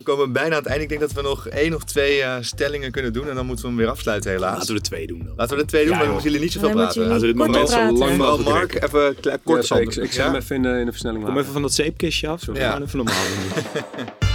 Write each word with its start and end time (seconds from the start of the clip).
We 0.00 0.06
komen 0.06 0.32
bijna 0.32 0.56
aan 0.56 0.62
het 0.62 0.66
einde. 0.66 0.82
Ik 0.82 0.88
denk 0.88 1.00
dat 1.00 1.12
we 1.12 1.22
nog 1.22 1.48
één 1.48 1.74
of 1.74 1.84
twee 1.84 2.18
uh, 2.18 2.36
stellingen 2.40 2.90
kunnen 2.90 3.12
doen. 3.12 3.28
En 3.28 3.34
dan 3.34 3.46
moeten 3.46 3.64
we 3.64 3.70
hem 3.70 3.80
weer 3.80 3.88
afsluiten 3.88 4.30
helaas. 4.30 4.56
Laten 4.56 4.74
we 4.74 4.74
er 4.74 4.82
twee 4.82 5.06
doen 5.06 5.18
dan. 5.24 5.32
Laten 5.36 5.56
we 5.56 5.62
er 5.62 5.68
twee 5.68 5.82
doen, 5.82 5.90
ja, 5.90 5.96
maar 5.96 6.04
dan 6.04 6.14
moeten 6.14 6.30
jullie 6.30 6.44
niet 6.46 6.54
zoveel 6.54 6.70
praten. 6.70 7.02
Laten 7.02 7.20
we 7.20 7.26
dit 7.26 7.36
moment 7.36 7.68
zo 7.68 7.92
lang 7.92 8.16
mogelijk 8.16 8.48
Mark, 8.48 8.82
even 8.82 9.16
kort 9.42 9.68
ja, 9.68 9.76
Ik, 9.76 9.94
ik 9.94 10.12
ja? 10.12 10.24
hem 10.24 10.34
even 10.34 10.56
in 10.56 10.62
de, 10.62 10.68
in 10.68 10.84
de 10.84 10.90
versnelling 10.90 11.24
Kom 11.24 11.38
even 11.38 11.52
van 11.52 11.62
dat 11.62 11.72
zeepkistje 11.72 12.28
af. 12.28 12.40
Zo 12.40 12.52
ja. 12.54 12.80
even 12.80 12.96
normaal 12.96 13.14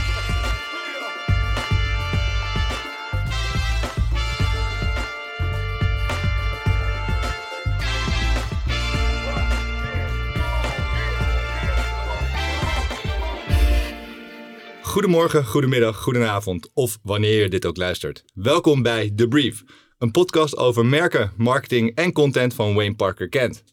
Goedemorgen, 14.96 15.46
goedemiddag, 15.46 15.98
goedenavond 15.98 16.70
of 16.74 16.98
wanneer 17.04 17.42
je 17.42 17.50
dit 17.50 17.66
ook 17.66 17.78
luistert. 17.78 18.24
Welkom 18.34 18.82
bij 18.82 19.12
The 19.16 19.28
Brief, 19.28 19.64
een 19.98 20.12
podcast 20.12 20.58
over 20.58 20.86
merken, 20.86 21.32
marketing 21.38 21.96
en 21.96 22.12
content 22.12 22.54
van 22.54 22.74
Wayne 22.74 22.96
Parker 22.96 23.30
Kent. 23.30 23.64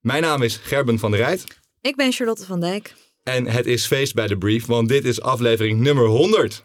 Mijn 0.00 0.22
naam 0.22 0.42
is 0.42 0.56
Gerben 0.56 0.98
van 0.98 1.10
der 1.10 1.20
Rijt. 1.20 1.60
Ik 1.80 1.96
ben 1.96 2.12
Charlotte 2.12 2.46
van 2.46 2.60
Dijk. 2.60 2.94
En 3.22 3.46
het 3.46 3.66
is 3.66 3.86
feest 3.86 4.14
bij 4.14 4.26
The 4.26 4.36
Brief, 4.36 4.66
want 4.66 4.88
dit 4.88 5.04
is 5.04 5.20
aflevering 5.20 5.80
nummer 5.80 6.06
100. 6.06 6.64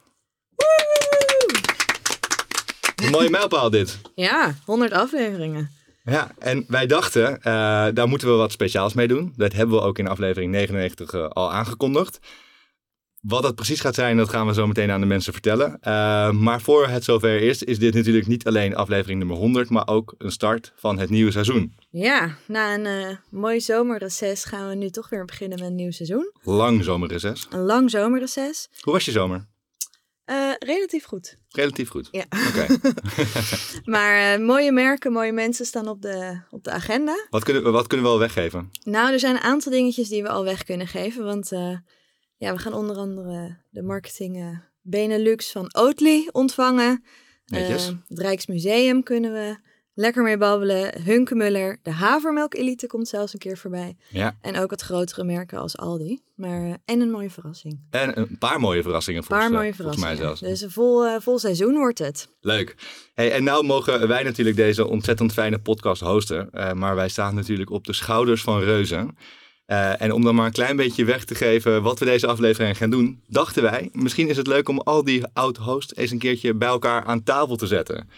Een 2.96 3.12
mooie 3.12 3.30
mijlpaal 3.30 3.70
dit. 3.70 4.00
Ja, 4.16 4.56
100 4.66 4.92
afleveringen. 4.92 5.72
Ja, 6.04 6.32
en 6.40 6.66
wij 6.68 6.86
dachten, 6.86 7.34
uh, 7.38 7.44
daar 7.94 8.08
moeten 8.08 8.28
we 8.28 8.34
wat 8.34 8.52
speciaals 8.52 8.94
mee 8.94 9.08
doen. 9.08 9.34
Dat 9.36 9.54
hebben 9.54 9.76
we 9.76 9.82
ook 9.82 10.00
in 10.00 10.08
aflevering 10.08 10.52
99 10.52 11.14
uh, 11.14 11.28
al 11.28 11.52
aangekondigd. 11.52 12.20
Wat 13.22 13.42
dat 13.44 13.56
precies 13.56 13.80
gaat 13.80 13.96
zijn, 13.96 14.18
dat 14.18 14.30
gaan 14.30 14.48
we 14.48 14.54
zo 14.54 14.68
meteen 14.68 14.92
aan 14.92 15.00
de 15.00 15.06
mensen 15.06 15.34
vertellen. 15.34 15.72
Uh, 15.72 16.32
maar 16.32 16.62
voor 16.62 16.88
het 16.88 17.04
zover 17.04 17.42
is, 17.42 17.64
is 17.64 17.80
dit 17.80 17.94
natuurlijk 17.94 18.28
niet 18.28 18.48
alleen 18.48 18.76
aflevering 18.76 19.20
nummer 19.20 19.38
100, 19.38 19.70
maar 19.70 19.88
ook 19.88 20.16
een 20.18 20.32
start 20.32 20.74
van 20.76 21.00
het 21.00 21.10
nieuwe 21.10 21.32
seizoen. 21.32 21.76
Ja, 21.90 22.38
na 22.48 22.74
een 22.74 22.86
uh, 22.86 23.16
mooi 23.30 23.62
zomerreces 23.62 24.44
gaan 24.44 24.70
we 24.70 24.76
nu 24.76 24.90
toch 24.90 25.10
weer 25.10 25.26
beginnen 25.26 25.60
met 25.60 25.68
een 25.68 25.76
nieuw 25.76 25.92
seizoen. 25.92 26.32
Lang 26.44 26.84
zomerreces. 26.84 27.48
Een 27.50 27.66
lang 27.66 27.90
zomerreces. 27.90 28.70
Hoe 28.82 28.94
was 28.94 29.06
je 29.06 29.12
zomer? 29.12 29.48
Uh, 30.26 30.52
relatief 30.60 31.06
goed. 31.06 31.38
Relatief 31.50 31.90
goed? 31.90 32.08
Ja. 32.12 32.26
Oké. 32.48 32.78
maar 33.92 34.42
mooie 34.42 34.72
merken, 34.72 35.12
mooie 35.12 35.32
mensen 35.32 35.66
staan 35.66 35.88
op 35.88 36.02
de, 36.02 36.42
op 36.50 36.64
de 36.64 36.72
agenda. 36.72 37.28
Wat 37.30 37.44
kunnen, 37.44 37.64
we, 37.64 37.70
wat 37.70 37.88
kunnen 37.88 38.06
we 38.06 38.12
al 38.12 38.20
weggeven? 38.20 38.72
Nou, 38.84 39.12
er 39.12 39.20
zijn 39.20 39.36
een 39.36 39.42
aantal 39.42 39.72
dingetjes 39.72 40.10
die 40.10 40.24
we 40.24 40.30
al 40.30 40.44
weg 40.44 40.64
kunnen 40.64 40.88
geven, 40.88 41.24
want... 41.24 41.52
Ja, 42.40 42.54
we 42.54 42.60
gaan 42.60 42.74
onder 42.74 42.96
andere 42.96 43.58
de 43.70 43.82
marketing 43.82 44.38
uh, 44.38 44.58
Benelux 44.82 45.52
van 45.52 45.76
Oatly 45.76 46.30
ontvangen. 46.32 47.04
Uh, 47.48 47.68
het 47.68 47.96
Rijksmuseum 48.08 49.04
kunnen 49.04 49.34
we 49.34 49.58
lekker 49.94 50.24
mee 50.24 50.38
babbelen. 50.38 51.02
Hunkemuller, 51.02 51.80
de 51.84 51.92
havermelk 51.92 52.54
elite 52.54 52.88
komt 52.88 53.08
zelfs 53.08 53.34
een 53.34 53.40
keer 53.40 53.58
voorbij. 53.58 53.98
Ja. 54.10 54.38
En 54.42 54.58
ook 54.58 54.70
wat 54.70 54.82
grotere 54.82 55.24
merken 55.24 55.60
als 55.60 55.78
Aldi. 55.78 56.22
Maar, 56.36 56.62
uh, 56.62 56.74
en 56.86 57.02
een 57.02 57.12
mooie 57.12 57.30
verrassing. 57.30 57.80
En 57.90 58.20
een 58.20 58.38
paar 58.38 58.60
mooie 58.60 58.82
verrassingen 58.82 59.24
volgens, 59.24 59.48
paar 59.48 59.58
mooie 59.58 59.74
volgens 59.74 60.02
mij 60.02 60.16
zelfs. 60.16 60.40
Dus 60.40 60.62
een 60.62 60.72
vol, 60.72 61.20
vol 61.20 61.40
seizoen 61.40 61.76
wordt 61.76 62.00
het. 62.00 62.30
Leuk. 62.40 62.76
Hey, 63.14 63.32
en 63.32 63.44
nou 63.44 63.66
mogen 63.66 64.08
wij 64.08 64.24
natuurlijk 64.24 64.56
deze 64.56 64.88
ontzettend 64.88 65.34
fijne 65.34 65.60
podcast 65.60 66.02
hosten. 66.02 66.50
maar 66.74 66.96
wij 66.96 67.10
staan 67.10 67.36
natuurlijk 67.36 67.70
op 67.70 67.86
de 67.86 67.94
schouders 67.94 68.42
van 68.42 68.60
reuzen. 68.60 69.16
Uh, 69.68 70.02
en 70.02 70.12
om 70.12 70.24
dan 70.24 70.36
maar 70.36 70.46
een 70.46 70.52
klein 70.52 70.76
beetje 70.76 71.06
weg 71.06 71.26
te 71.26 71.36
geven 71.36 71.82
wat 71.82 72.00
we 72.00 72.06
deze 72.06 72.28
aflevering 72.28 72.78
gaan 72.78 72.90
doen, 72.90 73.22
dachten 73.28 73.64
wij, 73.64 73.90
misschien 73.94 74.30
is 74.30 74.38
het 74.38 74.48
leuk 74.48 74.70
om 74.70 74.80
al 74.80 75.04
die 75.04 75.24
oud-hosts 75.34 75.96
eens 75.96 76.12
een 76.12 76.20
keertje 76.20 76.54
bij 76.54 76.68
elkaar 76.68 77.04
aan 77.04 77.24
tafel 77.24 77.56
te 77.56 77.68
zetten. 77.68 78.10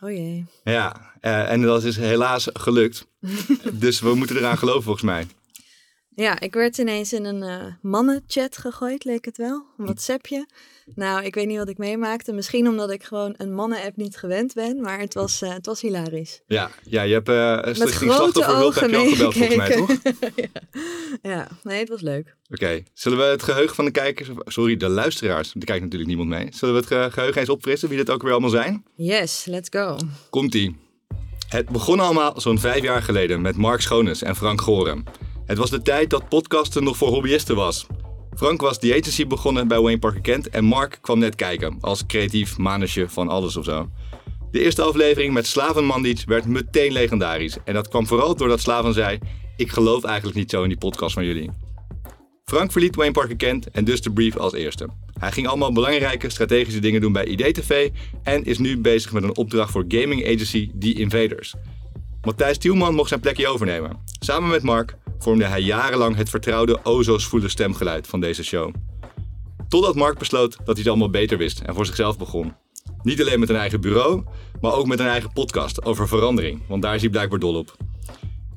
Oh 0.00 0.10
jee. 0.10 0.44
Ja, 0.64 1.12
uh, 1.20 1.50
en 1.50 1.62
dat 1.62 1.84
is 1.84 1.96
helaas 1.96 2.48
gelukt. 2.52 3.06
dus 3.72 4.00
we 4.00 4.14
moeten 4.14 4.36
eraan 4.36 4.58
geloven 4.58 4.82
volgens 4.82 5.04
mij. 5.04 5.26
Ja, 6.16 6.40
ik 6.40 6.54
werd 6.54 6.78
ineens 6.78 7.12
in 7.12 7.24
een 7.24 7.42
uh, 7.42 7.64
mannenchat 7.82 8.58
gegooid, 8.58 9.04
leek 9.04 9.24
het 9.24 9.36
wel. 9.36 9.66
Een 9.78 9.84
WhatsAppje. 9.84 10.46
Nou, 10.94 11.24
ik 11.24 11.34
weet 11.34 11.46
niet 11.46 11.58
wat 11.58 11.68
ik 11.68 11.78
meemaakte. 11.78 12.32
Misschien 12.32 12.68
omdat 12.68 12.90
ik 12.90 13.02
gewoon 13.02 13.34
een 13.36 13.54
mannen-app 13.54 13.96
niet 13.96 14.16
gewend 14.16 14.54
ben. 14.54 14.80
Maar 14.80 14.98
het 14.98 15.14
was, 15.14 15.42
uh, 15.42 15.52
het 15.52 15.66
was 15.66 15.80
hilarisch. 15.80 16.40
Ja, 16.46 16.70
ja 16.84 17.02
je 17.02 17.12
hebt 17.12 17.28
uh, 17.28 17.58
een 17.60 17.74
Stichting 17.74 18.12
Slachtofferhulp 18.12 18.74
heb 18.74 18.90
je 18.90 18.96
al 18.96 19.06
gebeld 19.06 19.34
volgens 19.34 19.56
mij, 19.56 19.76
toch? 19.76 19.90
ja. 20.34 20.48
ja, 21.22 21.48
nee, 21.62 21.78
het 21.78 21.88
was 21.88 22.00
leuk. 22.00 22.36
Oké, 22.50 22.64
okay. 22.64 22.84
zullen 22.92 23.18
we 23.18 23.24
het 23.24 23.42
geheugen 23.42 23.74
van 23.74 23.84
de 23.84 23.90
kijkers, 23.90 24.28
sorry, 24.44 24.76
de 24.76 24.88
luisteraars, 24.88 25.54
er 25.54 25.64
kijkt 25.64 25.82
natuurlijk 25.82 26.10
niemand 26.10 26.28
mee. 26.28 26.48
Zullen 26.50 26.74
we 26.74 26.94
het 26.94 27.12
geheugen 27.12 27.40
eens 27.40 27.48
opfrissen, 27.48 27.88
wie 27.88 27.98
dit 27.98 28.10
ook 28.10 28.22
weer 28.22 28.32
allemaal 28.32 28.50
zijn? 28.50 28.84
Yes, 28.96 29.44
let's 29.44 29.68
go. 29.70 29.96
Komt-ie. 30.30 30.76
Het 31.48 31.68
begon 31.68 32.00
allemaal 32.00 32.40
zo'n 32.40 32.58
vijf 32.58 32.82
jaar 32.82 33.02
geleden 33.02 33.40
met 33.40 33.56
Mark 33.56 33.80
Schoones 33.80 34.22
en 34.22 34.36
Frank 34.36 34.60
Gorem. 34.60 35.04
Het 35.46 35.58
was 35.58 35.70
de 35.70 35.82
tijd 35.82 36.10
dat 36.10 36.28
podcasten 36.28 36.84
nog 36.84 36.96
voor 36.96 37.08
hobbyisten 37.08 37.56
was. 37.56 37.86
Frank 38.36 38.60
was 38.60 38.78
die 38.78 38.92
agency 38.92 39.26
begonnen 39.26 39.68
bij 39.68 39.80
Wayne 39.80 39.98
Parker 39.98 40.20
Kent 40.20 40.48
en 40.48 40.64
Mark 40.64 40.98
kwam 41.00 41.18
net 41.18 41.34
kijken 41.34 41.76
als 41.80 42.06
creatief 42.06 42.58
manusje 42.58 43.08
van 43.08 43.28
alles 43.28 43.56
of 43.56 43.64
zo. 43.64 43.88
De 44.50 44.60
eerste 44.60 44.82
aflevering 44.82 45.32
met 45.32 45.46
Slaven 45.46 45.84
Mandic 45.84 46.22
werd 46.26 46.46
meteen 46.46 46.92
legendarisch 46.92 47.56
en 47.64 47.74
dat 47.74 47.88
kwam 47.88 48.06
vooral 48.06 48.36
doordat 48.36 48.60
Slaven 48.60 48.94
zei: 48.94 49.18
Ik 49.56 49.70
geloof 49.70 50.04
eigenlijk 50.04 50.36
niet 50.36 50.50
zo 50.50 50.62
in 50.62 50.68
die 50.68 50.78
podcast 50.78 51.14
van 51.14 51.24
jullie. 51.24 51.50
Frank 52.44 52.72
verliet 52.72 52.96
Wayne 52.96 53.12
Parker 53.12 53.36
Kent 53.36 53.70
en 53.70 53.84
dus 53.84 54.00
de 54.00 54.12
brief 54.12 54.36
als 54.36 54.52
eerste. 54.52 54.88
Hij 55.18 55.32
ging 55.32 55.46
allemaal 55.46 55.72
belangrijke 55.72 56.30
strategische 56.30 56.80
dingen 56.80 57.00
doen 57.00 57.12
bij 57.12 57.24
IDTV 57.24 57.90
en 58.22 58.44
is 58.44 58.58
nu 58.58 58.78
bezig 58.78 59.12
met 59.12 59.22
een 59.22 59.36
opdracht 59.36 59.70
voor 59.70 59.84
gaming 59.88 60.24
agency 60.24 60.70
The 60.78 60.92
Invaders. 60.92 61.54
Matthijs 62.22 62.58
Tielman 62.58 62.94
mocht 62.94 63.08
zijn 63.08 63.20
plekje 63.20 63.48
overnemen. 63.48 63.96
Samen 64.20 64.50
met 64.50 64.62
Mark 64.62 64.96
vormde 65.24 65.44
hij 65.44 65.60
jarenlang 65.60 66.16
het 66.16 66.28
vertrouwde 66.28 66.78
ozo's 66.82 67.26
voele 67.26 67.48
stemgeluid 67.48 68.06
van 68.06 68.20
deze 68.20 68.44
show. 68.44 68.74
Totdat 69.68 69.94
Mark 69.94 70.18
besloot 70.18 70.56
dat 70.56 70.66
hij 70.66 70.76
het 70.76 70.86
allemaal 70.86 71.10
beter 71.10 71.38
wist 71.38 71.60
en 71.60 71.74
voor 71.74 71.86
zichzelf 71.86 72.18
begon. 72.18 72.52
Niet 73.02 73.20
alleen 73.20 73.40
met 73.40 73.48
een 73.48 73.56
eigen 73.56 73.80
bureau, 73.80 74.22
maar 74.60 74.72
ook 74.72 74.86
met 74.86 75.00
een 75.00 75.06
eigen 75.06 75.32
podcast 75.32 75.84
over 75.84 76.08
verandering, 76.08 76.62
want 76.68 76.82
daar 76.82 76.94
is 76.94 77.00
hij 77.00 77.10
blijkbaar 77.10 77.38
dol 77.38 77.54
op. 77.54 77.76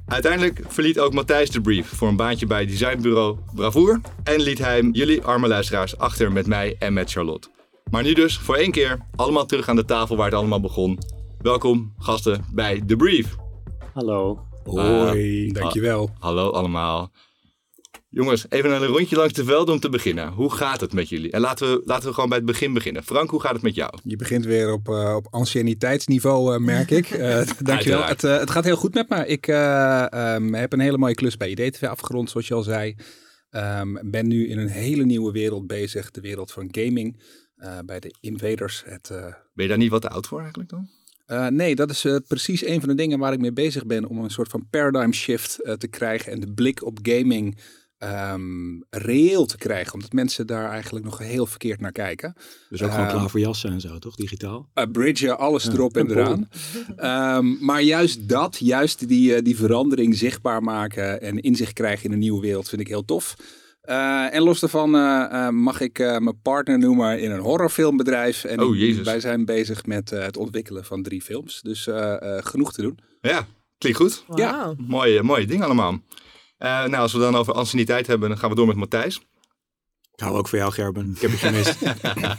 Uiteindelijk 0.07 0.61
verliet 0.67 0.99
ook 0.99 1.13
Matthijs 1.13 1.49
de 1.49 1.61
brief 1.61 1.87
voor 1.87 2.07
een 2.07 2.15
baantje 2.15 2.45
bij 2.45 2.65
designbureau 2.65 3.37
Bravoer 3.53 4.01
en 4.23 4.41
liet 4.41 4.57
hij 4.59 4.89
jullie 4.91 5.23
arme 5.23 5.47
luisteraars 5.47 5.97
achter 5.97 6.31
met 6.31 6.47
mij 6.47 6.75
en 6.79 6.93
met 6.93 7.11
Charlotte. 7.11 7.49
Maar 7.91 8.03
nu 8.03 8.13
dus 8.13 8.37
voor 8.37 8.55
één 8.55 8.71
keer 8.71 8.97
allemaal 9.15 9.45
terug 9.45 9.69
aan 9.69 9.75
de 9.75 9.85
tafel 9.85 10.15
waar 10.15 10.25
het 10.25 10.35
allemaal 10.35 10.61
begon. 10.61 10.99
Welkom 11.41 11.93
gasten 11.97 12.45
bij 12.53 12.83
The 12.87 12.95
Brief. 12.95 13.35
Hallo. 13.93 14.46
Hoi, 14.67 15.45
uh, 15.45 15.53
dankjewel. 15.53 16.09
hallo 16.19 16.49
allemaal. 16.49 17.11
Jongens, 18.09 18.45
even 18.49 18.71
een 18.71 18.85
rondje 18.85 19.15
langs 19.15 19.33
de 19.33 19.43
velden 19.43 19.73
om 19.73 19.79
te 19.79 19.89
beginnen. 19.89 20.27
Hoe 20.31 20.51
gaat 20.53 20.81
het 20.81 20.93
met 20.93 21.09
jullie? 21.09 21.31
En 21.31 21.41
laten 21.41 21.71
we, 21.71 21.81
laten 21.85 22.07
we 22.07 22.13
gewoon 22.13 22.29
bij 22.29 22.37
het 22.37 22.47
begin 22.47 22.73
beginnen. 22.73 23.03
Frank, 23.03 23.29
hoe 23.29 23.41
gaat 23.41 23.53
het 23.53 23.61
met 23.61 23.75
jou? 23.75 23.97
Je 24.03 24.15
begint 24.15 24.45
weer 24.45 24.71
op, 24.71 24.87
uh, 24.87 25.15
op 25.15 25.27
anciëniteitsniveau, 25.29 26.53
uh, 26.53 26.59
merk 26.59 26.91
ik. 26.91 27.09
Uh, 27.09 27.41
dankjewel. 27.59 28.03
het, 28.03 28.21
het 28.21 28.49
gaat 28.49 28.63
heel 28.63 28.75
goed 28.75 28.93
met 28.93 29.09
me. 29.09 29.27
Ik 29.27 29.47
um, 29.47 30.53
heb 30.53 30.73
een 30.73 30.79
hele 30.79 30.97
mooie 30.97 31.15
klus 31.15 31.37
bij 31.37 31.49
IDTV 31.49 31.83
afgerond, 31.83 32.29
zoals 32.29 32.47
je 32.47 32.53
al 32.53 32.63
zei. 32.63 32.95
Um, 33.49 33.99
ben 34.11 34.27
nu 34.27 34.47
in 34.47 34.57
een 34.57 34.67
hele 34.67 35.03
nieuwe 35.03 35.31
wereld 35.31 35.67
bezig. 35.67 36.11
De 36.11 36.21
wereld 36.21 36.51
van 36.51 36.67
gaming. 36.71 37.23
bij 37.85 37.99
de 37.99 38.15
Invaders. 38.19 38.83
Het, 38.85 39.07
ben 39.53 39.65
je 39.65 39.67
daar 39.67 39.77
niet 39.77 39.91
wat 39.91 40.01
te 40.01 40.09
oud 40.09 40.27
voor 40.27 40.39
eigenlijk 40.39 40.69
dan? 40.69 40.89
Uh, 41.27 41.47
nee, 41.47 41.75
dat 41.75 41.89
is 41.89 42.05
uh, 42.05 42.15
precies 42.27 42.65
een 42.65 42.79
van 42.79 42.89
de 42.89 42.95
dingen 42.95 43.19
waar 43.19 43.33
ik 43.33 43.39
mee 43.39 43.53
bezig 43.53 43.85
ben 43.85 44.05
om 44.05 44.17
een 44.17 44.29
soort 44.29 44.49
van 44.49 44.67
paradigm 44.69 45.11
shift 45.11 45.59
uh, 45.61 45.73
te 45.73 45.87
krijgen 45.87 46.31
en 46.31 46.39
de 46.39 46.53
blik 46.53 46.85
op 46.85 46.99
gaming 47.01 47.57
um, 47.99 48.85
reëel 48.89 49.45
te 49.45 49.57
krijgen. 49.57 49.93
Omdat 49.93 50.13
mensen 50.13 50.47
daar 50.47 50.69
eigenlijk 50.69 51.05
nog 51.05 51.17
heel 51.17 51.45
verkeerd 51.45 51.81
naar 51.81 51.91
kijken. 51.91 52.35
Dus 52.69 52.83
ook 52.83 52.91
gewoon 52.91 53.07
klaar 53.07 53.29
voor 53.29 53.39
jassen 53.39 53.71
en 53.71 53.81
zo, 53.81 53.99
toch? 53.99 54.15
Digitaal? 54.15 54.69
bridgen, 54.91 55.37
alles 55.37 55.63
ja. 55.63 55.71
erop 55.71 55.97
en 55.97 56.11
eraan. 56.11 56.49
um, 57.37 57.57
maar 57.61 57.81
juist 57.81 58.29
dat, 58.29 58.57
juist 58.59 59.07
die, 59.07 59.41
die 59.41 59.57
verandering 59.57 60.15
zichtbaar 60.15 60.63
maken 60.63 61.21
en 61.21 61.39
inzicht 61.39 61.73
krijgen 61.73 62.05
in 62.05 62.11
een 62.11 62.19
nieuwe 62.19 62.41
wereld 62.41 62.69
vind 62.69 62.81
ik 62.81 62.87
heel 62.87 63.05
tof. 63.05 63.35
Uh, 63.89 64.33
en 64.33 64.41
los 64.41 64.59
daarvan 64.59 64.95
uh, 64.95 65.25
uh, 65.31 65.49
mag 65.49 65.81
ik 65.81 65.97
mijn 65.97 66.41
partner 66.41 66.79
noemen 66.79 67.21
in 67.21 67.31
een 67.31 67.39
horrorfilmbedrijf. 67.39 68.43
En 68.43 68.61
oh, 68.61 68.75
Jezus. 68.75 69.05
wij 69.05 69.19
zijn 69.19 69.45
bezig 69.45 69.85
met 69.85 70.09
het 70.09 70.37
ontwikkelen 70.37 70.85
van 70.85 71.03
drie 71.03 71.21
films. 71.21 71.61
Dus 71.61 71.89
genoeg 72.39 72.73
te 72.73 72.81
doen. 72.81 72.99
Ja, 73.21 73.45
klinkt 73.77 73.99
goed. 73.99 74.23
Wow. 74.27 74.39
Ja, 74.39 74.73
mooie, 74.77 75.23
mooie 75.23 75.45
ding 75.45 75.63
allemaal. 75.63 75.99
nou, 76.57 76.95
als 76.95 77.13
we 77.13 77.19
dan 77.19 77.35
over 77.35 77.53
anciëniteit 77.53 78.07
hebben, 78.07 78.29
dan 78.29 78.37
gaan 78.37 78.49
we 78.49 78.55
door 78.55 78.67
met 78.67 78.75
Matthijs. 78.75 79.21
Ik 80.17 80.23
hou 80.23 80.37
ook 80.37 80.47
voor 80.47 80.57
jou, 80.57 80.71
Gerben. 80.71 81.11
Ik 81.15 81.21
heb 81.21 81.31
je 81.31 81.37
gemist. 81.37 81.79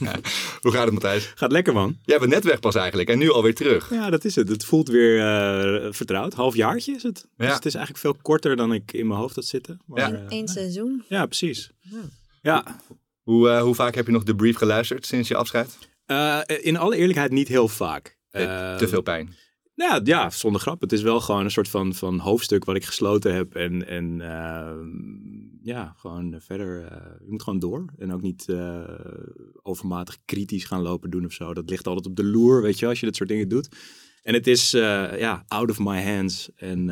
Hoe 0.62 0.72
gaat 0.72 0.84
het, 0.84 0.92
Matthijs? 0.92 1.32
Gaat 1.34 1.52
lekker, 1.52 1.72
man. 1.72 1.98
Jij 2.04 2.18
bent 2.18 2.30
net 2.30 2.44
weg 2.44 2.60
pas 2.60 2.74
eigenlijk 2.74 3.08
en 3.08 3.18
nu 3.18 3.30
alweer 3.30 3.54
terug. 3.54 3.90
Ja, 3.90 4.10
dat 4.10 4.24
is 4.24 4.34
het. 4.34 4.48
Het 4.48 4.64
voelt 4.64 4.88
weer 4.88 5.16
uh, 5.16 5.92
vertrouwd. 5.92 6.34
Halfjaartje 6.34 6.94
is 6.94 7.02
het. 7.02 7.26
Ja. 7.36 7.46
Dus 7.46 7.54
het 7.54 7.66
is 7.66 7.74
eigenlijk 7.74 8.04
veel 8.04 8.22
korter 8.22 8.56
dan 8.56 8.72
ik 8.72 8.92
in 8.92 9.06
mijn 9.06 9.20
hoofd 9.20 9.34
had 9.34 9.44
zitten. 9.44 9.80
Maar, 9.86 10.12
ja. 10.12 10.24
Eén 10.28 10.42
uh, 10.42 10.48
seizoen. 10.48 11.04
Ja, 11.08 11.26
precies. 11.26 11.70
Ja. 11.80 12.00
ja. 12.42 12.76
Hoe, 13.22 13.58
hoe 13.58 13.74
vaak 13.74 13.94
heb 13.94 14.06
je 14.06 14.12
nog 14.12 14.24
de 14.24 14.34
brief 14.34 14.56
geluisterd 14.56 15.06
sinds 15.06 15.28
je 15.28 15.36
afscheid? 15.36 15.78
in 16.46 16.76
alle 16.76 16.96
eerlijkheid 16.96 17.30
niet 17.30 17.48
heel 17.48 17.68
vaak. 17.68 18.18
te 18.30 18.86
veel 18.88 19.02
pijn. 19.02 19.34
Nou 19.78 20.00
ja, 20.04 20.30
zonder 20.30 20.60
grap. 20.60 20.80
Het 20.80 20.92
is 20.92 21.02
wel 21.02 21.20
gewoon 21.20 21.44
een 21.44 21.50
soort 21.50 21.68
van, 21.68 21.94
van 21.94 22.18
hoofdstuk 22.18 22.64
wat 22.64 22.76
ik 22.76 22.84
gesloten 22.84 23.34
heb. 23.34 23.54
En, 23.54 23.86
en 23.86 24.20
ehm, 24.20 24.88
ja, 25.62 25.94
gewoon 25.96 26.36
verder. 26.38 26.82
Uh, 26.82 26.90
je 27.24 27.30
moet 27.30 27.42
gewoon 27.42 27.58
door. 27.58 27.84
En 27.98 28.12
ook 28.12 28.22
niet 28.22 28.46
uh, 28.48 28.80
overmatig 29.62 30.18
kritisch 30.24 30.64
gaan 30.64 30.82
lopen 30.82 31.10
doen 31.10 31.24
of 31.24 31.32
zo. 31.32 31.54
Dat 31.54 31.70
ligt 31.70 31.86
altijd 31.86 32.06
op 32.06 32.16
de 32.16 32.24
loer, 32.24 32.62
weet 32.62 32.78
je, 32.78 32.86
als 32.86 33.00
je 33.00 33.06
dat 33.06 33.16
soort 33.16 33.28
dingen 33.28 33.48
doet. 33.48 33.68
En 34.22 34.34
het 34.34 34.46
is 34.46 34.74
uh, 34.74 35.18
ja, 35.18 35.44
out 35.48 35.70
of 35.70 35.78
my 35.78 36.02
hands. 36.02 36.50
En 36.56 36.84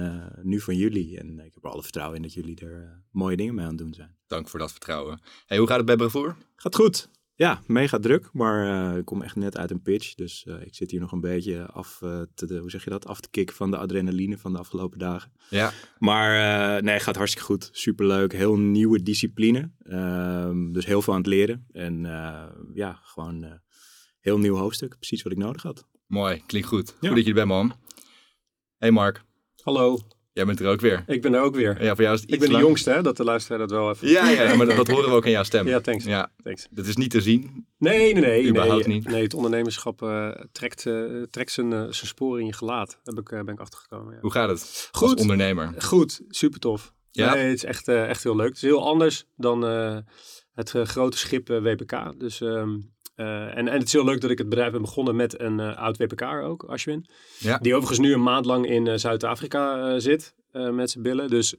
nu 0.42 0.60
van 0.60 0.76
jullie. 0.76 1.18
En 1.18 1.38
ik 1.38 1.54
heb 1.54 1.64
er 1.64 1.70
alle 1.70 1.82
vertrouwen 1.82 2.16
in 2.16 2.22
dat 2.22 2.34
jullie 2.34 2.60
er 2.60 3.02
mooie 3.10 3.36
dingen 3.36 3.54
mee 3.54 3.64
aan 3.64 3.70
het 3.70 3.78
doen 3.78 3.94
zijn. 3.94 4.16
Dank 4.26 4.48
voor 4.48 4.58
dat 4.58 4.70
vertrouwen. 4.70 5.20
Hey, 5.46 5.58
hoe 5.58 5.66
gaat 5.66 5.76
het 5.76 5.86
bij 5.86 5.96
Bravoer? 5.96 6.36
Gaat 6.56 6.74
goed. 6.74 7.08
Ja, 7.38 7.62
mega 7.66 7.98
druk, 7.98 8.28
maar 8.32 8.90
uh, 8.92 8.98
ik 8.98 9.04
kom 9.04 9.22
echt 9.22 9.36
net 9.36 9.56
uit 9.56 9.70
een 9.70 9.82
pitch. 9.82 10.14
Dus 10.14 10.44
uh, 10.48 10.60
ik 10.60 10.74
zit 10.74 10.90
hier 10.90 11.00
nog 11.00 11.12
een 11.12 11.20
beetje 11.20 11.66
af 11.66 12.00
uh, 12.04 12.22
te, 12.34 12.46
de, 12.46 12.58
hoe 12.58 12.70
zeg 12.70 12.84
je 12.84 12.90
dat, 12.90 13.06
af 13.06 13.20
te 13.20 13.30
kicken 13.30 13.56
van 13.56 13.70
de 13.70 13.76
adrenaline 13.76 14.38
van 14.38 14.52
de 14.52 14.58
afgelopen 14.58 14.98
dagen. 14.98 15.32
Ja. 15.50 15.72
Maar 15.98 16.82
nee, 16.82 17.00
gaat 17.00 17.16
hartstikke 17.16 17.46
goed. 17.46 17.68
Superleuk. 17.72 18.32
Heel 18.32 18.58
nieuwe 18.58 19.02
discipline. 19.02 19.70
Ehm, 19.82 20.72
dus 20.72 20.86
heel 20.86 21.02
veel 21.02 21.12
aan 21.12 21.18
het 21.18 21.28
leren. 21.28 21.66
En 21.72 22.00
ja, 22.74 23.00
gewoon 23.02 23.60
heel 24.20 24.38
nieuw 24.38 24.56
hoofdstuk. 24.56 24.96
Precies 24.96 25.22
wat 25.22 25.32
ik 25.32 25.38
nodig 25.38 25.62
had. 25.62 25.86
Mooi, 26.06 26.42
klinkt 26.46 26.68
goed. 26.68 26.94
Goed 26.98 27.08
dat 27.08 27.18
je 27.18 27.28
er 27.28 27.34
bent, 27.34 27.48
man. 27.48 27.72
Hey 28.76 28.90
Mark. 28.90 29.24
Hallo. 29.62 30.15
Jij 30.36 30.44
bent 30.44 30.60
er 30.60 30.66
ook 30.66 30.80
weer. 30.80 31.04
Ik 31.06 31.22
ben 31.22 31.34
er 31.34 31.40
ook 31.40 31.54
weer. 31.54 31.82
Ja, 31.82 31.94
voor 31.94 32.04
jou 32.04 32.14
is 32.14 32.20
het 32.20 32.32
ik 32.32 32.40
ben 32.40 32.48
de 32.48 32.58
jongste, 32.58 32.90
hè? 32.90 33.02
Dat 33.02 33.16
de 33.16 33.24
luisteraar 33.24 33.58
dat 33.58 33.70
wel 33.70 33.90
even... 33.90 34.08
Ja, 34.08 34.28
ja 34.28 34.56
maar 34.56 34.66
dat, 34.66 34.88
horen 34.88 35.08
we 35.08 35.16
ook 35.16 35.24
in 35.24 35.30
jouw 35.30 35.42
stem. 35.42 35.66
Ja, 35.66 35.80
thanks. 35.80 36.04
Ja. 36.04 36.32
thanks. 36.42 36.66
Dat 36.70 36.86
is 36.86 36.96
niet 36.96 37.10
te 37.10 37.20
zien. 37.20 37.66
Nee, 37.78 38.12
nee, 38.12 38.22
nee. 38.22 38.48
Überhaupt 38.48 38.86
nee, 38.86 38.96
niet. 38.96 39.08
Nee, 39.08 39.22
het 39.22 39.34
ondernemerschap 39.34 40.02
uh, 40.02 40.30
trekt, 40.52 40.84
uh, 40.84 41.22
trekt 41.22 41.52
zijn, 41.52 41.72
uh, 41.72 41.78
zijn 41.78 41.92
sporen 41.92 42.40
in 42.40 42.46
je 42.46 42.52
gelaat. 42.52 43.00
Daar 43.02 43.14
ben 43.14 43.38
ik, 43.38 43.44
ben 43.44 43.54
ik 43.54 43.60
achtergekomen. 43.60 44.14
Ja. 44.14 44.20
Hoe 44.20 44.32
gaat 44.32 44.48
het 44.48 44.88
Goed. 44.92 45.10
als 45.10 45.20
ondernemer? 45.20 45.74
Goed, 45.78 46.20
super 46.28 46.60
tof. 46.60 46.92
Ja? 47.10 47.34
Nee, 47.34 47.44
het 47.44 47.56
is 47.56 47.64
echt, 47.64 47.88
echt 47.88 48.22
heel 48.22 48.36
leuk. 48.36 48.48
Het 48.48 48.56
is 48.56 48.62
heel 48.62 48.86
anders 48.86 49.24
dan 49.36 49.62
het 50.52 50.70
grote 50.70 51.18
schip 51.18 51.48
WPK. 51.48 52.18
Dus... 52.18 52.40
Um, 52.40 52.94
en, 53.16 53.68
en 53.68 53.72
het 53.72 53.82
is 53.82 53.92
heel 53.92 54.04
leuk 54.04 54.20
dat 54.20 54.30
ik 54.30 54.38
het 54.38 54.48
bedrijf 54.48 54.72
ben 54.72 54.80
begonnen 54.80 55.16
met 55.16 55.40
een 55.40 55.58
uh, 55.58 55.76
oud 55.76 55.96
WPK'er 55.96 56.42
ook, 56.42 56.64
Ashwin. 56.64 57.06
Ja. 57.38 57.58
Die 57.58 57.74
overigens 57.74 58.06
nu 58.06 58.12
een 58.12 58.22
maand 58.22 58.46
lang 58.46 58.66
in 58.66 58.86
uh, 58.86 58.94
Zuid-Afrika 58.96 59.98
zit 59.98 60.34
met 60.50 60.90
zijn 60.90 61.04
billen. 61.04 61.28
Dus 61.28 61.54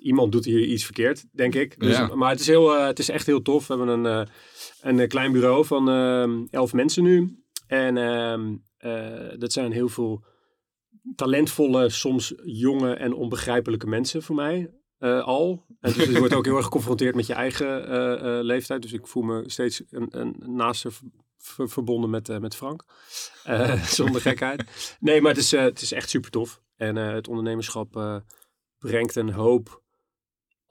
iemand 0.00 0.32
doet 0.32 0.44
hier 0.44 0.64
iets 0.64 0.84
verkeerd, 0.84 1.24
denk 1.32 1.54
ik. 1.54 1.80
Dus, 1.80 1.96
Ja. 1.96 2.14
Maar 2.14 2.30
het 2.30 2.40
is, 2.40 2.46
heel, 2.46 2.84
het 2.84 2.98
is 2.98 3.08
echt 3.08 3.26
heel 3.26 3.42
tof. 3.42 3.66
We 3.66 3.76
hebben 3.76 4.04
een, 4.04 4.28
een 4.80 5.08
klein 5.08 5.32
bureau 5.32 5.64
van 5.64 5.88
elf 6.50 6.72
mensen 6.72 7.02
nu. 7.02 7.42
En 7.66 7.96
ehm, 7.96 8.56
dat 9.38 9.52
zijn 9.52 9.72
heel 9.72 9.88
veel 9.88 10.24
talentvolle, 11.14 11.88
soms 11.88 12.34
jonge 12.44 12.94
en 12.94 13.14
onbegrijpelijke 13.14 13.86
mensen 13.86 14.22
voor 14.22 14.34
mij. 14.34 14.70
Uh, 15.02 15.22
al. 15.24 15.64
En 15.80 15.92
dus 15.98 16.06
je 16.06 16.18
wordt 16.18 16.34
ook 16.34 16.44
heel 16.44 16.56
erg 16.56 16.64
geconfronteerd 16.64 17.14
met 17.14 17.26
je 17.26 17.34
eigen 17.34 17.90
uh, 17.90 18.36
uh, 18.36 18.42
leeftijd. 18.42 18.82
Dus 18.82 18.92
ik 18.92 19.06
voel 19.06 19.22
me 19.22 19.42
steeds 19.46 19.82
een, 19.90 20.08
een 20.10 20.36
naaste 20.46 20.90
ver, 21.38 21.68
verbonden 21.68 22.10
met, 22.10 22.40
met 22.40 22.56
Frank. 22.56 22.84
zonder 23.86 24.20
gekheid. 24.20 24.96
Nee, 25.00 25.20
maar 25.20 25.30
het 25.30 25.40
is, 25.40 25.50
het 25.50 25.80
is 25.80 25.92
echt 25.92 26.08
super 26.08 26.30
tof. 26.30 26.62
En 26.76 26.96
het 26.96 27.28
ondernemerschap 27.28 28.22
brengt 28.78 29.16
een 29.16 29.32
hoop 29.32 29.81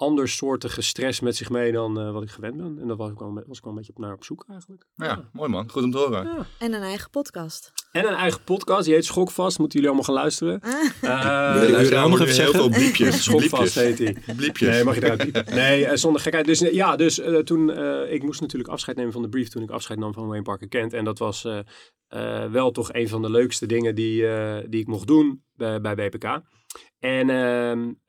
andersoortige 0.01 0.81
stress 0.81 1.19
met 1.19 1.35
zich 1.35 1.49
mee 1.49 1.71
dan 1.71 2.11
wat 2.13 2.23
ik 2.23 2.29
gewend 2.29 2.57
ben. 2.57 2.77
En 2.81 2.87
daar 2.87 2.97
was 2.97 3.11
ik 3.11 3.19
wel, 3.19 3.33
was 3.33 3.57
ik 3.57 3.63
wel 3.63 3.73
een 3.73 3.77
beetje 3.77 3.93
op 3.93 3.99
naar 3.99 4.13
op 4.13 4.23
zoek 4.23 4.45
eigenlijk. 4.49 4.85
Ja, 4.95 5.05
ja. 5.05 5.29
mooi 5.33 5.49
man. 5.49 5.69
Goed 5.69 5.83
om 5.83 5.91
te 5.91 5.97
horen. 5.97 6.23
Ja. 6.23 6.45
En 6.59 6.73
een 6.73 6.81
eigen 6.81 7.09
podcast. 7.09 7.71
En 7.91 8.07
een 8.07 8.13
eigen 8.13 8.43
podcast, 8.43 8.85
die 8.85 8.93
heet 8.93 9.05
Schokvast. 9.05 9.59
Moeten 9.59 9.79
jullie 9.79 9.95
allemaal 9.95 10.13
gaan 10.13 10.23
luisteren. 10.23 10.59
Ah. 10.61 10.71
Uh, 11.03 11.91
er 11.91 12.09
nog 12.09 12.19
even 12.19 12.25
heel 12.25 12.33
zeggen? 12.33 12.53
veel 12.53 12.69
bliepjes. 12.69 13.23
Schokvast 13.23 13.75
heet 13.75 13.97
hij. 13.97 14.35
Bliepjes. 14.35 14.69
Nee, 14.69 14.83
mag 14.83 14.95
je 14.95 15.03
eruit 15.03 15.23
piepen. 15.23 15.55
Nee, 15.55 15.85
uh, 15.85 15.91
zonder 15.93 16.21
gekheid. 16.21 16.45
Dus 16.45 16.61
uh, 16.61 16.73
ja, 16.73 16.95
dus 16.95 17.19
uh, 17.19 17.37
toen, 17.37 17.69
uh, 17.69 18.11
ik 18.13 18.23
moest 18.23 18.41
natuurlijk 18.41 18.69
afscheid 18.69 18.97
nemen 18.97 19.13
van 19.13 19.21
de 19.21 19.29
brief 19.29 19.47
toen 19.47 19.63
ik 19.63 19.69
afscheid 19.69 19.99
nam 19.99 20.13
van 20.13 20.27
Wayne 20.27 20.43
Parker 20.43 20.67
Kent. 20.67 20.93
En 20.93 21.03
dat 21.03 21.19
was 21.19 21.45
uh, 21.45 21.59
uh, 22.09 22.45
wel 22.45 22.71
toch 22.71 22.93
een 22.93 23.07
van 23.07 23.21
de 23.21 23.29
leukste 23.29 23.65
dingen 23.65 23.95
die, 23.95 24.21
uh, 24.21 24.57
die 24.69 24.81
ik 24.81 24.87
mocht 24.87 25.07
doen 25.07 25.43
bij, 25.55 25.81
bij 25.81 25.95
BPK. 25.95 26.41
En 26.99 27.29
um, 27.29 27.99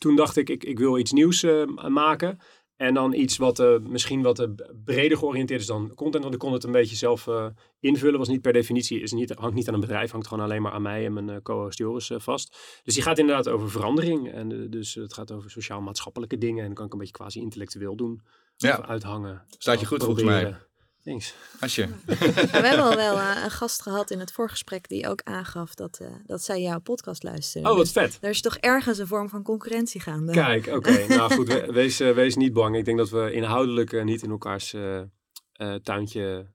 toen 0.00 0.16
dacht 0.16 0.36
ik, 0.36 0.48
ik, 0.48 0.64
ik 0.64 0.78
wil 0.78 0.98
iets 0.98 1.12
nieuws 1.12 1.42
uh, 1.42 1.66
maken. 1.88 2.38
En 2.76 2.94
dan 2.94 3.12
iets 3.12 3.36
wat 3.36 3.58
uh, 3.58 3.78
misschien 3.78 4.22
wat 4.22 4.40
uh, 4.40 4.46
breder 4.84 5.18
georiënteerd 5.18 5.60
is 5.60 5.66
dan 5.66 5.94
content. 5.94 6.22
Want 6.22 6.34
ik 6.34 6.40
kon 6.40 6.52
het 6.52 6.64
een 6.64 6.72
beetje 6.72 6.96
zelf 6.96 7.26
uh, 7.26 7.46
invullen. 7.80 8.18
Was 8.18 8.28
niet 8.28 8.40
per 8.40 8.52
definitie, 8.52 9.00
is 9.00 9.12
niet, 9.12 9.34
hangt 9.34 9.54
niet 9.54 9.68
aan 9.68 9.74
een 9.74 9.80
bedrijf. 9.80 10.10
Hangt 10.10 10.26
gewoon 10.26 10.44
alleen 10.44 10.62
maar 10.62 10.72
aan 10.72 10.82
mij 10.82 11.04
en 11.04 11.12
mijn 11.12 11.42
co-host 11.42 11.78
Joris 11.78 12.10
vast. 12.14 12.56
Dus 12.82 12.94
die 12.94 13.02
gaat 13.02 13.18
inderdaad 13.18 13.48
over 13.48 13.70
verandering. 13.70 14.32
En 14.32 14.70
dus 14.70 14.94
het 14.94 15.14
gaat 15.14 15.32
over 15.32 15.50
sociaal-maatschappelijke 15.50 16.38
dingen. 16.38 16.60
En 16.60 16.66
dan 16.66 16.74
kan 16.74 16.86
ik 16.86 16.92
een 16.92 16.98
beetje 16.98 17.14
quasi 17.14 17.40
intellectueel 17.40 17.96
doen. 17.96 18.22
Ja. 18.56 18.78
Of 18.78 18.84
uithangen. 18.84 19.44
Staat 19.48 19.80
je 19.80 19.86
goed 19.86 20.02
volgens 20.04 20.24
mij. 20.24 20.56
Thanks. 21.04 21.34
Asje. 21.60 21.88
We 22.06 22.48
hebben 22.50 22.84
al 22.84 22.96
wel 22.96 23.16
uh, 23.16 23.40
een 23.44 23.50
gast 23.50 23.82
gehad 23.82 24.10
in 24.10 24.18
het 24.18 24.32
voorgesprek 24.32 24.88
die 24.88 25.08
ook 25.08 25.20
aangaf 25.24 25.74
dat, 25.74 25.98
uh, 26.02 26.08
dat 26.26 26.42
zij 26.42 26.62
jouw 26.62 26.80
podcast 26.80 27.22
luisteren. 27.22 27.70
Oh, 27.70 27.76
wat 27.76 27.84
Dus 27.84 27.92
vet. 27.92 28.18
Er 28.20 28.30
is 28.30 28.40
toch 28.40 28.56
ergens 28.56 28.98
een 28.98 29.06
vorm 29.06 29.28
van 29.28 29.42
concurrentie 29.42 30.00
gaande. 30.00 30.32
Kijk, 30.32 30.66
oké. 30.66 30.76
Okay. 30.76 31.06
nou 31.16 31.34
goed, 31.34 31.48
we, 31.48 31.72
wees, 31.72 32.00
uh, 32.00 32.14
wees 32.14 32.36
niet 32.36 32.52
bang. 32.52 32.76
Ik 32.76 32.84
denk 32.84 32.98
dat 32.98 33.10
we 33.10 33.32
inhoudelijk 33.32 34.04
niet 34.04 34.22
in 34.22 34.30
elkaars 34.30 34.74
tuintje 35.82 36.46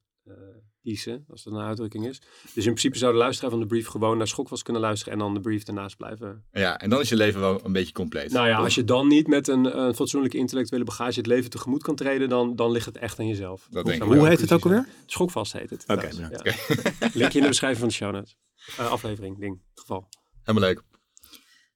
kiezen, 0.86 1.26
als 1.30 1.44
dat 1.44 1.54
een 1.54 1.60
uitdrukking 1.60 2.08
is. 2.08 2.22
Dus 2.54 2.66
in 2.66 2.72
principe 2.72 2.98
zou 2.98 3.12
de 3.12 3.18
luisteraar 3.18 3.52
van 3.52 3.60
de 3.60 3.66
brief 3.66 3.88
gewoon 3.88 4.18
naar 4.18 4.28
Schokvast 4.28 4.64
kunnen 4.64 4.82
luisteren 4.82 5.14
en 5.14 5.20
dan 5.20 5.34
de 5.34 5.40
brief 5.40 5.64
daarnaast 5.64 5.98
blijven. 5.98 6.44
Ja, 6.52 6.80
en 6.80 6.90
dan 6.90 7.00
is 7.00 7.10
je 7.10 7.16
leven 7.16 7.40
wel 7.40 7.60
een 7.64 7.72
beetje 7.72 7.94
compleet. 7.94 8.32
Nou 8.32 8.48
ja, 8.48 8.58
als 8.58 8.76
je 8.76 8.84
dan 8.84 9.08
niet 9.08 9.28
met 9.28 9.48
een, 9.48 9.80
een 9.80 9.96
fatsoenlijke 9.96 10.38
intellectuele 10.38 10.86
bagage 10.86 11.18
het 11.18 11.28
leven 11.28 11.50
tegemoet 11.50 11.84
kan 11.84 11.96
treden, 11.96 12.30
dan, 12.30 12.56
dan 12.56 12.72
ligt 12.72 12.86
het 12.86 12.98
echt 12.98 13.20
aan 13.20 13.28
jezelf. 13.28 13.68
Dat 13.70 13.86
denk 13.86 14.04
ik. 14.04 14.10
Hoe 14.10 14.28
heet 14.28 14.42
het 14.42 14.52
ook 14.52 14.64
alweer? 14.64 14.88
Schokvast 15.06 15.54
heet 15.54 15.70
het. 15.70 15.84
Oké, 15.88 16.10
ja. 16.18 16.30
okay. 16.34 16.56
Linkje 17.14 17.38
in 17.38 17.42
de 17.42 17.48
beschrijving 17.48 17.80
van 17.80 17.88
de 17.88 17.94
show 17.94 18.12
notes. 18.12 18.38
Uh, 18.80 18.92
aflevering, 18.92 19.40
ding, 19.40 19.62
geval. 19.74 20.10
Helemaal 20.44 20.70
leuk. 20.70 20.82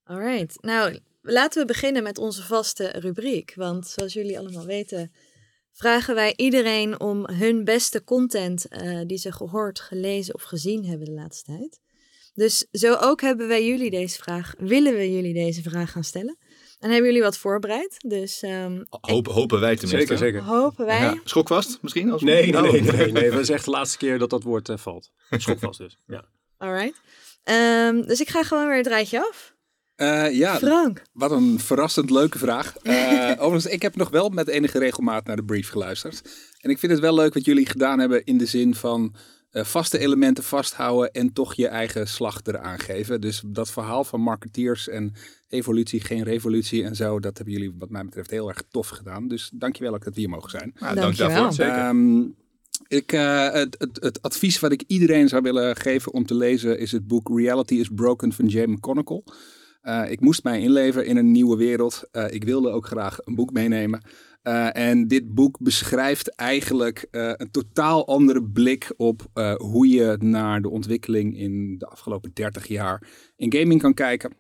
Alright, 0.03 0.61
nou 0.61 0.99
laten 1.21 1.61
we 1.61 1.67
beginnen 1.67 2.03
met 2.03 2.17
onze 2.17 2.43
vaste 2.43 2.87
rubriek. 2.87 3.53
Want 3.55 3.87
zoals 3.87 4.13
jullie 4.13 4.39
allemaal 4.39 4.65
weten, 4.65 5.11
vragen 5.73 6.15
wij 6.15 6.33
iedereen 6.35 6.99
om 6.99 7.27
hun 7.27 7.63
beste 7.63 8.03
content 8.03 8.65
uh, 8.69 9.01
die 9.05 9.17
ze 9.17 9.31
gehoord, 9.31 9.79
gelezen 9.79 10.33
of 10.33 10.43
gezien 10.43 10.85
hebben 10.85 11.05
de 11.05 11.13
laatste 11.13 11.51
tijd. 11.51 11.79
Dus 12.33 12.67
zo 12.71 12.95
ook 12.95 13.21
hebben 13.21 13.47
wij 13.47 13.65
jullie 13.65 13.89
deze 13.89 14.17
vraag, 14.17 14.53
willen 14.57 14.93
we 14.93 15.13
jullie 15.13 15.33
deze 15.33 15.61
vraag 15.61 15.91
gaan 15.91 16.03
stellen. 16.03 16.37
En 16.79 16.89
hebben 16.89 17.07
jullie 17.07 17.23
wat 17.23 17.37
voorbereid? 17.37 17.95
Dus, 18.07 18.41
um, 18.43 18.85
Hoop, 18.89 19.27
hopen 19.27 19.59
wij 19.59 19.75
tenminste. 19.75 20.17
Zeker, 20.17 20.17
zeker. 20.17 20.41
Hopen 20.41 20.85
wij. 20.85 20.99
Ja. 20.99 21.19
Schokvast 21.23 21.77
misschien? 21.81 22.11
Als 22.11 22.21
nee, 22.21 22.51
nee, 22.51 22.61
nee, 22.61 22.81
nee, 22.81 22.91
nee, 22.91 23.11
nee. 23.11 23.29
Dat 23.29 23.39
is 23.39 23.49
echt 23.49 23.65
de 23.65 23.71
laatste 23.71 23.97
keer 23.97 24.19
dat 24.19 24.29
dat 24.29 24.43
woord 24.43 24.69
uh, 24.69 24.77
valt. 24.77 25.11
Schokvast 25.29 25.79
dus. 25.79 25.97
Ja. 26.07 26.25
Alright. 26.57 27.01
Um, 27.43 28.07
dus 28.07 28.21
ik 28.21 28.29
ga 28.29 28.43
gewoon 28.43 28.67
weer 28.67 28.77
het 28.77 28.87
rijtje 28.87 29.27
af. 29.27 29.55
Uh, 30.01 30.31
ja, 30.31 30.57
Frank. 30.57 31.01
Wat 31.13 31.31
een 31.31 31.59
verrassend 31.59 32.09
leuke 32.09 32.37
vraag. 32.37 32.73
Uh, 32.83 33.31
overigens, 33.43 33.65
ik 33.73 33.81
heb 33.81 33.95
nog 33.95 34.09
wel 34.09 34.29
met 34.29 34.47
enige 34.47 34.79
regelmaat 34.79 35.25
naar 35.25 35.35
de 35.35 35.43
brief 35.43 35.69
geluisterd. 35.69 36.21
En 36.61 36.69
ik 36.69 36.79
vind 36.79 36.91
het 36.91 37.01
wel 37.01 37.13
leuk 37.13 37.33
wat 37.33 37.45
jullie 37.45 37.65
gedaan 37.65 37.99
hebben 37.99 38.25
in 38.25 38.37
de 38.37 38.45
zin 38.45 38.75
van 38.75 39.15
uh, 39.51 39.63
vaste 39.63 39.97
elementen 39.97 40.43
vasthouden 40.43 41.11
en 41.11 41.33
toch 41.33 41.53
je 41.53 41.67
eigen 41.67 42.07
slag 42.07 42.39
eraan 42.43 42.79
geven. 42.79 43.21
Dus 43.21 43.43
dat 43.45 43.71
verhaal 43.71 44.03
van 44.03 44.21
marketeers 44.21 44.87
en 44.87 45.13
evolutie, 45.49 46.01
geen 46.01 46.23
revolutie 46.23 46.83
en 46.83 46.95
zo, 46.95 47.19
dat 47.19 47.37
hebben 47.37 47.55
jullie 47.55 47.73
wat 47.77 47.89
mij 47.89 48.05
betreft 48.05 48.29
heel 48.29 48.49
erg 48.49 48.63
tof 48.71 48.87
gedaan. 48.87 49.27
Dus 49.27 49.51
dankjewel 49.53 49.93
ook 49.93 50.03
dat 50.03 50.13
we 50.13 50.19
hier 50.19 50.29
mogen 50.29 50.49
zijn. 50.49 50.75
Nou, 50.79 50.95
dank 50.95 51.17
daarvoor. 51.17 51.53
Zeker. 51.53 51.87
Um, 51.87 52.35
ik, 52.87 53.13
uh, 53.13 53.51
het, 53.51 53.75
het, 53.79 53.97
het, 54.01 54.21
advies 54.21 54.59
wat 54.59 54.71
ik 54.71 54.83
iedereen 54.87 55.27
zou 55.27 55.41
willen 55.41 55.75
geven 55.75 56.13
om 56.13 56.25
te 56.25 56.35
lezen 56.35 56.79
is 56.79 56.91
het 56.91 57.07
boek 57.07 57.29
Reality 57.39 57.75
is 57.75 57.89
Broken 57.95 58.33
van 58.33 58.47
Jay 58.47 58.65
McConnell. 58.65 59.23
Uh, 59.89 60.11
ik 60.11 60.19
moest 60.19 60.43
mij 60.43 60.61
inleven 60.61 61.05
in 61.05 61.17
een 61.17 61.31
nieuwe 61.31 61.57
wereld. 61.57 62.03
Uh, 62.11 62.33
ik 62.33 62.43
wilde 62.43 62.69
ook 62.69 62.85
graag 62.85 63.17
een 63.25 63.35
boek 63.35 63.51
meenemen. 63.51 64.01
Uh, 64.43 64.77
en 64.77 65.07
dit 65.07 65.33
boek 65.33 65.57
beschrijft 65.59 66.35
eigenlijk 66.35 67.07
een 67.11 67.51
totaal 67.51 68.07
andere 68.07 68.43
blik 68.43 68.93
op 68.97 69.21
hoe 69.57 69.87
je 69.87 70.17
naar 70.19 70.61
de 70.61 70.69
ontwikkeling 70.69 71.37
in 71.37 71.77
de 71.77 71.85
afgelopen 71.85 72.31
30 72.33 72.67
jaar 72.67 73.07
in 73.35 73.53
gaming 73.53 73.81
kan 73.81 73.93
kijken. 73.93 74.33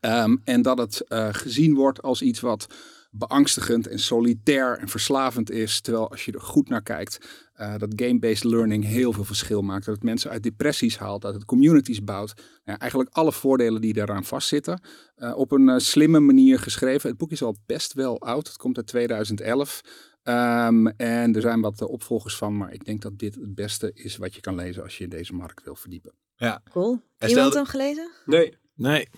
Um, 0.00 0.40
en 0.44 0.62
dat 0.62 0.78
het 0.78 1.04
gezien 1.30 1.74
wordt 1.74 2.02
als 2.02 2.22
iets 2.22 2.40
wat 2.40 2.66
beangstigend 3.14 3.86
en 3.86 3.98
solitair 3.98 4.78
en 4.78 4.88
verslavend 4.88 5.50
is. 5.50 5.80
Terwijl 5.80 6.10
als 6.10 6.24
je 6.24 6.32
er 6.32 6.40
goed 6.40 6.68
naar 6.68 6.82
kijkt, 6.82 7.18
uh, 7.56 7.78
dat 7.78 7.92
game-based 7.96 8.44
learning 8.44 8.84
heel 8.84 9.12
veel 9.12 9.24
verschil 9.24 9.62
maakt. 9.62 9.84
Dat 9.84 9.94
het 9.94 10.04
mensen 10.04 10.30
uit 10.30 10.42
depressies 10.42 10.98
haalt, 10.98 11.22
dat 11.22 11.34
het 11.34 11.44
communities 11.44 12.04
bouwt. 12.04 12.34
Ja, 12.64 12.78
eigenlijk 12.78 13.10
alle 13.12 13.32
voordelen 13.32 13.80
die 13.80 13.92
daaraan 13.92 14.24
vastzitten. 14.24 14.80
Uh, 15.16 15.36
op 15.36 15.52
een 15.52 15.68
uh, 15.68 15.78
slimme 15.78 16.20
manier 16.20 16.58
geschreven. 16.58 17.08
Het 17.08 17.18
boek 17.18 17.30
is 17.30 17.42
al 17.42 17.56
best 17.66 17.92
wel 17.92 18.20
oud. 18.20 18.46
Het 18.46 18.56
komt 18.56 18.76
uit 18.76 18.86
2011. 18.86 19.80
Ehm, 20.22 20.86
en 20.86 21.34
er 21.34 21.40
zijn 21.40 21.60
wat 21.60 21.82
opvolgers 21.82 22.36
van, 22.36 22.56
maar 22.56 22.72
ik 22.72 22.84
denk 22.84 23.02
dat 23.02 23.18
dit 23.18 23.34
het 23.34 23.54
beste 23.54 23.90
is 23.94 24.16
wat 24.16 24.34
je 24.34 24.40
kan 24.40 24.54
lezen 24.54 24.82
als 24.82 24.98
je 24.98 25.04
in 25.04 25.10
deze 25.10 25.34
markt 25.34 25.64
wil 25.64 25.74
verdiepen. 25.74 26.12
Ja. 26.36 26.62
Cool. 26.70 27.00
Iemand 27.26 27.54
hem 27.54 27.66
gelezen? 27.66 28.10
Nee, 28.24 28.60
Nee, 28.74 29.08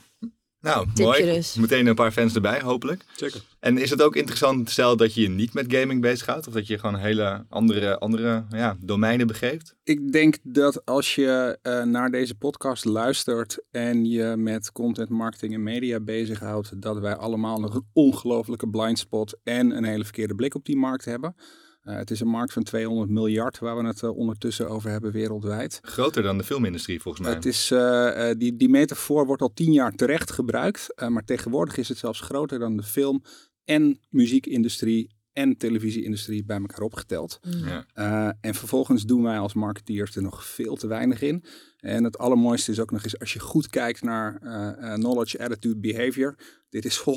Nou, 0.64 0.86
Tipje 0.86 1.04
mooi. 1.04 1.24
dus. 1.24 1.54
Meteen 1.54 1.86
een 1.86 1.94
paar 1.94 2.12
fans 2.12 2.34
erbij, 2.34 2.60
hopelijk. 2.60 3.04
zeker. 3.16 3.42
En 3.60 3.78
is 3.78 3.90
het 3.90 4.02
ook 4.02 4.16
interessant, 4.16 4.70
stel 4.70 4.96
dat 4.96 5.14
je 5.14 5.20
je 5.20 5.28
niet 5.28 5.54
met 5.54 5.74
gaming 5.74 6.00
bezighoudt, 6.00 6.46
of 6.46 6.52
dat 6.52 6.66
je 6.66 6.78
gewoon 6.78 6.96
hele 6.96 7.44
andere, 7.48 7.98
andere 7.98 8.44
ja, 8.50 8.76
domeinen 8.80 9.26
begeeft? 9.26 9.74
Ik 9.84 10.12
denk 10.12 10.36
dat 10.42 10.84
als 10.86 11.14
je 11.14 11.58
eh, 11.62 11.82
naar 11.82 12.10
deze 12.10 12.34
podcast 12.34 12.84
luistert 12.84 13.58
en 13.70 14.04
je 14.04 14.36
met 14.36 14.72
content 14.72 15.08
marketing 15.08 15.54
en 15.54 15.62
media 15.62 16.00
bezighoudt, 16.00 16.82
dat 16.82 16.98
wij 16.98 17.14
allemaal 17.14 17.60
nog 17.60 17.74
een 17.74 17.86
ongelofelijke 17.92 18.68
blind 18.68 18.98
spot 18.98 19.38
en 19.42 19.76
een 19.76 19.84
hele 19.84 20.04
verkeerde 20.04 20.34
blik 20.34 20.54
op 20.54 20.64
die 20.64 20.76
markt 20.76 21.04
hebben. 21.04 21.34
Eh, 21.84 21.96
het 21.96 22.10
is 22.10 22.20
een 22.20 22.28
markt 22.28 22.52
van 22.52 22.62
200 22.62 23.10
miljard 23.10 23.58
waar 23.58 23.76
we 23.76 23.86
het 23.86 24.02
eh, 24.02 24.16
ondertussen 24.16 24.68
over 24.68 24.90
hebben 24.90 25.12
wereldwijd. 25.12 25.78
Groter 25.82 26.22
dan 26.22 26.38
de 26.38 26.44
filmindustrie 26.44 27.00
volgens 27.00 27.26
mij. 27.26 27.34
Het 27.34 27.44
is, 27.44 27.70
eh, 27.70 28.30
eh, 28.30 28.38
die, 28.38 28.56
die 28.56 28.68
metafoor 28.68 29.26
wordt 29.26 29.42
al 29.42 29.52
tien 29.54 29.72
jaar 29.72 29.92
terecht 29.92 30.30
gebruikt, 30.30 30.94
eh, 30.94 31.08
maar 31.08 31.24
tegenwoordig 31.24 31.76
is 31.76 31.88
het 31.88 31.98
zelfs 31.98 32.20
groter 32.20 32.58
dan 32.58 32.76
de 32.76 32.82
film- 32.82 33.22
en 33.64 34.00
muziekindustrie 34.08 35.10
en 35.32 35.56
televisieindustrie 35.56 36.44
bij 36.44 36.58
elkaar 36.58 36.80
opgeteld. 36.80 37.38
Ja. 37.42 37.86
Uh, 37.94 38.32
en 38.40 38.54
vervolgens 38.54 39.04
doen 39.04 39.22
wij 39.22 39.38
als 39.38 39.54
marketeers 39.54 40.16
er 40.16 40.22
nog 40.22 40.46
veel 40.46 40.76
te 40.76 40.86
weinig 40.86 41.22
in. 41.22 41.44
En 41.84 42.04
het 42.04 42.18
allermooiste 42.18 42.70
is 42.70 42.80
ook 42.80 42.90
nog 42.90 43.04
eens 43.04 43.18
als 43.18 43.32
je 43.32 43.40
goed 43.40 43.66
kijkt 43.68 44.02
naar 44.02 44.40
uh, 44.42 44.50
uh, 44.80 44.94
knowledge, 44.94 45.38
attitude, 45.38 45.76
behavior. 45.76 46.34
Dit 46.70 46.84
is 46.84 47.02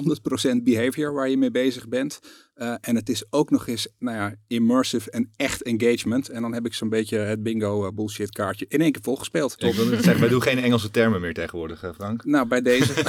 100% 0.53 0.63
behavior 0.63 1.13
waar 1.13 1.29
je 1.29 1.37
mee 1.37 1.51
bezig 1.51 1.87
bent. 1.87 2.19
Uh, 2.55 2.75
en 2.81 2.95
het 2.95 3.09
is 3.09 3.23
ook 3.29 3.49
nog 3.49 3.67
eens 3.67 3.87
nou 3.99 4.17
ja, 4.17 4.35
immersive 4.47 5.11
en 5.11 5.31
echt 5.35 5.61
engagement. 5.61 6.29
En 6.29 6.41
dan 6.41 6.53
heb 6.53 6.65
ik 6.65 6.73
zo'n 6.73 6.89
beetje 6.89 7.17
het 7.17 7.43
bingo 7.43 7.85
uh, 7.85 7.91
bullshit 7.91 8.31
kaartje 8.31 8.65
in 8.67 8.81
één 8.81 8.91
keer 8.91 9.01
volgespeeld. 9.01 9.63
Ik 9.63 9.73
wil 9.73 9.85
net 9.85 10.03
zeggen, 10.03 10.19
wij 10.19 10.29
doen 10.29 10.41
geen 10.41 10.59
Engelse 10.59 10.91
termen 10.91 11.21
meer 11.21 11.33
tegenwoordig, 11.33 11.81
hè, 11.81 11.93
Frank. 11.93 12.25
Nou, 12.25 12.47
bij 12.47 12.61
deze. 12.61 12.93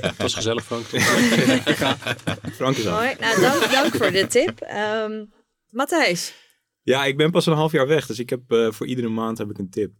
Het 0.00 0.16
was 0.16 0.34
gezellig, 0.34 0.64
Frank. 0.64 0.84
Frank 2.60 2.76
is 2.76 2.86
aan. 2.86 2.94
Mooi. 2.94 3.14
Nou, 3.20 3.40
dank, 3.40 3.70
dank 3.70 3.94
voor 3.94 4.10
de 4.10 4.26
tip. 4.26 4.66
Um, 5.06 5.32
Matthijs. 5.68 6.34
Ja, 6.82 7.04
ik 7.04 7.16
ben 7.16 7.30
pas 7.30 7.46
een 7.46 7.52
half 7.52 7.72
jaar 7.72 7.86
weg, 7.86 8.06
dus 8.06 8.18
ik 8.18 8.30
heb 8.30 8.40
uh, 8.48 8.70
voor 8.70 8.86
iedere 8.86 9.08
maand 9.08 9.38
heb 9.38 9.50
ik 9.50 9.58
een 9.58 9.70
tip. 9.70 9.92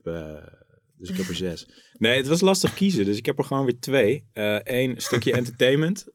Uh, 1.01 1.07
dus 1.07 1.11
ik 1.11 1.17
heb 1.17 1.29
er 1.29 1.35
zes. 1.35 1.67
Nee, 1.93 2.17
het 2.17 2.27
was 2.27 2.41
lastig 2.41 2.75
kiezen, 2.75 3.05
dus 3.05 3.17
ik 3.17 3.27
heb 3.27 3.39
er 3.39 3.45
gewoon 3.45 3.65
weer 3.65 3.81
twee. 3.81 4.25
Eén 4.33 4.91
uh, 4.91 4.99
stukje 4.99 5.33
entertainment. 5.33 6.07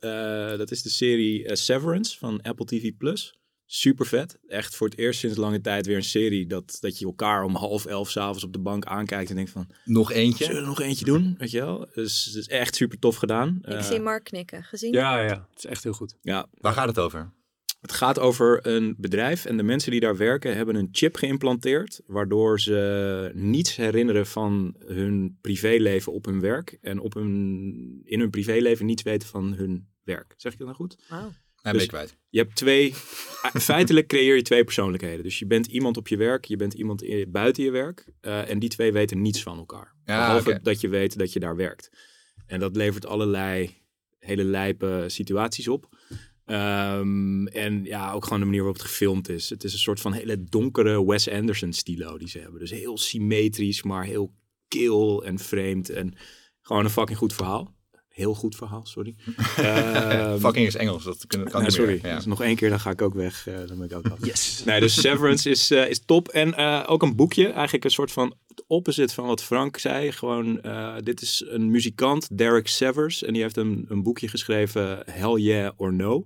dat 0.58 0.72
is 0.72 0.82
de 0.82 0.90
serie 0.90 1.56
Severance 1.56 2.18
van 2.18 2.42
Apple 2.42 2.66
TV 2.66 2.92
Plus. 2.98 3.40
Super 3.68 4.06
vet. 4.06 4.38
Echt 4.48 4.76
voor 4.76 4.88
het 4.88 4.98
eerst 4.98 5.20
sinds 5.20 5.38
lange 5.38 5.62
tijd 5.62 5.86
weer 5.86 5.96
een 5.96 6.04
serie 6.04 6.48
dat, 6.48 6.78
dat 6.80 7.00
je 7.00 7.06
elkaar 7.06 7.44
om 7.44 7.56
half 7.56 7.86
elf 7.86 8.10
s'avonds 8.10 8.44
op 8.44 8.54
de 8.54 8.60
bank 8.60 8.86
aankijkt 8.86 9.30
en 9.30 9.36
denkt 9.36 9.52
van... 9.52 9.68
Nog 9.86 10.12
eentje? 10.12 10.44
Zullen 10.44 10.62
we 10.62 10.68
er 10.68 10.74
nog 10.74 10.82
eentje 10.82 11.06
doen? 11.06 11.36
Weet 11.38 11.52
je 11.52 11.60
wel? 11.60 11.88
Dus 11.94 12.26
het 12.26 12.36
is 12.36 12.48
echt 12.48 12.76
super 12.76 13.00
tof 13.00 13.16
gedaan. 13.16 13.60
Ik 13.62 13.82
zie 13.82 14.00
Mark 14.00 14.24
knikken. 14.24 14.64
Gezien? 14.64 14.94
Ja, 14.94 15.22
ja. 15.22 15.48
Het 15.50 15.58
is 15.58 15.66
echt 15.66 15.84
heel 15.84 15.94
goed. 15.94 16.18
Ja. 16.22 16.48
Waar 16.54 16.74
gaat 16.74 16.88
het 16.88 17.00
over? 17.00 17.34
Het 17.86 17.94
gaat 17.94 18.20
over 18.20 18.68
een 18.68 18.96
bedrijf 18.98 19.46
en 19.46 19.58
de 19.58 19.64
mensen 19.64 19.92
die 19.92 20.00
daar 20.00 20.18
werken 20.18 20.56
hebben 20.56 20.76
een 20.76 20.88
chip 20.92 21.16
geïmplanteerd, 21.16 22.02
waardoor 22.06 22.60
ze 22.60 23.32
niets 23.34 23.76
herinneren 23.76 24.26
van 24.26 24.76
hun 24.86 25.38
privéleven 25.42 26.14
op 26.14 26.26
hun 26.26 26.40
werk 26.40 26.78
en 26.82 27.00
op 27.00 27.14
hun, 27.14 28.02
in 28.04 28.20
hun 28.20 28.30
privéleven 28.30 28.86
niets 28.86 29.04
weten 29.04 29.28
van 29.28 29.54
hun 29.54 29.88
werk. 30.04 30.34
Zeg 30.38 30.52
ik 30.52 30.58
dat 30.58 30.68
nou 30.68 30.80
goed? 30.80 30.96
Wow. 31.10 31.20
Ja, 31.20 31.32
Dus- 31.62 31.72
ben 31.72 31.82
ik 31.82 31.88
kwijt. 31.88 32.18
Je 32.30 32.40
hebt 32.40 32.56
twee, 32.56 32.94
feitelijk 33.72 34.08
creëer 34.08 34.36
je 34.36 34.42
twee 34.42 34.64
persoonlijkheden. 34.64 35.24
Dus 35.24 35.40
je 35.40 35.48
bent 35.48 35.68
iemand 35.68 35.98
op 35.98 36.08
je 36.08 36.18
werk, 36.18 36.46
je 36.46 36.56
bent 36.56 36.74
iemand 36.74 37.06
buiten 37.28 37.64
je 37.64 37.72
werk 37.72 38.06
eh, 38.22 38.50
en 38.50 38.60
die 38.60 38.70
twee 38.70 38.92
weten 38.92 39.22
niets 39.22 39.44
van 39.44 39.58
elkaar. 39.58 39.94
Ja, 40.06 40.26
Behalve 40.26 40.60
dat 40.64 40.82
je 40.82 40.88
weet 40.88 41.18
dat 41.18 41.34
je 41.34 41.40
daar 41.40 41.56
werkt. 41.56 41.90
En 42.46 42.60
dat 42.60 42.76
levert 42.76 43.06
allerlei 43.06 43.84
hele 44.20 44.44
lijpe 44.44 45.04
situaties 45.08 45.68
op. 45.68 45.90
Ehm, 46.46 47.48
en 47.48 47.84
ja, 47.84 48.12
ook 48.12 48.24
gewoon 48.24 48.40
de 48.40 48.46
manier 48.46 48.62
waarop 48.62 48.80
het 48.82 48.88
gefilmd 48.90 49.30
is. 49.30 49.50
Het 49.50 49.64
is 49.64 49.74
een 49.74 49.80
soort 49.80 50.00
van 50.00 50.14
hele 50.14 50.44
donkere 50.44 51.06
Wes 51.06 51.30
Anderson 51.30 51.74
stilo 51.74 52.18
die 52.18 52.30
ze 52.30 52.40
hebben. 52.40 52.60
Dus 52.60 52.72
heel 52.72 52.98
symmetrisch, 52.98 53.84
maar 53.84 54.04
heel 54.06 54.34
kil 54.68 55.24
en 55.24 55.40
vreemd. 55.40 55.90
En 55.90 56.14
gewoon 56.62 56.84
een 56.84 56.90
fucking 56.92 57.18
goed 57.18 57.34
verhaal. 57.34 57.74
Heel 58.10 58.34
goed 58.34 58.56
verhaal, 58.56 58.86
sorry. 58.86 59.16
Ehm, 59.58 60.40
Fucking 60.40 60.68
is 60.68 60.76
Engels, 60.76 61.04
dat 61.04 61.28
kan, 61.28 61.44
kan 61.44 61.52
Nee, 61.54 61.62
niet 61.62 61.74
sorry. 61.74 62.00
meer. 62.02 62.06
Ja. 62.12 62.16
Dus 62.16 62.26
nog 62.26 62.42
één 62.42 62.56
keer, 62.56 62.70
dan 62.70 62.80
ga 62.80 62.90
ik 62.90 63.02
ook 63.02 63.14
weg. 63.14 63.48
eh, 63.48 63.56
dan 63.68 63.78
ben 63.78 63.86
ik 63.90 63.94
ook 63.96 64.08
af. 64.08 64.26
Yes. 64.26 64.64
Nee, 64.66 64.80
dus 64.80 65.02
Severance 65.02 65.50
is, 65.50 65.72
eh, 65.72 65.90
is 65.90 66.06
top. 66.06 66.28
En 66.28 66.54
eh, 66.54 66.84
ook 66.88 67.02
een 67.04 67.16
boekje. 67.16 67.48
Eigenlijk 67.50 67.84
een 67.84 67.92
soort 67.92 68.12
van 68.12 68.36
opposite 68.68 69.14
van 69.14 69.26
wat 69.26 69.44
Frank 69.44 69.78
zei. 69.78 70.12
Gewoon, 70.12 70.62
eh, 70.62 70.96
dit 71.04 71.22
is 71.22 71.44
een 71.48 71.72
muzikant, 71.72 72.38
Derek 72.38 72.68
Severs. 72.68 73.24
En 73.24 73.34
die 73.34 73.42
heeft 73.42 73.58
een, 73.58 73.86
een 73.90 74.04
boekje 74.04 74.28
geschreven, 74.28 75.04
Hell 75.12 75.40
Yeah 75.42 75.74
or 75.78 75.94
No. 75.94 76.26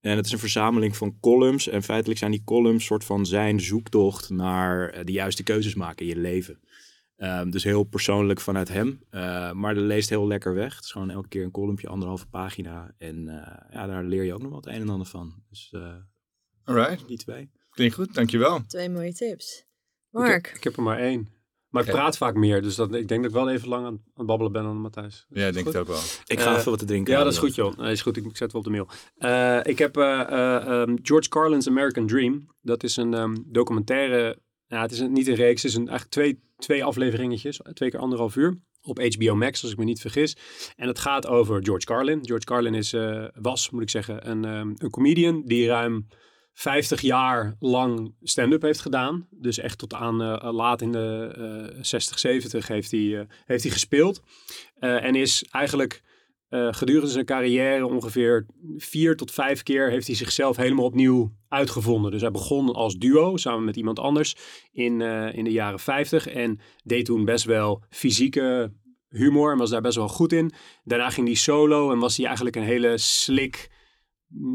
En 0.00 0.16
het 0.16 0.26
is 0.26 0.32
een 0.32 0.38
verzameling 0.38 0.96
van 0.96 1.16
columns. 1.20 1.68
En 1.68 1.82
feitelijk 1.82 2.18
zijn 2.18 2.30
die 2.30 2.42
columns 2.44 2.84
soort 2.84 3.04
van 3.04 3.26
zijn 3.26 3.60
zoektocht 3.60 4.30
naar 4.30 4.88
eh, 4.90 5.04
de 5.04 5.12
juiste 5.12 5.42
keuzes 5.42 5.74
maken 5.74 6.06
in 6.06 6.14
je 6.14 6.20
leven. 6.20 6.60
Ehm, 7.16 7.50
dus 7.50 7.64
heel 7.64 7.84
persoonlijk 7.84 8.40
vanuit 8.40 8.68
hem. 8.68 9.00
Eh, 9.10 9.52
maar 9.52 9.74
dat 9.74 9.84
leest 9.84 10.08
heel 10.08 10.26
lekker 10.26 10.54
weg. 10.54 10.74
Het 10.74 10.84
is 10.84 10.90
gewoon 10.92 11.10
elke 11.10 11.28
keer 11.28 11.44
een 11.44 11.50
columnje, 11.50 11.88
anderhalve 11.88 12.26
pagina. 12.26 12.94
En 12.98 13.28
eh, 13.28 13.72
ja, 13.72 13.86
daar 13.86 14.04
leer 14.04 14.22
je 14.24 14.34
ook 14.34 14.40
nog 14.40 14.50
wel 14.50 14.58
het 14.60 14.66
een 14.66 14.80
en 14.80 14.88
ander 14.88 15.06
van. 15.06 15.34
Dus 15.50 15.68
eh, 15.72 15.94
Alright, 16.64 17.08
die 17.08 17.18
twee. 17.18 17.50
klinkt 17.70 17.94
goed, 17.94 18.14
dankjewel. 18.14 18.66
Twee 18.66 18.90
mooie 18.90 19.12
tips. 19.12 19.58
Ik 19.58 19.66
Mark. 20.10 20.46
heb, 20.46 20.56
ik 20.56 20.64
heb 20.64 20.76
er 20.76 20.82
maar 20.82 20.98
één. 20.98 21.28
Maar 21.76 21.86
ik 21.86 22.00
praat 22.00 22.16
vaak 22.16 22.34
meer, 22.34 22.62
dus 22.62 22.74
dat, 22.74 22.94
ik 22.94 23.08
denk 23.08 23.22
dat 23.22 23.30
ik 23.30 23.36
wel 23.36 23.50
even 23.50 23.68
lang 23.68 23.84
aan, 23.86 23.92
aan 23.92 24.00
het 24.14 24.26
babbelen 24.26 24.52
ben 24.52 24.62
dan 24.62 24.76
Matthijs. 24.80 25.26
Ja, 25.28 25.46
ik 25.46 25.52
denk 25.52 25.64
goed? 25.66 25.74
het 25.74 25.82
ook 25.82 25.88
wel. 25.88 26.00
Ik 26.26 26.40
ga 26.40 26.50
Eh, 26.52 26.58
even 26.58 26.70
wat 26.70 26.78
te 26.78 26.84
drinken. 26.84 27.12
Ja, 27.12 27.22
dat 27.22 27.32
is 27.32 27.38
goed, 27.38 27.54
joh. 27.54 27.76
Nee, 27.76 27.92
is 27.92 28.02
goed. 28.02 28.16
Ik 28.16 28.22
zet 28.24 28.38
het 28.38 28.52
wel 28.52 28.60
op 28.60 28.66
de 28.66 28.72
mail. 28.72 28.88
Eh, 29.16 29.72
ik 29.72 29.78
heb 29.78 29.96
eh, 29.96 30.20
eh, 30.20 30.66
ehm, 30.66 30.96
George 31.02 31.28
Carlin's 31.28 31.68
American 31.68 32.06
Dream. 32.06 32.46
Dat 32.62 32.82
is 32.82 32.96
een 32.96 33.14
ehm, 33.14 33.36
documentaire. 33.46 34.38
Ja, 34.66 34.82
het 34.82 34.92
is 34.92 34.98
een, 34.98 35.12
niet 35.12 35.26
een 35.26 35.34
reeks. 35.34 35.62
Het 35.62 35.70
is 35.70 35.76
een, 35.76 35.88
eigenlijk 35.88 36.10
twee, 36.10 36.40
twee 36.56 36.84
afleveringetjes. 36.84 37.60
Twee 37.72 37.90
keer 37.90 38.00
anderhalf 38.00 38.36
uur. 38.36 38.58
Op 38.82 38.98
HBO 39.14 39.34
Max, 39.34 39.62
als 39.62 39.72
ik 39.72 39.78
me 39.78 39.84
niet 39.84 40.00
vergis. 40.00 40.36
En 40.76 40.88
het 40.88 40.98
gaat 40.98 41.26
over 41.26 41.64
George 41.64 41.86
Carlin. 41.86 42.26
George 42.26 42.44
Carlin 42.44 42.74
is, 42.74 42.92
eh, 42.92 43.24
was, 43.34 43.70
moet 43.70 43.82
ik 43.82 43.90
zeggen, 43.90 44.30
een, 44.30 44.44
ehm, 44.44 44.72
een 44.76 44.90
comedian 44.90 45.42
die 45.44 45.66
ruim 45.66 46.06
50 46.58 47.00
jaar 47.00 47.56
lang 47.60 48.14
stand-up 48.22 48.62
heeft 48.62 48.80
gedaan. 48.80 49.26
Dus 49.30 49.58
echt 49.58 49.78
tot 49.78 49.94
aan 49.94 50.22
eh, 50.22 50.52
laat 50.52 50.82
in 50.82 50.92
de 50.92 51.32
eh 51.76 51.78
60, 51.82 52.18
70 52.18 52.68
heeft 52.68 52.90
hij, 52.90 53.18
eh, 53.18 53.26
heeft 53.44 53.62
hij 53.62 53.72
gespeeld. 53.72 54.22
Eh, 54.74 55.04
en 55.04 55.14
is 55.14 55.44
eigenlijk 55.50 56.02
eh, 56.48 56.68
gedurende 56.70 57.10
zijn 57.10 57.24
carrière 57.24 57.86
ongeveer 57.86 58.46
vier 58.76 59.16
tot 59.16 59.30
vijf 59.30 59.62
keer 59.62 59.90
heeft 59.90 60.06
hij 60.06 60.16
zichzelf 60.16 60.56
helemaal 60.56 60.84
opnieuw 60.84 61.32
uitgevonden. 61.48 62.10
Dus 62.10 62.20
hij 62.20 62.30
begon 62.30 62.72
als 62.72 62.94
duo 62.94 63.36
samen 63.36 63.64
met 63.64 63.76
iemand 63.76 63.98
anders 63.98 64.36
in, 64.72 65.00
eh, 65.00 65.34
in 65.34 65.44
de 65.44 65.50
jaren 65.50 65.78
50 65.78 66.28
en 66.28 66.60
deed 66.84 67.04
toen 67.04 67.24
best 67.24 67.44
wel 67.44 67.82
fysieke 67.90 68.72
humor 69.08 69.52
en 69.52 69.58
was 69.58 69.70
daar 69.70 69.80
best 69.80 69.96
wel 69.96 70.08
goed 70.08 70.32
in. 70.32 70.52
Daarna 70.84 71.10
ging 71.10 71.26
hij 71.26 71.36
solo 71.36 71.92
en 71.92 71.98
was 71.98 72.16
hij 72.16 72.26
eigenlijk 72.26 72.56
een 72.56 72.62
hele 72.62 72.98
slick, 72.98 73.70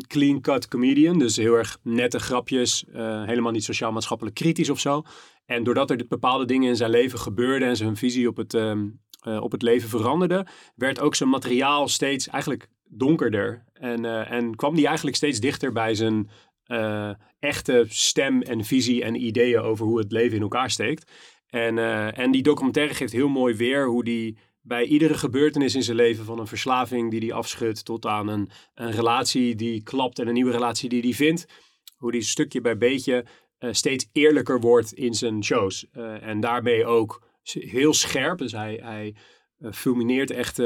clean-cut 0.07 0.67
comedian. 0.67 1.19
Dus 1.19 1.35
heel 1.35 1.55
erg 1.55 1.77
nette 1.83 2.19
grapjes, 2.19 2.85
eh, 2.93 3.25
helemaal 3.25 3.51
niet 3.51 3.63
sociaal-maatschappelijk 3.63 4.35
kritisch 4.35 4.69
of 4.69 4.79
zo. 4.79 5.03
En 5.45 5.63
doordat 5.63 5.89
er 5.89 6.05
bepaalde 6.07 6.45
dingen 6.45 6.69
in 6.69 6.75
zijn 6.75 6.89
leven 6.89 7.19
gebeurden 7.19 7.67
en 7.67 7.75
zijn 7.75 7.95
visie 7.95 8.27
op 8.27 8.37
het, 8.37 8.53
ehm, 8.53 8.87
eh, 9.21 9.41
op 9.41 9.51
het 9.51 9.61
leven 9.61 9.89
veranderde, 9.89 10.47
werd 10.75 10.99
ook 10.99 11.15
zijn 11.15 11.29
materiaal 11.29 11.87
steeds 11.87 12.27
eigenlijk 12.27 12.67
donkerder. 12.83 13.63
En, 13.73 14.05
eh, 14.05 14.31
en 14.31 14.55
kwam 14.55 14.75
die 14.75 14.85
eigenlijk 14.85 15.15
steeds 15.15 15.39
dichter 15.39 15.71
bij 15.71 15.95
zijn 15.95 16.29
echte 17.39 17.85
stem 17.87 18.41
en 18.41 18.63
visie 18.63 19.03
en 19.03 19.23
ideeën 19.23 19.59
over 19.59 19.85
hoe 19.85 19.97
het 19.97 20.11
leven 20.11 20.35
in 20.35 20.41
elkaar 20.41 20.69
steekt. 20.69 21.11
En, 21.47 21.77
en 22.15 22.31
die 22.31 22.41
documentaire 22.41 22.93
geeft 22.93 23.11
heel 23.11 23.27
mooi 23.27 23.55
weer 23.55 23.87
hoe 23.87 24.03
die 24.03 24.37
bij 24.62 24.86
iedere 24.86 25.13
gebeurtenis 25.13 25.75
in 25.75 25.84
zijn 25.84 25.98
leven, 25.98 26.25
van 26.25 26.39
een 26.39 26.48
verslaving 26.48 27.12
die 27.12 27.20
hij 27.20 27.34
afschudt 27.34 27.86
tot 27.86 28.06
aan 28.06 28.27
een, 28.27 28.50
een 28.74 28.91
relatie 28.91 29.56
die 29.56 29.84
klapt 29.84 30.20
en 30.20 30.27
een 30.27 30.34
nieuwe 30.34 30.51
relatie 30.51 30.89
die 30.89 31.01
hij 31.01 31.13
vindt, 31.13 31.46
hoe 31.96 32.12
die 32.12 32.22
stukje 32.22 32.62
bij 32.62 32.77
beetje 32.77 33.25
eh, 33.58 33.70
steeds 33.74 34.08
eerlijker 34.12 34.60
wordt 34.60 34.94
in 34.94 35.13
zijn 35.13 35.44
shows. 35.44 35.88
Eh, 35.91 36.27
en 36.27 36.39
daarmee 36.39 36.86
ook 36.86 37.24
heel 37.44 37.94
scherp. 37.94 38.38
Dus 38.38 38.51
hij, 38.51 38.80
hij 38.84 39.15
eh, 39.62 39.72
fulmineert 39.72 40.32
echt 40.32 40.62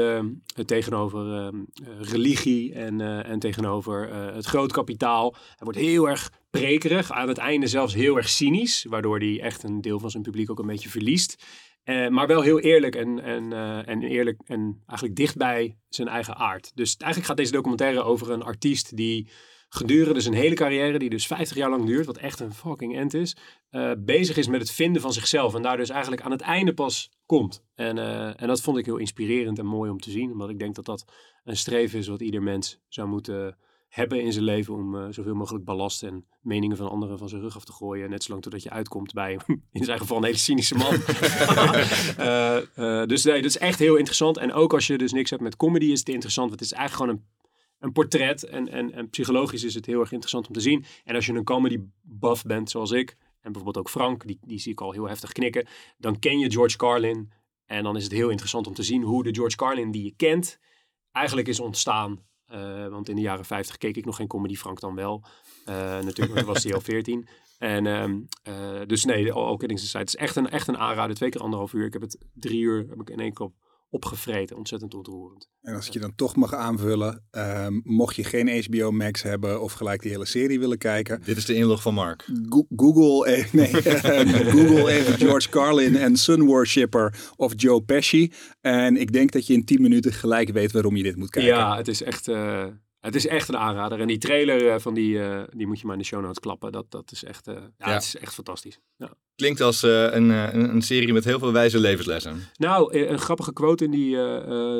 tegenover 0.66 1.32
eh, 1.32 1.46
eh, 1.46 1.52
religie 2.00 2.74
en, 2.74 3.00
en 3.24 3.38
tegenover 3.38 4.14
het 4.34 4.46
groot 4.46 4.72
kapitaal. 4.72 5.32
Hij 5.32 5.56
wordt 5.58 5.78
heel 5.78 6.08
erg 6.08 6.32
prekerig, 6.50 7.12
aan 7.12 7.28
het 7.28 7.38
einde 7.38 7.66
zelfs 7.66 7.94
heel 7.94 8.16
erg 8.16 8.28
cynisch, 8.28 8.86
waardoor 8.88 9.18
hij 9.18 9.40
echt 9.40 9.62
een 9.62 9.80
deel 9.80 9.98
van 9.98 10.10
zijn 10.10 10.22
publiek 10.22 10.50
ook 10.50 10.58
een 10.58 10.66
beetje 10.66 10.88
verliest. 10.88 11.44
Eh, 11.86 12.08
maar 12.08 12.26
wel 12.26 12.42
heel 12.42 12.60
eerlijk 12.60 12.94
en, 12.94 13.22
en, 13.22 13.52
eh, 13.52 13.88
en 13.88 14.02
eerlijk 14.02 14.40
en 14.44 14.82
eigenlijk 14.86 15.18
dicht 15.18 15.36
bij 15.36 15.78
zijn 15.88 16.08
eigen 16.08 16.36
aard. 16.36 16.72
Dus 16.74 16.96
eigenlijk 16.96 17.26
gaat 17.26 17.36
deze 17.36 17.52
documentaire 17.52 18.02
over 18.02 18.30
een 18.30 18.42
artiest 18.42 18.96
die 18.96 19.28
gedurende 19.68 20.20
zijn 20.20 20.34
hele 20.34 20.54
carrière, 20.54 20.98
die 20.98 21.10
dus 21.10 21.26
50 21.26 21.56
jaar 21.56 21.70
lang 21.70 21.86
duurt, 21.86 22.06
wat 22.06 22.16
echt 22.16 22.40
een 22.40 22.54
fucking 22.54 22.96
end 22.96 23.14
is, 23.14 23.36
uh, 23.70 23.92
bezig 23.98 24.36
is 24.36 24.46
met 24.46 24.60
het 24.60 24.70
vinden 24.70 25.02
van 25.02 25.12
zichzelf. 25.12 25.54
En 25.54 25.62
daar 25.62 25.76
dus 25.76 25.88
eigenlijk 25.88 26.22
aan 26.22 26.30
het 26.30 26.40
einde 26.40 26.74
pas 26.74 27.10
komt. 27.26 27.64
En, 27.74 27.98
en 28.36 28.48
dat 28.48 28.60
vond 28.60 28.78
ik 28.78 28.84
heel 28.84 28.96
inspirerend 28.96 29.58
en 29.58 29.66
mooi 29.66 29.90
om 29.90 30.00
te 30.00 30.10
zien. 30.10 30.30
Omdat 30.30 30.50
ik 30.50 30.58
denk 30.58 30.74
dat 30.74 30.84
dat 30.84 31.04
een 31.44 31.56
streven 31.56 31.98
is 31.98 32.06
wat 32.06 32.20
ieder 32.20 32.42
mens 32.42 32.80
zou 32.88 33.08
moeten 33.08 33.56
hebben 33.88 34.22
in 34.22 34.32
zijn 34.32 34.44
leven 34.44 34.74
om 34.74 34.94
uh, 34.94 35.06
zoveel 35.10 35.34
mogelijk 35.34 35.64
ballast 35.64 36.02
en 36.02 36.26
meningen 36.40 36.76
van 36.76 36.88
anderen 36.88 37.18
van 37.18 37.28
zijn 37.28 37.40
rug 37.40 37.56
af 37.56 37.64
te 37.64 37.72
gooien. 37.72 38.10
Net 38.10 38.22
zolang 38.22 38.42
totdat 38.42 38.62
je 38.62 38.70
uitkomt 38.70 39.12
bij, 39.12 39.38
in 39.72 39.84
zijn 39.84 39.98
geval, 39.98 40.16
een 40.16 40.24
hele 40.24 40.36
cynische 40.36 40.74
man. 40.74 40.94
uh, 40.94 42.60
uh, 43.00 43.06
dus 43.06 43.24
nee, 43.24 43.42
dat 43.42 43.50
is 43.50 43.58
echt 43.58 43.78
heel 43.78 43.96
interessant. 43.96 44.36
En 44.36 44.52
ook 44.52 44.72
als 44.72 44.86
je 44.86 44.98
dus 44.98 45.12
niks 45.12 45.30
hebt 45.30 45.42
met 45.42 45.56
comedy 45.56 45.86
is 45.86 45.98
het 45.98 46.08
interessant. 46.08 46.48
Want 46.48 46.60
het 46.60 46.70
is 46.70 46.76
eigenlijk 46.76 47.10
gewoon 47.10 47.24
een, 47.24 47.46
een 47.78 47.92
portret. 47.92 48.42
En, 48.42 48.68
en, 48.68 48.92
en 48.92 49.10
psychologisch 49.10 49.64
is 49.64 49.74
het 49.74 49.86
heel 49.86 50.00
erg 50.00 50.12
interessant 50.12 50.46
om 50.46 50.52
te 50.52 50.60
zien. 50.60 50.84
En 51.04 51.14
als 51.14 51.26
je 51.26 51.32
een 51.32 51.44
comedy 51.44 51.78
buff 52.02 52.42
bent 52.42 52.70
zoals 52.70 52.90
ik, 52.90 53.10
en 53.40 53.52
bijvoorbeeld 53.52 53.78
ook 53.86 53.90
Frank, 53.90 54.26
die, 54.26 54.38
die 54.46 54.58
zie 54.58 54.72
ik 54.72 54.80
al 54.80 54.92
heel 54.92 55.08
heftig 55.08 55.32
knikken. 55.32 55.66
Dan 55.98 56.18
ken 56.18 56.38
je 56.38 56.50
George 56.50 56.76
Carlin. 56.76 57.30
En 57.66 57.82
dan 57.82 57.96
is 57.96 58.02
het 58.02 58.12
heel 58.12 58.28
interessant 58.28 58.66
om 58.66 58.74
te 58.74 58.82
zien 58.82 59.02
hoe 59.02 59.22
de 59.22 59.34
George 59.34 59.56
Carlin 59.56 59.90
die 59.90 60.04
je 60.04 60.14
kent 60.16 60.58
eigenlijk 61.12 61.48
is 61.48 61.60
ontstaan 61.60 62.24
uh, 62.52 62.86
want 62.88 63.08
in 63.08 63.16
de 63.16 63.22
jaren 63.22 63.44
50 63.44 63.76
keek 63.76 63.96
ik 63.96 64.04
nog 64.04 64.16
geen 64.16 64.26
comedy, 64.26 64.54
Frank 64.54 64.80
dan 64.80 64.94
wel. 64.94 65.24
Uh, 65.68 65.74
natuurlijk, 65.74 66.38
toen 66.38 66.44
was 66.44 66.64
hij 66.64 66.74
al 66.74 66.80
14. 66.92 67.28
En 67.58 67.86
um, 67.86 68.28
uh, 68.48 68.80
dus 68.86 69.04
nee, 69.04 69.34
ook 69.34 69.62
in 69.62 69.68
deze 69.68 69.98
Het 69.98 70.08
is 70.08 70.16
echt 70.16 70.36
een, 70.36 70.50
echt 70.50 70.68
een 70.68 70.78
aanrader. 70.78 71.16
Twee 71.16 71.30
keer 71.30 71.40
anderhalf 71.40 71.72
uur. 71.72 71.86
Ik 71.86 71.92
heb 71.92 72.02
het 72.02 72.18
drie 72.34 72.60
uur 72.60 72.86
heb 72.88 73.00
ik 73.00 73.10
in 73.10 73.20
één 73.20 73.32
keer 73.32 73.50
opgevreten. 73.90 74.56
Ontzettend 74.56 74.94
ontroerend. 74.94 75.48
En 75.62 75.74
als 75.74 75.86
ik 75.86 75.92
je 75.92 75.98
dan 75.98 76.14
toch 76.14 76.36
mag 76.36 76.54
aanvullen, 76.54 77.24
um, 77.30 77.80
mocht 77.84 78.16
je 78.16 78.24
geen 78.24 78.64
HBO 78.64 78.90
Max 78.90 79.22
hebben 79.22 79.62
of 79.62 79.72
gelijk 79.72 80.02
die 80.02 80.10
hele 80.10 80.24
serie 80.24 80.58
willen 80.58 80.78
kijken. 80.78 81.22
Dit 81.24 81.36
is 81.36 81.44
de 81.44 81.54
inlog 81.54 81.82
van 81.82 81.94
Mark. 81.94 82.28
Go 82.48 82.66
Google, 82.76 83.32
eh, 83.32 83.52
nee, 83.52 83.72
Google 84.56 84.92
even 84.92 85.18
George 85.18 85.48
Carlin 85.48 85.96
en 85.96 86.16
Sun 86.16 86.44
Worshipper 86.44 87.32
of 87.36 87.52
Joe 87.56 87.82
Pesci. 87.82 88.32
En 88.60 88.96
ik 88.96 89.12
denk 89.12 89.32
dat 89.32 89.46
je 89.46 89.52
in 89.52 89.64
10 89.64 89.82
minuten 89.82 90.12
gelijk 90.12 90.50
weet 90.50 90.72
waarom 90.72 90.96
je 90.96 91.02
dit 91.02 91.16
moet 91.16 91.30
kijken. 91.30 91.52
Ja, 91.52 91.76
het 91.76 91.88
is 91.88 92.02
echt... 92.02 92.28
Uh... 92.28 92.66
Het 93.00 93.14
is 93.14 93.26
echt 93.26 93.48
een 93.48 93.56
aanrader. 93.56 94.00
En 94.00 94.06
die 94.06 94.18
trailer 94.18 94.80
van 94.80 94.94
die, 94.94 95.14
uh, 95.14 95.42
die 95.50 95.66
moet 95.66 95.80
je 95.80 95.86
maar 95.86 95.94
in 95.94 96.00
de 96.00 96.06
show 96.06 96.20
notes 96.20 96.38
klappen. 96.38 96.72
Dat, 96.72 96.90
dat 96.90 97.12
is 97.12 97.24
echt, 97.24 97.48
uh, 97.48 97.54
ja, 97.54 97.70
ja. 97.78 97.92
Het 97.92 98.02
is 98.02 98.16
echt 98.16 98.34
fantastisch. 98.34 98.78
Ja. 98.96 99.14
Klinkt 99.34 99.60
als 99.60 99.84
uh, 99.84 100.02
een, 100.02 100.28
een, 100.28 100.74
een, 100.74 100.82
serie 100.82 101.12
met 101.12 101.24
heel 101.24 101.38
veel 101.38 101.52
wijze 101.52 101.78
levenslessen. 101.78 102.40
Nou, 102.56 102.98
een 102.98 103.18
grappige 103.18 103.52
quote 103.52 103.84
in 103.84 103.90
die 103.90 104.16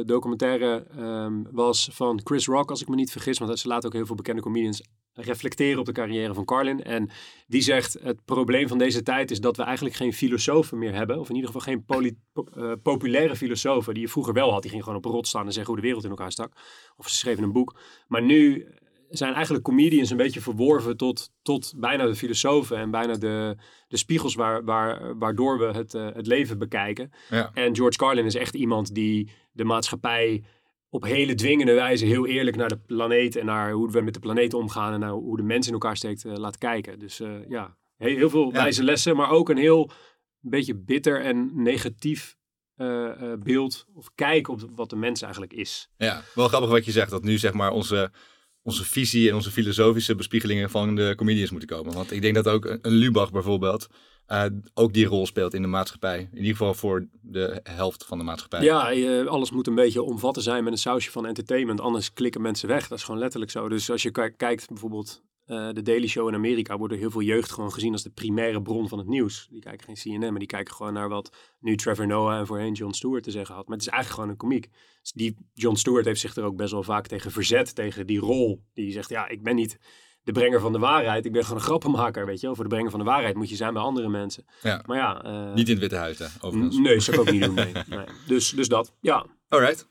documentaire 0.05 0.87
um, 0.99 1.47
was 1.51 1.89
van 1.93 2.21
Chris 2.25 2.47
Rock, 2.47 2.71
als 2.71 2.83
ik 2.83 2.89
me 2.89 2.95
niet 2.95 3.13
vergis. 3.13 3.39
Want 3.39 3.59
ze 3.59 3.69
laat 3.69 3.87
ook 3.87 3.93
heel 3.93 4.07
veel 4.07 4.15
bekende 4.15 4.43
comedians 4.43 4.83
reflecteren 5.17 5.79
op 5.79 5.87
de 5.87 5.93
carrière 5.93 6.35
van 6.35 6.45
Carlin. 6.45 6.83
En 6.83 7.11
die 7.47 7.63
zegt, 7.63 7.97
het 8.03 8.25
probleem 8.25 8.69
van 8.69 8.79
deze 8.79 9.03
tijd 9.03 9.31
is 9.31 9.41
dat 9.41 9.57
we 9.57 9.63
eigenlijk 9.63 9.97
geen 9.97 10.13
filosofen 10.13 10.79
meer 10.79 10.95
hebben. 10.95 11.19
Of 11.21 11.29
in 11.29 11.35
ieder 11.35 11.51
geval 11.51 11.73
geen 11.73 11.85
po 11.85 12.03
populaire 12.83 13.37
filosofen 13.37 13.95
die 13.95 14.03
je 14.03 14.09
vroeger 14.09 14.33
wel 14.33 14.53
had. 14.53 14.63
Die 14.63 14.71
ging 14.71 14.83
gewoon 14.83 14.99
op 14.99 15.05
rot 15.05 15.27
staan 15.27 15.47
en 15.47 15.53
zeggen 15.53 15.73
hoe 15.73 15.81
de 15.81 15.87
wereld 15.87 16.05
in 16.05 16.11
elkaar 16.11 16.33
stak. 16.33 16.53
Of 16.97 17.09
ze 17.09 17.17
schreven 17.17 17.43
een 17.43 17.53
boek. 17.53 17.79
Maar 18.09 18.23
nu 18.23 18.67
zijn 19.09 19.35
eigenlijk 19.35 19.65
comedians 19.65 20.11
een 20.11 20.17
beetje 20.17 20.41
verworven 20.41 20.97
tot, 20.97 21.31
tot 21.43 21.73
bijna 21.77 22.07
de 22.07 22.17
filosofen 22.17 22.77
en 22.77 22.91
bijna 22.91 23.15
de, 23.15 23.57
de 23.89 23.97
spiegels 23.97 24.35
waar, 24.35 24.65
waar, 24.65 25.19
waardoor 25.19 25.59
we 25.59 25.65
het, 25.65 25.95
uh, 25.95 26.09
het 26.13 26.27
leven 26.27 26.59
bekijken. 26.59 27.11
Ja. 27.31 27.51
En 27.55 27.77
George 27.77 27.99
Carlin 27.99 28.25
is 28.25 28.35
echt 28.35 28.55
iemand 28.55 28.95
die 28.95 29.31
de 29.53 29.65
maatschappij 29.65 30.45
op 30.89 31.05
hele 31.05 31.35
dwingende 31.35 31.75
wijze 31.75 32.05
heel 32.05 32.27
eerlijk 32.27 32.57
naar 32.57 32.69
de 32.69 32.79
planeet 32.79 33.37
en 33.37 33.47
naar 33.47 33.73
hoe 33.73 33.91
we 33.91 34.01
met 34.01 34.15
de 34.15 34.21
planeet 34.21 34.55
omgaan 34.55 34.93
en 34.93 35.01
naar 35.01 35.11
hoe 35.11 35.37
de 35.37 35.43
mens 35.43 35.67
in 35.67 35.73
elkaar 35.73 35.97
steekt 35.97 36.25
uh, 36.25 36.37
laat 36.37 36.59
kijken. 36.59 36.99
Dus 36.99 37.21
uh, 37.21 37.49
ja, 37.49 37.77
heel, 37.97 38.17
heel 38.17 38.31
veel 38.31 38.47
ja. 38.47 38.53
wijze 38.53 38.85
lessen, 38.85 39.17
maar 39.17 39.31
ook 39.31 39.49
een 39.49 39.57
heel 39.57 39.91
een 40.43 40.51
beetje 40.51 40.75
bitter 40.75 41.21
en 41.21 41.51
negatief 41.63 42.37
uh, 42.77 43.33
beeld 43.39 43.87
of 43.95 44.11
kijk 44.15 44.49
op 44.49 44.61
wat 44.75 44.91
de 44.91 44.97
mens 44.97 45.23
eigenlijk 45.23 45.53
is. 45.53 45.89
Ja, 45.97 46.23
wel 46.35 46.49
grappig 46.49 46.71
wat 46.71 46.85
je 46.85 46.93
zegt, 46.93 47.11
dat 47.11 47.25
nu 47.25 47.39
zeg 47.39 47.53
maar 47.53 47.71
onze, 47.71 48.11
onze 48.63 48.85
visie 48.85 49.29
en 49.29 49.35
onze 49.35 49.51
filosofische 49.51 50.15
bespiegelingen 50.15 50.71
van 50.71 50.95
de 50.95 51.13
comedians 51.17 51.51
moeten 51.51 51.69
komen. 51.69 51.95
Want 51.95 52.11
ik 52.11 52.23
denk 52.23 52.35
dat 52.35 52.49
ook 52.49 52.65
een, 52.65 52.79
een 52.83 52.93
Lubach 52.93 53.31
bijvoorbeeld 53.33 53.87
uh, 54.29 54.45
ook 54.75 54.93
die 54.93 55.07
rol 55.07 55.27
speelt 55.27 55.55
in 55.55 55.63
de 55.63 55.69
maatschappij. 55.69 56.19
In 56.19 56.37
ieder 56.37 56.51
geval 56.51 56.75
voor 56.75 57.09
de 57.21 57.61
helft 57.63 58.05
van 58.05 58.19
de 58.19 58.25
maatschappij. 58.25 58.63
Ja, 58.63 58.91
je, 58.91 59.29
alles 59.29 59.51
moet 59.51 59.67
een 59.67 59.75
beetje 59.75 60.03
omvatten 60.03 60.43
zijn 60.43 60.65
met 60.65 60.73
een 60.73 60.79
sausje 60.79 61.11
van 61.11 61.27
entertainment. 61.27 61.81
Anders 61.81 62.13
klikken 62.13 62.43
mensen 62.43 62.69
weg. 62.69 62.89
Dat 62.89 62.99
is 62.99 63.05
gewoon 63.05 63.21
letterlijk 63.21 63.51
zo. 63.51 63.69
Dus 63.69 63.91
als 63.91 64.03
je 64.03 64.11
kijkt 64.37 64.69
bijvoorbeeld 64.69 65.23
uh, 65.47 65.69
de 65.73 65.83
Daily 65.83 66.07
Show 66.07 66.29
in 66.29 66.35
Amerika... 66.35 66.79
wordt 66.79 66.93
er 66.93 66.99
heel 66.99 67.11
veel 67.11 67.21
jeugd 67.21 67.53
gewoon 67.53 67.73
gezien 67.73 67.93
als 67.93 68.03
de 68.03 68.11
primaire 68.11 68.63
bron 68.63 68.89
van 68.89 68.99
het 68.99 69.07
nieuws. 69.07 69.49
Die 69.51 69.61
kijken 69.61 69.87
geen 69.87 70.19
CNN, 70.19 70.31
maar 70.31 70.39
die 70.39 70.49
kijken 70.49 70.75
gewoon 70.75 70.93
naar 70.93 71.09
wat 71.09 71.37
nu 71.61 71.77
Trevor 71.77 72.07
Noah... 72.07 72.39
en 72.39 72.47
voorheen 72.47 72.73
Jon 72.73 72.95
Stewart 72.95 73.23
te 73.23 73.31
zeggen 73.31 73.55
had. 73.55 73.67
Maar 73.67 73.77
het 73.77 73.87
is 73.87 73.93
eigenlijk 73.93 74.21
gewoon 74.21 74.31
een 74.31 74.49
komiek. 74.49 74.69
Dus 75.01 75.13
die 75.13 75.37
Jon 75.53 75.77
Stewart 75.77 76.05
heeft 76.05 76.21
zich 76.21 76.37
er 76.37 76.45
ook 76.45 76.57
best 76.57 76.73
wel 76.73 76.83
vaak 76.83 77.07
tegen 77.07 77.31
verzet. 77.31 77.75
Tegen 77.75 78.07
die 78.07 78.19
rol. 78.19 78.63
Die 78.75 78.93
zegt, 78.93 79.09
ja, 79.09 79.29
ik 79.29 79.43
ben 79.43 79.55
niet 79.55 79.79
de 80.27 80.33
brenger 80.33 80.61
van 80.61 80.73
de 80.73 80.79
waarheid. 80.79 81.25
Ik 81.25 81.33
ben 81.33 81.43
gewoon 81.43 81.59
een 81.59 81.65
grappenmaker, 81.65 82.27
weet 82.27 82.41
je 82.41 82.47
wel. 82.47 82.55
Voor 82.55 82.65
de 82.65 82.71
brenger 82.71 82.91
van 82.91 82.99
de 82.99 83.05
waarheid 83.05 83.35
moet 83.35 83.49
je 83.49 83.57
zijn 83.57 83.73
bij 83.73 83.83
andere 83.83 84.09
mensen. 84.09 84.45
Ja. 84.63 84.83
Maar 84.87 84.97
ja... 84.97 85.25
Uh, 85.27 85.55
niet 85.55 85.67
in 85.67 85.73
het 85.73 85.81
Witte 85.81 85.97
Huis, 85.97 86.19
hè, 86.19 86.27
overigens. 86.41 86.79
Nee, 86.79 87.01
zou 87.01 87.17
ik 87.17 87.23
ook 87.23 87.31
niet 87.31 87.43
doen, 87.43 87.55
nee. 87.55 87.73
nee. 87.87 88.07
Dus, 88.27 88.51
dus 88.51 88.69
dat, 88.69 88.93
ja. 89.01 89.27
Alright. 89.49 89.89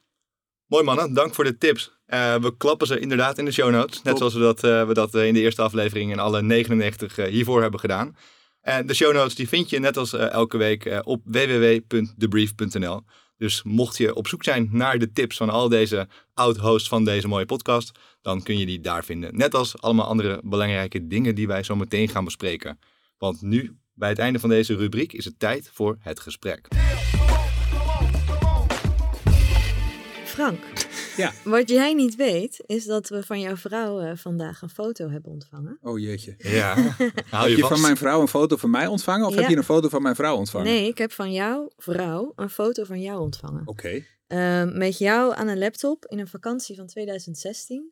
Mooi 0.67 0.83
mannen, 0.83 1.13
dank 1.13 1.33
voor 1.33 1.43
de 1.43 1.57
tips. 1.57 1.91
Uh, 2.07 2.35
we 2.35 2.57
klappen 2.57 2.87
ze 2.87 2.99
inderdaad 2.99 3.37
in 3.37 3.45
de 3.45 3.51
show 3.51 3.71
notes. 3.71 4.01
Net 4.01 4.17
Top. 4.17 4.17
zoals 4.17 4.33
we 4.33 4.39
dat, 4.39 4.63
uh, 4.63 4.87
we 4.87 4.93
dat 4.93 5.13
in 5.13 5.33
de 5.33 5.39
eerste 5.39 5.61
aflevering 5.61 6.11
en 6.11 6.19
alle 6.19 6.41
99 6.41 7.15
hiervoor 7.15 7.61
hebben 7.61 7.79
gedaan. 7.79 8.15
En 8.61 8.87
de 8.87 8.93
show 8.93 9.13
notes 9.13 9.35
die 9.35 9.47
vind 9.47 9.69
je 9.69 9.79
net 9.79 9.97
als 9.97 10.13
elke 10.13 10.57
week 10.57 11.01
op 11.03 11.21
www.debrief.nl. 11.23 13.01
Dus 13.37 13.63
mocht 13.63 13.97
je 13.97 14.15
op 14.15 14.27
zoek 14.27 14.43
zijn 14.43 14.69
naar 14.71 14.99
de 14.99 15.11
tips 15.11 15.37
van 15.37 15.49
al 15.49 15.69
deze 15.69 16.07
oud-hosts 16.33 16.87
van 16.87 17.05
deze 17.05 17.27
mooie 17.27 17.45
podcast, 17.45 17.99
dan 18.21 18.43
kun 18.43 18.57
je 18.57 18.65
die 18.65 18.79
daar 18.79 19.05
vinden. 19.05 19.37
Net 19.37 19.55
als 19.55 19.81
allemaal 19.81 20.05
andere 20.05 20.41
belangrijke 20.43 21.07
dingen 21.07 21.35
die 21.35 21.47
wij 21.47 21.63
zo 21.63 21.75
meteen 21.75 22.09
gaan 22.09 22.25
bespreken. 22.25 22.79
Want 23.17 23.41
nu, 23.41 23.77
bij 23.93 24.09
het 24.09 24.19
einde 24.19 24.39
van 24.39 24.49
deze 24.49 24.75
rubriek, 24.75 25.13
is 25.13 25.25
het 25.25 25.39
tijd 25.39 25.69
voor 25.73 25.97
het 25.99 26.19
gesprek. 26.19 26.67
Frank, 30.25 30.59
Ja. 31.17 31.31
wat 31.43 31.69
jij 31.69 31.93
niet 31.93 32.15
weet, 32.15 32.63
is 32.65 32.85
dat 32.85 33.09
we 33.09 33.23
van 33.23 33.39
jouw 33.39 33.55
vrouw 33.55 34.01
uh, 34.01 34.11
vandaag 34.15 34.61
een 34.61 34.69
foto 34.69 35.09
hebben 35.09 35.31
ontvangen. 35.31 35.77
Oh 35.81 35.99
jeetje. 35.99 36.35
Ja. 36.37 36.75
Hou 37.29 37.49
je, 37.49 37.57
je 37.57 37.65
van 37.65 37.81
mijn 37.81 37.97
vrouw 37.97 38.21
een 38.21 38.27
foto 38.27 38.57
van 38.57 38.69
mij 38.69 38.87
ontvangen 38.87 39.27
of 39.27 39.33
Ja. 39.33 39.39
heb 39.41 39.49
je 39.49 39.55
een 39.55 39.63
foto 39.63 39.89
van 39.89 40.01
mijn 40.01 40.15
vrouw 40.15 40.35
ontvangen? 40.35 40.67
Nee, 40.67 40.87
ik 40.87 40.97
heb 40.97 41.11
van 41.11 41.33
jouw 41.33 41.71
vrouw 41.77 42.33
een 42.35 42.49
foto 42.49 42.83
van 42.83 43.01
jou 43.01 43.19
ontvangen. 43.19 43.61
Oké. 43.65 44.03
Ehm, 44.27 44.77
met 44.77 44.97
jou 44.97 45.35
aan 45.35 45.47
een 45.47 45.57
laptop 45.57 46.05
in 46.05 46.19
een 46.19 46.27
vakantie 46.27 46.75
van 46.75 46.87
2016. 46.87 47.91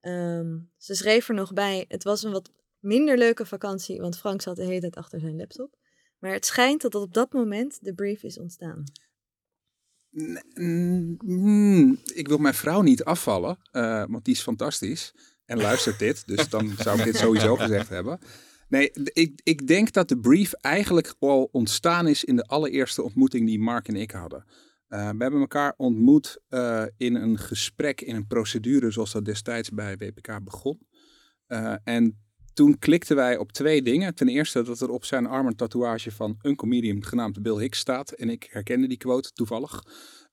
Ehm, 0.00 0.56
ze 0.78 0.94
schreef 0.94 1.28
er 1.28 1.34
nog 1.34 1.52
bij, 1.52 1.84
het 1.88 2.04
was 2.04 2.22
een 2.22 2.32
wat 2.32 2.50
minder 2.80 3.18
leuke 3.18 3.46
vakantie, 3.46 4.00
want 4.00 4.18
Frank 4.18 4.42
zat 4.42 4.56
de 4.56 4.64
hele 4.64 4.80
tijd 4.80 4.96
achter 4.96 5.20
zijn 5.20 5.36
laptop. 5.36 5.74
Maar 6.18 6.32
het 6.32 6.46
schijnt 6.46 6.82
dat 6.82 6.94
op 6.94 7.14
dat 7.14 7.32
moment 7.32 7.78
de 7.80 7.94
brief 7.94 8.22
is 8.22 8.38
ontstaan. 8.38 8.84
Mm, 10.54 11.98
ik 12.14 12.28
wil 12.28 12.38
mijn 12.38 12.54
vrouw 12.54 12.80
niet 12.80 13.04
afvallen, 13.04 13.58
eh, 13.70 14.04
want 14.08 14.24
die 14.24 14.34
is 14.34 14.40
fantastisch. 14.40 15.14
En 15.44 15.58
luistert 15.58 15.98
dit, 15.98 16.26
dus 16.26 16.48
dan 16.48 16.74
zou 16.78 16.98
ik 16.98 17.04
dit 17.04 17.16
sowieso 17.16 17.56
gezegd 17.64 17.88
hebben. 17.88 18.18
Nee, 18.68 18.90
ik, 18.92 19.40
ik 19.42 19.66
denk 19.66 19.92
dat 19.92 20.08
de 20.08 20.18
brief 20.18 20.52
eigenlijk 20.52 21.14
al 21.18 21.48
ontstaan 21.52 22.06
is 22.08 22.24
in 22.24 22.36
de 22.36 22.44
allereerste 22.44 23.02
ontmoeting 23.02 23.46
die 23.46 23.60
Mark 23.60 23.88
en 23.88 23.96
ik 23.96 24.10
hadden. 24.10 24.44
Eh, 24.88 25.10
we 25.10 25.22
hebben 25.22 25.40
elkaar 25.40 25.74
ontmoet 25.76 26.40
eh, 26.48 26.84
in 26.96 27.14
een 27.14 27.38
gesprek, 27.38 28.00
in 28.00 28.14
een 28.14 28.26
procedure 28.26 28.90
zoals 28.90 29.12
dat 29.12 29.24
destijds 29.24 29.70
bij 29.70 29.96
WPK 29.96 30.44
begon. 30.44 30.86
En 31.84 32.23
toen 32.54 32.78
klikten 32.78 33.16
wij 33.16 33.36
op 33.36 33.52
twee 33.52 33.82
dingen. 33.82 34.14
Ten 34.14 34.28
eerste 34.28 34.62
dat 34.62 34.80
er 34.80 34.90
op 34.90 35.04
zijn 35.04 35.26
arm 35.26 35.46
een 35.46 35.56
tatoeage 35.56 36.10
van 36.10 36.36
een 36.40 36.56
comedian 36.56 37.04
genaamd 37.04 37.42
Bill 37.42 37.58
Hicks 37.58 37.78
staat. 37.78 38.10
En 38.10 38.30
ik 38.30 38.48
herkende 38.50 38.86
die 38.86 38.96
quote 38.96 39.32
toevallig. 39.32 39.82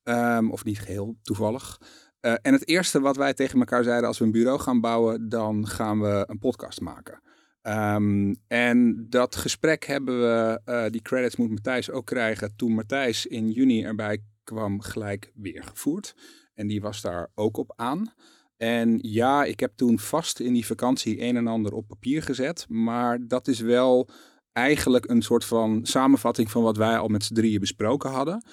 Ehm, 0.04 0.50
of 0.50 0.64
niet 0.64 0.80
geheel 0.80 1.18
toevallig. 1.22 1.80
Eh, 2.20 2.34
en 2.42 2.54
het 2.54 2.68
eerste 2.68 3.00
wat 3.00 3.16
wij 3.16 3.34
tegen 3.34 3.60
elkaar 3.60 3.84
zeiden 3.84 4.08
als 4.08 4.20
we 4.20 4.26
een 4.26 4.32
bureau 4.32 4.60
gaan 4.60 4.82
bouwen, 4.82 5.30
dan 5.30 5.68
gaan 5.68 6.02
we 6.02 6.24
een 6.28 6.40
podcast 6.40 6.82
maken. 6.82 7.22
Ehm, 7.62 8.34
en 8.48 9.06
dat 9.10 9.36
gesprek 9.36 9.86
hebben 9.86 10.20
we, 10.20 10.62
eh, 10.66 10.86
die 10.90 11.02
credits 11.02 11.36
moet 11.36 11.50
Matthijs 11.50 11.90
ook 11.90 12.06
krijgen, 12.06 12.56
toen 12.56 12.74
Matthijs 12.74 13.26
in 13.26 13.52
juni 13.52 13.84
erbij 13.84 14.24
kwam, 14.44 14.82
gelijk 14.82 15.32
weer 15.36 15.64
gevoerd. 15.64 16.16
En 16.54 16.68
die 16.68 16.82
was 16.82 17.02
daar 17.02 17.30
ook 17.36 17.58
op 17.58 17.74
aan. 17.76 18.14
En 18.62 19.00
ja, 19.02 19.44
ik 19.44 19.60
heb 19.60 19.72
toen 19.76 20.00
vast 20.00 20.40
in 20.40 20.54
die 20.54 20.66
vakantie 20.66 21.22
een 21.22 21.36
en 21.38 21.48
ander 21.48 21.74
op 21.74 21.88
papier 21.88 22.24
gezet. 22.24 22.66
Maar 22.70 23.28
dat 23.28 23.48
is 23.48 23.60
wel 23.60 24.10
eigenlijk 24.52 25.10
een 25.10 25.22
soort 25.22 25.46
van 25.46 25.80
samenvatting 25.86 26.52
van 26.52 26.64
wat 26.64 26.78
wij 26.78 26.98
al 26.98 27.08
met 27.08 27.24
z'n 27.24 27.34
drieën 27.34 27.60
besproken 27.60 28.10
hadden. 28.10 28.44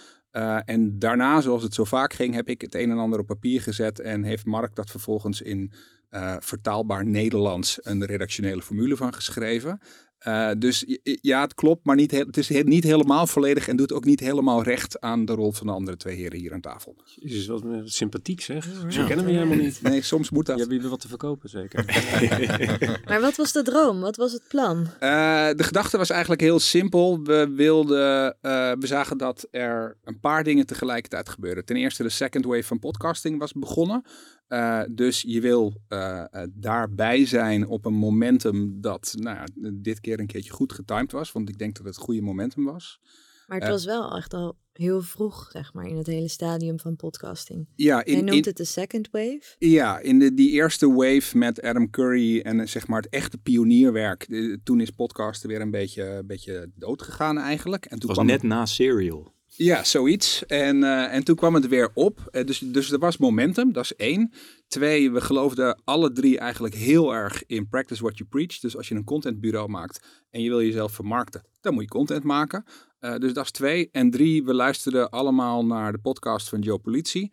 en 0.64 0.98
daarna, 0.98 1.40
zoals 1.40 1.62
het 1.62 1.74
zo 1.74 1.84
vaak 1.84 2.12
ging, 2.12 2.34
heb 2.34 2.48
ik 2.48 2.60
het 2.60 2.74
een 2.74 2.90
en 2.90 2.98
ander 2.98 3.18
op 3.18 3.26
papier 3.26 3.60
gezet 3.60 4.00
en 4.00 4.22
heeft 4.22 4.44
Mark 4.44 4.74
dat 4.74 4.90
vervolgens 4.90 5.42
in 5.42 5.72
vertaalbaar 6.38 7.06
Nederlands 7.06 7.78
een 7.82 8.04
redactionele 8.04 8.62
formule 8.62 8.96
van 8.96 9.14
geschreven. 9.14 9.80
Uh, 10.26 10.50
dus 10.58 10.84
ja, 11.02 11.40
het 11.40 11.54
klopt, 11.54 11.84
maar 11.84 11.96
niet 11.96 12.10
het 12.10 12.36
is 12.36 12.48
niet 12.48 12.84
helemaal 12.84 13.26
volledig 13.26 13.68
en 13.68 13.76
doet 13.76 13.92
ook 13.92 14.04
niet 14.04 14.20
helemaal 14.20 14.62
recht 14.62 15.00
aan 15.00 15.24
de 15.24 15.32
rol 15.32 15.52
van 15.52 15.66
de 15.66 15.72
andere 15.72 15.96
twee 15.96 16.16
heren 16.16 16.38
hier 16.38 16.52
aan 16.52 16.60
tafel. 16.60 16.96
Jezus, 17.14 17.46
wat 17.46 17.64
sympathiek 17.84 18.40
zeg. 18.40 18.64
Zo 18.88 19.06
kennen 19.06 19.24
we 19.24 19.30
je 19.30 19.38
helemaal 19.38 19.64
niet. 19.64 19.82
Nee, 19.82 20.02
soms 20.02 20.30
moet 20.30 20.46
dat. 20.46 20.56
Je 20.56 20.62
hebt 20.62 20.80
hier 20.80 20.90
wat 20.90 21.00
te 21.00 21.08
verkopen 21.08 21.48
zeker. 21.48 21.84
maar 23.08 23.20
wat 23.20 23.36
was 23.36 23.52
de 23.52 23.62
droom? 23.62 24.00
Wat 24.00 24.16
was 24.16 24.32
het 24.32 24.42
plan? 24.48 24.78
Uh, 24.78 24.88
de 25.50 25.62
gedachte 25.62 25.96
was 25.96 26.10
eigenlijk 26.10 26.40
heel 26.40 26.58
simpel. 26.58 27.22
We 27.22 27.52
wilden, 27.54 28.36
uh, 28.42 28.72
we 28.78 28.86
zagen 28.86 29.18
dat 29.18 29.48
er 29.50 29.96
een 30.04 30.20
paar 30.20 30.44
dingen 30.44 30.66
tegelijkertijd 30.66 31.28
gebeurden. 31.28 31.64
Ten 31.64 31.76
eerste 31.76 32.02
de 32.02 32.08
second 32.08 32.44
wave 32.44 32.62
van 32.62 32.78
podcasting 32.78 33.38
was 33.38 33.52
begonnen. 33.52 34.04
Uh, 34.48 34.82
dus 34.90 35.22
je 35.22 35.40
wil 35.40 35.74
uh, 35.88 36.24
daarbij 36.50 37.26
zijn 37.26 37.66
op 37.66 37.84
een 37.84 37.94
momentum 37.94 38.80
dat 38.80 39.14
nou, 39.16 39.48
dit 39.72 40.00
keer 40.00 40.20
een 40.20 40.26
keertje 40.26 40.52
goed 40.52 40.72
getimed 40.72 41.12
was. 41.12 41.32
Want 41.32 41.48
ik 41.48 41.58
denk 41.58 41.76
dat 41.76 41.86
het 41.86 41.96
een 41.96 42.02
goede 42.02 42.22
momentum 42.22 42.64
was. 42.64 43.00
Maar 43.46 43.60
het 43.60 43.68
was 43.68 43.84
wel 43.84 44.16
echt 44.16 44.34
al 44.34 44.56
heel 44.72 45.02
vroeg, 45.02 45.48
zeg 45.52 45.72
maar, 45.72 45.86
in 45.86 45.96
het 45.96 46.06
hele 46.06 46.28
stadium 46.28 46.80
van 46.80 46.96
podcasting. 46.96 47.68
Ja, 47.74 48.04
in, 48.04 48.12
Jij 48.12 48.22
noemt 48.22 48.44
het 48.44 48.56
de 48.56 48.64
second 48.64 49.08
wave? 49.10 49.42
Ja, 49.58 49.98
in 49.98 50.18
de, 50.18 50.34
die 50.34 50.50
eerste 50.50 50.92
wave 50.92 51.38
met 51.38 51.62
Adam 51.62 51.90
Curry 51.90 52.40
en 52.40 52.68
zeg 52.68 52.86
maar 52.86 53.00
het 53.02 53.10
echte 53.10 53.38
pionierwerk. 53.38 54.26
toen 54.64 54.80
is 54.80 54.90
podcasten 54.90 55.48
weer 55.48 55.60
een 55.60 55.70
beetje, 55.70 56.22
beetje 56.26 56.70
dood 56.74 57.02
gegaan 57.02 57.38
eigenlijk. 57.38 57.84
En 57.84 57.98
toen 57.98 58.08
het 58.08 58.18
was 58.18 58.26
net 58.26 58.42
na 58.42 58.66
Serial. 58.66 59.36
Ja, 59.58 59.84
zoiets. 59.84 60.46
En, 60.46 60.76
uh, 60.76 61.14
en 61.14 61.24
toen 61.24 61.36
kwam 61.36 61.54
het 61.54 61.68
weer 61.68 61.90
op. 61.94 62.28
Uh, 62.32 62.44
dus, 62.44 62.58
dus 62.58 62.90
er 62.90 62.98
was 62.98 63.16
momentum, 63.16 63.72
dat 63.72 63.84
is 63.84 63.96
één. 63.96 64.32
Twee, 64.68 65.10
we 65.10 65.20
geloofden 65.20 65.80
alle 65.84 66.12
drie 66.12 66.38
eigenlijk 66.38 66.74
heel 66.74 67.14
erg 67.14 67.46
in 67.46 67.68
practice 67.68 68.02
what 68.02 68.18
you 68.18 68.28
preach. 68.28 68.58
Dus 68.58 68.76
als 68.76 68.88
je 68.88 68.94
een 68.94 69.04
contentbureau 69.04 69.68
maakt 69.68 70.06
en 70.30 70.42
je 70.42 70.48
wil 70.48 70.62
jezelf 70.62 70.92
vermarkten, 70.92 71.42
dan 71.60 71.74
moet 71.74 71.82
je 71.82 71.88
content 71.88 72.24
maken. 72.24 72.64
Uh, 73.00 73.16
dus 73.16 73.32
dat 73.32 73.44
is 73.44 73.50
twee. 73.50 73.88
En 73.92 74.10
drie, 74.10 74.44
we 74.44 74.54
luisterden 74.54 75.10
allemaal 75.10 75.66
naar 75.66 75.92
de 75.92 75.98
podcast 75.98 76.48
van 76.48 76.60
Joe 76.60 76.78
Politie. 76.78 77.32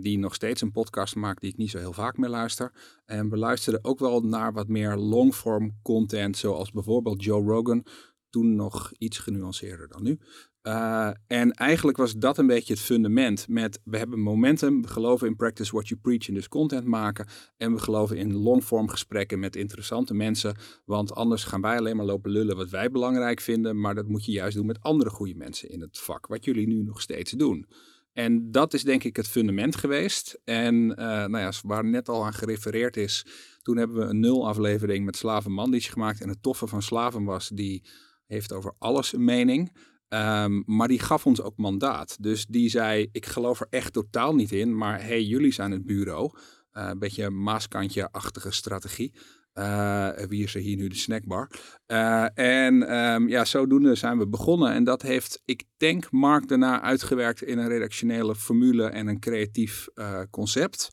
die 0.00 0.18
nog 0.18 0.34
steeds 0.34 0.60
een 0.60 0.72
podcast 0.72 1.14
maakt 1.14 1.40
die 1.40 1.50
ik 1.50 1.56
niet 1.56 1.70
zo 1.70 1.78
heel 1.78 1.92
vaak 1.92 2.16
meer 2.16 2.30
luister. 2.30 2.72
En 3.04 3.30
we 3.30 3.36
luisterden 3.36 3.84
ook 3.84 3.98
wel 3.98 4.20
naar 4.20 4.52
wat 4.52 4.68
meer 4.68 4.96
longform 4.96 5.78
content, 5.82 6.36
zoals 6.36 6.70
bijvoorbeeld 6.70 7.24
Joe 7.24 7.44
Rogan. 7.44 7.86
Toen 8.30 8.54
nog 8.54 8.92
iets 8.98 9.18
genuanceerder 9.18 9.88
dan 9.88 10.02
nu. 10.02 10.18
Uh, 10.66 11.10
en 11.26 11.52
eigenlijk 11.52 11.96
was 11.96 12.12
dat 12.12 12.38
een 12.38 12.46
beetje 12.46 12.72
het 12.72 12.82
fundament 12.82 13.48
met 13.48 13.80
we 13.84 13.98
hebben 13.98 14.20
momentum, 14.20 14.82
we 14.82 14.88
geloven 14.88 15.26
in 15.26 15.36
practice 15.36 15.72
what 15.72 15.88
you 15.88 16.00
preach 16.00 16.28
en 16.28 16.34
dus 16.34 16.48
content 16.48 16.84
maken 16.84 17.26
en 17.56 17.72
we 17.72 17.78
geloven 17.78 18.16
in 18.16 18.34
longform 18.34 18.88
gesprekken 18.88 19.38
met 19.38 19.56
interessante 19.56 20.14
mensen, 20.14 20.56
want 20.84 21.14
anders 21.14 21.44
gaan 21.44 21.60
wij 21.60 21.78
alleen 21.78 21.96
maar 21.96 22.06
lopen 22.06 22.30
lullen 22.30 22.56
wat 22.56 22.70
wij 22.70 22.90
belangrijk 22.90 23.40
vinden, 23.40 23.80
maar 23.80 23.94
dat 23.94 24.08
moet 24.08 24.24
je 24.24 24.32
juist 24.32 24.56
doen 24.56 24.66
met 24.66 24.82
andere 24.82 25.10
goede 25.10 25.34
mensen 25.34 25.70
in 25.70 25.80
het 25.80 25.98
vak, 25.98 26.26
wat 26.26 26.44
jullie 26.44 26.66
nu 26.66 26.82
nog 26.82 27.00
steeds 27.00 27.30
doen. 27.30 27.66
En 28.12 28.50
dat 28.50 28.74
is 28.74 28.82
denk 28.82 29.04
ik 29.04 29.16
het 29.16 29.28
fundament 29.28 29.76
geweest. 29.76 30.40
En 30.44 30.74
uh, 30.74 30.96
nou 30.96 31.38
ja, 31.38 31.52
waar 31.62 31.84
net 31.84 32.08
al 32.08 32.24
aan 32.24 32.34
gerefereerd 32.34 32.96
is, 32.96 33.26
toen 33.62 33.76
hebben 33.76 33.96
we 33.96 34.04
een 34.04 34.20
nul 34.20 34.48
aflevering 34.48 35.04
met 35.04 35.16
Slaven 35.16 35.52
Mandic 35.52 35.84
gemaakt 35.84 36.20
en 36.20 36.28
het 36.28 36.42
toffe 36.42 36.66
van 36.66 36.82
Slaven 36.82 37.24
was, 37.24 37.48
die 37.48 37.82
heeft 38.26 38.52
over 38.52 38.74
alles 38.78 39.12
een 39.12 39.24
mening. 39.24 39.72
Um, 40.08 40.62
maar 40.66 40.88
die 40.88 41.00
gaf 41.00 41.26
ons 41.26 41.42
ook 41.42 41.56
mandaat. 41.56 42.22
Dus 42.22 42.46
die 42.46 42.70
zei: 42.70 43.08
Ik 43.12 43.26
geloof 43.26 43.60
er 43.60 43.66
echt 43.70 43.92
totaal 43.92 44.34
niet 44.34 44.52
in, 44.52 44.76
maar 44.76 45.02
hey, 45.02 45.22
jullie 45.22 45.52
zijn 45.52 45.70
het 45.70 45.86
bureau. 45.86 46.30
Uh, 46.72 46.88
een 46.88 46.98
beetje 46.98 47.30
maaskantje-achtige 47.30 48.50
strategie. 48.50 49.14
Uh, 49.54 50.10
wie 50.28 50.42
is 50.42 50.54
er 50.54 50.60
hier 50.60 50.76
nu 50.76 50.88
de 50.88 50.94
snackbar? 50.94 51.50
Uh, 51.86 52.26
en 52.34 52.96
um, 52.96 53.28
ja, 53.28 53.44
zodoende 53.44 53.94
zijn 53.94 54.18
we 54.18 54.28
begonnen. 54.28 54.72
En 54.72 54.84
dat 54.84 55.02
heeft, 55.02 55.42
ik 55.44 55.64
denk, 55.76 56.10
Mark 56.10 56.48
daarna 56.48 56.80
uitgewerkt 56.80 57.42
in 57.42 57.58
een 57.58 57.68
redactionele 57.68 58.34
formule 58.34 58.84
en 58.84 59.06
een 59.06 59.20
creatief 59.20 59.88
concept. 60.30 60.90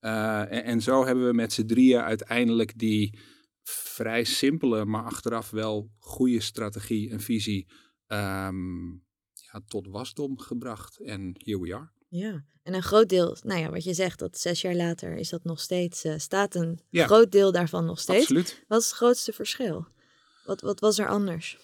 En, 0.00 0.64
en, 0.64 0.80
zo 0.80 1.04
hebben 1.04 1.26
we 1.26 1.32
met 1.32 1.52
z'n 1.52 1.66
drieën 1.66 2.00
uiteindelijk 2.00 2.78
die 2.78 3.18
vrij 3.62 4.24
simpele, 4.24 4.84
maar 4.84 5.02
achteraf 5.02 5.50
wel 5.50 5.90
goede 5.98 6.40
strategie 6.40 7.10
en 7.10 7.20
visie 7.20 7.66
um, 8.08 9.04
ja, 9.32 9.60
tot 9.66 9.86
wasdom 9.86 10.38
gebracht. 10.38 11.00
En 11.00 11.32
here 11.38 11.60
we 11.60 11.74
are. 11.74 11.88
Ja, 12.08 12.44
en 12.62 12.74
een 12.74 12.82
groot 12.82 13.08
deel, 13.08 13.36
nou 13.42 13.60
ja, 13.60 13.70
wat 13.70 13.84
je 13.84 13.94
zegt, 13.94 14.18
dat 14.18 14.38
zes 14.38 14.60
jaar 14.60 14.74
later 14.74 15.16
is 15.16 15.28
dat 15.28 15.44
nog 15.44 15.60
steeds, 15.60 16.04
uh, 16.04 16.14
staat 16.16 16.54
een 16.54 16.80
groot 16.90 17.32
deel 17.32 17.52
daarvan 17.52 17.84
nog 17.84 18.00
steeds. 18.00 18.20
Absoluut. 18.20 18.64
Wat 18.68 18.80
is 18.80 18.86
het 18.86 18.96
grootste 18.96 19.32
verschil? 19.32 19.86
Wat, 20.44 20.60
wat 20.60 20.80
was 20.80 20.98
er 20.98 21.08
anders? 21.08 21.58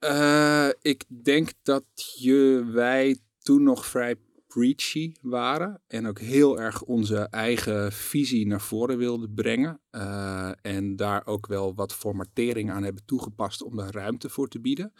Uh, 0.00 0.68
ik 0.80 1.04
denk 1.24 1.52
dat 1.62 1.84
je, 2.18 2.64
wij 2.72 3.18
toen 3.38 3.62
nog 3.62 3.86
vrij 3.86 4.16
preachy 4.46 5.14
waren 5.20 5.82
en 5.86 6.06
ook 6.06 6.18
heel 6.18 6.60
erg 6.60 6.82
onze 6.82 7.18
eigen 7.18 7.92
visie 7.92 8.46
naar 8.46 8.60
voren 8.60 8.98
wilden 8.98 9.34
brengen. 9.34 9.80
Uh, 9.90 10.50
en 10.62 10.96
daar 10.96 11.26
ook 11.26 11.46
wel 11.46 11.74
wat 11.74 11.94
formatering 11.94 12.70
aan 12.70 12.82
hebben 12.82 13.04
toegepast 13.04 13.62
om 13.62 13.76
daar 13.76 13.94
ruimte 13.94 14.28
voor 14.28 14.48
te 14.48 14.60
bieden. 14.60 14.92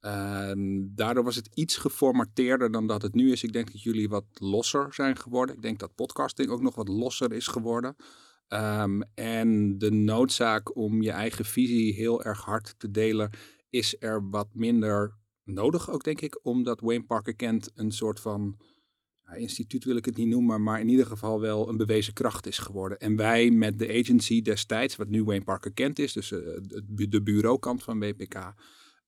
Uh, 0.00 0.52
daardoor 0.94 1.24
was 1.24 1.36
het 1.36 1.50
iets 1.54 1.76
geformateerder 1.76 2.70
dan 2.70 2.86
dat 2.86 3.02
het 3.02 3.14
nu 3.14 3.32
is. 3.32 3.42
Ik 3.42 3.52
denk 3.52 3.72
dat 3.72 3.82
jullie 3.82 4.08
wat 4.08 4.24
losser 4.34 4.94
zijn 4.94 5.16
geworden. 5.16 5.54
Ik 5.54 5.62
denk 5.62 5.78
dat 5.78 5.94
podcasting 5.94 6.48
ook 6.48 6.62
nog 6.62 6.74
wat 6.74 6.88
losser 6.88 7.32
is 7.32 7.46
geworden. 7.46 7.96
Um, 8.48 9.02
en 9.14 9.78
de 9.78 9.90
noodzaak 9.90 10.76
om 10.76 11.02
je 11.02 11.10
eigen 11.10 11.44
visie 11.44 11.94
heel 11.94 12.22
erg 12.22 12.44
hard 12.44 12.74
te 12.78 12.90
delen, 12.90 13.30
is 13.68 13.96
er 13.98 14.28
wat 14.30 14.48
minder 14.52 15.18
nodig 15.44 15.90
ook, 15.90 16.04
denk 16.04 16.20
ik. 16.20 16.38
Omdat 16.42 16.80
Wayne 16.80 17.04
Parker 17.04 17.36
Kent 17.36 17.70
een 17.74 17.90
soort 17.90 18.20
van 18.20 18.56
instituut 19.34 19.84
wil 19.84 19.96
ik 19.96 20.04
het 20.04 20.16
niet 20.16 20.28
noemen, 20.28 20.62
maar 20.62 20.80
in 20.80 20.88
ieder 20.88 21.06
geval 21.06 21.40
wel 21.40 21.68
een 21.68 21.76
bewezen 21.76 22.12
kracht 22.12 22.46
is 22.46 22.58
geworden. 22.58 22.98
En 22.98 23.16
wij 23.16 23.50
met 23.50 23.78
de 23.78 23.88
agency 23.88 24.42
destijds, 24.42 24.96
wat 24.96 25.08
nu 25.08 25.24
Wayne 25.24 25.44
Parker 25.44 25.72
Kent 25.72 25.98
is, 25.98 26.12
dus 26.12 26.30
uh, 26.30 26.38
de 27.08 27.22
bureaukant 27.22 27.82
van 27.82 27.98
WPK 27.98 28.54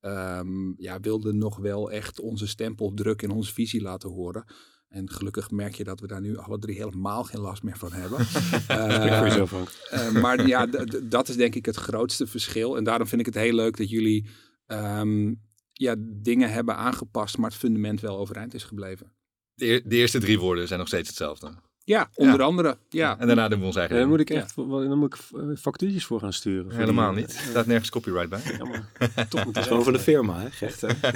um, 0.02 0.74
ja, 0.76 1.00
wilden 1.00 1.38
nog 1.38 1.56
wel 1.56 1.90
echt 1.90 2.20
onze 2.20 2.46
stempel 2.46 2.92
drukken 2.94 3.28
en 3.28 3.34
onze 3.34 3.52
visie 3.52 3.82
laten 3.82 4.10
horen. 4.10 4.44
En 4.88 5.10
gelukkig 5.10 5.50
merk 5.50 5.74
je 5.74 5.84
dat 5.84 6.00
we 6.00 6.06
daar 6.06 6.20
nu 6.20 6.36
alle 6.36 6.58
drie 6.58 6.76
helemaal 6.76 7.24
geen 7.24 7.40
last 7.40 7.62
meer 7.62 7.76
van 7.78 7.92
hebben. 7.92 8.18
uh, 8.70 9.46
uh, 9.92 10.22
maar 10.22 10.46
ja, 10.46 10.66
dat 11.02 11.28
is 11.28 11.36
denk 11.36 11.54
ik 11.54 11.66
het 11.66 11.76
grootste 11.76 12.26
verschil. 12.26 12.76
En 12.76 12.84
daarom 12.84 13.06
vind 13.06 13.20
ik 13.20 13.26
het 13.26 13.34
heel 13.34 13.54
leuk 13.54 13.76
dat 13.76 13.90
jullie 13.90 14.28
um, 14.66 15.40
ja, 15.72 15.94
dingen 15.98 16.52
hebben 16.52 16.76
aangepast, 16.76 17.38
maar 17.38 17.50
het 17.50 17.58
fundament 17.58 18.00
wel 18.00 18.18
overeind 18.18 18.54
is 18.54 18.64
gebleven. 18.64 19.12
De, 19.54 19.82
de 19.84 19.96
eerste 19.96 20.18
drie 20.18 20.38
woorden 20.38 20.66
zijn 20.66 20.78
nog 20.78 20.88
steeds 20.88 21.08
hetzelfde. 21.08 21.52
Ja, 21.84 22.08
onder 22.14 22.42
andere. 22.42 22.78
Ja. 22.88 23.18
En 23.18 23.26
daarna 23.26 23.48
doen 23.48 23.60
we 23.60 23.66
ons 23.66 23.76
eigen. 23.76 23.96
dan 23.96 24.08
moet 24.08 24.20
ik 24.20 24.30
echt 24.30 24.56
dan 24.56 24.98
moet 24.98 25.14
ik 25.14 25.20
factuurtjes 25.58 26.04
voor 26.04 26.20
gaan 26.20 26.32
sturen. 26.32 26.70
Voor 26.70 26.80
Helemaal 26.80 27.12
niet. 27.12 27.34
Er 27.34 27.40
staat 27.50 27.66
nergens 27.66 27.90
copyright 27.90 28.28
bij. 28.28 28.40
Ja, 28.58 28.64
maar 28.64 28.88
toch 29.28 29.44
moet 29.44 29.56
het 29.56 29.66
gewoon 29.66 29.84
van 29.84 29.92
de 29.92 29.98
firma, 29.98 30.40
hè? 30.40 30.50
Gecht, 30.50 30.80
hè? 30.80 30.88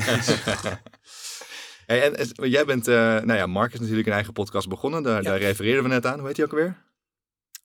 hey, 1.86 2.12
en 2.12 2.50
jij 2.50 2.64
bent, 2.64 2.88
uh, 2.88 2.94
nou 2.94 3.32
ja, 3.32 3.46
Mark 3.46 3.72
is 3.72 3.80
natuurlijk 3.80 4.06
een 4.06 4.12
eigen 4.12 4.32
podcast 4.32 4.68
begonnen. 4.68 5.02
Daar, 5.02 5.22
daar 5.22 5.38
refereerden 5.38 5.82
we 5.82 5.88
net 5.88 6.06
aan. 6.06 6.18
Hoe 6.18 6.26
heet 6.26 6.36
hij 6.36 6.46
ook 6.46 6.52
alweer? 6.52 6.84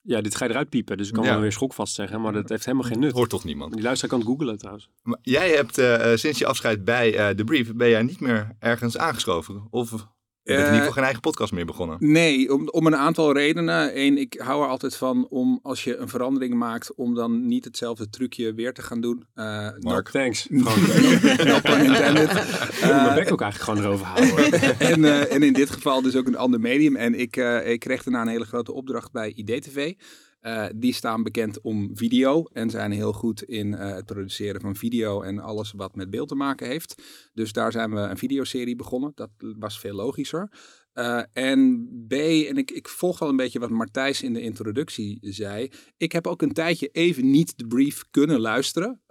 Ja, 0.03 0.21
dit 0.21 0.35
ga 0.35 0.45
je 0.45 0.51
eruit 0.51 0.69
piepen, 0.69 0.97
dus 0.97 1.07
ik 1.07 1.13
kan 1.13 1.23
ja. 1.23 1.31
wel 1.31 1.41
weer 1.41 1.51
schokvast 1.51 1.93
zeggen, 1.93 2.21
maar 2.21 2.33
dat 2.33 2.49
heeft 2.49 2.65
helemaal 2.65 2.87
geen 2.87 2.99
nut. 2.99 3.11
Hoort 3.11 3.29
toch 3.29 3.43
niemand? 3.43 3.73
Die 3.73 3.81
luisteraar 3.81 4.19
kan 4.19 4.27
googlen 4.27 4.57
trouwens. 4.57 4.89
Maar 5.03 5.19
jij 5.21 5.49
hebt 5.49 5.79
uh, 5.79 6.15
sinds 6.15 6.39
je 6.39 6.45
afscheid 6.45 6.85
bij 6.85 7.29
uh, 7.29 7.35
The 7.35 7.43
Brief, 7.43 7.73
ben 7.73 7.89
jij 7.89 8.03
niet 8.03 8.19
meer 8.19 8.55
ergens 8.59 8.97
aangeschoven? 8.97 9.67
Of 9.69 10.07
je 10.43 10.53
bent 10.53 10.67
in 10.67 10.73
ieder 10.73 10.77
geval 10.77 10.91
geen 10.91 11.03
eigen 11.03 11.21
podcast 11.21 11.51
meer 11.51 11.65
begonnen. 11.65 11.97
Nee, 11.99 12.53
om, 12.53 12.69
om 12.69 12.85
een 12.85 12.95
aantal 12.95 13.33
redenen. 13.33 13.99
Eén, 13.99 14.17
ik 14.17 14.41
hou 14.43 14.63
er 14.63 14.69
altijd 14.69 14.95
van 14.95 15.27
om 15.29 15.59
als 15.63 15.83
je 15.83 15.97
een 15.97 16.09
verandering 16.09 16.53
maakt, 16.53 16.95
om 16.95 17.15
dan 17.15 17.47
niet 17.47 17.65
hetzelfde 17.65 18.09
trucje 18.09 18.53
weer 18.53 18.73
te 18.73 18.81
gaan 18.81 19.01
doen. 19.01 19.25
Uh, 19.35 19.45
Mark, 19.79 19.79
no, 19.79 20.01
thanks. 20.01 20.47
pun 21.61 21.85
intended. 21.85 22.31
Ik 22.31 22.79
mijn 22.81 23.15
bek 23.15 23.31
ook 23.31 23.41
eigenlijk 23.41 23.55
gewoon 23.55 23.79
erover 23.79 24.05
houden. 24.05 24.79
en, 24.91 24.99
uh, 24.99 25.33
en 25.33 25.43
in 25.43 25.53
dit 25.53 25.69
geval 25.69 26.01
dus 26.01 26.15
ook 26.15 26.27
een 26.27 26.37
ander 26.37 26.59
medium. 26.59 26.95
En 26.95 27.19
ik, 27.19 27.35
ik 27.65 27.79
kreeg 27.79 28.03
daarna 28.03 28.21
een 28.21 28.27
hele 28.27 28.45
grote 28.45 28.73
opdracht 28.73 29.11
bij 29.11 29.33
IDTV. 29.35 29.93
Uh, 30.41 30.65
die 30.75 30.93
staan 30.93 31.23
bekend 31.23 31.61
om 31.61 31.89
video 31.93 32.45
en 32.53 32.69
zijn 32.69 32.91
heel 32.91 33.13
goed 33.13 33.43
in 33.43 33.67
uh, 33.67 33.93
het 33.93 34.05
produceren 34.05 34.61
van 34.61 34.75
video 34.75 35.21
en 35.21 35.39
alles 35.39 35.71
wat 35.71 35.95
met 35.95 36.09
beeld 36.09 36.27
te 36.27 36.35
maken 36.35 36.67
heeft. 36.67 37.03
Dus 37.33 37.51
daar 37.51 37.71
zijn 37.71 37.91
we 37.93 37.99
een 37.99 38.17
videoserie 38.17 38.75
begonnen. 38.75 39.11
Dat 39.15 39.29
was 39.37 39.79
veel 39.79 39.95
logischer. 39.95 40.51
Uh, 40.93 41.21
en 41.33 41.87
B, 42.07 42.13
en 42.13 42.57
ik, 42.57 42.71
ik 42.71 42.87
volg 42.87 43.19
wel 43.19 43.29
een 43.29 43.35
beetje 43.35 43.59
wat 43.59 43.69
Martijs 43.69 44.21
in 44.21 44.33
de 44.33 44.41
introductie 44.41 45.17
zei. 45.21 45.71
Ik 45.97 46.11
heb 46.11 46.27
ook 46.27 46.41
een 46.41 46.53
tijdje 46.53 46.87
even 46.87 47.29
niet 47.29 47.57
de 47.57 47.67
brief 47.67 48.03
kunnen 48.09 48.39
luisteren. 48.39 49.01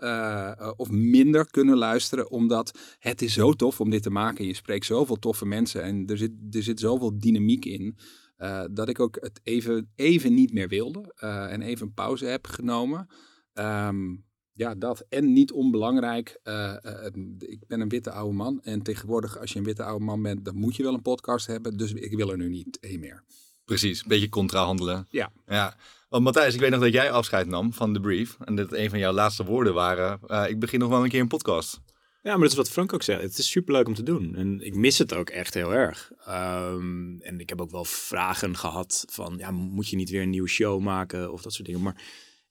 Of 0.77 0.91
minder 0.91 1.51
kunnen 1.51 1.77
luisteren. 1.77 2.31
Omdat 2.31 2.79
het 2.99 3.23
is 3.23 3.33
zo 3.33 3.53
tof 3.53 3.81
om 3.81 3.91
dit 3.91 4.03
te 4.03 4.11
maken. 4.11 4.47
Je 4.47 4.55
spreekt 4.55 4.87
zoveel 4.87 5.19
toffe 5.19 5.47
mensen. 5.47 5.83
En 5.83 6.07
er 6.07 6.19
zit, 6.19 6.33
er 6.51 6.63
zit 6.63 6.81
zoveel 6.81 7.19
dynamiek 7.19 7.65
in. 7.65 7.97
Uh, 8.43 8.65
dat 8.71 8.89
ik 8.89 9.01
ook 9.01 9.17
het 9.21 9.41
even, 9.43 9.91
even 9.95 10.35
niet 10.35 10.53
meer 10.53 10.69
wilde. 10.69 11.15
en 11.51 11.63
even 11.63 11.87
een 11.87 11.95
pauze 11.95 12.27
heb 12.27 12.47
genomen. 12.47 13.09
Um, 13.55 14.25
ja, 14.61 14.75
dat. 14.75 15.05
En 15.09 15.33
niet 15.33 15.53
onbelangrijk, 15.53 16.41
uh, 16.45 16.75
uh, 16.83 17.07
ik 17.39 17.67
ben 17.67 17.81
een 17.81 17.89
witte 17.89 18.11
oude 18.11 18.35
man. 18.35 18.61
En 18.63 18.83
tegenwoordig, 18.83 19.39
als 19.39 19.53
je 19.53 19.59
een 19.59 19.65
witte 19.65 19.83
oude 19.83 20.05
man 20.05 20.23
bent, 20.23 20.45
dan 20.45 20.57
moet 20.57 20.77
je 20.77 20.83
wel 20.83 20.95
een 20.95 21.03
podcast 21.03 21.47
hebben. 21.47 21.77
Dus 21.77 21.93
ik 21.93 22.17
wil 22.17 22.31
er 22.31 22.37
nu 22.37 22.49
niet 22.49 22.79
één 22.81 23.01
meer. 23.01 23.25
Precies, 23.65 24.03
een 24.03 24.09
beetje 24.09 24.29
contra 24.29 24.65
handelen. 24.65 25.07
Ja. 25.11 25.33
ja. 25.47 25.77
Want 26.09 26.25
Matthijs, 26.25 26.55
ik 26.55 26.61
weet 26.61 26.71
nog 26.71 26.81
dat 26.81 26.93
jij 26.93 27.11
afscheid 27.11 27.47
nam 27.47 27.73
van 27.73 27.93
de 27.93 28.01
brief. 28.01 28.37
En 28.45 28.57
dat 28.57 28.73
een 28.73 28.91
van 28.91 28.99
jouw 28.99 29.13
laatste 29.13 29.45
woorden 29.45 29.75
waren, 29.75 30.21
ik 30.49 30.59
begin 30.59 30.79
nog 30.79 30.89
wel 30.89 31.03
een 31.03 31.11
keer 31.11 31.21
een 31.21 31.29
podcast. 31.29 31.81
Ja, 32.23 32.31
maar 32.31 32.41
dat 32.41 32.51
is 32.51 32.57
wat 32.57 32.71
Frank 32.71 32.93
ook 32.93 33.03
zei. 33.03 33.23
Het 33.23 33.39
is 33.39 33.51
superleuk 33.51 33.87
om 33.87 33.95
te 33.95 34.03
doen. 34.03 34.35
En 34.37 34.61
ik 34.61 34.75
mis 34.75 34.99
het 34.99 35.15
ook 35.15 35.31
echt 35.31 35.55
heel 35.55 35.75
erg. 35.75 36.13
Um, 36.29 37.21
en 37.21 37.41
ik 37.41 37.49
heb 37.49 37.61
ook 37.61 37.71
wel 37.71 37.85
vragen 37.85 38.57
gehad 38.57 39.05
van, 39.09 39.35
ja, 39.39 39.51
moet 39.51 39.89
je 39.89 39.97
niet 39.97 40.11
weer 40.11 40.23
een 40.23 40.31
nieuwe 40.31 40.49
show 40.49 40.81
maken 40.81 41.33
of 41.33 41.43
dat 41.43 41.53
soort 41.53 41.67
dingen. 41.67 41.83
Maar 41.83 42.03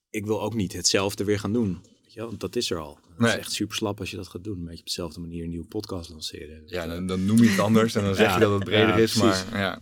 ik 0.10 0.25
wil 0.25 0.41
ook 0.41 0.53
niet 0.53 0.73
hetzelfde 0.73 1.23
weer 1.23 1.39
gaan 1.39 1.53
doen. 1.53 1.86
Ja, 2.08 2.25
want 2.25 2.39
dat 2.39 2.55
is 2.55 2.71
er 2.71 2.79
al. 2.79 2.99
Het 3.10 3.19
nee. 3.19 3.29
is 3.29 3.38
echt 3.38 3.51
super 3.51 3.75
slap 3.75 3.99
als 3.99 4.12
je 4.12 4.17
dat 4.17 4.27
gaat 4.27 4.43
doen. 4.43 4.58
Een 4.58 4.65
beetje 4.65 4.79
op 4.79 4.86
dezelfde 4.86 5.19
manier 5.19 5.43
een 5.43 5.49
nieuwe 5.49 5.67
podcast 5.67 6.10
lanceren. 6.10 6.62
Ja, 6.65 6.88
dan, 6.88 7.08
dan 7.08 7.25
noem 7.25 7.43
je 7.43 7.49
het 7.49 7.60
anders 7.60 7.95
en 7.95 8.03
dan 8.03 8.15
zeg 8.25 8.34
je 8.34 8.39
dat 8.39 8.51
het 8.51 8.63
breder 8.63 8.97
is. 8.97 9.15
Maar 9.15 9.45
ja, 9.51 9.82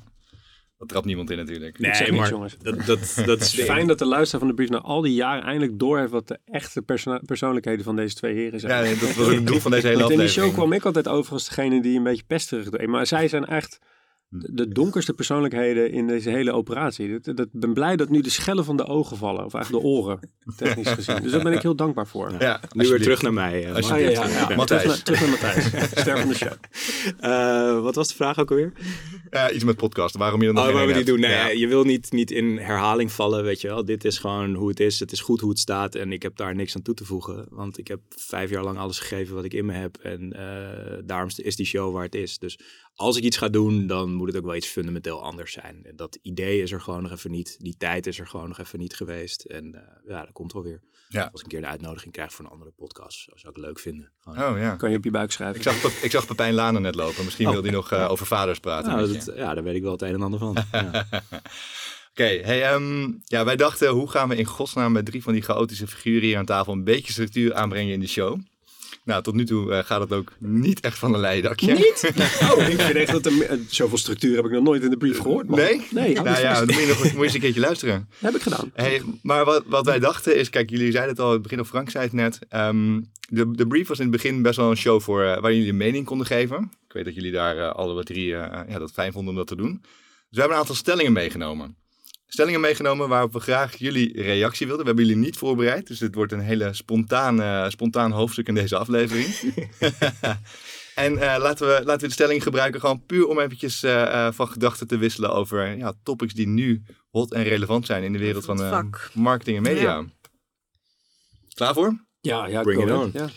dat 0.78 0.88
trapt 0.88 1.06
niemand 1.06 1.30
in 1.30 1.38
natuurlijk. 1.38 1.80
Nee, 1.80 1.92
maar 1.92 2.12
niks, 2.12 2.30
jongens. 2.30 2.58
Dat, 2.62 2.86
dat, 2.86 3.22
dat 3.26 3.42
is 3.42 3.54
fijn 3.74 3.88
dat 3.88 4.00
de 4.00 4.06
luisteraar 4.06 4.40
van 4.40 4.50
de 4.50 4.56
brief 4.56 4.70
na 4.70 4.82
al 4.82 5.02
die 5.02 5.14
jaren 5.14 5.44
eindelijk 5.44 5.80
door 5.80 6.00
heeft 6.00 6.12
wat 6.12 6.28
de 6.28 6.40
echte 6.46 6.82
perso 6.82 7.20
persoonlijkheden 7.26 7.84
van 7.84 7.96
deze 7.96 8.16
twee 8.16 8.34
heren 8.34 8.60
zijn. 8.60 8.86
Ja, 8.86 9.00
dat 9.00 9.16
was 9.16 9.28
het 9.28 9.48
doel 9.48 9.60
van 9.60 9.72
deze 9.72 9.88
hele 9.88 10.04
aflevering. 10.04 10.30
in 10.30 10.36
die 10.36 10.44
show 10.46 10.54
kwam 10.54 10.74
ik 10.74 10.86
altijd 10.86 11.08
over 11.08 11.34
als 11.34 11.46
degene 11.46 11.82
die 11.82 11.98
een 11.98 12.04
beetje 12.04 12.24
pesterig 12.28 12.70
deed. 12.70 12.88
Maar 12.88 13.08
zij 13.08 13.28
zijn 13.28 13.46
echt 13.46 13.80
de 14.30 14.68
donkerste 14.68 15.14
persoonlijkheden 15.14 15.92
in 15.92 16.08
deze 16.08 16.30
hele 16.30 16.52
operatie. 16.52 17.20
Dat, 17.20 17.38
dat, 17.38 17.48
ben 17.52 17.74
blij 17.74 17.96
dat 17.96 18.10
nu 18.10 18.22
de 18.22 18.30
schellen 18.30 18.66
van 18.66 18.78
de 18.78 18.86
ogen 18.86 19.18
vallen, 19.18 19.46
of 19.46 19.54
eigenlijk 19.54 19.84
de 19.84 19.90
oren, 19.90 20.20
technisch 20.56 20.88
gezien. 20.88 21.22
Dus 21.22 21.32
daar 21.32 21.44
ben 21.44 21.54
ik 21.54 21.62
heel 21.62 21.76
dankbaar 21.76 22.08
voor. 22.08 22.36
Ja, 22.40 22.62
nu 22.72 22.90
weer 22.90 23.02
terug 23.02 23.22
naar 23.22 23.34
mij. 23.34 23.70
Uh, 23.70 23.80
ja, 23.80 23.96
ja, 23.96 24.28
ja. 24.28 24.56
Matthijs. 24.56 24.82
Terug, 24.82 24.86
naar, 24.86 25.04
terug 25.04 25.20
naar 25.20 25.30
Matthijs, 25.30 25.90
ster 26.02 26.20
van 26.20 26.28
de 26.28 26.36
show. 26.36 26.54
Uh, 27.22 27.82
wat 27.82 27.96
was 27.96 28.08
de 28.08 28.14
vraag 28.14 28.40
ook 28.40 28.50
alweer? 28.50 28.74
Iets 29.54 29.64
met 29.64 29.76
podcast, 29.76 30.16
waarom 30.16 30.40
je 30.40 30.46
dat 30.46 30.56
nog 30.56 30.66
oh, 30.66 30.72
waarom 30.72 30.90
we 30.90 30.96
die 30.96 31.06
doen? 31.06 31.20
Nee, 31.20 31.32
ja. 31.32 31.48
je 31.48 31.68
wil 31.68 31.84
niet, 31.84 32.12
niet 32.12 32.32
in 32.32 32.58
herhaling 32.58 33.12
vallen, 33.12 33.44
weet 33.44 33.62
je 33.62 33.68
wel. 33.68 33.86
Dit 33.86 34.06
is 34.06 34.18
gewoon 34.18 34.54
hoe 34.54 34.70
het 34.70 34.80
is. 34.80 35.00
Het 35.00 35.12
is 35.12 35.22
goed 35.22 35.40
hoe 35.40 35.50
het 35.50 35.60
staat 35.60 35.96
en 35.96 36.12
ik 36.12 36.24
heb 36.24 36.36
daar 36.36 36.56
niks 36.56 36.76
aan 36.76 36.82
toe 36.82 36.94
te 36.94 37.06
voegen. 37.06 37.46
Want 37.50 37.78
ik 37.78 37.88
heb 37.88 38.00
vijf 38.10 38.50
jaar 38.50 38.64
lang 38.64 38.78
alles 38.78 39.00
gegeven 39.00 39.36
wat 39.36 39.44
ik 39.44 39.54
in 39.54 39.66
me 39.66 39.74
heb. 39.74 39.98
En 39.98 40.34
uh, 40.36 40.98
daarom 41.06 41.30
is 41.36 41.56
die 41.56 41.66
show 41.66 41.94
waar 41.94 42.04
het 42.04 42.16
is. 42.16 42.38
Dus 42.38 42.60
als 42.98 43.18
ik 43.18 43.24
iets 43.24 43.38
ga 43.38 43.50
doen, 43.50 43.88
dan 43.88 44.14
moet 44.14 44.28
het 44.28 44.38
ook 44.38 44.46
wel 44.46 44.56
iets 44.56 44.68
fundamenteel 44.68 45.24
anders 45.24 45.52
zijn. 45.52 45.86
Dat 45.96 46.18
idee 46.22 46.62
is 46.62 46.72
er 46.72 46.82
gewoon 46.82 47.02
nog 47.02 47.12
even 47.12 47.32
niet. 47.32 47.56
Die 47.60 47.76
tijd 47.78 48.08
is 48.08 48.20
er 48.20 48.28
gewoon 48.28 48.48
nog 48.48 48.60
even 48.60 48.80
niet 48.80 48.96
geweest. 48.96 49.44
En 49.44 49.66
uh, 49.66 49.82
ja, 50.08 50.22
dat 50.22 50.32
komt 50.32 50.54
wel 50.54 50.64
weer. 50.64 50.82
Ja. 51.08 51.30
Als 51.32 51.40
ik 51.40 51.46
een 51.46 51.52
keer 51.52 51.62
de 51.62 51.68
uitnodiging 51.68 52.14
krijg 52.14 52.34
voor 52.34 52.46
een 52.46 52.52
andere 52.52 52.72
podcast, 52.72 53.24
zou 53.24 53.38
ik 53.38 53.56
het 53.56 53.58
leuk 53.58 53.80
vinden. 53.80 54.12
Gewoon, 54.20 54.54
oh 54.54 54.60
ja. 54.60 54.76
Kan 54.76 54.92
je 54.92 54.98
op 54.98 55.04
je 55.04 55.12
buik 55.12 55.32
schrijven. 55.32 55.56
Ik 55.56 55.64
zag, 55.64 56.04
ik 56.04 56.12
zag 56.12 56.26
Pepijn 56.26 56.54
Lanen 56.54 56.82
net 56.82 56.96
lopen. 56.96 57.24
Misschien 57.24 57.48
oh. 57.48 57.54
wil 57.54 57.62
hij 57.62 57.72
nog 57.72 57.94
uh, 57.94 58.12
over 58.12 58.26
vaders 58.26 58.60
praten. 58.60 58.92
Nou, 58.92 59.14
dat, 59.14 59.32
ja, 59.36 59.54
daar 59.54 59.64
weet 59.64 59.76
ik 59.76 59.82
wel 59.82 59.92
het 59.92 60.02
een 60.02 60.14
en 60.14 60.22
ander 60.22 60.40
van. 60.40 60.58
ja. 60.72 61.08
Oké, 61.12 61.42
okay, 62.12 62.42
hey, 62.42 62.74
um, 62.74 63.20
ja, 63.24 63.46
wij 63.46 63.56
dachten 63.56 63.90
hoe 63.90 64.10
gaan 64.10 64.30
we 64.30 64.36
in 64.36 64.46
godsnaam 64.46 64.92
met 64.92 65.06
drie 65.06 65.24
van 65.24 65.34
die 65.34 65.42
chaotische 65.42 65.88
figuren 65.88 66.28
hier 66.28 66.38
aan 66.38 66.46
tafel 66.46 66.74
een 66.74 66.84
beetje 66.84 67.12
structuur 67.12 67.54
aanbrengen 67.54 67.94
in 67.94 68.00
de 68.00 68.08
show. 68.08 68.40
Nou, 69.08 69.24
tot 69.24 69.34
nu 69.34 69.46
toe 69.46 69.72
uh, 69.72 69.80
gaat 69.80 70.00
het 70.00 70.14
ook 70.14 70.34
niet 70.40 70.80
echt 70.80 71.00
van 71.00 71.14
een 71.14 71.20
leidakje. 71.20 71.74
Niet? 71.74 72.12
Oh, 72.52 72.68
ik 72.68 72.82
vind 72.82 72.98
echt 72.98 73.12
dat 73.12 73.26
er, 73.26 73.32
uh, 73.32 73.60
zoveel 73.70 73.98
structuur 73.98 74.36
heb 74.36 74.46
ik 74.46 74.52
nog 74.52 74.64
nooit 74.64 74.84
in 74.84 74.90
de 74.90 74.98
brief 74.98 75.20
gehoord. 75.20 75.48
Man. 75.48 75.60
Nee? 75.60 75.88
Nee. 75.92 76.14
Nou 76.14 76.40
ja, 76.40 76.54
dan 76.54 76.66
moet 76.66 76.84
je, 76.84 76.88
nog, 76.88 77.04
moet 77.04 77.12
je 77.14 77.24
eens 77.24 77.34
een 77.34 77.40
keertje 77.40 77.60
luisteren. 77.60 78.10
heb 78.20 78.36
ik 78.36 78.42
gedaan. 78.42 78.72
Hey, 78.74 79.02
maar 79.22 79.46
wat, 79.46 79.64
wat 79.66 79.86
wij 79.86 80.00
dachten 80.00 80.36
is, 80.36 80.50
kijk, 80.50 80.70
jullie 80.70 80.92
zeiden 80.92 81.16
het 81.16 81.24
al, 81.24 81.32
het 81.32 81.42
begin 81.42 81.60
of 81.60 81.68
Frank 81.68 81.90
zei 81.90 82.04
het 82.04 82.14
net. 82.14 82.40
Um, 82.56 83.12
de, 83.30 83.52
de 83.52 83.68
brief 83.68 83.88
was 83.88 83.98
in 83.98 84.04
het 84.04 84.14
begin 84.14 84.42
best 84.42 84.58
wel 84.58 84.70
een 84.70 84.78
show 84.78 85.02
voor, 85.02 85.24
uh, 85.24 85.40
waar 85.40 85.54
jullie 85.54 85.70
een 85.70 85.78
mening 85.78 86.06
konden 86.06 86.28
geven. 86.28 86.72
Ik 86.88 86.94
weet 86.94 87.06
dat 87.06 87.16
jullie 87.16 87.32
daar 87.32 87.72
alle 87.72 88.04
drie 88.04 88.26
ja, 88.26 88.66
dat 88.78 88.92
fijn 88.92 89.12
vonden 89.12 89.32
om 89.32 89.38
dat 89.38 89.48
te 89.48 89.56
doen. 89.56 89.80
Dus 89.82 89.90
we 90.30 90.40
hebben 90.40 90.56
een 90.56 90.62
aantal 90.62 90.76
stellingen 90.76 91.14
meegenomen 91.14 91.76
stellingen 92.28 92.60
meegenomen 92.60 93.10
waarop 93.10 93.34
we 93.34 93.40
graag 93.40 93.76
jullie 93.76 94.22
reactie 94.22 94.68
wilden. 94.68 94.86
We 94.86 94.92
hebben 94.92 95.08
jullie 95.08 95.26
niet 95.26 95.38
voorbereid, 95.38 95.88
dus 95.88 96.00
dit 96.00 96.16
wordt 96.16 96.32
een 96.32 96.40
hele 96.40 96.74
spontaan, 96.74 97.40
uh, 97.42 97.70
spontaan 97.70 98.12
hoofdstuk 98.12 98.48
in 98.48 98.56
deze 98.56 98.78
aflevering. 98.78 99.28
en 100.96 101.14
uh, 101.14 101.20
laten, 101.20 101.68
we, 101.68 101.82
laten 101.84 102.02
we 102.02 102.08
de 102.08 102.14
stelling 102.14 102.44
gebruiken 102.44 102.80
gewoon 102.80 103.06
puur 103.06 103.28
om 103.28 103.40
eventjes 103.40 103.84
uh, 103.84 104.32
van 104.32 104.48
gedachten 104.48 104.88
te 104.88 104.98
wisselen 104.98 105.34
over 105.34 105.78
ja, 105.78 105.94
topics 106.04 106.34
die 106.34 106.48
nu 106.48 106.84
hot 107.10 107.34
en 107.34 107.44
relevant 107.44 107.86
zijn 107.86 108.04
in 108.04 108.14
de 108.14 108.20
wereld 108.20 108.46
van 108.46 108.94
marketing 109.14 109.58
en 109.58 109.64
media. 109.64 109.82
Ja. 109.82 110.06
Klaar 111.54 111.74
voor? 111.74 112.06
Ja, 112.22 112.48
ja 112.48 112.62
bring 112.62 112.84
it 112.84 112.92
on. 112.92 113.10
Ja. 113.14 113.30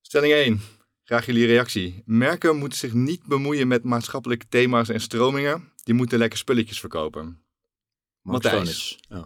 Stelling 0.00 0.32
1. 0.32 0.60
Graag 1.04 1.26
jullie 1.26 1.46
reactie. 1.46 2.02
Merken 2.04 2.56
moeten 2.56 2.78
zich 2.78 2.92
niet 2.92 3.24
bemoeien 3.26 3.68
met 3.68 3.84
maatschappelijke 3.84 4.46
thema's 4.48 4.88
en 4.88 5.00
stromingen. 5.00 5.72
Die 5.82 5.94
moeten 5.94 6.18
lekker 6.18 6.38
spulletjes 6.38 6.80
verkopen. 6.80 7.39
Matthijs. 8.30 8.98
Oh. 9.08 9.24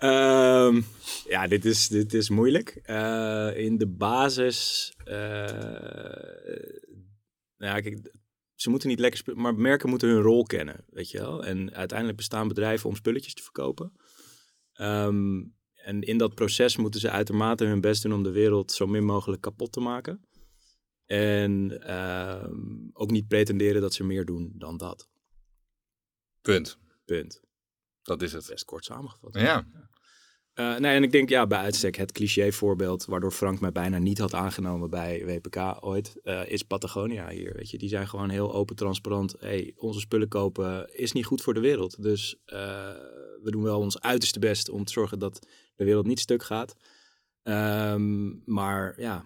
um, 0.68 0.86
ja, 1.28 1.46
dit 1.46 1.64
is, 1.64 1.88
dit 1.88 2.14
is 2.14 2.28
moeilijk. 2.28 2.82
Uh, 2.86 3.56
in 3.56 3.78
de 3.78 3.88
basis... 3.88 4.92
Uh, 5.04 5.14
nou 7.56 7.76
ja, 7.76 7.80
kijk, 7.80 8.12
ze 8.54 8.70
moeten 8.70 8.88
niet 8.88 8.98
lekker 8.98 9.36
maar 9.36 9.54
merken 9.54 9.88
moeten 9.88 10.08
hun 10.08 10.22
rol 10.22 10.42
kennen, 10.42 10.84
weet 10.88 11.10
je 11.10 11.18
wel. 11.18 11.44
En 11.44 11.74
uiteindelijk 11.74 12.18
bestaan 12.18 12.48
bedrijven 12.48 12.88
om 12.88 12.96
spulletjes 12.96 13.34
te 13.34 13.42
verkopen. 13.42 13.92
Um, 14.80 15.54
en 15.74 16.02
in 16.02 16.18
dat 16.18 16.34
proces 16.34 16.76
moeten 16.76 17.00
ze 17.00 17.10
uitermate 17.10 17.64
hun 17.64 17.80
best 17.80 18.02
doen 18.02 18.12
om 18.12 18.22
de 18.22 18.30
wereld 18.30 18.72
zo 18.72 18.86
min 18.86 19.04
mogelijk 19.04 19.42
kapot 19.42 19.72
te 19.72 19.80
maken. 19.80 20.20
En 21.06 21.80
uh, 21.86 22.44
ook 22.92 23.10
niet 23.10 23.28
pretenderen 23.28 23.80
dat 23.80 23.94
ze 23.94 24.04
meer 24.04 24.24
doen 24.24 24.52
dan 24.54 24.76
dat. 24.76 25.08
Punt. 26.44 26.78
Punt. 27.04 27.40
Dat 28.02 28.22
is 28.22 28.32
het. 28.32 28.46
Best 28.48 28.64
kort 28.64 28.84
samengevat. 28.84 29.34
Ja. 29.34 29.66
Uh, 30.54 30.76
nee, 30.76 30.94
en 30.94 31.02
ik 31.02 31.12
denk 31.12 31.28
ja, 31.28 31.46
bij 31.46 31.58
uitstek 31.58 31.96
het 31.96 32.12
cliché 32.12 32.52
voorbeeld 32.52 33.04
waardoor 33.04 33.30
Frank 33.30 33.60
mij 33.60 33.72
bijna 33.72 33.98
niet 33.98 34.18
had 34.18 34.34
aangenomen 34.34 34.90
bij 34.90 35.24
WPK 35.24 35.76
ooit, 35.80 36.16
uh, 36.22 36.48
is 36.48 36.62
Patagonia 36.62 37.28
hier. 37.28 37.52
Weet 37.54 37.70
je, 37.70 37.78
die 37.78 37.88
zijn 37.88 38.08
gewoon 38.08 38.30
heel 38.30 38.54
open, 38.54 38.76
transparant. 38.76 39.34
Hey, 39.38 39.72
onze 39.76 40.00
spullen 40.00 40.28
kopen 40.28 40.94
is 40.94 41.12
niet 41.12 41.26
goed 41.26 41.42
voor 41.42 41.54
de 41.54 41.60
wereld. 41.60 42.02
Dus 42.02 42.36
uh, 42.46 42.58
we 43.42 43.50
doen 43.50 43.62
wel 43.62 43.80
ons 43.80 44.00
uiterste 44.00 44.38
best 44.38 44.68
om 44.68 44.84
te 44.84 44.92
zorgen 44.92 45.18
dat 45.18 45.46
de 45.76 45.84
wereld 45.84 46.06
niet 46.06 46.20
stuk 46.20 46.42
gaat. 46.42 46.76
Um, 47.42 48.42
maar 48.44 49.00
ja, 49.00 49.24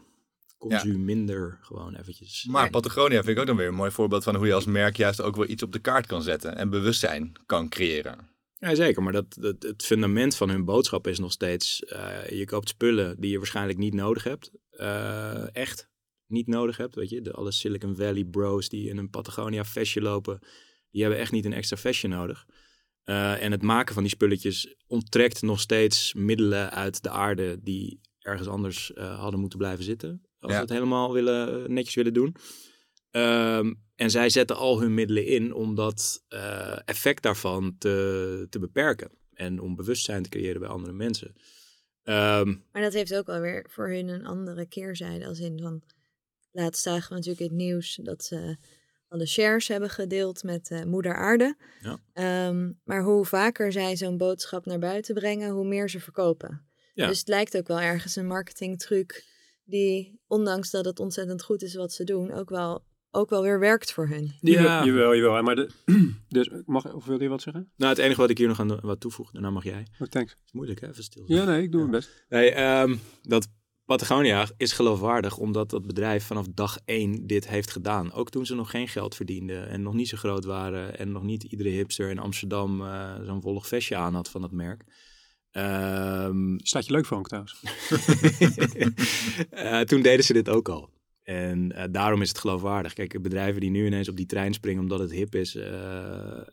consume 0.58 0.98
ja. 0.98 1.04
minder 1.04 1.58
gewoon 1.60 1.94
eventjes. 1.94 2.44
Maar 2.50 2.70
Patagonia 2.70 3.22
vind 3.22 3.28
ik 3.28 3.38
ook 3.38 3.46
dan 3.46 3.56
weer 3.56 3.68
een 3.68 3.74
mooi 3.74 3.90
voorbeeld 3.90 4.24
van 4.24 4.36
hoe 4.36 4.46
je 4.46 4.54
als 4.54 4.64
merk 4.64 4.96
juist 4.96 5.20
ook 5.20 5.36
wel 5.36 5.48
iets 5.48 5.62
op 5.62 5.72
de 5.72 5.78
kaart 5.78 6.06
kan 6.06 6.22
zetten 6.22 6.56
en 6.56 6.70
bewustzijn 6.70 7.32
kan 7.46 7.68
creëren. 7.68 8.36
Ja, 8.58 8.74
zeker. 8.74 9.02
Maar 9.02 9.12
dat, 9.12 9.36
dat, 9.40 9.62
het 9.62 9.84
fundament 9.84 10.36
van 10.36 10.50
hun 10.50 10.64
boodschap 10.64 11.06
is 11.06 11.18
nog 11.18 11.32
steeds: 11.32 11.82
uh, 11.92 12.28
je 12.28 12.44
koopt 12.44 12.68
spullen 12.68 13.20
die 13.20 13.30
je 13.30 13.36
waarschijnlijk 13.36 13.78
niet 13.78 13.94
nodig 13.94 14.24
hebt. 14.24 14.50
Uh, 14.70 15.54
echt 15.54 15.90
niet 16.26 16.46
nodig 16.46 16.76
hebt. 16.76 16.94
Weet 16.94 17.10
je, 17.10 17.20
de 17.20 17.32
alle 17.32 17.52
Silicon 17.52 17.96
Valley 17.96 18.24
bros 18.24 18.68
die 18.68 18.88
in 18.88 18.96
een 18.96 19.10
Patagonia 19.10 19.64
vestje 19.64 20.00
lopen, 20.00 20.38
die 20.90 21.02
hebben 21.02 21.20
echt 21.20 21.32
niet 21.32 21.44
een 21.44 21.52
extra 21.52 21.76
vestje 21.76 22.08
nodig. 22.08 22.46
Uh, 23.04 23.42
en 23.42 23.52
het 23.52 23.62
maken 23.62 23.94
van 23.94 24.02
die 24.02 24.12
spulletjes 24.12 24.74
onttrekt 24.86 25.42
nog 25.42 25.60
steeds 25.60 26.14
middelen 26.14 26.70
uit 26.70 27.02
de 27.02 27.10
aarde 27.10 27.58
die 27.62 28.00
ergens 28.18 28.48
anders 28.48 28.92
hadden 28.94 29.40
moeten 29.40 29.58
blijven 29.58 29.84
zitten. 29.84 30.27
Als 30.40 30.52
ja. 30.52 30.56
we 30.56 30.64
het 30.64 30.72
helemaal 30.72 31.12
willen, 31.12 31.72
netjes 31.72 31.94
willen 31.94 32.14
doen. 32.14 32.36
Um, 33.10 33.86
en 33.94 34.10
zij 34.10 34.30
zetten 34.30 34.56
al 34.56 34.80
hun 34.80 34.94
middelen 34.94 35.26
in 35.26 35.52
om 35.54 35.74
dat 35.74 36.24
uh, 36.28 36.78
effect 36.84 37.22
daarvan 37.22 37.76
te, 37.78 38.46
te 38.50 38.58
beperken. 38.58 39.10
En 39.34 39.60
om 39.60 39.76
bewustzijn 39.76 40.22
te 40.22 40.28
creëren 40.28 40.60
bij 40.60 40.68
andere 40.68 40.92
mensen. 40.92 41.34
Um, 42.04 42.64
maar 42.72 42.82
dat 42.82 42.92
heeft 42.92 43.14
ook 43.14 43.26
wel 43.26 43.40
weer 43.40 43.66
voor 43.70 43.88
hun 43.88 44.08
een 44.08 44.26
andere 44.26 44.66
keerzijde. 44.66 45.26
Als 45.26 45.40
in 45.40 45.60
van, 45.60 45.82
laatst 46.52 46.82
zagen 46.82 47.08
we 47.08 47.14
natuurlijk 47.14 47.40
in 47.40 47.46
het 47.46 47.56
nieuws 47.56 47.98
dat 48.02 48.24
ze 48.24 48.56
alle 49.08 49.26
shares 49.26 49.68
hebben 49.68 49.90
gedeeld 49.90 50.42
met 50.42 50.70
uh, 50.70 50.82
Moeder 50.82 51.14
Aarde. 51.14 51.56
Ja. 51.80 52.48
Um, 52.48 52.80
maar 52.84 53.02
hoe 53.02 53.24
vaker 53.24 53.72
zij 53.72 53.96
zo'n 53.96 54.16
boodschap 54.16 54.66
naar 54.66 54.78
buiten 54.78 55.14
brengen, 55.14 55.50
hoe 55.50 55.66
meer 55.66 55.90
ze 55.90 56.00
verkopen. 56.00 56.68
Ja. 56.94 57.06
Dus 57.06 57.18
het 57.18 57.28
lijkt 57.28 57.56
ook 57.56 57.68
wel 57.68 57.80
ergens 57.80 58.16
een 58.16 58.26
marketingtruc 58.26 59.24
die, 59.68 60.20
ondanks 60.26 60.70
dat 60.70 60.84
het 60.84 61.00
ontzettend 61.00 61.42
goed 61.42 61.62
is 61.62 61.74
wat 61.74 61.92
ze 61.92 62.04
doen, 62.04 62.32
ook 62.32 62.48
wel 62.48 62.86
ook 63.10 63.30
wel 63.30 63.42
weer 63.42 63.58
werkt 63.58 63.92
voor 63.92 64.08
hun. 64.08 64.32
Ja, 64.40 64.84
jawel, 64.84 65.14
jawel. 65.14 65.42
Maar 65.42 65.56
de, 65.56 65.70
dus 66.28 66.50
mag, 66.64 66.94
of 66.94 67.04
wil 67.04 67.22
je 67.22 67.28
wat 67.28 67.42
zeggen? 67.42 67.72
Nou, 67.76 67.90
het 67.90 68.00
enige 68.00 68.20
wat 68.20 68.30
ik 68.30 68.38
hier 68.38 68.48
nog 68.48 68.60
aan 68.60 68.80
wat 68.80 69.00
toevoeg, 69.00 69.30
daarna 69.30 69.50
mag 69.50 69.64
jij. 69.64 69.86
Oh, 69.98 70.08
thanks. 70.08 70.32
Het 70.32 70.40
is 70.44 70.52
moeilijk, 70.52 70.80
hè? 70.80 70.88
Even 70.88 71.02
stil. 71.02 71.24
Ja, 71.26 71.44
nee, 71.44 71.62
ik 71.62 71.72
doe 71.72 71.80
mijn 71.80 71.92
best. 71.92 72.24
Nee, 72.28 72.50
ehm, 72.50 72.96
dat 73.22 73.48
Patagonia 73.84 74.48
is 74.56 74.72
geloofwaardig 74.72 75.36
omdat 75.36 75.70
dat 75.70 75.86
bedrijf 75.86 76.24
vanaf 76.24 76.46
dag 76.54 76.78
één 76.84 77.26
dit 77.26 77.48
heeft 77.48 77.70
gedaan. 77.70 78.12
Ook 78.12 78.30
toen 78.30 78.46
ze 78.46 78.54
nog 78.54 78.70
geen 78.70 78.88
geld 78.88 79.14
verdienden 79.14 79.68
en 79.68 79.82
nog 79.82 79.94
niet 79.94 80.08
zo 80.08 80.16
groot 80.16 80.44
waren 80.44 80.98
en 80.98 81.12
nog 81.12 81.22
niet 81.22 81.42
iedere 81.42 81.68
hipster 81.68 82.10
in 82.10 82.18
Amsterdam 82.18 82.80
uh, 82.80 83.14
zo'n 83.24 83.42
volg 83.42 83.66
vestje 83.66 83.96
aan 83.96 84.14
had 84.14 84.28
van 84.28 84.40
dat 84.40 84.52
merk. 84.52 84.84
Um, 85.52 86.58
Staat 86.62 86.86
je 86.86 86.92
leuk 86.92 87.06
voor 87.06 87.22
trouwens. 87.22 87.62
uh, 89.50 89.80
toen 89.90 90.02
deden 90.02 90.24
ze 90.24 90.32
dit 90.32 90.48
ook 90.48 90.68
al. 90.68 90.90
En 91.28 91.72
uh, 91.72 91.84
daarom 91.90 92.22
is 92.22 92.28
het 92.28 92.38
geloofwaardig. 92.38 92.92
Kijk, 92.92 93.22
bedrijven 93.22 93.60
die 93.60 93.70
nu 93.70 93.86
ineens 93.86 94.08
op 94.08 94.16
die 94.16 94.26
trein 94.26 94.52
springen 94.52 94.82
omdat 94.82 94.98
het 94.98 95.10
hip 95.10 95.34
is, 95.34 95.54
uh, 95.54 95.64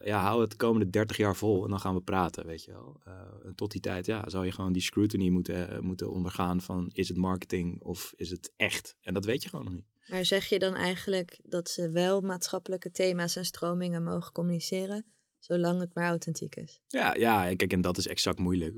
ja, 0.03 0.19
hou 0.19 0.41
het 0.41 0.49
de 0.51 0.57
komende 0.57 0.89
30 0.89 1.17
jaar 1.17 1.35
vol 1.35 1.63
en 1.63 1.69
dan 1.69 1.79
gaan 1.79 1.93
we 1.93 2.01
praten, 2.01 2.45
weet 2.45 2.63
je 2.63 2.71
wel. 2.71 3.01
Uh, 3.07 3.13
tot 3.55 3.71
die 3.71 3.81
tijd, 3.81 4.05
ja, 4.05 4.29
zou 4.29 4.45
je 4.45 4.51
gewoon 4.51 4.73
die 4.73 4.81
scrutiny 4.81 5.29
moeten, 5.29 5.85
moeten 5.85 6.11
ondergaan 6.11 6.61
van 6.61 6.89
is 6.93 7.07
het 7.07 7.17
marketing 7.17 7.81
of 7.81 8.13
is 8.15 8.29
het 8.29 8.53
echt? 8.57 8.95
En 9.01 9.13
dat 9.13 9.25
weet 9.25 9.43
je 9.43 9.49
gewoon 9.49 9.65
nog 9.65 9.73
niet. 9.73 9.85
Maar 10.07 10.25
zeg 10.25 10.45
je 10.45 10.59
dan 10.59 10.75
eigenlijk 10.75 11.39
dat 11.43 11.69
ze 11.69 11.89
wel 11.89 12.21
maatschappelijke 12.21 12.91
thema's 12.91 13.35
en 13.35 13.45
stromingen 13.45 14.03
mogen 14.03 14.31
communiceren? 14.31 15.05
Zolang 15.45 15.79
het 15.79 15.93
maar 15.93 16.07
authentiek 16.07 16.55
is. 16.55 16.81
Ja, 16.87 17.15
ja, 17.15 17.55
kijk, 17.55 17.73
en 17.73 17.81
dat 17.81 17.97
is 17.97 18.07
exact 18.07 18.39
moeilijk. 18.39 18.73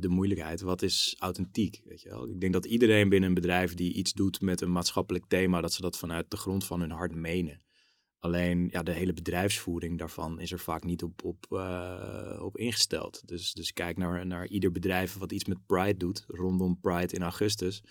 De, 0.00 0.08
moeilijkheid, 0.08 0.60
wat 0.60 0.82
is 0.82 1.16
authentiek? 1.18 1.80
Weet 1.84 2.02
je 2.02 2.08
wel? 2.08 2.28
Ik 2.28 2.40
denk 2.40 2.52
dat 2.52 2.64
iedereen 2.64 3.08
binnen 3.08 3.28
een 3.28 3.34
bedrijf 3.34 3.74
die 3.74 3.92
iets 3.92 4.12
doet 4.12 4.40
met 4.40 4.60
een 4.60 4.72
maatschappelijk 4.72 5.24
thema, 5.28 5.60
dat 5.60 5.72
ze 5.72 5.80
dat 5.80 5.98
vanuit 5.98 6.30
de 6.30 6.36
grond 6.36 6.64
van 6.64 6.80
hun 6.80 6.90
hart 6.90 7.14
menen. 7.14 7.62
Alleen 8.18 8.68
ja, 8.70 8.82
de 8.82 8.92
hele 8.92 9.12
bedrijfsvoering 9.12 9.98
daarvan 9.98 10.40
is 10.40 10.52
er 10.52 10.58
vaak 10.58 10.84
niet 10.84 11.02
op, 11.02 11.24
op, 11.24 11.46
uh, 11.50 12.40
op 12.42 12.56
ingesteld. 12.56 13.22
Dus, 13.28 13.52
dus 13.52 13.72
kijk 13.72 13.96
naar, 13.96 14.26
naar 14.26 14.46
ieder 14.46 14.72
bedrijf 14.72 15.16
wat 15.16 15.32
iets 15.32 15.44
met 15.44 15.66
Pride 15.66 15.96
doet, 15.96 16.24
rondom 16.26 16.80
Pride 16.80 17.14
in 17.14 17.22
augustus. 17.22 17.82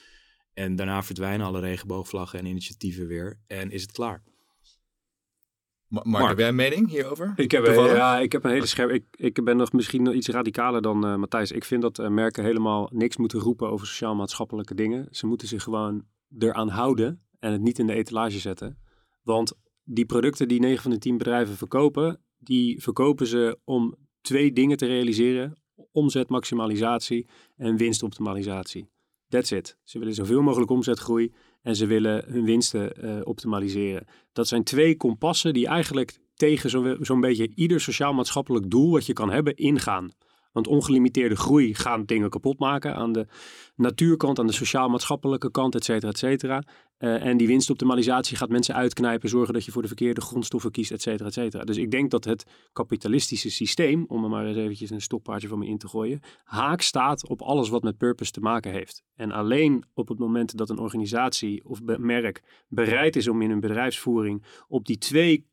En 0.54 0.76
daarna 0.76 1.04
verdwijnen 1.04 1.46
alle 1.46 1.60
regenboogvlaggen 1.60 2.40
en 2.40 2.46
initiatieven 2.46 3.08
weer 3.08 3.40
en 3.48 3.72
is 3.72 3.82
het 3.82 3.92
klaar. 3.92 4.24
Mark, 5.88 6.28
heb 6.28 6.38
jij 6.38 6.48
een 6.48 6.56
mening 6.56 6.90
hierover? 6.90 7.34
Ik 7.36 7.52
heb, 7.52 7.66
ja, 7.66 8.20
ik 8.20 8.32
heb 8.32 8.44
een 8.44 8.52
hele 8.52 8.66
scherp. 8.66 8.90
Ik, 8.90 9.04
ik 9.12 9.44
ben 9.44 9.58
nog 9.58 9.72
misschien 9.72 10.04
nog 10.04 10.14
iets 10.14 10.28
radicaler 10.28 10.82
dan 10.82 11.06
uh, 11.06 11.16
Matthijs. 11.16 11.52
Ik 11.52 11.64
vind 11.64 11.82
dat 11.82 12.00
uh, 12.00 12.08
merken 12.08 12.44
helemaal 12.44 12.90
niks 12.94 13.18
moeten 13.18 13.40
roepen 13.40 13.70
over 13.70 13.88
sociaal-maatschappelijke 13.88 14.76
dingen. 14.76 15.08
Ze 15.12 15.28
moeten 15.28 15.48
zich 15.48 15.64
gewoon 15.64 16.06
eraan 16.40 16.70
houden 16.70 17.22
en 17.40 17.52
het 17.52 17.62
niet 17.62 17.80
in 17.80 17.88
de 17.88 17.94
etalage 17.94 18.40
zetten. 18.40 18.78
Want 19.24 19.54
die 19.84 20.06
producten 20.06 20.48
die 20.48 20.60
9 20.60 20.82
van 20.82 20.92
de 20.92 20.98
10 20.98 21.18
bedrijven 21.18 21.56
verkopen, 21.56 22.22
die 22.38 22.82
verkopen 22.82 23.28
ze 23.28 23.60
om 23.64 23.96
twee 24.22 24.54
dingen 24.54 24.78
te 24.78 24.86
realiseren: 24.86 25.62
omzetmaximalisatie 25.92 27.28
en 27.56 27.78
winstoptimalisatie. 27.78 28.90
That's 29.30 29.52
it. 29.52 29.78
Ze 29.84 30.00
willen 30.00 30.14
zoveel 30.14 30.42
mogelijk 30.42 30.72
omzetgroei 30.72 31.34
en 31.68 31.76
ze 31.76 31.86
willen 31.86 32.24
hun 32.28 32.46
winsten 32.46 32.92
uh, 33.06 33.20
optimaliseren. 33.24 34.06
Dat 34.34 34.48
zijn 34.48 34.64
twee 34.64 34.98
kompassen 34.98 35.54
die 35.54 35.68
eigenlijk 35.68 36.18
tegen 36.36 36.70
zo'n 36.70 36.98
zo 37.02 37.20
beetje 37.20 37.52
ieder 37.56 37.82
sociaal-maatschappelijk 37.82 38.70
doel 38.70 38.92
wat 38.92 39.06
je 39.06 39.14
kan 39.14 39.32
hebben 39.32 39.56
ingaan. 39.56 40.12
Want 40.52 40.68
ongelimiteerde 40.68 41.36
groei 41.36 41.76
gaat 41.76 42.08
dingen 42.08 42.30
kapot 42.30 42.60
maken 42.60 42.96
aan 42.96 43.12
de 43.12 43.28
natuurkant, 43.76 44.40
aan 44.40 44.48
de 44.48 44.54
sociaal-maatschappelijke 44.54 45.52
kant, 45.52 45.76
et 45.76 45.84
cetera, 45.84 46.12
et 46.12 46.18
cetera. 46.18 46.64
Uh, 47.00 47.26
en 47.26 47.38
die 47.38 47.48
winstoptimalisatie 47.48 48.38
gaat 48.38 48.50
mensen 48.50 48.76
uitknijpen, 48.76 49.30
zorgen 49.30 49.54
dat 49.54 49.66
je 49.66 49.72
voor 49.72 49.82
de 49.82 49.88
verkeerde 49.88 50.22
grondstoffen 50.22 50.72
kiest, 50.72 50.92
et 50.92 51.02
cetera, 51.02 51.28
et 51.28 51.34
cetera. 51.34 51.64
Dus 51.64 51.78
ik 51.78 51.92
denk 51.92 52.12
dat 52.12 52.24
het 52.26 52.46
kapitalistische 52.74 53.50
systeem, 53.50 54.06
om 54.08 54.24
er 54.24 54.30
maar 54.30 54.46
eens 54.46 54.58
eventjes 54.58 54.90
een 54.90 55.02
stokpaardje 55.02 55.48
van 55.48 55.60
me 55.60 55.68
in 55.68 55.78
te 55.78 55.88
gooien, 55.88 56.20
haak 56.44 56.82
staat 56.82 57.28
op 57.28 57.42
alles 57.42 57.70
wat 57.70 57.84
met 57.84 57.98
purpose 57.98 58.32
te 58.32 58.40
maken 58.40 58.72
heeft. 58.72 59.04
En 59.16 59.32
alleen 59.32 59.84
op 59.94 60.08
het 60.08 60.20
moment 60.20 60.58
dat 60.58 60.70
een 60.70 60.80
organisatie 60.80 61.66
of 61.66 61.82
merk 61.84 62.66
bereid 62.68 63.16
is 63.16 63.28
om 63.28 63.42
in 63.42 63.50
hun 63.50 63.60
bedrijfsvoering 63.60 64.44
op 64.68 64.86
die 64.86 64.98
twee 64.98 65.48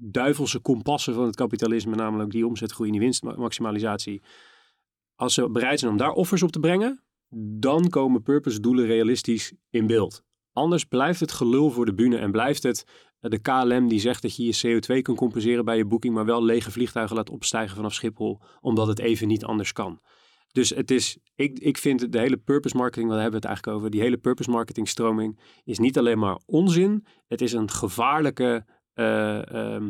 duivelse 0.00 0.58
kompassen 0.58 1.14
van 1.14 1.24
het 1.24 1.36
kapitalisme, 1.36 1.94
namelijk 1.94 2.30
die 2.30 2.46
omzetgroei 2.46 2.88
en 2.88 2.94
die 2.94 3.04
winstmaximalisatie. 3.04 4.22
Als 5.14 5.34
ze 5.34 5.50
bereid 5.50 5.78
zijn 5.78 5.92
om 5.92 5.98
daar 5.98 6.12
offers 6.12 6.42
op 6.42 6.52
te 6.52 6.60
brengen, 6.60 7.02
dan 7.58 7.88
komen 7.88 8.22
purpose 8.22 8.60
doelen 8.60 8.86
realistisch 8.86 9.52
in 9.70 9.86
beeld. 9.86 10.26
Anders 10.58 10.84
blijft 10.84 11.20
het 11.20 11.32
gelul 11.32 11.70
voor 11.70 11.86
de 11.86 11.94
bühne 11.94 12.16
en 12.16 12.30
blijft 12.30 12.62
het 12.62 12.86
eh, 13.20 13.30
de 13.30 13.38
KLM 13.38 13.88
die 13.88 14.00
zegt 14.00 14.22
dat 14.22 14.36
je 14.36 14.44
je 14.44 14.80
CO2 14.80 15.02
kan 15.02 15.14
compenseren 15.14 15.64
bij 15.64 15.76
je 15.76 15.84
boeking, 15.84 16.14
maar 16.14 16.24
wel 16.24 16.44
lege 16.44 16.70
vliegtuigen 16.70 17.16
laat 17.16 17.30
opstijgen 17.30 17.76
vanaf 17.76 17.94
Schiphol, 17.94 18.40
omdat 18.60 18.86
het 18.86 18.98
even 18.98 19.28
niet 19.28 19.44
anders 19.44 19.72
kan. 19.72 20.00
Dus 20.52 20.70
het 20.70 20.90
is, 20.90 21.18
ik, 21.34 21.58
ik 21.58 21.78
vind 21.78 22.12
de 22.12 22.18
hele 22.18 22.36
purpose 22.36 22.76
marketing, 22.76 23.08
waar 23.08 23.20
hebben 23.20 23.40
we 23.40 23.46
het 23.46 23.56
eigenlijk 23.56 23.76
over, 23.76 23.90
die 23.90 24.00
hele 24.00 24.16
purpose 24.16 24.50
marketing 24.50 24.88
stroming 24.88 25.40
is 25.64 25.78
niet 25.78 25.98
alleen 25.98 26.18
maar 26.18 26.38
onzin, 26.46 27.06
het 27.26 27.40
is 27.40 27.52
een 27.52 27.70
gevaarlijke 27.70 28.64
uh, 28.94 29.80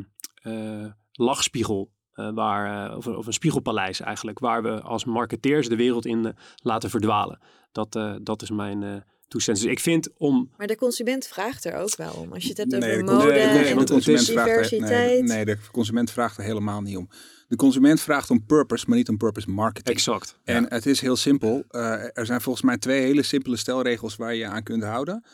lachspiegel. 1.12 1.90
Uh, 2.14 2.30
waar, 2.34 2.96
of, 2.96 3.06
of, 3.06 3.26
een 3.26 3.32
spiegelpaleis 3.32 4.00
eigenlijk, 4.00 4.38
waar 4.38 4.62
we 4.62 4.80
als 4.80 5.04
marketeers 5.04 5.68
de 5.68 5.76
wereld 5.76 6.06
in 6.06 6.36
laten 6.62 6.90
verdwalen. 6.90 7.40
Dat, 7.72 7.98
dat 8.22 8.42
is 8.42 8.50
mijn 8.50 9.04
toestand. 9.28 9.60
Dus 9.60 9.70
ik 9.70 9.80
vind 9.80 10.08
om... 10.16 10.50
Maar 10.56 10.66
de 10.66 10.76
consument 10.76 11.26
vraagt 11.26 11.64
er 11.64 11.74
ook 11.74 11.96
wel 11.96 12.12
om. 12.12 12.32
Als 12.32 12.42
je 12.42 12.48
het 12.48 12.58
hebt 12.58 12.74
over 12.74 13.04
mode 13.04 13.32
nee, 13.32 13.46
nee, 13.46 13.64
en 13.64 13.78
de 13.78 13.84
consument 13.84 14.26
diversiteit. 14.26 14.90
nee, 14.90 15.22
nee, 15.22 15.44
de 15.44 15.58
consument 15.72 16.10
vraagt 16.10 16.36
er 16.36 16.44
helemaal 16.44 16.80
niet 16.80 16.96
om. 16.96 17.08
De 17.48 17.56
consument 17.56 18.00
vraagt 18.00 18.30
om 18.30 18.46
purpose, 18.46 18.84
maar 18.88 18.96
niet 18.96 19.08
om 19.08 19.16
purpose 19.16 19.50
marketing. 19.50 19.96
Exact. 19.96 20.38
En 20.44 20.66
het 20.68 20.86
is 20.86 21.00
heel 21.00 21.16
simpel. 21.16 21.64
er 22.12 22.26
zijn 22.26 22.40
volgens 22.40 22.64
mij 22.64 22.78
twee 22.78 23.00
hele 23.00 23.22
simpele 23.22 23.56
stelregels 23.56 24.16
waar 24.16 24.32
je 24.32 24.38
je 24.38 24.46
aan 24.46 24.62
kunt 24.62 24.82
houden. 24.82 25.24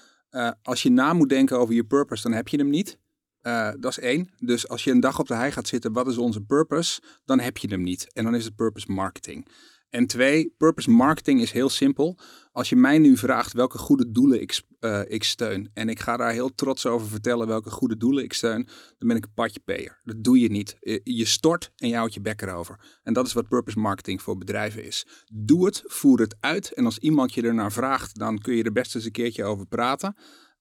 als 0.62 0.82
je 0.82 0.90
na 0.90 1.12
moet 1.12 1.28
denken 1.28 1.58
over 1.58 1.74
je 1.74 1.84
purpose, 1.84 2.22
dan 2.22 2.32
heb 2.32 2.48
je 2.48 2.56
hem 2.56 2.70
niet. 2.70 2.98
Uh, 3.46 3.70
dat 3.78 3.90
is 3.90 3.98
één. 3.98 4.30
Dus 4.38 4.68
als 4.68 4.84
je 4.84 4.90
een 4.90 5.00
dag 5.00 5.18
op 5.18 5.28
de 5.28 5.34
hei 5.34 5.52
gaat 5.52 5.68
zitten, 5.68 5.92
wat 5.92 6.08
is 6.08 6.16
onze 6.16 6.40
purpose? 6.40 7.00
Dan 7.24 7.40
heb 7.40 7.56
je 7.56 7.68
hem 7.68 7.82
niet. 7.82 8.06
En 8.12 8.24
dan 8.24 8.34
is 8.34 8.44
het 8.44 8.56
purpose 8.56 8.92
marketing. 8.92 9.46
En 9.94 10.06
twee, 10.06 10.54
purpose 10.56 10.90
marketing 10.90 11.40
is 11.40 11.52
heel 11.52 11.68
simpel. 11.68 12.18
Als 12.52 12.68
je 12.68 12.76
mij 12.76 12.98
nu 12.98 13.16
vraagt 13.16 13.52
welke 13.52 13.78
goede 13.78 14.10
doelen 14.10 14.40
ik, 14.40 14.62
uh, 14.80 15.00
ik 15.06 15.24
steun. 15.24 15.70
En 15.74 15.88
ik 15.88 16.00
ga 16.00 16.16
daar 16.16 16.32
heel 16.32 16.54
trots 16.54 16.86
over 16.86 17.06
vertellen 17.06 17.46
welke 17.46 17.70
goede 17.70 17.96
doelen 17.96 18.24
ik 18.24 18.32
steun. 18.32 18.68
Dan 18.98 19.08
ben 19.08 19.16
ik 19.16 19.24
een 19.24 19.34
padje 19.34 19.60
peer. 19.60 20.00
Dat 20.04 20.24
doe 20.24 20.40
je 20.40 20.50
niet. 20.50 20.76
Je 21.02 21.24
stort 21.24 21.72
en 21.76 21.88
je 21.88 21.96
houdt 21.96 22.14
je 22.14 22.20
bek 22.20 22.42
erover. 22.42 22.80
En 23.02 23.12
dat 23.12 23.26
is 23.26 23.32
wat 23.32 23.48
purpose 23.48 23.78
marketing 23.78 24.22
voor 24.22 24.38
bedrijven 24.38 24.84
is. 24.84 25.06
Doe 25.32 25.64
het, 25.64 25.82
voer 25.86 26.20
het 26.20 26.36
uit. 26.40 26.72
En 26.72 26.84
als 26.84 26.98
iemand 26.98 27.34
je 27.34 27.42
ernaar 27.42 27.72
vraagt, 27.72 28.18
dan 28.18 28.38
kun 28.38 28.54
je 28.54 28.62
er 28.62 28.72
best 28.72 28.94
eens 28.94 29.04
een 29.04 29.12
keertje 29.12 29.44
over 29.44 29.66
praten. 29.66 30.16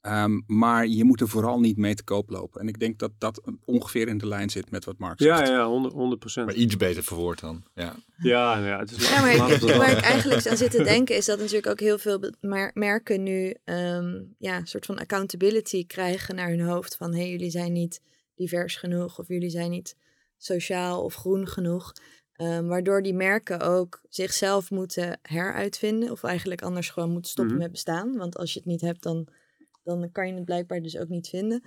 Um, 0.08 0.44
maar 0.48 0.88
je 0.88 1.04
moet 1.04 1.22
er 1.22 1.28
vooral 1.28 1.60
niet 1.60 1.78
mee 1.78 1.96
te 1.96 2.04
koop 2.04 2.30
lopen. 2.30 2.62
En 2.62 2.68
ik 2.68 2.80
denk 2.80 3.00
dat 3.00 3.12
dat 3.18 3.42
ongeveer 3.66 4.08
in 4.08 4.18
de 4.18 4.28
lijn 4.28 4.50
zit 4.50 4.72
met 4.72 4.86
wat 4.86 4.98
Mark 4.98 5.22
zegt. 5.22 5.48
Ja, 5.48 5.54
ja, 5.54 5.68
100 5.68 6.20
procent. 6.20 6.46
Maar 6.46 6.56
iets 6.56 6.78
beter 6.78 7.04
verwoord 7.04 7.40
dan. 7.40 7.64
Ja, 7.74 7.96
ja, 8.18 8.58
ja 8.58 8.80
het 8.80 8.92
is 8.92 9.10
ja 9.10 9.22
maar 9.22 9.34
ik, 9.34 9.60
waar 9.60 9.92
ik 9.92 10.04
eigenlijk 10.14 10.48
aan 10.48 10.58
zit 10.58 10.72
te 10.72 10.84
denken 10.84 11.16
is 11.16 11.26
dat 11.26 11.40
natuurlijk 11.40 11.68
ook 11.68 11.80
heel 11.80 11.98
veel 11.98 12.32
merken 12.74 13.24
nu 13.24 13.56
um, 13.66 14.36
ja, 14.38 14.58
een 14.58 14.68
soort 14.68 14.86
van 14.86 15.00
accountability 15.00 15.86
krijgen 15.86 16.36
naar 16.36 16.50
hun 16.50 16.62
hoofd. 16.62 16.96
Van 16.96 17.14
hé, 17.14 17.20
hey, 17.20 17.30
jullie 17.30 17.50
zijn 17.50 17.74
niet 17.74 18.02
divers 18.36 18.76
genoeg 18.76 19.20
of 19.20 19.28
jullie 19.28 19.50
zijn 19.50 19.70
niet 19.70 19.96
sociaal 20.38 21.04
of 21.04 21.16
groen 21.16 21.48
genoeg. 21.48 21.94
Um, 22.38 22.68
waardoor 22.68 23.02
die 23.02 23.14
merken 23.14 23.60
ook 23.60 24.02
zichzelf 24.10 24.72
moeten 24.72 25.20
heruitvinden. 25.22 26.12
Of 26.12 26.24
eigenlijk 26.24 26.62
anders 26.62 26.90
gewoon 26.90 27.12
moeten 27.12 27.32
stoppen 27.32 27.56
mm 27.56 27.62
-hmm. 27.62 27.72
met 27.72 27.84
bestaan. 27.84 28.18
Want 28.18 28.38
als 28.38 28.54
je 28.54 28.60
het 28.60 28.68
niet 28.68 28.82
hebt, 28.82 29.04
dan 29.04 29.28
dan 29.84 30.12
kan 30.12 30.28
je 30.28 30.34
het 30.34 30.46
blijkbaar 30.46 30.82
dus 30.82 30.98
ook 30.98 31.10
niet 31.10 31.28
vinden. 31.28 31.64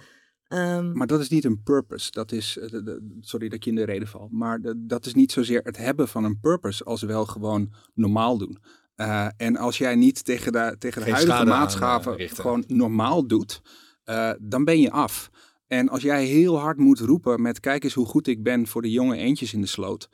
Um, 0.49 0.97
maar 0.97 1.07
dat 1.07 1.21
is 1.21 1.29
niet 1.29 1.45
een 1.45 1.63
purpose. 1.63 2.11
Dat 2.11 2.33
is, 2.33 2.59
eh, 2.59 2.81
sorry 3.21 3.49
dat 3.49 3.65
je 3.65 3.71
in 3.71 3.77
de 3.77 3.85
reden 3.85 4.09
val. 4.09 4.29
Maar 4.31 4.61
dat 4.77 5.07
is 5.07 5.15
niet 5.15 5.33
zozeer 5.33 5.61
het 5.63 5.77
hebben 5.77 6.09
van 6.09 6.25
een 6.25 6.41
purpose 6.41 6.85
als 6.85 7.03
wel 7.03 7.27
gewoon 7.27 7.73
normaal 7.95 8.39
doen. 8.39 8.59
Uh, 8.97 9.29
en 9.37 9.57
als 9.57 9.79
jij 9.79 9.95
niet 9.95 10.25
tegen 10.25 10.53
de, 10.53 10.77
tegen 10.79 11.05
de 11.05 11.11
huidige 11.11 11.45
maatschappen 11.45 12.21
uh, 12.21 12.31
gewoon 12.31 12.65
normaal 12.67 13.27
doet, 13.27 13.63
uh, 14.05 14.33
dan 14.41 14.65
ben 14.65 14.81
je 14.81 14.91
af. 14.91 15.31
En 15.67 15.89
als 15.89 16.03
jij 16.03 16.25
heel 16.25 16.59
hard 16.59 16.79
moet 16.79 17.01
roepen 17.01 17.43
met 17.43 17.61
kijk 17.61 17.85
eens 17.85 17.95
hoe 17.95 18.07
goed 18.07 18.27
ik 18.27 18.43
ben 18.43 18.67
voor 18.67 18.83
de 18.83 18.91
jonge 18.91 19.17
eendjes 19.17 19.53
in 19.53 19.61
de 19.61 19.67
sloot. 19.67 20.09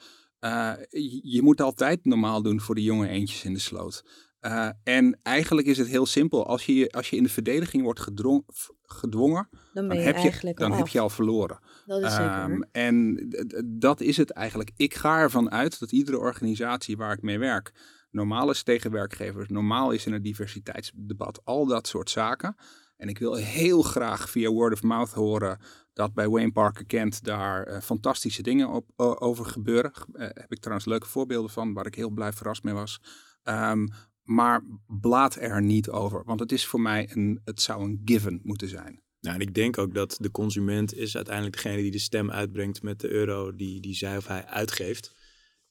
Je, 0.88 1.20
je 1.22 1.42
moet 1.42 1.60
altijd 1.60 2.04
normaal 2.04 2.42
doen 2.42 2.60
voor 2.60 2.74
de 2.74 2.82
jonge 2.82 3.08
eendjes 3.08 3.44
in 3.44 3.52
de 3.52 3.58
sloot. 3.58 4.04
Uh, 4.46 4.68
en 4.84 5.18
eigenlijk 5.22 5.66
is 5.66 5.78
het 5.78 5.88
heel 5.88 6.06
simpel. 6.06 6.46
Als 6.46 6.66
je, 6.66 6.92
als 6.92 7.10
je 7.10 7.16
in 7.16 7.22
de 7.22 7.28
verdediging 7.28 7.82
wordt 7.82 8.00
gedwongen, 8.00 8.44
gedwongen 8.82 9.48
dan, 9.72 9.88
dan, 9.88 9.96
heb, 9.96 10.16
je, 10.16 10.52
dan 10.54 10.72
heb 10.72 10.88
je 10.88 11.00
al 11.00 11.10
verloren. 11.10 11.58
Dat 11.86 12.02
is 12.02 12.14
zeker. 12.14 12.42
Um, 12.42 12.64
en 12.72 13.28
dat 13.64 14.00
is 14.00 14.16
het 14.16 14.30
eigenlijk. 14.30 14.70
Ik 14.76 14.94
ga 14.94 15.18
ervan 15.18 15.50
uit 15.50 15.80
dat 15.80 15.92
iedere 15.92 16.18
organisatie 16.18 16.96
waar 16.96 17.12
ik 17.12 17.22
mee 17.22 17.38
werk 17.38 17.72
normaal 18.10 18.50
is 18.50 18.62
tegen 18.62 18.90
werkgevers, 18.90 19.48
normaal 19.48 19.90
is 19.90 20.06
in 20.06 20.12
het 20.12 20.24
diversiteitsdebat, 20.24 21.40
al 21.44 21.66
dat 21.66 21.86
soort 21.86 22.10
zaken. 22.10 22.56
En 22.96 23.08
ik 23.08 23.18
wil 23.18 23.34
heel 23.34 23.82
graag 23.82 24.30
via 24.30 24.50
word 24.50 24.72
of 24.72 24.82
mouth 24.82 25.12
horen 25.12 25.58
dat 25.92 26.14
bij 26.14 26.28
Wayne 26.28 26.52
Parker 26.52 26.86
Kent 26.86 27.24
daar 27.24 27.68
uh, 27.68 27.80
fantastische 27.80 28.42
dingen 28.42 28.68
op, 28.68 28.90
over 28.96 29.44
gebeuren. 29.44 29.92
Uh, 30.12 30.20
heb 30.20 30.52
ik 30.52 30.60
trouwens 30.60 30.86
leuke 30.86 31.06
voorbeelden 31.06 31.50
van, 31.50 31.72
waar 31.72 31.86
ik 31.86 31.94
heel 31.94 32.10
blij 32.10 32.32
verrast 32.32 32.62
mee 32.62 32.74
was. 32.74 33.00
Um, 33.44 33.88
maar 34.34 34.64
blaad 34.86 35.36
er 35.36 35.62
niet 35.62 35.90
over, 35.90 36.24
want 36.24 36.40
het 36.40 36.52
is 36.52 36.66
voor 36.66 36.80
mij 36.80 37.10
een, 37.12 37.40
het 37.44 37.60
zou 37.60 37.82
een 37.84 38.02
given 38.04 38.40
moeten 38.42 38.68
zijn. 38.68 39.02
Nou, 39.20 39.34
en 39.34 39.40
ik 39.40 39.54
denk 39.54 39.78
ook 39.78 39.94
dat 39.94 40.16
de 40.20 40.30
consument 40.30 40.94
is 40.94 41.16
uiteindelijk 41.16 41.56
degene 41.56 41.82
die 41.82 41.90
de 41.90 41.98
stem 41.98 42.30
uitbrengt 42.30 42.82
met 42.82 43.00
de 43.00 43.08
euro 43.08 43.56
die, 43.56 43.80
die 43.80 43.94
zij 43.94 44.16
of 44.16 44.26
hij 44.26 44.46
uitgeeft. 44.46 45.14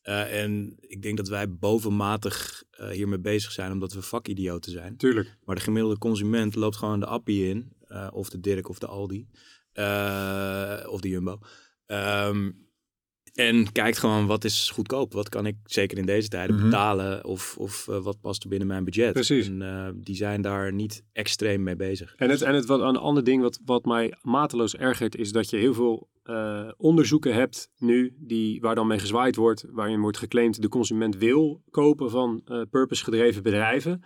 Uh, 0.03 0.43
en 0.43 0.75
ik 0.79 1.01
denk 1.01 1.17
dat 1.17 1.27
wij 1.27 1.53
bovenmatig 1.53 2.63
uh, 2.79 2.89
hiermee 2.89 3.19
bezig 3.19 3.51
zijn 3.51 3.71
omdat 3.71 3.93
we 3.93 4.01
vakidioten 4.01 4.71
zijn. 4.71 4.97
Tuurlijk. 4.97 5.37
Maar 5.43 5.55
de 5.55 5.61
gemiddelde 5.61 5.97
consument 5.97 6.55
loopt 6.55 6.75
gewoon 6.75 6.99
de 6.99 7.05
appie 7.05 7.49
in, 7.49 7.73
uh, 7.87 8.07
of 8.11 8.29
de 8.29 8.39
Dirk 8.39 8.69
of 8.69 8.79
de 8.79 8.87
Aldi, 8.87 9.27
of 10.89 11.01
de 11.01 11.09
Jumbo. 11.09 11.39
Um, 11.85 12.69
en 13.47 13.71
kijkt 13.71 13.97
gewoon 13.97 14.27
wat 14.27 14.43
is 14.43 14.69
goedkoop. 14.73 15.13
Wat 15.13 15.29
kan 15.29 15.45
ik 15.45 15.55
zeker 15.65 15.97
in 15.97 16.05
deze 16.05 16.27
tijden 16.27 16.55
mhm. 16.55 16.65
betalen 16.65 17.25
of, 17.25 17.55
of 17.57 17.87
uh, 17.89 17.97
wat 17.97 18.21
past 18.21 18.43
er 18.43 18.49
binnen 18.49 18.67
mijn 18.67 18.83
budget. 18.83 19.13
Precies. 19.13 19.47
En 19.47 19.61
uh, 19.61 19.87
die 19.93 20.15
zijn 20.15 20.41
daar 20.41 20.73
niet 20.73 21.03
extreem 21.13 21.63
mee 21.63 21.75
bezig. 21.75 22.13
En 22.17 22.29
het, 22.29 22.41
en 22.41 22.55
het 22.55 22.65
wat, 22.65 22.79
een 22.79 22.97
ander 22.97 23.23
ding 23.23 23.41
wat, 23.41 23.59
wat 23.65 23.85
mij 23.85 24.13
mateloos 24.21 24.75
ergert 24.75 25.15
is 25.15 25.31
dat 25.31 25.49
je 25.49 25.57
heel 25.57 25.73
veel 25.73 26.09
uh, 26.23 26.71
onderzoeken 26.77 27.33
hebt 27.33 27.69
nu 27.77 28.15
die, 28.17 28.61
waar 28.61 28.75
dan 28.75 28.87
mee 28.87 28.99
gezwaaid 28.99 29.35
wordt. 29.35 29.65
Waarin 29.69 30.01
wordt 30.01 30.17
geclaimd 30.17 30.61
de 30.61 30.69
consument 30.69 31.17
wil 31.17 31.61
kopen 31.69 32.09
van 32.09 32.43
purpose 32.69 33.03
gedreven 33.03 33.43
bedrijven. 33.43 34.03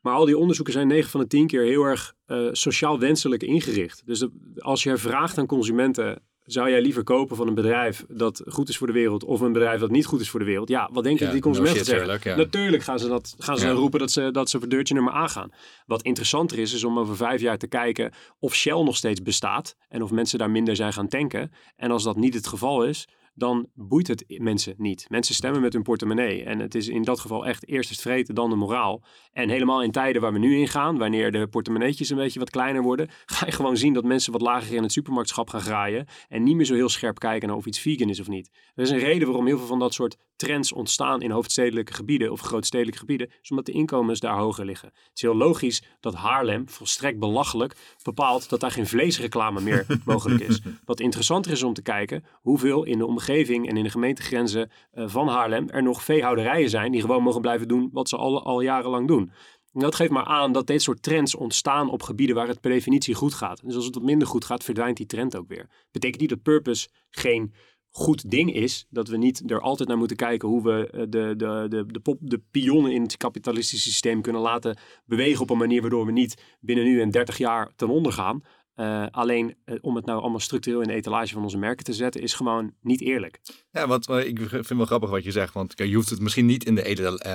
Maar 0.00 0.14
al 0.14 0.24
die 0.24 0.38
onderzoeken 0.38 0.74
zijn 0.74 0.86
9 0.86 1.10
van 1.10 1.20
de 1.20 1.26
10 1.26 1.46
keer 1.46 1.62
heel 1.62 1.82
erg 1.82 2.14
sociaal 2.52 2.98
wenselijk 2.98 3.42
ingericht. 3.42 4.02
Dus 4.06 4.26
als 4.58 4.82
je 4.82 4.96
vraagt 4.96 5.38
aan 5.38 5.46
consumenten 5.46 6.22
zou 6.48 6.70
jij 6.70 6.82
liever 6.82 7.02
kopen 7.02 7.36
van 7.36 7.48
een 7.48 7.54
bedrijf 7.54 8.04
dat 8.08 8.42
goed 8.46 8.68
is 8.68 8.76
voor 8.76 8.86
de 8.86 8.92
wereld 8.92 9.24
of 9.24 9.40
een 9.40 9.52
bedrijf 9.52 9.80
dat 9.80 9.90
niet 9.90 10.06
goed 10.06 10.20
is 10.20 10.30
voor 10.30 10.40
de 10.40 10.46
wereld? 10.46 10.68
Ja, 10.68 10.88
wat 10.92 11.04
denk 11.04 11.18
je 11.18 11.24
dat 11.24 11.32
die 11.32 11.42
consumenten 11.42 11.84
zeggen? 11.84 12.36
Natuurlijk 12.36 12.82
gaan 12.82 12.98
ze, 12.98 13.08
dat, 13.08 13.34
gaan 13.38 13.58
ze 13.58 13.70
roepen 13.70 14.00
dat 14.00 14.10
ze, 14.10 14.30
dat 14.30 14.50
ze 14.50 14.58
voor 14.58 14.68
deurtje 14.68 14.94
nummer 14.94 15.12
aangaan. 15.12 15.50
Wat 15.86 16.02
interessanter 16.02 16.58
is, 16.58 16.72
is 16.72 16.84
om 16.84 16.98
over 16.98 17.16
vijf 17.16 17.40
jaar 17.40 17.58
te 17.58 17.66
kijken 17.66 18.12
of 18.38 18.54
Shell 18.54 18.82
nog 18.82 18.96
steeds 18.96 19.22
bestaat 19.22 19.76
en 19.88 20.02
of 20.02 20.10
mensen 20.10 20.38
daar 20.38 20.50
minder 20.50 20.76
zijn 20.76 20.92
gaan 20.92 21.08
tanken. 21.08 21.52
En 21.76 21.90
als 21.90 22.02
dat 22.02 22.16
niet 22.16 22.34
het 22.34 22.46
geval 22.46 22.84
is, 22.84 23.08
dan 23.38 23.68
boeit 23.74 24.06
het 24.06 24.24
mensen 24.26 24.74
niet. 24.76 25.06
Mensen 25.08 25.34
stemmen 25.34 25.60
met 25.60 25.72
hun 25.72 25.82
portemonnee. 25.82 26.44
En 26.44 26.58
het 26.58 26.74
is 26.74 26.88
in 26.88 27.02
dat 27.02 27.20
geval 27.20 27.46
echt 27.46 27.68
eerst 27.68 27.90
het 27.90 28.00
vreten, 28.00 28.34
dan 28.34 28.50
de 28.50 28.56
moraal. 28.56 29.02
En 29.32 29.48
helemaal 29.48 29.82
in 29.82 29.90
tijden 29.90 30.22
waar 30.22 30.32
we 30.32 30.38
nu 30.38 30.58
in 30.58 30.68
gaan, 30.68 30.98
wanneer 30.98 31.32
de 31.32 31.46
portemonneetjes 31.46 32.10
een 32.10 32.16
beetje 32.16 32.38
wat 32.38 32.50
kleiner 32.50 32.82
worden, 32.82 33.08
ga 33.26 33.46
je 33.46 33.52
gewoon 33.52 33.76
zien 33.76 33.92
dat 33.92 34.04
mensen 34.04 34.32
wat 34.32 34.40
lager 34.40 34.76
in 34.76 34.82
het 34.82 34.92
supermarktschap 34.92 35.50
gaan 35.50 35.60
graaien 35.60 36.06
en 36.28 36.42
niet 36.42 36.56
meer 36.56 36.66
zo 36.66 36.74
heel 36.74 36.88
scherp 36.88 37.18
kijken 37.18 37.48
naar 37.48 37.56
of 37.56 37.66
iets 37.66 37.80
vegan 37.80 38.08
is 38.08 38.20
of 38.20 38.28
niet. 38.28 38.50
Er 38.74 38.82
is 38.82 38.90
een 38.90 38.98
reden 38.98 39.26
waarom 39.26 39.46
heel 39.46 39.58
veel 39.58 39.66
van 39.66 39.78
dat 39.78 39.94
soort 39.94 40.16
trends 40.38 40.72
ontstaan 40.72 41.22
in 41.22 41.30
hoofdstedelijke 41.30 41.94
gebieden 41.94 42.32
of 42.32 42.40
grootstedelijke 42.40 42.98
gebieden, 42.98 43.30
is 43.42 43.50
omdat 43.50 43.66
de 43.66 43.72
inkomens 43.72 44.20
daar 44.20 44.36
hoger 44.36 44.64
liggen. 44.64 44.88
Het 44.88 45.10
is 45.14 45.22
heel 45.22 45.36
logisch 45.36 45.82
dat 46.00 46.14
Haarlem, 46.14 46.68
volstrekt 46.68 47.18
belachelijk, 47.18 47.76
bepaalt 48.02 48.48
dat 48.48 48.60
daar 48.60 48.70
geen 48.70 48.86
vleesreclame 48.86 49.60
meer 49.60 49.86
mogelijk 50.04 50.40
is. 50.40 50.60
Wat 50.84 51.00
interessanter 51.00 51.52
is 51.52 51.62
om 51.62 51.74
te 51.74 51.82
kijken 51.82 52.24
hoeveel 52.40 52.84
in 52.84 52.98
de 52.98 53.06
omgeving 53.06 53.68
en 53.68 53.76
in 53.76 53.82
de 53.82 53.90
gemeentegrenzen 53.90 54.70
uh, 54.94 55.04
van 55.08 55.28
Haarlem 55.28 55.68
er 55.68 55.82
nog 55.82 56.02
veehouderijen 56.04 56.70
zijn 56.70 56.92
die 56.92 57.00
gewoon 57.00 57.22
mogen 57.22 57.40
blijven 57.40 57.68
doen 57.68 57.88
wat 57.92 58.08
ze 58.08 58.16
al, 58.16 58.44
al 58.44 58.60
jarenlang 58.60 59.08
doen. 59.08 59.32
En 59.72 59.80
dat 59.80 59.94
geeft 59.94 60.10
maar 60.10 60.24
aan 60.24 60.52
dat 60.52 60.66
dit 60.66 60.82
soort 60.82 61.02
trends 61.02 61.34
ontstaan 61.34 61.90
op 61.90 62.02
gebieden 62.02 62.36
waar 62.36 62.48
het 62.48 62.60
per 62.60 62.70
definitie 62.70 63.14
goed 63.14 63.34
gaat. 63.34 63.60
Dus 63.64 63.74
als 63.74 63.84
het 63.84 63.94
wat 63.94 64.04
minder 64.04 64.28
goed 64.28 64.44
gaat, 64.44 64.64
verdwijnt 64.64 64.96
die 64.96 65.06
trend 65.06 65.36
ook 65.36 65.48
weer. 65.48 65.70
Betekent 65.90 66.20
niet 66.20 66.30
dat 66.30 66.42
purpose 66.42 66.88
geen 67.10 67.54
goed 67.90 68.30
ding 68.30 68.54
is. 68.54 68.86
Dat 68.90 69.08
we 69.08 69.16
niet 69.16 69.50
er 69.50 69.60
altijd 69.60 69.88
naar 69.88 69.98
moeten 69.98 70.16
kijken 70.16 70.48
hoe 70.48 70.62
we 70.62 70.90
eh, 70.90 71.00
de, 71.00 71.34
de, 71.36 71.66
de, 71.68 71.84
de, 71.86 72.00
pop, 72.00 72.18
de 72.20 72.40
pionnen 72.50 72.92
in 72.92 73.02
het 73.02 73.16
kapitalistische 73.16 73.90
systeem 73.90 74.22
kunnen 74.22 74.42
laten 74.42 74.78
bewegen 75.04 75.42
op 75.42 75.50
een 75.50 75.58
manier 75.58 75.80
waardoor 75.80 76.06
we 76.06 76.12
niet 76.12 76.56
binnen 76.60 76.84
nu 76.84 77.00
en 77.00 77.10
30 77.10 77.38
jaar 77.38 77.72
ten 77.76 77.88
onder 77.88 78.12
gaan. 78.12 78.42
Uh, 78.76 79.06
alleen 79.10 79.54
uh, 79.64 79.76
om 79.80 79.96
het 79.96 80.04
nou 80.04 80.20
allemaal 80.20 80.40
structureel 80.40 80.80
in 80.80 80.88
de 80.88 80.94
etalage 80.94 81.32
van 81.32 81.42
onze 81.42 81.58
merken 81.58 81.84
te 81.84 81.92
zetten, 81.92 82.22
is 82.22 82.34
gewoon 82.34 82.72
niet 82.80 83.00
eerlijk. 83.00 83.40
Ja, 83.70 83.86
wat 83.86 84.08
ik 84.08 84.38
vind 84.48 84.68
wel 84.68 84.84
grappig 84.84 85.10
wat 85.10 85.24
je 85.24 85.30
zegt. 85.30 85.54
Want 85.54 85.72
je 85.76 85.94
hoeft 85.94 86.10
het 86.10 86.20
misschien 86.20 86.46
niet 86.46 86.64
in 86.64 86.74
de 86.74 86.84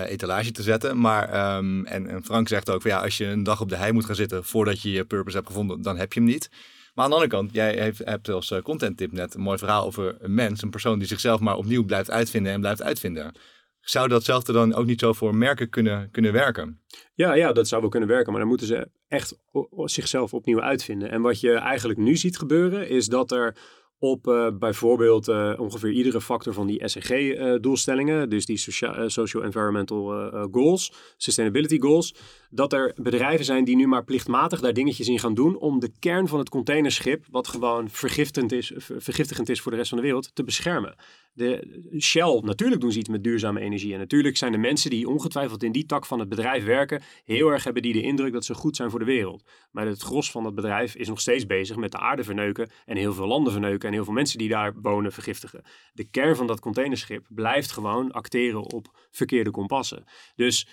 etalage 0.07 0.51
te 0.51 0.61
zetten. 0.61 0.99
Maar, 0.99 1.55
um, 1.57 1.85
en, 1.85 2.23
Frank 2.23 2.47
zegt 2.47 2.69
ook, 2.69 2.83
ja, 2.83 3.01
als 3.01 3.17
je 3.17 3.25
een 3.25 3.43
dag 3.43 3.61
op 3.61 3.69
de 3.69 3.75
hei 3.75 3.91
moet 3.91 4.05
gaan 4.05 4.15
zitten 4.15 4.43
voordat 4.43 4.81
je 4.81 4.91
je 4.91 5.05
purpose 5.05 5.35
hebt 5.35 5.47
gevonden, 5.47 5.81
dan 5.81 5.97
heb 5.97 6.13
je 6.13 6.19
hem 6.19 6.29
niet. 6.29 6.49
Maar 6.93 7.03
aan 7.03 7.09
de 7.09 7.15
andere 7.15 7.37
kant, 7.37 7.53
jij 7.53 7.73
heeft, 7.73 8.01
hebt 8.05 8.29
als 8.29 8.51
eh, 8.51 8.61
content 8.61 8.97
tip 8.97 9.11
net 9.11 9.33
een 9.33 9.41
mooi 9.41 9.57
verhaal 9.57 9.85
over 9.85 10.15
een 10.19 10.33
mens, 10.33 10.61
een 10.61 10.69
persoon 10.69 10.99
die 10.99 11.07
zichzelf 11.07 11.39
maar 11.39 11.57
opnieuw 11.57 11.83
blijft 11.85 12.11
uitvinden 12.11 12.51
en 12.51 12.59
blijft 12.59 12.83
uitvinden. 12.83 13.31
Zou 13.79 14.07
datzelfde 14.07 14.53
dan 14.53 14.73
ook 14.73 14.85
niet 14.85 14.99
zo 14.99 15.13
voor 15.13 15.35
merken 15.35 15.69
kunnen, 15.69 16.11
kunnen 16.11 16.31
werken? 16.31 16.81
Ja, 17.13 17.33
ja, 17.33 17.51
dat 17.51 17.67
zou 17.67 17.81
wel 17.81 17.89
kunnen 17.89 18.09
werken, 18.09 18.31
maar 18.31 18.39
dan 18.39 18.49
moeten 18.49 18.67
ze 18.67 18.89
echt 19.07 19.39
zichzelf 19.83 20.33
opnieuw 20.33 20.61
uitvinden. 20.61 21.11
En 21.11 21.21
wat 21.21 21.39
je 21.39 21.53
eigenlijk 21.53 21.99
nu 21.99 22.15
ziet 22.15 22.37
gebeuren, 22.37 22.89
is 22.89 23.07
dat 23.07 23.31
er 23.31 23.55
op 23.97 24.27
uh, 24.27 24.47
bijvoorbeeld 24.59 25.27
uh, 25.27 25.53
ongeveer 25.57 25.91
iedere 25.91 26.21
factor 26.21 26.53
van 26.53 26.67
die 26.67 26.87
SEG-doelstellingen, 26.87 28.29
dus 28.29 28.45
die 28.45 28.57
Social-Environmental 29.07 30.29
Goals, 30.51 30.93
Sustainability 31.17 31.79
Goals, 31.79 32.15
dat 32.55 32.73
er 32.73 32.93
bedrijven 32.95 33.45
zijn 33.45 33.63
die 33.63 33.75
nu 33.75 33.87
maar 33.87 34.03
plichtmatig 34.03 34.59
daar 34.59 34.73
dingetjes 34.73 35.07
in 35.07 35.19
gaan 35.19 35.33
doen 35.33 35.57
om 35.57 35.79
de 35.79 35.91
kern 35.99 36.27
van 36.27 36.39
het 36.39 36.49
containerschip, 36.49 37.25
wat 37.29 37.47
gewoon 37.47 37.89
vergiftigend 37.89 38.51
is, 38.51 38.71
vergiftigend 38.77 39.49
is 39.49 39.61
voor 39.61 39.71
de 39.71 39.77
rest 39.77 39.89
van 39.89 39.97
de 39.97 40.03
wereld, 40.03 40.35
te 40.35 40.43
beschermen. 40.43 40.95
De 41.33 41.81
Shell, 41.99 42.41
natuurlijk 42.43 42.81
doen 42.81 42.91
ze 42.91 42.99
iets 42.99 43.09
met 43.09 43.23
duurzame 43.23 43.59
energie. 43.59 43.93
En 43.93 43.99
natuurlijk 43.99 44.37
zijn 44.37 44.51
de 44.51 44.57
mensen 44.57 44.89
die 44.89 45.09
ongetwijfeld 45.09 45.63
in 45.63 45.71
die 45.71 45.85
tak 45.85 46.05
van 46.05 46.19
het 46.19 46.29
bedrijf 46.29 46.63
werken, 46.65 47.01
heel 47.25 47.49
erg 47.49 47.63
hebben 47.63 47.81
die 47.81 47.93
de 47.93 48.01
indruk 48.01 48.33
dat 48.33 48.45
ze 48.45 48.53
goed 48.53 48.75
zijn 48.75 48.89
voor 48.89 48.99
de 48.99 49.05
wereld. 49.05 49.43
Maar 49.71 49.87
het 49.87 50.01
gros 50.01 50.31
van 50.31 50.45
het 50.45 50.55
bedrijf 50.55 50.95
is 50.95 51.07
nog 51.07 51.21
steeds 51.21 51.45
bezig 51.45 51.75
met 51.75 51.91
de 51.91 51.97
aarde 51.97 52.23
verneuken 52.23 52.69
en 52.85 52.97
heel 52.97 53.13
veel 53.13 53.27
landen 53.27 53.51
verneuken 53.51 53.87
en 53.87 53.93
heel 53.93 54.03
veel 54.03 54.13
mensen 54.13 54.37
die 54.37 54.49
daar 54.49 54.73
wonen 54.81 55.11
vergiftigen. 55.11 55.63
De 55.93 56.09
kern 56.09 56.35
van 56.35 56.47
dat 56.47 56.59
containerschip 56.59 57.25
blijft 57.29 57.71
gewoon 57.71 58.11
acteren 58.11 58.71
op 58.71 59.07
verkeerde 59.11 59.51
kompassen. 59.51 60.03
Dus 60.35 60.67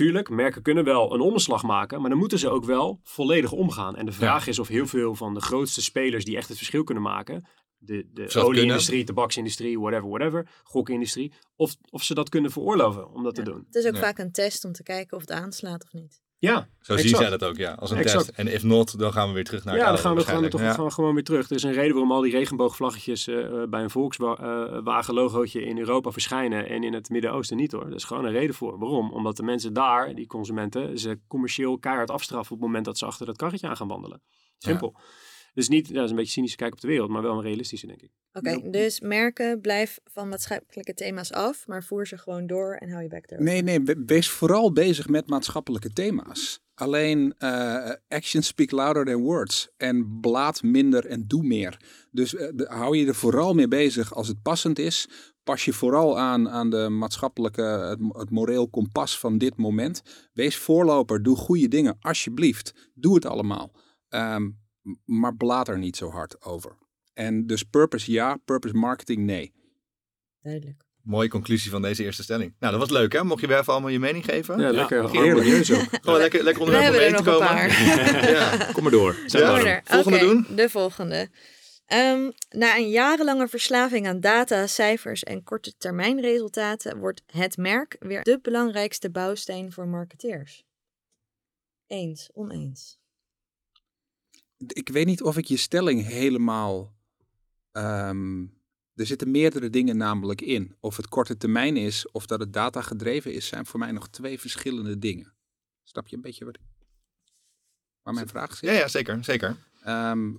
Tuurlijk, 0.00 0.28
merken 0.28 0.62
kunnen 0.62 0.84
wel 0.84 1.14
een 1.14 1.20
omslag 1.20 1.62
maken, 1.62 2.00
maar 2.00 2.10
dan 2.10 2.18
moeten 2.18 2.38
ze 2.38 2.48
ook 2.48 2.64
wel 2.64 3.00
volledig 3.02 3.52
omgaan. 3.52 3.96
En 3.96 4.06
de 4.06 4.12
vraag 4.12 4.46
is 4.46 4.58
of 4.58 4.68
heel 4.68 4.86
veel 4.86 5.14
van 5.14 5.34
de 5.34 5.40
grootste 5.40 5.82
spelers 5.82 6.24
die 6.24 6.36
echt 6.36 6.48
het 6.48 6.56
verschil 6.56 6.84
kunnen 6.84 7.02
maken, 7.02 7.48
de, 7.78 8.08
de 8.12 8.40
olieindustrie, 8.42 9.04
tabaksindustrie, 9.04 9.78
whatever, 9.78 10.08
whatever, 10.08 10.48
gokindustrie, 10.62 11.32
of, 11.56 11.76
of 11.90 12.02
ze 12.02 12.14
dat 12.14 12.28
kunnen 12.28 12.50
veroorloven 12.50 13.10
om 13.10 13.22
dat 13.22 13.34
te 13.34 13.42
doen. 13.42 13.64
Het 13.66 13.74
is 13.74 13.86
ook 13.86 13.96
vaak 13.96 14.18
een 14.18 14.32
test 14.32 14.64
om 14.64 14.72
te 14.72 14.82
kijken 14.82 15.16
of 15.16 15.22
het 15.22 15.30
aanslaat 15.30 15.84
of 15.84 15.92
niet. 15.92 16.22
Ja, 16.40 16.68
zo 16.80 16.96
zien 16.96 17.16
zij 17.16 17.30
dat 17.30 17.44
ook, 17.44 17.56
ja, 17.56 17.72
als 17.72 17.90
een 17.90 18.02
test. 18.02 18.28
En 18.28 18.48
if 18.48 18.62
not, 18.62 18.98
dan 18.98 19.12
gaan 19.12 19.28
we 19.28 19.34
weer 19.34 19.44
terug 19.44 19.64
naar 19.64 19.76
Ja, 19.76 19.88
dan 19.88 19.98
gaan 19.98 20.14
we, 20.14 20.24
gaan 20.24 20.42
we 20.42 20.48
toch 20.48 20.60
ja. 20.60 20.88
gewoon 20.88 21.14
weer 21.14 21.24
terug. 21.24 21.50
Er 21.50 21.56
is 21.56 21.62
een 21.62 21.72
reden 21.72 21.92
waarom 21.92 22.12
al 22.12 22.20
die 22.20 22.32
regenboogvlaggetjes 22.32 23.28
uh, 23.28 23.62
bij 23.68 23.82
een 23.82 23.90
Volkswagen 23.90 25.14
logootje 25.14 25.64
in 25.64 25.78
Europa 25.78 26.10
verschijnen 26.10 26.68
en 26.68 26.84
in 26.84 26.92
het 26.92 27.08
Midden-Oosten 27.08 27.56
niet 27.56 27.72
hoor. 27.72 27.86
Er 27.86 27.94
is 27.94 28.04
gewoon 28.04 28.24
een 28.24 28.32
reden 28.32 28.54
voor. 28.54 28.78
Waarom? 28.78 29.12
Omdat 29.12 29.36
de 29.36 29.42
mensen 29.42 29.72
daar, 29.72 30.14
die 30.14 30.26
consumenten, 30.26 30.98
ze 30.98 31.18
commercieel 31.28 31.78
keihard 31.78 32.10
afstraffen 32.10 32.54
op 32.54 32.58
het 32.58 32.66
moment 32.66 32.84
dat 32.84 32.98
ze 32.98 33.06
achter 33.06 33.26
dat 33.26 33.36
karretje 33.36 33.68
aan 33.68 33.76
gaan 33.76 33.88
wandelen. 33.88 34.22
Simpel. 34.58 34.96
Dus 35.54 35.68
niet, 35.68 35.94
dat 35.94 36.04
is 36.04 36.10
een 36.10 36.16
beetje 36.16 36.32
cynische 36.32 36.56
kijk 36.56 36.72
op 36.72 36.80
de 36.80 36.86
wereld, 36.86 37.10
maar 37.10 37.22
wel 37.22 37.36
een 37.36 37.42
realistische, 37.42 37.86
denk 37.86 38.02
ik. 38.02 38.10
Oké, 38.32 38.70
dus 38.70 39.00
merken, 39.00 39.60
blijf 39.60 39.98
van 40.04 40.28
maatschappelijke 40.28 40.94
thema's 40.94 41.32
af, 41.32 41.66
maar 41.66 41.84
voer 41.84 42.06
ze 42.06 42.18
gewoon 42.18 42.46
door 42.46 42.74
en 42.74 42.90
hou 42.90 43.02
je 43.02 43.08
bek 43.08 43.30
erover. 43.30 43.44
Nee, 43.44 43.62
nee, 43.62 43.96
wees 44.06 44.30
vooral 44.30 44.72
bezig 44.72 45.08
met 45.08 45.28
maatschappelijke 45.28 45.92
thema's. 45.92 46.60
Alleen 46.74 47.34
uh, 47.38 47.90
actions 48.08 48.46
speak 48.46 48.70
louder 48.70 49.04
than 49.04 49.22
words. 49.22 49.68
En 49.76 50.18
blaad 50.20 50.62
minder 50.62 51.06
en 51.06 51.24
doe 51.26 51.42
meer. 51.42 51.80
Dus 52.10 52.34
uh, 52.34 52.48
hou 52.56 52.96
je 52.96 53.06
er 53.06 53.14
vooral 53.14 53.54
mee 53.54 53.68
bezig 53.68 54.14
als 54.14 54.28
het 54.28 54.42
passend 54.42 54.78
is. 54.78 55.08
Pas 55.42 55.64
je 55.64 55.72
vooral 55.72 56.18
aan 56.18 56.48
aan 56.48 56.70
de 56.70 56.88
maatschappelijke, 56.88 57.62
het, 57.62 57.98
het 58.08 58.30
moreel 58.30 58.68
kompas 58.68 59.18
van 59.18 59.38
dit 59.38 59.56
moment. 59.56 60.02
Wees 60.32 60.56
voorloper, 60.56 61.22
doe 61.22 61.36
goede 61.36 61.68
dingen, 61.68 61.96
alsjeblieft. 62.00 62.90
Doe 62.94 63.14
het 63.14 63.26
allemaal. 63.26 63.72
Um, 64.08 64.59
maar 65.04 65.36
blaad 65.36 65.68
er 65.68 65.78
niet 65.78 65.96
zo 65.96 66.10
hard 66.10 66.42
over. 66.42 66.76
En 67.12 67.46
dus 67.46 67.62
purpose 67.62 68.12
ja, 68.12 68.36
purpose 68.44 68.74
marketing 68.74 69.24
nee. 69.24 69.52
Duidelijk. 70.42 70.84
Mooie 71.02 71.28
conclusie 71.28 71.70
van 71.70 71.82
deze 71.82 72.04
eerste 72.04 72.22
stelling. 72.22 72.54
Nou, 72.58 72.72
dat 72.72 72.80
was 72.80 72.90
leuk 72.90 73.12
hè? 73.12 73.24
Mocht 73.24 73.40
je 73.40 73.46
weer 73.46 73.58
even 73.58 73.72
allemaal 73.72 73.90
je 73.90 73.98
mening 73.98 74.24
geven? 74.24 74.60
Ja, 74.60 74.70
lekker. 74.70 75.10
Heerlijk. 75.10 75.46
Gewoon 76.02 76.18
lekker, 76.18 76.42
lekker 76.42 76.62
onderwerp 76.62 76.92
om 76.92 77.00
mee 77.00 77.14
te 77.14 77.22
komen. 77.22 77.48
ja. 78.36 78.72
Kom 78.72 78.82
maar 78.82 78.92
door. 78.92 79.16
Ja. 79.26 79.82
Volgende 79.84 80.18
doen? 80.18 80.46
De 80.54 80.68
volgende. 80.68 81.28
Um, 81.92 82.32
na 82.48 82.76
een 82.76 82.90
jarenlange 82.90 83.48
verslaving 83.48 84.06
aan 84.06 84.20
data, 84.20 84.66
cijfers 84.66 85.22
en 85.22 85.42
korte 85.42 85.76
termijn 85.76 86.20
resultaten 86.20 86.98
wordt 86.98 87.22
het 87.26 87.56
merk 87.56 87.96
weer 88.00 88.22
de 88.22 88.38
belangrijkste 88.42 89.10
bouwsteen 89.10 89.72
voor 89.72 89.88
marketeers. 89.88 90.64
Eens, 91.86 92.30
oneens. 92.32 92.99
Ik 94.66 94.88
weet 94.88 95.06
niet 95.06 95.22
of 95.22 95.36
ik 95.36 95.44
je 95.44 95.56
stelling 95.56 96.06
helemaal. 96.06 96.98
ehm, 97.72 98.42
er 98.94 99.06
zitten 99.06 99.30
meerdere 99.30 99.70
dingen 99.70 99.96
namelijk 99.96 100.40
in. 100.40 100.76
Of 100.80 100.96
het 100.96 101.08
korte 101.08 101.36
termijn 101.36 101.76
is 101.76 102.10
of 102.10 102.26
dat 102.26 102.40
het 102.40 102.52
data 102.52 102.82
gedreven 102.82 103.32
is, 103.32 103.46
zijn 103.46 103.66
voor 103.66 103.78
mij 103.78 103.92
nog 103.92 104.08
twee 104.08 104.40
verschillende 104.40 104.98
dingen. 104.98 105.34
Snap 105.82 106.08
je 106.08 106.16
een 106.16 106.22
beetje 106.22 106.44
wat 106.44 106.58
waar 108.02 108.14
mijn 108.14 108.28
vraag 108.28 108.56
zit? 108.56 108.70
Ja, 108.70 108.76
ja, 108.76 108.88
zeker, 108.88 109.24
zeker. 109.24 109.56
Ehm, 109.82 110.34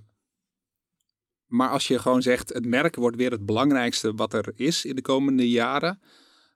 maar 1.46 1.70
als 1.70 1.88
je 1.88 1.98
gewoon 1.98 2.22
zegt, 2.22 2.48
het 2.48 2.66
merk 2.66 2.96
wordt 2.96 3.16
weer 3.16 3.30
het 3.30 3.46
belangrijkste 3.46 4.14
wat 4.14 4.32
er 4.34 4.52
is 4.54 4.84
in 4.84 4.94
de 4.96 5.02
komende 5.02 5.50
jaren, 5.50 6.00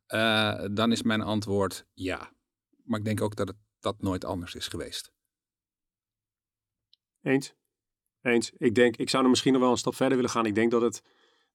eh, 0.06 0.64
dan 0.70 0.92
is 0.92 1.02
mijn 1.02 1.22
antwoord 1.22 1.86
ja. 1.94 2.32
Maar 2.84 2.98
ik 2.98 3.04
denk 3.04 3.20
ook 3.20 3.36
dat 3.36 3.48
het 3.48 3.56
dat 3.80 4.02
nooit 4.02 4.24
anders 4.24 4.54
is 4.54 4.68
geweest. 4.68 5.12
Eens. 7.26 7.54
Eens. 8.22 8.52
Ik 8.58 8.74
denk, 8.74 8.96
ik 8.96 9.10
zou 9.10 9.22
er 9.22 9.30
misschien 9.30 9.52
nog 9.52 9.62
wel 9.62 9.70
een 9.70 9.76
stap 9.76 9.94
verder 9.94 10.16
willen 10.16 10.30
gaan. 10.30 10.46
Ik 10.46 10.54
denk 10.54 10.70
dat 10.70 10.82
het 10.82 11.02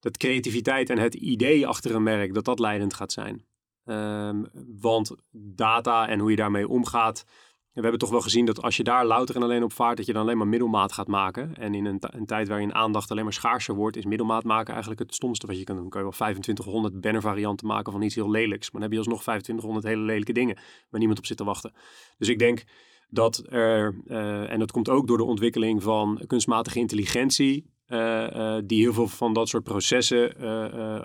dat 0.00 0.16
creativiteit 0.16 0.90
en 0.90 0.98
het 0.98 1.14
idee 1.14 1.66
achter 1.66 1.94
een 1.94 2.02
merk, 2.02 2.34
dat 2.34 2.44
dat 2.44 2.58
leidend 2.58 2.94
gaat 2.94 3.12
zijn. 3.12 3.46
Ehm, 3.84 4.44
want 4.80 5.14
data 5.30 6.08
en 6.08 6.18
hoe 6.18 6.30
je 6.30 6.36
daarmee 6.36 6.68
omgaat. 6.68 7.24
We 7.72 7.80
hebben 7.80 7.98
toch 7.98 8.10
wel 8.10 8.20
gezien 8.20 8.44
dat 8.44 8.62
als 8.62 8.76
je 8.76 8.82
daar 8.82 9.06
louter 9.06 9.36
en 9.36 9.42
alleen 9.42 9.62
op 9.62 9.72
vaart, 9.72 9.96
dat 9.96 10.06
je 10.06 10.12
dan 10.12 10.22
alleen 10.22 10.36
maar 10.36 10.46
middelmaat 10.46 10.92
gaat 10.92 11.06
maken. 11.06 11.56
En 11.56 11.74
in 11.74 11.84
een, 11.84 11.98
een 12.00 12.26
tijd 12.26 12.48
waarin 12.48 12.74
aandacht 12.74 13.10
alleen 13.10 13.24
maar 13.24 13.32
schaarser 13.32 13.74
wordt, 13.74 13.96
is 13.96 14.04
middelmaat 14.04 14.44
maken 14.44 14.72
eigenlijk 14.72 15.00
het 15.00 15.14
stomste 15.14 15.46
wat 15.46 15.58
je 15.58 15.64
kan 15.64 15.76
doen. 15.76 15.88
Kan 15.88 16.00
je 16.00 16.06
wel 16.06 16.16
2500 16.16 17.00
bannervarianten 17.00 17.66
maken 17.66 17.92
van 17.92 18.02
iets 18.02 18.14
heel 18.14 18.30
lelijks. 18.30 18.70
Maar 18.70 18.80
dan 18.80 18.82
heb 18.82 18.92
je 18.92 18.98
alsnog 18.98 19.22
2500 19.22 19.84
hele 19.84 20.02
lelijke 20.02 20.32
dingen 20.32 20.56
waar 20.90 20.98
niemand 20.98 21.18
op 21.18 21.26
zit 21.26 21.36
te 21.36 21.44
wachten. 21.44 21.72
Dus 22.18 22.28
ik 22.28 22.38
denk 22.38 22.64
dat 23.12 23.42
er, 23.48 23.94
eh, 24.06 24.50
en 24.50 24.58
dat 24.58 24.70
komt 24.70 24.88
ook 24.88 25.06
door 25.06 25.16
de 25.16 25.24
ontwikkeling 25.24 25.82
van 25.82 26.22
kunstmatige 26.26 26.78
intelligentie, 26.78 27.70
eh, 27.86 28.56
eh, 28.56 28.62
die 28.66 28.80
heel 28.80 28.92
veel 28.92 29.08
van 29.08 29.32
dat 29.32 29.48
soort 29.48 29.62
processen 29.62 30.36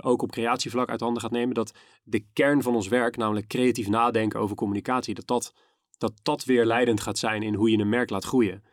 ook 0.03 0.21
op 0.21 0.31
creatievlak 0.31 0.89
uit 0.89 0.99
handen 0.99 1.21
gaat 1.21 1.31
nemen, 1.31 1.55
dat 1.55 1.71
de 2.03 2.25
kern 2.33 2.61
van 2.61 2.75
ons 2.75 2.87
werk, 2.87 3.17
namelijk 3.17 3.47
creatief 3.47 3.87
nadenken 3.87 4.39
over 4.39 4.55
communicatie, 4.55 5.13
dat 5.13 5.27
dat, 5.27 5.53
dat, 5.97 6.13
dat 6.23 6.43
weer 6.43 6.65
leidend 6.65 7.01
gaat 7.01 7.17
zijn 7.17 7.43
in 7.43 7.53
hoe 7.53 7.71
je 7.71 7.77
een 7.77 7.89
merk 7.89 8.09
laat 8.09 8.25
groeien. 8.25 8.63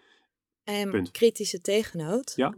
En 0.64 0.91
Punt. 0.91 1.11
kritische 1.11 1.61
tegennoot. 1.61 2.32
Ja. 2.37 2.55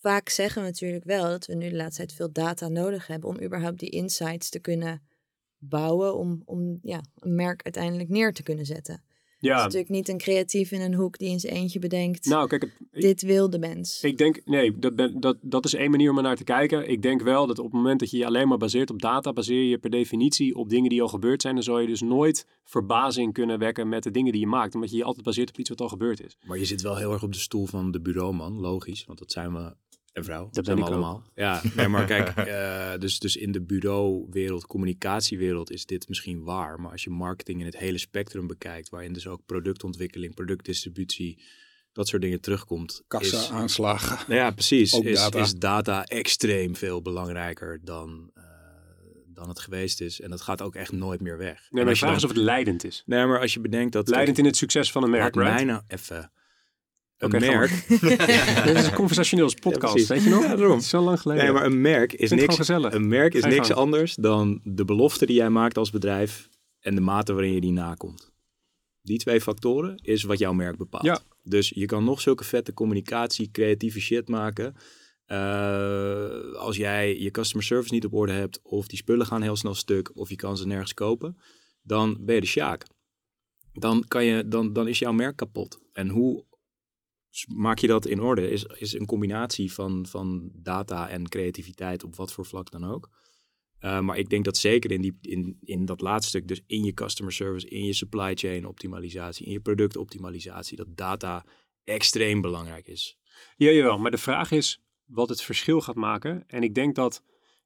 Vaak 0.00 0.28
zeggen 0.28 0.62
we 0.62 0.68
natuurlijk 0.68 1.04
wel 1.04 1.28
dat 1.28 1.46
we 1.46 1.54
nu 1.54 1.68
de 1.68 1.76
laatste 1.76 1.96
tijd 1.96 2.16
veel 2.16 2.32
data 2.32 2.68
nodig 2.68 3.06
hebben 3.06 3.28
om 3.28 3.42
überhaupt 3.42 3.78
die 3.78 3.90
insights 3.90 4.50
te 4.50 4.60
kunnen 4.60 5.02
bouwen, 5.58 6.16
om, 6.16 6.42
om 6.44 6.78
ja, 6.82 7.00
een 7.14 7.34
merk 7.34 7.62
uiteindelijk 7.62 8.08
neer 8.08 8.32
te 8.32 8.42
kunnen 8.42 8.66
zetten. 8.66 9.02
Het 9.44 9.52
is 9.52 9.58
Ja, 9.58 9.64
natuurlijk 9.64 9.90
niet 9.92 10.08
een 10.08 10.18
creatief 10.18 10.70
in 10.70 10.80
een 10.80 10.94
hoek 10.94 11.18
die 11.18 11.28
in 11.28 11.40
zijn 11.40 11.52
eentje 11.54 11.78
bedenkt, 11.78 12.26
nou 12.26 12.48
kijk, 12.48 12.62
het- 12.62 12.72
ik, 12.92 13.00
dit 13.00 13.22
wil 13.22 13.50
de 13.50 13.58
mens. 13.58 14.02
ik 14.02 14.18
denk, 14.18 14.40
nee, 14.44 14.78
dat, 14.78 14.96
ben, 14.96 15.20
dat, 15.20 15.36
dat 15.40 15.64
is 15.64 15.74
één 15.74 15.90
manier 15.90 16.10
om 16.10 16.16
er 16.16 16.22
naar 16.22 16.36
te 16.36 16.44
kijken. 16.44 16.88
Ik 16.90 17.02
denk 17.02 17.22
wel 17.22 17.46
dat 17.46 17.58
op 17.58 17.64
het 17.64 17.74
moment 17.74 18.00
dat 18.00 18.10
je 18.10 18.16
je 18.16 18.26
alleen 18.26 18.48
maar 18.48 18.58
baseert 18.58 18.90
op 18.90 19.02
data, 19.02 19.32
baseer 19.32 19.58
je 19.62 19.68
je 19.68 19.78
per 19.78 19.90
definitie 19.90 20.54
op 20.56 20.68
dingen 20.68 20.88
die 20.90 21.02
al 21.02 21.08
gebeurd 21.08 21.42
zijn. 21.42 21.54
Dan 21.54 21.62
zal 21.64 21.78
je 21.78 21.86
dus 21.86 22.00
nooit 22.00 22.46
verbazing 22.64 23.32
kunnen 23.32 23.58
wekken 23.58 23.88
met 23.88 24.02
de 24.02 24.10
dingen 24.10 24.32
die 24.32 24.40
je 24.40 24.46
maakt, 24.46 24.74
omdat 24.74 24.90
je 24.90 24.96
je 24.96 25.04
altijd 25.04 25.24
baseert 25.24 25.48
op 25.48 25.58
iets 25.58 25.68
wat 25.68 25.80
al 25.80 25.88
gebeurd 25.88 26.24
is. 26.24 26.36
Maar 26.46 26.58
je 26.58 26.64
zit 26.64 26.82
wel 26.82 26.96
heel 26.96 27.12
erg 27.12 27.22
op 27.22 27.32
de 27.32 27.38
stoel 27.38 27.66
van 27.66 27.90
de 27.90 28.00
bureauman, 28.00 28.60
logisch. 28.60 29.04
Want 29.04 29.18
dat 29.18 29.32
zijn 29.32 29.52
we, 29.52 29.74
en 30.14 30.24
vrouw, 30.24 30.48
Dat 30.52 30.64
zijn 30.64 30.76
we 30.76 30.82
ook. 30.82 30.88
allemaal. 30.88 31.22
Ja, 31.34 31.62
nee, 31.76 31.88
maar 31.88 32.04
kijk, 32.06 32.28
eh, 32.36 32.92
dus, 32.98 33.18
dus 33.18 33.36
in 33.36 33.52
de 33.52 33.60
bureauwereld, 33.62 34.66
communicatiewereld 34.66 35.70
is 35.70 35.86
dit 35.86 36.08
misschien 36.08 36.42
waar. 36.42 36.80
Maar 36.80 36.90
als 36.90 37.04
je 37.04 37.10
marketing 37.10 37.60
in 37.60 37.66
het 37.66 37.76
hele 37.76 37.98
spectrum 37.98 38.46
bekijkt, 38.46 38.88
waarin 38.88 39.12
dus 39.12 39.26
ook 39.26 39.40
productontwikkeling, 39.46 40.34
productdistributie, 40.34 41.42
dat 41.92 42.08
soort 42.08 42.22
dingen 42.22 42.40
terugkomt. 42.40 42.90
is, 42.92 43.02
Kassa 43.08 43.54
aanslagen. 43.54 44.18
nou 44.28 44.40
ja, 44.40 44.50
precies. 44.50 44.94
Ook 44.94 45.04
Is 45.04 45.18
data. 45.18 45.38
is 45.38 45.54
data 45.54 46.04
extreem 46.04 46.76
veel 46.76 47.02
belangrijker 47.02 47.80
dan, 47.84 48.30
eh, 48.34 48.42
dan 49.26 49.48
het 49.48 49.58
geweest 49.60 50.00
is. 50.00 50.20
En 50.20 50.30
dat 50.30 50.40
gaat 50.40 50.62
ook 50.62 50.74
echt 50.74 50.92
nooit 50.92 51.20
meer 51.20 51.38
weg. 51.38 51.66
Nee, 51.70 51.82
maar 51.82 51.90
als 51.90 51.98
je 51.98 52.04
vraag 52.04 52.16
is 52.16 52.22
dan- 52.22 52.30
of 52.30 52.36
het 52.36 52.44
leidend 52.44 52.84
is. 52.84 53.02
Nee, 53.06 53.26
maar 53.26 53.40
als 53.40 53.54
je 53.54 53.60
bedenkt 53.60 53.92
dat... 53.92 54.08
Leidend 54.08 54.38
in 54.38 54.44
het 54.44 54.56
succes 54.56 54.92
van 54.92 55.02
een 55.02 55.10
merk, 55.10 55.34
right? 55.34 55.54
mij 55.54 55.64
nou 55.64 55.82
even... 55.86 56.32
Een 57.32 57.40
merk... 57.40 57.84
Dit 58.66 58.76
is 58.76 58.86
een 58.86 58.94
conversationeel 58.94 59.50
podcast, 59.60 59.92
precies. 59.92 60.08
weet 60.08 60.22
je 60.22 60.30
nog? 60.30 60.42
Ja, 60.42 60.56
daarom. 60.56 60.80
Zo 60.80 61.00
lang 61.00 61.20
geleden. 61.20 61.44
Nee, 61.44 61.52
maar 61.52 61.64
een 61.64 61.80
merk 61.80 62.12
is 62.12 62.30
niks, 62.30 62.68
een 62.68 63.08
merk 63.08 63.34
is 63.34 63.44
niks 63.44 63.72
anders 63.72 64.14
dan 64.14 64.60
de 64.64 64.84
belofte 64.84 65.26
die 65.26 65.36
jij 65.36 65.50
maakt 65.50 65.78
als 65.78 65.90
bedrijf 65.90 66.48
en 66.80 66.94
de 66.94 67.00
mate 67.00 67.32
waarin 67.32 67.52
je 67.52 67.60
die 67.60 67.72
nakomt. 67.72 68.32
Die 69.02 69.18
twee 69.18 69.40
factoren 69.40 69.96
is 70.02 70.22
wat 70.22 70.38
jouw 70.38 70.52
merk 70.52 70.76
bepaalt. 70.76 71.04
Ja. 71.04 71.20
Dus 71.42 71.68
je 71.74 71.86
kan 71.86 72.04
nog 72.04 72.20
zulke 72.20 72.44
vette 72.44 72.74
communicatie, 72.74 73.50
creatieve 73.50 74.00
shit 74.00 74.28
maken. 74.28 74.76
Eh, 75.24 76.54
als 76.54 76.76
jij 76.76 77.18
je 77.20 77.30
customer 77.30 77.64
service 77.64 77.94
niet 77.94 78.04
op 78.04 78.14
orde 78.14 78.32
hebt, 78.32 78.60
of 78.62 78.86
die 78.86 78.98
spullen 78.98 79.26
gaan 79.26 79.42
heel 79.42 79.56
snel 79.56 79.74
stuk, 79.74 80.10
of 80.14 80.28
je 80.28 80.36
kan 80.36 80.56
ze 80.56 80.66
nergens 80.66 80.94
kopen, 80.94 81.38
dan 81.82 82.16
ben 82.20 82.34
je 82.34 82.40
de 82.40 82.46
sjaak. 82.46 82.86
Dan, 83.72 84.04
kan 84.08 84.24
je, 84.24 84.48
dan, 84.48 84.72
dan 84.72 84.88
is 84.88 84.98
jouw 84.98 85.12
merk 85.12 85.36
kapot. 85.36 85.78
En 85.92 86.08
hoe 86.08 86.44
maak 87.54 87.78
je 87.78 87.86
dat 87.86 88.06
in 88.06 88.20
orde? 88.20 88.50
Is, 88.50 88.64
is 88.64 88.92
een 88.92 89.06
combinatie 89.06 89.72
van, 89.72 90.06
van 90.06 90.50
data 90.52 91.08
en 91.08 91.28
creativiteit 91.28 92.04
op 92.04 92.16
wat 92.16 92.32
voor 92.32 92.46
vlak 92.46 92.70
dan 92.70 92.84
ook. 92.84 93.10
Eh, 93.78 94.00
maar 94.00 94.18
ik 94.18 94.28
denk 94.28 94.44
dat 94.44 94.56
zeker 94.56 94.90
in, 94.92 95.00
die, 95.00 95.18
in, 95.20 95.58
in 95.60 95.84
dat 95.84 96.00
laatste 96.00 96.28
stuk, 96.28 96.48
dus 96.48 96.62
in 96.66 96.84
je 96.84 96.92
customer 96.92 97.32
service, 97.32 97.68
in 97.68 97.84
je 97.84 97.92
supply 97.92 98.34
chain 98.34 98.66
optimalisatie, 98.66 99.46
in 99.46 99.52
je 99.52 99.60
productoptimalisatie, 99.60 100.76
dat 100.76 100.96
data 100.96 101.44
extreem 101.84 102.40
belangrijk 102.40 102.86
is. 102.88 103.18
Ja, 103.56 103.70
jawel. 103.70 103.98
Maar 103.98 104.10
de 104.10 104.18
vraag 104.18 104.50
is 104.50 104.82
wat 105.04 105.28
het 105.28 105.42
verschil 105.42 105.80
gaat 105.80 105.94
maken. 105.94 106.44
En 106.46 106.62
ik 106.62 106.74
denk 106.74 106.94
dat 106.94 107.22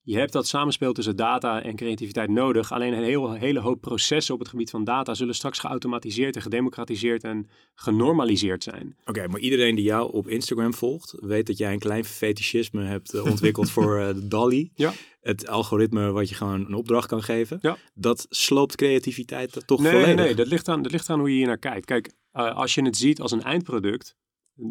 je 0.08 0.18
hebt 0.18 0.32
dat 0.32 0.46
samenspel 0.46 0.92
tussen 0.92 1.16
data 1.16 1.62
en 1.62 1.76
creativiteit 1.76 2.30
nodig. 2.30 2.72
Alleen 2.72 2.92
een 2.92 3.02
heel, 3.02 3.32
hele 3.32 3.60
hoop 3.60 3.80
processen 3.80 4.34
op 4.34 4.40
het 4.40 4.48
gebied 4.48 4.70
van 4.70 4.84
data 4.84 5.14
zullen 5.14 5.34
straks 5.34 5.58
geautomatiseerd 5.58 6.36
en 6.36 6.42
gedemocratiseerd 6.42 7.24
en 7.24 7.48
genormaliseerd 7.74 8.62
zijn. 8.62 8.96
Oké, 9.04 9.26
maar 9.26 9.40
iedereen 9.40 9.74
die 9.74 9.84
jou 9.84 10.12
op 10.12 10.28
Instagram 10.28 10.74
volgt, 10.74 11.14
weet 11.20 11.46
dat 11.46 11.58
jij 11.58 11.72
een 11.72 11.78
klein 11.78 12.04
fetischisme 12.04 12.84
hebt 12.84 13.14
eh, 13.14 13.24
ontwikkeld 13.24 13.70
voor 13.70 13.98
eh, 13.98 14.14
DALI. 14.22 14.70
Ja. 14.74 14.92
Het 15.20 15.48
algoritme 15.48 16.10
wat 16.10 16.28
je 16.28 16.34
gewoon 16.34 16.66
een 16.66 16.74
opdracht 16.74 17.06
kan 17.06 17.22
geven. 17.22 17.58
Ja. 17.60 17.76
Dat 17.94 18.26
sloopt 18.28 18.76
creativiteit 18.76 19.62
toch 19.66 19.80
nee, 19.80 19.90
volledig. 19.90 20.14
nee, 20.14 20.24
nee, 20.24 20.34
dat 20.34 20.46
ligt, 20.46 20.68
aan, 20.68 20.82
dat 20.82 20.92
ligt 20.92 21.10
aan 21.10 21.18
hoe 21.18 21.30
je 21.30 21.36
hier 21.36 21.46
naar 21.46 21.58
kijkt. 21.58 21.86
Kijk, 21.86 22.12
eh, 22.32 22.56
als 22.56 22.74
je 22.74 22.84
het 22.84 22.96
ziet 22.96 23.20
als 23.20 23.32
een 23.32 23.42
eindproduct, 23.42 24.16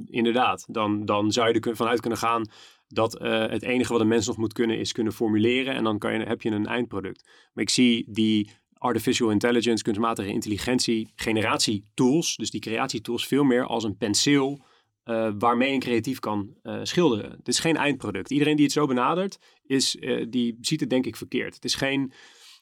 inderdaad, 0.06 0.66
dan, 0.68 1.06
dan 1.06 1.32
zou 1.32 1.48
je 1.48 1.60
er 1.60 1.76
vanuit 1.76 2.00
kunnen 2.00 2.20
gaan 2.20 2.50
dat 2.88 3.18
eh, 3.18 3.48
het 3.48 3.64
enige 3.64 3.92
wat 3.92 4.02
een 4.02 4.08
mens 4.08 4.28
nog 4.28 4.38
moet 4.38 4.54
kunnen 4.54 4.80
is 4.80 4.92
kunnen 4.92 5.14
formuleren 5.14 5.74
en 5.74 5.84
dan 5.84 5.98
kan 5.98 6.14
je, 6.14 6.26
heb 6.26 6.42
je 6.42 6.50
een 6.50 6.66
eindproduct. 6.66 7.30
Maar 7.54 7.64
ik 7.64 7.70
zie 7.70 8.06
die 8.10 8.50
artificial 8.74 9.30
intelligence, 9.30 9.84
kunstmatige 9.84 10.32
intelligentie, 10.32 11.12
generatietools, 11.16 12.36
dus 12.36 12.50
die 12.50 12.62
creatietools 12.62 13.28
veel 13.28 13.44
meer 13.44 13.66
als 13.66 13.84
een 13.84 13.98
penseel 13.98 14.66
eh, 15.04 15.32
waarmee 15.38 15.74
een 15.74 15.80
creatief 15.80 16.20
kan 16.20 16.58
eh, 16.62 16.80
schilderen. 16.84 17.32
Het 17.32 17.48
is 17.48 17.60
geen 17.60 17.78
eindproduct. 17.78 18.32
Iedereen 18.32 18.56
die 18.56 18.66
het 18.66 18.74
zo 18.74 18.86
benadert, 18.86 19.40
is, 19.64 19.98
die 20.30 20.58
ziet 20.62 20.80
het 20.80 20.90
denk 20.90 21.06
ik 21.06 21.16
verkeerd. 21.16 21.56
Het 21.56 21.66
is 21.66 21.76
geen 21.76 22.12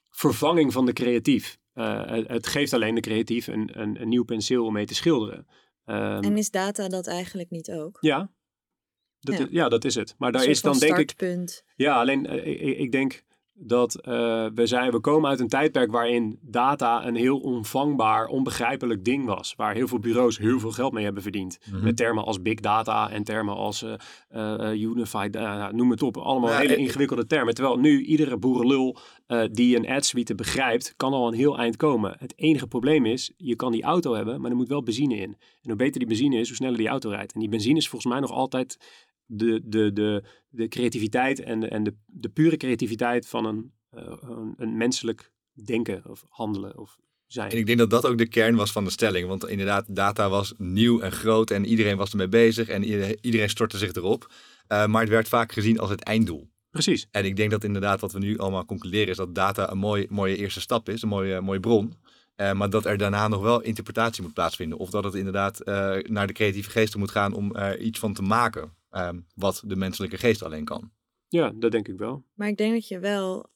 vervanging 0.10 0.74
van 0.74 0.86
de 0.86 0.94
creatief. 0.94 1.58
Het, 1.74 2.48
geeft 2.48 2.74
alleen 2.74 2.96
de 2.96 3.02
creatief 3.02 3.48
een, 3.48 3.82
een, 3.82 4.02
een 4.02 4.10
nieuw 4.10 4.24
penseel 4.24 4.66
om 4.66 4.74
mee 4.74 4.86
te 4.86 4.96
schilderen. 4.96 5.48
Ehm, 5.86 6.24
En 6.24 6.38
is 6.38 6.52
data 6.52 6.88
dat 6.88 7.08
eigenlijk 7.08 7.50
niet 7.50 7.72
ook? 7.72 7.98
ja, 8.02 8.32
dat, 9.26 9.38
Ja. 9.38 9.44
Is, 9.44 9.48
ja, 9.52 9.70
dat 9.70 9.86
is 9.86 9.96
het. 9.96 10.16
Maar 10.18 10.32
daar 10.32 10.44
Een 10.44 10.50
is 10.50 10.62
dan 10.62 10.78
denk 10.78 10.98
ik 10.98 11.10
startpunt. 11.10 11.64
ja, 11.76 12.00
alleen 12.00 12.26
eh, 12.26 12.70
ik, 12.70 12.78
ik 12.78 12.92
denk 12.92 13.24
dat 13.58 13.96
eh, 13.96 14.12
we, 14.56 14.66
zijn, 14.66 14.92
we 14.92 15.00
komen 15.00 15.30
uit 15.30 15.40
een 15.40 15.48
tijdperk 15.48 15.92
waarin 15.92 16.40
data 16.42 17.06
een 17.06 17.16
heel 17.16 17.40
onvangbaar, 17.40 18.28
onbegrijpelijk 18.28 19.06
ding 19.06 19.26
was. 19.26 19.54
Waar 19.58 19.74
heel 19.74 19.88
veel 19.88 20.00
bureaus 20.00 20.38
heel 20.38 20.60
veel 20.60 20.72
geld 20.72 20.94
mee 20.94 21.04
hebben 21.04 21.24
verdiend. 21.24 21.58
Met 21.72 21.98
termen 21.98 22.26
als 22.26 22.42
big 22.42 22.60
data 22.60 23.10
en 23.10 23.24
termen 23.24 23.56
als 23.56 23.84
eh, 23.84 23.94
eh, 24.30 24.72
eh, 24.72 24.82
unified, 24.82 25.34
data, 25.34 25.72
noem 25.72 25.92
het 25.92 26.02
op. 26.02 26.18
Allemaal 26.18 26.50
Ja, 26.50 26.58
hele 26.58 26.76
ingewikkelde 26.76 27.26
termen. 27.26 27.54
Terwijl 27.54 27.78
nu 27.78 28.04
iedere 28.04 28.38
boerenlul 28.38 28.98
eh, 29.28 29.44
die 29.52 29.76
een 29.76 29.88
ad 29.90 30.06
suite 30.06 30.36
begrijpt, 30.36 30.94
kan 30.98 31.14
al 31.14 31.28
een 31.28 31.34
heel 31.34 31.58
eind 31.58 31.76
komen. 31.76 32.16
Het 32.20 32.34
enige 32.36 32.68
probleem 32.68 33.06
is, 33.06 33.32
je 33.38 33.56
kan 33.56 33.72
die 33.72 33.84
auto 33.84 34.14
hebben, 34.14 34.42
maar 34.42 34.52
er 34.52 34.58
moet 34.58 34.68
wel 34.68 34.84
benzine 34.84 35.16
in. 35.16 35.38
En 35.62 35.70
hoe 35.72 35.76
beter 35.76 36.00
die 36.00 36.08
benzine 36.08 36.40
is, 36.40 36.48
hoe 36.48 36.58
sneller 36.58 36.78
die 36.78 36.88
auto 36.88 37.10
rijdt. 37.10 37.34
En 37.34 37.40
die 37.40 37.50
benzine 37.50 37.78
is 37.78 37.90
volgens 37.90 38.12
mij 38.12 38.22
nog 38.22 38.32
altijd 38.32 38.78
de, 39.26 39.62
de, 39.64 39.94
de, 39.94 40.24
de 40.50 40.68
creativiteit 40.68 41.40
en, 41.40 41.60
de, 41.60 41.68
en 41.68 41.84
de, 41.84 41.96
de 42.06 42.30
pure 42.30 42.58
creativiteit 42.58 43.28
van 43.28 43.46
een, 43.46 43.72
eh, 43.90 44.18
een, 44.20 44.54
een 44.58 44.78
menselijk 44.78 45.32
denken 45.54 46.10
of 46.10 46.26
handelen 46.30 46.78
of 46.78 46.98
zijn. 47.28 47.52
En 47.52 47.58
ik 47.58 47.66
denk 47.66 47.78
dat 47.78 47.90
dat 47.90 48.06
ook 48.06 48.18
de 48.18 48.28
kern 48.28 48.56
was 48.56 48.72
van 48.72 48.84
de 48.84 48.90
stelling. 48.90 49.28
Want 49.28 49.48
inderdaad, 49.48 49.96
data 49.96 50.30
was 50.30 50.54
nieuw 50.58 51.00
en 51.00 51.12
groot 51.12 51.52
en 51.52 51.66
iedereen 51.66 51.98
was 51.98 52.12
ermee 52.12 52.28
bezig 52.28 52.68
en 52.68 52.84
iedereen, 53.22 53.50
stortte 53.50 53.78
zich 53.78 53.94
erop. 53.94 54.32
Eh, 54.68 54.86
maar 54.86 55.02
het 55.02 55.10
werd 55.10 55.28
vaak 55.28 55.52
gezien 55.52 55.80
als 55.80 55.90
het 55.90 56.02
einddoel. 56.02 56.50
Precies. 56.70 57.08
En 57.12 57.26
ik 57.26 57.36
denk 57.36 57.52
dat 57.52 57.64
inderdaad 57.64 58.02
wat 58.02 58.12
we 58.12 58.20
nu 58.20 58.38
allemaal 58.38 58.66
concluderen 58.66 59.08
is 59.08 59.18
dat 59.18 59.36
data 59.36 59.72
een 59.72 59.78
mooi, 59.78 60.06
mooie 60.10 60.36
eerste 60.36 60.62
stap 60.62 60.90
is, 60.90 61.02
een 61.02 61.08
mooie, 61.08 61.42
mooie 61.42 61.60
bron. 61.60 61.94
Uh, 62.36 62.54
maar 62.54 62.70
dat 62.70 62.86
er 62.86 62.98
daarna 62.98 63.28
nog 63.28 63.42
wel 63.42 63.62
interpretatie 63.62 64.24
moet 64.24 64.34
plaatsvinden. 64.34 64.78
Of 64.78 64.90
dat 64.90 65.04
het 65.04 65.14
inderdaad 65.14 65.60
uh, 65.60 65.98
naar 66.02 66.28
de 66.28 66.34
creatieve 66.34 66.70
geesten 66.70 67.00
moet 67.00 67.12
gaan 67.12 67.34
om 67.34 67.56
er 67.56 67.80
iets 67.80 68.00
van 68.00 68.14
te 68.14 68.22
maken. 68.22 68.75
Uh, 68.96 69.10
wat 69.36 69.62
de 69.66 69.76
menselijke 69.76 70.18
geest 70.18 70.44
alleen 70.44 70.66
kan. 70.66 70.92
Ja, 71.28 71.54
dat 71.56 71.72
denk 71.72 71.88
ik 71.88 71.98
wel. 71.98 72.26
Maar 72.34 72.48
ik 72.48 72.58
denk 72.58 72.74
dat 72.74 72.88
je 72.88 73.00
wel 73.00 73.50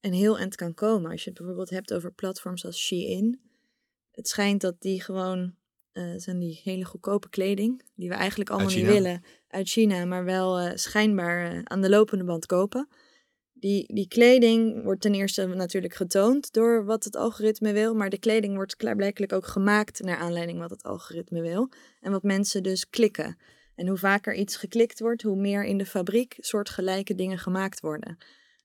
een 0.00 0.12
heel 0.12 0.38
eind 0.38 0.54
kan 0.54 0.74
komen. 0.74 1.10
Als 1.10 1.24
je 1.24 1.28
het 1.28 1.38
bijvoorbeeld 1.38 1.70
hebt 1.70 1.92
over 1.92 2.12
platforms 2.12 2.64
als 2.64 2.78
Shein. 2.78 3.40
Het 4.10 4.28
schijnt 4.28 4.60
dat 4.60 4.80
die 4.80 5.02
gewoon 5.02 5.54
zijn 6.16 6.38
die 6.38 6.60
hele 6.64 6.84
goedkope 6.84 7.28
kleding. 7.28 7.82
Die 7.94 8.08
we 8.08 8.14
eigenlijk 8.14 8.50
allemaal 8.50 8.74
niet 8.74 8.86
willen. 8.86 9.24
Uit 9.48 9.68
China. 9.68 10.04
Maar 10.04 10.24
wel 10.24 10.78
schijnbaar 10.78 11.60
aan 11.64 11.80
de 11.80 11.88
lopende 11.88 12.24
band 12.24 12.46
kopen. 12.46 12.88
Die, 13.52 13.94
die 13.94 14.08
kleding 14.08 14.82
wordt 14.82 15.00
ten 15.00 15.14
eerste 15.14 15.46
natuurlijk 15.46 15.94
getoond 15.94 16.52
door 16.52 16.84
wat 16.84 17.04
het 17.04 17.16
algoritme 17.16 17.72
wil, 17.72 17.94
maar 17.94 18.10
de 18.10 18.18
kleding 18.18 18.54
wordt 18.54 18.76
klaarblijkelijk 18.76 19.32
ook 19.32 19.46
gemaakt 19.46 20.00
naar 20.02 20.16
aanleiding 20.16 20.58
wat 20.58 20.70
het 20.70 20.82
algoritme 20.82 21.40
wil 21.40 21.68
en 22.00 22.12
wat 22.12 22.22
mensen 22.22 22.62
dus 22.62 22.88
klikken. 22.88 23.38
En 23.80 23.86
hoe 23.86 23.98
vaker 23.98 24.34
iets 24.34 24.56
geklikt 24.56 25.00
wordt, 25.00 25.22
hoe 25.22 25.36
meer 25.36 25.64
in 25.64 25.78
de 25.78 25.86
fabriek 25.86 26.36
soortgelijke 26.38 27.14
dingen 27.14 27.38
gemaakt 27.38 27.80
worden. 27.80 28.18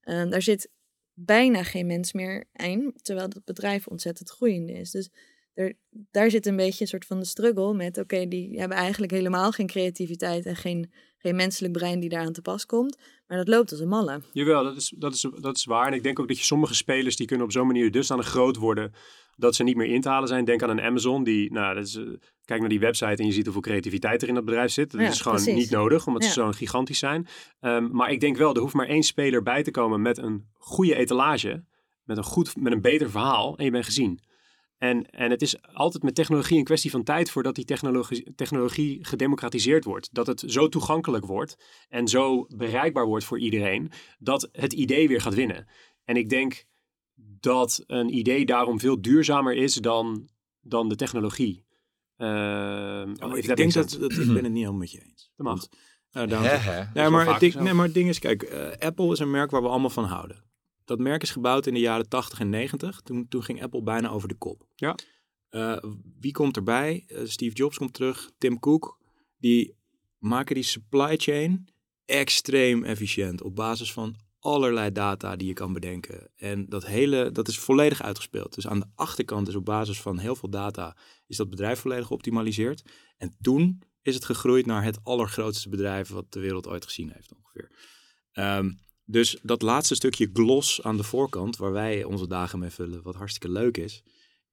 Um, 0.03 0.30
daar 0.30 0.41
zit 0.41 0.70
bijna 1.13 1.63
geen 1.63 1.86
mens 1.86 2.13
meer 2.13 2.45
in, 2.53 2.93
terwijl 3.01 3.28
het 3.28 3.45
bedrijf 3.45 3.88
ontzettend 3.88 4.30
groeiende 4.30 4.74
is. 4.74 4.91
Dus 4.91 5.09
daar 6.11 6.30
zit 6.30 6.45
een 6.45 6.55
beetje 6.55 6.82
een 6.82 6.88
soort 6.88 7.05
van 7.05 7.20
de 7.20 7.26
struggle 7.26 7.74
met, 7.74 7.97
oké, 7.97 8.28
die 8.28 8.59
hebben 8.59 8.78
eigenlijk 8.78 9.11
helemaal 9.11 9.51
geen 9.51 9.68
creativiteit 9.68 10.45
en 10.45 10.55
geen, 10.55 10.91
geen 11.18 11.36
menselijk 11.36 11.74
brein 11.74 11.99
die 11.99 12.09
daaraan 12.09 12.34
te 12.34 12.41
pas 12.41 12.66
komt. 12.66 12.97
Maar 13.28 13.38
dat 13.38 13.47
loopt 13.47 13.72
als 13.72 13.80
een 13.80 13.88
malle. 13.88 14.22
Jawel, 14.34 14.63
dat 14.63 14.76
is, 14.76 14.93
dat, 14.97 15.13
is, 15.13 15.28
dat 15.39 15.57
is 15.57 15.66
waar. 15.66 15.88
En 15.88 15.93
ik 15.93 16.03
denk 16.03 16.20
ook 16.20 16.28
dat 16.28 16.38
je 16.38 16.43
sommige 16.43 16.76
spelers 16.76 17.16
die 17.16 17.28
kunnen 17.28 17.45
op 17.45 17.51
zo'n 17.51 17.68
manier 17.68 17.91
dusdanig 17.91 18.28
groot 18.28 18.55
worden 18.55 18.93
dat 19.36 19.55
ze 19.55 19.63
niet 19.63 19.75
meer 19.75 19.88
in 19.88 20.01
te 20.01 20.09
halen 20.09 20.27
zijn. 20.27 20.45
Denk 20.45 20.63
aan 20.63 20.69
een 20.69 20.81
Amazon 20.81 21.23
die, 21.23 21.51
nou, 21.51 21.75
dat 21.75 21.86
is, 21.86 21.95
uh, 21.95 22.13
kijk 22.45 22.59
naar 22.59 22.69
die 22.69 22.79
website 22.79 23.21
en 23.21 23.25
je 23.25 23.31
ziet 23.31 23.43
hoeveel 23.43 23.61
creativiteit 23.61 24.21
er 24.21 24.27
in 24.27 24.33
dat 24.33 24.45
bedrijf 24.45 24.71
zit. 24.71 24.91
Dat 24.91 25.01
is 25.01 25.21
gewoon 25.21 25.55
niet 25.55 25.69
nodig, 25.69 26.07
omdat 26.07 26.23
ze 26.23 26.29
zo 26.29 26.51
gigantisch 26.51 26.99
zijn. 26.99 27.27
Um, 27.61 27.89
maar 27.91 28.11
ik 28.11 28.19
denk 28.19 28.38
wel, 28.38 28.53
er 28.53 28.61
hoeft 28.61 28.73
maar 28.73 28.88
één 28.88 29.03
speler 29.03 29.43
bij 29.43 29.63
te 29.63 29.71
komen 29.71 30.01
met 30.01 30.17
een 30.17 30.45
goede 30.53 30.95
etalage, 30.95 31.63
met 32.03 32.17
een, 32.17 32.23
goed, 32.23 32.55
met 32.55 32.73
een 32.73 32.81
beter 32.81 33.09
verhaal 33.09 33.57
en 33.57 33.65
je 33.65 33.71
bent 33.71 33.86
gezien. 33.86 34.19
En, 34.77 35.09
en 35.09 35.31
het 35.31 35.41
is 35.41 35.61
altijd 35.73 36.03
met 36.03 36.15
technologie 36.15 36.57
een 36.57 36.63
kwestie 36.63 36.91
van 36.91 37.03
tijd 37.03 37.31
voordat 37.31 37.55
die 37.55 37.65
technologie, 37.65 38.33
technologie 38.36 39.05
gedemocratiseerd 39.05 39.83
wordt. 39.83 40.09
Dat 40.11 40.27
het 40.27 40.43
zo 40.47 40.69
toegankelijk 40.69 41.25
wordt 41.25 41.55
en 41.89 42.07
zo 42.07 42.45
bereikbaar 42.55 43.05
wordt 43.05 43.25
voor 43.25 43.39
iedereen, 43.39 43.91
dat 44.19 44.49
het 44.51 44.73
idee 44.73 45.07
weer 45.07 45.21
gaat 45.21 45.33
winnen. 45.33 45.67
En 46.03 46.15
ik 46.15 46.29
denk 46.29 46.65
dat 47.16 47.84
een 47.88 48.18
idee 48.18 48.45
daarom 48.45 48.80
veel 48.80 49.01
duurzamer 49.01 49.55
is 49.55 49.74
dan, 49.74 50.30
dan 50.61 50.89
de 50.89 50.95
technologie. 50.95 51.63
Uh, 52.18 52.28
oh, 53.20 53.38
ik 53.38 53.55
denk 53.55 53.74
dat, 53.74 53.97
dat, 53.99 54.11
ik 54.11 54.26
ben 54.34 54.36
het 54.43 54.43
niet 54.43 54.53
helemaal 54.53 54.74
met 54.74 54.91
je 54.91 55.01
eens. 55.01 55.32
Dat 55.36 55.45
mag. 55.45 55.68
Want, 56.11 56.32
uh, 56.32 57.09
maar, 57.09 57.28
het 57.28 57.39
ding, 57.39 57.55
nee, 57.55 57.74
maar 57.74 57.86
het 57.86 57.93
ding 57.93 58.09
is, 58.09 58.20
kijk, 58.20 58.51
uh, 58.51 58.88
Apple 58.88 59.11
is 59.11 59.20
een 59.20 59.32
merk 59.32 59.51
waar 59.51 59.61
we 59.61 59.68
allemaal 59.68 59.89
van 59.89 60.03
houden 60.03 60.45
dat 60.86 60.99
merk 60.99 61.22
is 61.22 61.32
gebouwd 61.32 61.68
in 61.68 61.74
de 61.74 61.80
jaren 61.80 62.09
80 62.09 62.39
en 62.39 62.49
90. 62.49 63.01
Toen, 63.01 63.28
toen 63.28 63.43
ging 63.43 63.63
Apple 63.63 63.84
bijna 63.84 64.09
over 64.09 64.28
de 64.28 64.36
kop. 64.36 64.68
Ja. 64.76 64.95
Uh, 65.49 65.78
wie 66.20 66.32
komt 66.32 66.55
erbij? 66.55 67.03
Uh, 67.07 67.20
Steve 67.24 67.55
Jobs 67.55 67.78
komt 67.78 67.93
terug. 67.93 68.32
Tim 68.38 68.59
Cook. 68.59 68.99
Die 69.38 69.76
maken 70.18 70.55
die 70.55 70.63
supply 70.63 71.18
chain 71.18 71.68
extreem 72.05 72.84
efficiënt. 72.84 73.41
Op 73.41 73.55
basis 73.55 73.93
van 73.93 74.16
allerlei 74.46 74.91
data 74.91 75.36
die 75.36 75.48
je 75.48 75.54
kan 75.54 75.74
bedenken. 75.74 76.30
En 76.36 76.66
dat 76.70 76.86
hele, 76.86 77.32
dat 77.32 77.48
is 77.48 77.60
volledig 77.60 78.02
uitgespeeld. 78.02 78.56
Dus 78.56 78.68
aan 78.68 78.80
de 78.80 78.89
achterkant 78.96 79.48
is 79.48 79.56
op 79.56 79.66
basis 79.66 80.02
van 80.02 80.18
heel 80.18 80.36
veel 80.36 80.50
data, 80.50 80.98
is 81.28 81.38
dat 81.38 81.50
bedrijf 81.50 81.80
volledig 81.80 82.08
geoptimaliseerd. 82.08 82.84
En 83.18 83.36
toen 83.41 83.82
is 84.02 84.16
het 84.16 84.26
gegroeid 84.26 84.66
naar 84.66 84.84
het 84.84 85.00
allergrootste 85.04 85.70
bedrijf 85.70 86.10
wat 86.10 86.34
de 86.34 86.39
wereld 86.39 86.68
ooit 86.68 86.86
gezien 86.86 87.12
heeft 87.12 87.34
ongeveer. 87.36 87.72
Um, 88.34 88.80
dus 89.06 89.38
dat 89.41 89.62
laatste 89.62 89.96
stukje 89.96 90.30
gloss 90.34 90.84
aan 90.84 90.98
de 90.98 91.04
voorkant, 91.04 91.58
waar 91.58 91.72
wij 91.72 92.04
onze 92.04 92.28
dagen 92.28 92.60
mee 92.60 92.70
vullen, 92.70 93.04
wat 93.04 93.16
hartstikke 93.16 93.50
leuk 93.50 93.78
is, 93.78 94.04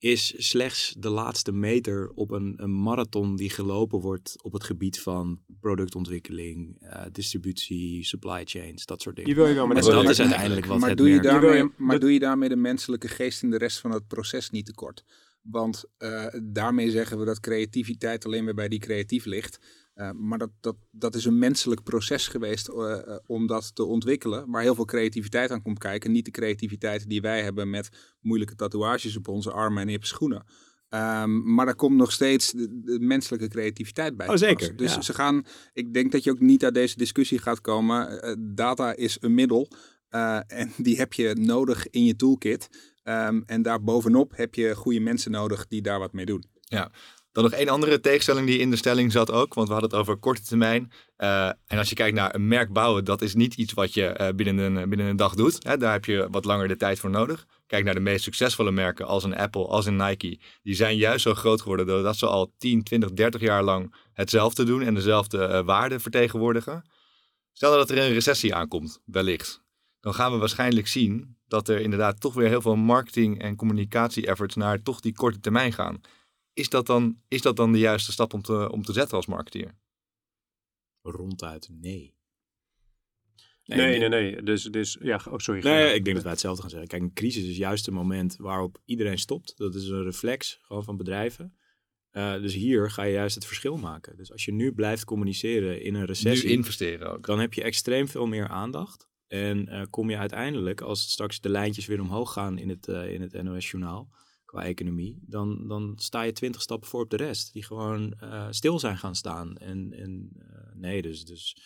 is 0.03 0.49
slechts 0.49 0.95
de 0.99 1.09
laatste 1.09 1.53
meter 1.53 2.11
op 2.15 2.31
een, 2.31 2.55
een 2.57 2.83
marathon 2.83 3.37
die 3.37 3.51
gelopen 3.51 4.01
wordt 4.01 4.37
op 4.43 4.53
het 4.53 4.65
gebied 4.65 5.01
van 5.01 5.41
productontwikkeling, 5.61 6.77
uh, 6.83 7.03
distributie, 7.13 8.05
supply 8.05 8.43
chains, 8.45 8.87
dat 8.87 9.03
soort 9.03 9.17
dingen. 9.17 9.31
Je 9.31 9.37
wil 9.37 9.47
je 9.47 9.55
wel, 9.55 9.69
dat, 9.69 10.09
is 10.09 10.21
uiteindelijk 10.21 10.67
wat 10.67 10.79
maar 10.79 10.89
het 10.89 10.99
doe 10.99 11.09
je 11.09 11.21
daarmee, 11.21 11.71
Maar 11.77 11.99
doe 11.99 12.13
je 12.13 12.19
daarmee 12.19 12.49
de 12.49 12.57
menselijke 12.57 13.09
geest 13.09 13.43
en 13.43 13.51
de 13.51 13.59
rest 13.59 13.79
van 13.79 13.91
het 13.91 14.07
proces 14.07 14.51
niet 14.51 14.67
tekort? 14.67 15.05
Want 15.43 15.85
uh, 15.99 16.27
daarmee 16.43 16.91
zeggen 16.91 17.19
we 17.19 17.25
dat 17.25 17.41
creativiteit 17.41 18.27
alleen 18.27 18.45
maar 18.45 18.55
bij 18.55 18.69
die 18.69 18.79
creatief 18.79 19.25
ligt. 19.25 19.59
Uh, 19.95 20.11
maar 20.11 20.39
dat, 20.39 20.51
dat, 20.61 20.77
dat 20.91 21.15
is 21.15 21.25
een 21.25 21.39
menselijk 21.39 21.83
proces 21.83 22.29
geweest 22.29 22.69
uh, 22.69 22.75
uh, 22.77 23.17
om 23.27 23.47
dat 23.47 23.75
te 23.75 23.85
ontwikkelen, 23.85 24.51
waar 24.51 24.63
heel 24.63 24.75
veel 24.75 24.85
creativiteit 24.85 25.51
aan 25.51 25.63
komt 25.63 25.79
kijken. 25.79 26.13
Niet 26.13 26.25
de 26.25 26.31
creativiteit 26.31 27.09
die 27.09 27.21
wij 27.21 27.43
hebben 27.43 27.71
met 27.71 28.17
moeilijke 28.21 28.55
tatoeages 28.55 29.17
op 29.17 29.29
onze 29.29 29.53
armen 29.53 29.83
en 29.83 29.89
hippe 29.89 30.07
schoenen. 30.07 30.45
Um, 30.89 31.55
maar 31.55 31.67
daar 31.67 31.75
komt 31.75 31.97
nog 31.97 32.13
steeds 32.13 32.51
de, 32.51 32.81
de 32.83 33.01
menselijke 33.01 33.49
creativiteit 33.49 34.17
bij. 34.17 34.29
Oh, 34.29 34.37
zeker. 34.37 34.77
Dus 34.77 34.95
ja. 34.95 35.01
ze 35.01 35.15
gaan, 35.15 35.45
ik 35.73 35.95
denk 35.95 36.13
dat 36.13 36.25
je 36.25 36.31
ook 36.31 36.41
niet 36.41 36.65
uit 36.65 36.75
deze 36.75 36.97
discussie 36.97 37.39
gaat 37.39 37.61
komen. 37.61 38.55
data 38.55 38.97
is 38.97 39.17
een 39.21 39.35
middel 39.35 39.69
en 40.47 40.73
die 40.77 40.97
heb 40.97 41.13
je 41.13 41.35
nodig 41.35 41.91
in 41.91 42.05
je 42.05 42.17
toolkit. 42.17 42.69
Um, 43.05 43.43
en 43.47 43.63
daarbovenop 43.63 44.37
heb 44.37 44.55
je 44.55 44.75
goede 44.75 45.01
mensen 45.01 45.31
nodig 45.31 45.67
die 45.67 45.83
daar 45.83 45.99
wat 45.99 46.13
mee 46.13 46.27
doen. 46.27 46.45
Ja, 46.61 46.93
dan 47.33 47.43
nog 47.43 47.53
één 47.53 47.69
andere 47.69 48.01
tegenstelling 48.01 48.47
die 48.47 48.59
in 48.59 48.71
de 48.71 48.77
stelling 48.77 49.13
zat 49.13 49.31
ook, 49.31 49.55
want 49.55 49.69
we 49.69 49.73
hadden 49.73 49.91
het 49.91 50.01
over 50.01 50.17
korte 50.17 50.43
termijn. 50.43 50.93
Uh, 51.19 51.47
en 51.47 51.79
als 51.79 51.89
je 51.89 51.95
kijkt 51.95 52.17
naar 52.17 52.35
een 52.35 52.49
merk 52.49 52.73
bouwen, 52.73 53.05
dat 53.05 53.23
is 53.23 53.35
niet 53.35 53.55
iets 53.55 53.73
wat 53.73 53.95
je 53.95 54.19
uh, 54.21 54.29
binnen, 54.37 54.59
een, 54.59 54.89
binnen 54.89 55.07
een 55.07 55.17
dag 55.17 55.35
doet. 55.35 55.65
Hè? 55.65 55.77
Daar 55.77 55.93
heb 55.93 56.05
je 56.05 56.29
wat 56.31 56.45
langer 56.45 56.69
de 56.69 56.77
tijd 56.77 56.99
voor 56.99 57.11
nodig. 57.11 57.47
Kijk 57.67 57.85
naar 57.85 57.95
de 57.95 58.01
meest 58.01 58.25
succesvolle 58.25 58.71
merken 58.71 59.07
als 59.07 59.25
een 59.25 59.37
Apple, 59.37 59.67
als 59.67 59.87
een 59.87 59.97
Nike. 59.97 60.39
Die 60.63 60.75
zijn 60.75 60.97
juist 60.97 61.23
zo 61.23 61.35
groot 61.35 61.61
geworden 61.61 61.87
doordat 61.87 62.17
ze 62.17 62.27
al 62.27 62.55
10, 62.59 62.83
20, 62.83 63.13
30 63.13 63.41
jaar 63.41 63.63
lang 63.63 63.95
hetzelfde 64.13 64.65
doen 64.65 64.83
en 64.83 64.95
dezelfde 64.95 65.49
uh, 65.49 65.61
waarden 65.61 66.01
vertegenwoordigen. 66.01 66.91
Stel 67.53 67.73
dat 67.73 67.91
er 67.91 67.99
een 67.99 68.13
recessie 68.13 68.55
aankomt, 68.55 69.01
wellicht. 69.05 69.63
Dan 70.01 70.15
gaan 70.15 70.33
we 70.33 70.39
waarschijnlijk 70.39 70.89
zien 70.89 71.37
dat 71.47 71.69
er 71.69 71.81
inderdaad 71.81 72.21
toch 72.21 72.35
weer 72.35 72.49
heel 72.49 72.61
veel 72.61 72.77
marketing- 72.77 73.41
en 73.41 73.57
communicatie-efforts 73.57 74.55
naar 74.55 74.83
toch 74.83 75.01
die 75.01 75.15
korte 75.15 75.41
termijn 75.41 75.73
gaan. 75.73 76.01
Is 76.53 76.69
dat 76.69 76.87
dan, 76.87 77.21
is 77.29 77.43
dat 77.43 77.57
dan 77.57 77.73
de 77.73 77.79
juiste 77.79 78.13
stap 78.13 78.35
om 78.35 78.43
te, 78.43 78.71
om 78.71 78.83
te 78.83 78.93
zetten 78.93 79.17
als 79.17 79.27
marketeer? 79.27 79.75
Ronduit 81.03 81.69
nee. 81.73 82.21
Nee, 83.65 83.99
nee, 83.99 84.09
nee. 84.09 84.09
nee. 84.09 84.43
Dus, 84.43 84.63
dus 84.63 84.99
ja, 85.01 85.21
oh, 85.31 85.39
sorry. 85.39 85.63
Nee, 85.63 85.95
ik 85.95 86.05
denk 86.05 86.15
dat 86.15 86.25
wij 86.25 86.33
hetzelfde 86.33 86.61
gaan 86.61 86.71
zeggen. 86.71 86.89
Kijk, 86.89 87.03
een 87.03 87.13
crisis 87.13 87.45
is 87.45 87.57
juist 87.57 87.87
het 87.87 87.95
moment 87.95 88.37
waarop 88.37 88.81
iedereen 88.85 89.19
stopt. 89.19 89.57
Dat 89.57 89.75
is 89.75 89.89
een 89.89 90.03
reflex 90.03 90.59
gewoon 90.63 90.85
van 90.85 90.97
bedrijven. 90.97 91.57
Uh, 92.13 92.33
dus 92.33 92.55
hier 92.55 92.91
ga 92.91 93.03
je 93.03 93.13
juist 93.13 93.35
het 93.35 93.47
verschil 93.47 93.77
maken. 93.77 94.17
Dus 94.17 94.33
als 94.33 94.45
je 94.45 94.53
nu 94.53 94.73
blijft 94.73 95.05
communiceren 95.05 95.83
in 95.83 95.95
een 95.95 96.05
recessie. 96.05 96.49
Nu 96.49 96.55
investeren 96.55 97.13
ook. 97.13 97.27
Dan 97.27 97.41
heb 97.41 97.55
je 97.55 97.63
extreem 97.63 98.09
veel 98.09 98.27
meer 98.27 98.49
aandacht. 98.49 99.09
En 99.27 99.69
uh, 99.69 99.83
kom 99.91 100.11
je 100.11 100.17
uiteindelijk, 100.17 100.81
als 100.81 101.11
straks 101.11 101.41
de 101.41 101.49
lijntjes 101.49 101.87
weer 101.87 102.01
omhoog 102.01 102.33
gaan 102.33 102.59
in 102.59 102.69
het, 102.69 102.89
uh, 102.89 103.13
in 103.13 103.21
het 103.21 103.43
NOS-journaal 103.43 104.09
qua 104.53 104.65
economie, 104.65 105.19
dan, 105.27 105.69
dan 105.69 105.93
sta 105.97 106.23
je 106.23 106.33
twintig 106.33 106.63
stappen 106.63 106.89
voor 106.89 107.03
op 107.03 107.11
de 107.11 107.17
rest. 107.17 107.53
Die 107.53 107.65
gewoon 107.65 108.15
uh, 108.23 108.47
stil 108.51 108.79
zijn 108.79 108.99
gaan 108.99 109.15
staan. 109.15 109.57
En, 109.57 109.93
en 109.93 110.31
uh, 110.39 110.75
nee, 110.75 111.03
dus, 111.03 111.25
dus 111.25 111.57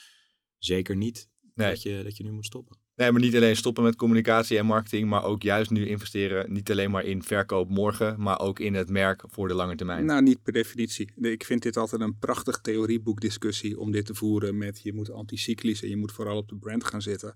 zeker 0.58 0.96
niet 0.96 1.28
nee. 1.54 1.70
dat, 1.70 1.82
je, 1.82 2.00
dat 2.02 2.16
je 2.16 2.24
nu 2.24 2.32
moet 2.32 2.46
stoppen. 2.46 2.78
Nee, 2.94 3.12
maar 3.12 3.20
niet 3.20 3.36
alleen 3.36 3.56
stoppen 3.56 3.82
met 3.84 3.96
communicatie 3.96 4.58
en 4.58 4.66
marketing, 4.66 5.08
maar 5.08 5.24
ook 5.24 5.42
juist 5.42 5.70
nu 5.70 5.86
investeren. 5.86 6.52
Niet 6.52 6.70
alleen 6.70 6.90
maar 6.90 7.04
in 7.04 7.22
verkoop 7.22 7.68
morgen, 7.68 8.20
maar 8.22 8.40
ook 8.40 8.58
in 8.58 8.74
het 8.74 8.88
merk 8.88 9.24
voor 9.26 9.48
de 9.48 9.54
lange 9.54 9.76
termijn. 9.76 10.04
Nou, 10.04 10.22
niet 10.22 10.42
per 10.42 10.52
definitie. 10.52 11.10
Ik 11.16 11.44
vind 11.44 11.62
dit 11.62 11.76
altijd 11.76 12.00
een 12.00 12.18
prachtig 12.18 12.60
theorieboekdiscussie 12.60 13.78
om 13.78 13.90
dit 13.90 14.06
te 14.06 14.14
voeren 14.14 14.58
met 14.58 14.80
je 14.82 14.92
moet 14.92 15.10
anticyclisch 15.10 15.82
en 15.82 15.88
je 15.88 15.96
moet 15.96 16.12
vooral 16.12 16.36
op 16.36 16.48
de 16.48 16.56
brand 16.56 16.84
gaan 16.84 17.02
zitten 17.02 17.34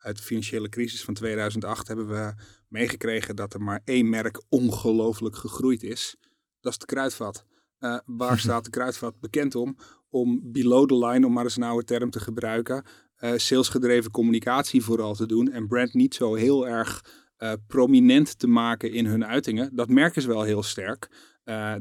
uit 0.00 0.16
de 0.16 0.22
financiële 0.22 0.68
crisis 0.68 1.04
van 1.04 1.14
2008 1.14 1.88
hebben 1.88 2.08
we 2.08 2.34
meegekregen 2.68 3.36
dat 3.36 3.54
er 3.54 3.62
maar 3.62 3.80
één 3.84 4.08
merk 4.08 4.42
ongelooflijk 4.48 5.36
gegroeid 5.36 5.82
is. 5.82 6.16
Dat 6.60 6.72
is 6.72 6.78
de 6.78 6.86
kruidvat. 6.86 7.44
Uh, 7.78 7.98
waar 8.06 8.38
staat 8.48 8.64
de 8.64 8.70
kruidvat 8.70 9.20
bekend 9.20 9.54
om? 9.54 9.76
Om 10.08 10.52
below 10.52 10.88
the 10.88 11.06
line, 11.06 11.26
om 11.26 11.32
maar 11.32 11.44
eens 11.44 11.56
een 11.56 11.62
oude 11.62 11.84
term 11.84 12.10
te 12.10 12.20
gebruiken, 12.20 12.84
uh, 13.18 13.32
salesgedreven 13.36 14.10
communicatie 14.10 14.84
vooral 14.84 15.14
te 15.14 15.26
doen 15.26 15.50
en 15.50 15.66
brand 15.66 15.94
niet 15.94 16.14
zo 16.14 16.34
heel 16.34 16.68
erg 16.68 17.04
uh, 17.38 17.52
prominent 17.66 18.38
te 18.38 18.46
maken 18.46 18.92
in 18.92 19.06
hun 19.06 19.24
uitingen. 19.24 19.76
Dat 19.76 19.88
merk 19.88 20.16
is 20.16 20.24
wel 20.24 20.42
heel 20.42 20.62
sterk. 20.62 21.08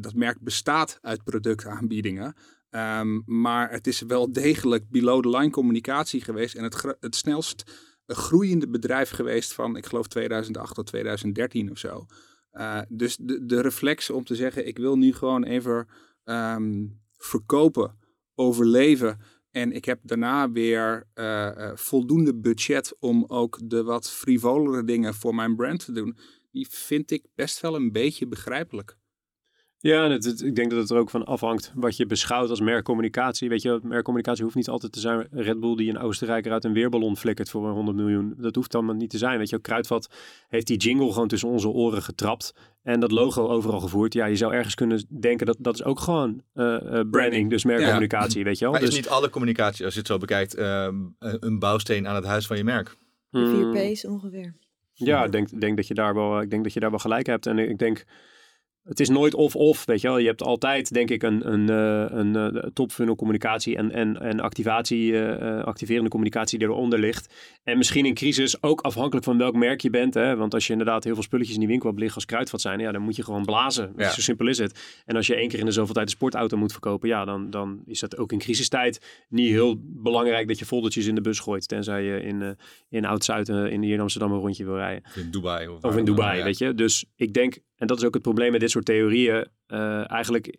dat 0.01 0.13
merk 0.13 0.39
bestaat 0.41 0.97
uit 1.01 1.23
productaanbiedingen. 1.23 2.35
Um, 2.71 3.23
maar 3.25 3.71
het 3.71 3.87
is 3.87 4.01
wel 4.01 4.31
degelijk 4.31 4.89
below 4.89 5.21
the 5.21 5.37
line 5.37 5.49
communicatie 5.49 6.21
geweest 6.21 6.55
en 6.55 6.63
het, 6.63 6.95
het 6.99 7.15
snelst 7.15 7.63
een 8.09 8.15
groeiende 8.15 8.69
bedrijf 8.69 9.09
geweest 9.09 9.53
van, 9.53 9.75
ik 9.75 9.85
geloof 9.85 10.07
2008 10.07 10.75
tot 10.75 10.85
2013 10.85 11.71
of 11.71 11.77
zo. 11.77 12.05
Uh, 12.53 12.81
dus 12.89 13.17
de, 13.17 13.45
de 13.45 13.61
reflex 13.61 14.09
om 14.09 14.23
te 14.23 14.35
zeggen, 14.35 14.67
ik 14.67 14.77
wil 14.77 14.97
nu 14.97 15.13
gewoon 15.13 15.43
even 15.43 15.87
um, 16.23 16.99
verkopen, 17.17 17.97
overleven. 18.35 19.19
En 19.51 19.71
ik 19.71 19.85
heb 19.85 19.99
daarna 20.03 20.51
weer 20.51 21.07
uh, 21.15 21.51
uh, 21.57 21.71
voldoende 21.75 22.35
budget 22.35 22.95
om 22.99 23.25
ook 23.27 23.59
de 23.63 23.83
wat 23.83 24.11
frivolere 24.11 24.83
dingen 24.83 25.13
voor 25.13 25.35
mijn 25.35 25.55
brand 25.55 25.85
te 25.85 25.91
doen. 25.91 26.17
Die 26.51 26.67
vind 26.69 27.11
ik 27.11 27.25
best 27.35 27.59
wel 27.59 27.75
een 27.75 27.91
beetje 27.91 28.27
begrijpelijk. 28.27 28.97
Ja, 29.81 30.03
en 30.03 30.11
het, 30.11 30.41
ik 30.41 30.55
denk 30.55 30.69
dat 30.69 30.79
het 30.79 30.89
er 30.89 30.97
ook 30.97 31.09
van 31.09 31.25
afhangt 31.25 31.71
wat 31.75 31.97
je 31.97 32.05
beschouwt 32.05 32.49
als 32.49 32.59
merkcommunicatie. 32.59 33.49
Weet 33.49 33.61
je, 33.61 33.79
merkcommunicatie 33.83 34.43
hoeft 34.43 34.55
niet 34.55 34.69
altijd 34.69 34.91
te 34.91 34.99
zijn 34.99 35.27
Red 35.31 35.59
Bull 35.59 35.75
die 35.75 35.89
een 35.89 35.99
Oostenrijker 35.99 36.51
uit 36.51 36.63
een 36.63 36.73
weerballon 36.73 37.17
flikkert 37.17 37.49
voor 37.49 37.67
een 37.67 37.73
100 37.73 37.97
miljoen. 37.97 38.33
Dat 38.37 38.55
hoeft 38.55 38.71
dan 38.71 38.97
niet 38.97 39.09
te 39.09 39.17
zijn. 39.17 39.37
Weet 39.37 39.49
je, 39.49 39.61
Kruidvat 39.61 40.09
heeft 40.47 40.67
die 40.67 40.77
jingle 40.77 41.11
gewoon 41.11 41.27
tussen 41.27 41.49
onze 41.49 41.67
oren 41.67 42.03
getrapt 42.03 42.53
en 42.83 42.99
dat 42.99 43.11
logo 43.11 43.47
overal 43.47 43.79
gevoerd. 43.79 44.13
Ja, 44.13 44.25
je 44.25 44.35
zou 44.35 44.53
ergens 44.53 44.75
kunnen 44.75 45.05
denken 45.19 45.45
dat 45.45 45.57
dat 45.59 45.73
is 45.73 45.83
ook 45.83 45.99
gewoon 45.99 46.41
uh, 46.53 46.99
branding, 47.11 47.49
dus 47.49 47.63
merkcommunicatie, 47.63 48.43
weet 48.43 48.57
je 48.57 48.63
wel. 48.63 48.71
Maar 48.73 48.81
dus, 48.81 48.89
is 48.89 48.95
niet 48.95 49.09
alle 49.09 49.29
communicatie, 49.29 49.85
als 49.85 49.93
je 49.93 49.99
het 49.99 50.09
zo 50.09 50.17
bekijkt, 50.17 50.57
uh, 50.57 50.87
een 51.19 51.59
bouwsteen 51.59 52.07
aan 52.07 52.15
het 52.15 52.25
huis 52.25 52.47
van 52.47 52.57
je 52.57 52.63
merk? 52.63 52.97
De 53.29 53.71
vier 53.73 53.91
P's 53.91 54.05
ongeveer. 54.05 54.55
Ja, 54.93 55.23
ik 55.23 55.31
denk, 55.31 55.61
denk, 55.61 55.75
dat 55.75 55.87
je 55.87 55.93
daar 55.93 56.13
wel, 56.13 56.41
ik 56.41 56.49
denk 56.49 56.63
dat 56.63 56.73
je 56.73 56.79
daar 56.79 56.89
wel 56.89 56.99
gelijk 56.99 57.25
hebt. 57.25 57.45
En 57.45 57.59
ik 57.59 57.77
denk 57.77 58.05
het 58.89 58.99
is 58.99 59.09
nooit 59.09 59.33
of-of, 59.33 59.85
weet 59.85 60.01
je 60.01 60.07
wel. 60.07 60.17
Je 60.17 60.27
hebt 60.27 60.43
altijd, 60.43 60.93
denk 60.93 61.09
ik, 61.09 61.23
een, 61.23 61.51
een, 61.53 61.69
eh, 61.69 62.17
een, 62.17 62.35
een 62.35 62.61
eh, 62.61 62.69
topfunnel 62.73 63.15
communicatie 63.15 63.77
en, 63.77 63.91
en, 63.91 64.21
en 64.21 64.39
activatie, 64.39 65.11
uh, 65.11 65.63
activerende 65.63 66.09
communicatie 66.09 66.59
die 66.59 66.67
eronder 66.67 66.99
ligt. 66.99 67.33
En 67.63 67.77
misschien 67.77 68.05
in 68.05 68.13
crisis 68.13 68.63
ook 68.63 68.81
afhankelijk 68.81 69.25
van 69.25 69.37
welk 69.37 69.55
merk 69.55 69.81
je 69.81 69.89
bent. 69.89 70.13
Hè? 70.13 70.35
Want 70.35 70.53
als 70.53 70.65
je 70.65 70.71
inderdaad 70.71 71.03
heel 71.03 71.13
veel 71.13 71.23
spulletjes 71.23 71.53
in 71.53 71.59
die 71.59 71.69
winkel 71.69 71.87
hebt 71.87 71.99
liggen 71.99 72.17
als 72.17 72.25
kruidvat 72.25 72.61
zijn, 72.61 72.79
ja, 72.79 72.91
dan 72.91 73.01
moet 73.01 73.15
je 73.15 73.23
gewoon 73.23 73.45
blazen. 73.45 73.93
Ja. 73.97 74.09
Zo 74.09 74.21
simpel 74.21 74.47
is 74.47 74.57
het. 74.57 75.01
En 75.05 75.15
als 75.15 75.27
je 75.27 75.35
één 75.35 75.47
keer 75.47 75.59
in 75.59 75.65
de 75.65 75.71
zoveel 75.71 75.93
tijd 75.93 76.05
een 76.05 76.11
sportauto 76.11 76.57
moet 76.57 76.71
verkopen, 76.71 77.09
ja, 77.09 77.25
dan, 77.25 77.49
dan 77.49 77.81
is 77.85 77.99
dat 77.99 78.17
ook 78.17 78.31
in 78.31 78.39
crisistijd 78.39 79.25
niet 79.29 79.49
heel 79.49 79.75
belangrijk 79.79 80.47
dat 80.47 80.59
je 80.59 80.65
foldertjes 80.65 81.05
in 81.05 81.15
de 81.15 81.21
bus 81.21 81.39
gooit. 81.39 81.67
Tenzij 81.67 82.03
je 82.03 82.21
in, 82.21 82.41
uh, 82.41 82.49
in 82.89 83.05
Oud-Zuid 83.05 83.49
in 83.49 83.81
hier 83.81 83.93
in 83.93 83.99
Amsterdam 83.99 84.31
een 84.31 84.39
rondje 84.39 84.65
wil 84.65 84.75
rijden. 84.75 85.03
In 85.15 85.31
Dubai. 85.31 85.67
Of, 85.67 85.83
of 85.83 85.97
in 85.97 86.05
Dubai, 86.05 86.43
weet 86.43 86.57
je. 86.57 86.73
Dus 86.73 87.05
ik 87.15 87.33
denk, 87.33 87.57
en 87.75 87.87
dat 87.87 87.97
is 87.97 88.03
ook 88.03 88.13
het 88.13 88.23
probleem 88.23 88.51
met 88.51 88.59
dit 88.59 88.71
soort 88.71 88.78
theorieën. 88.83 89.47
Uh, 89.67 90.11
eigenlijk 90.11 90.57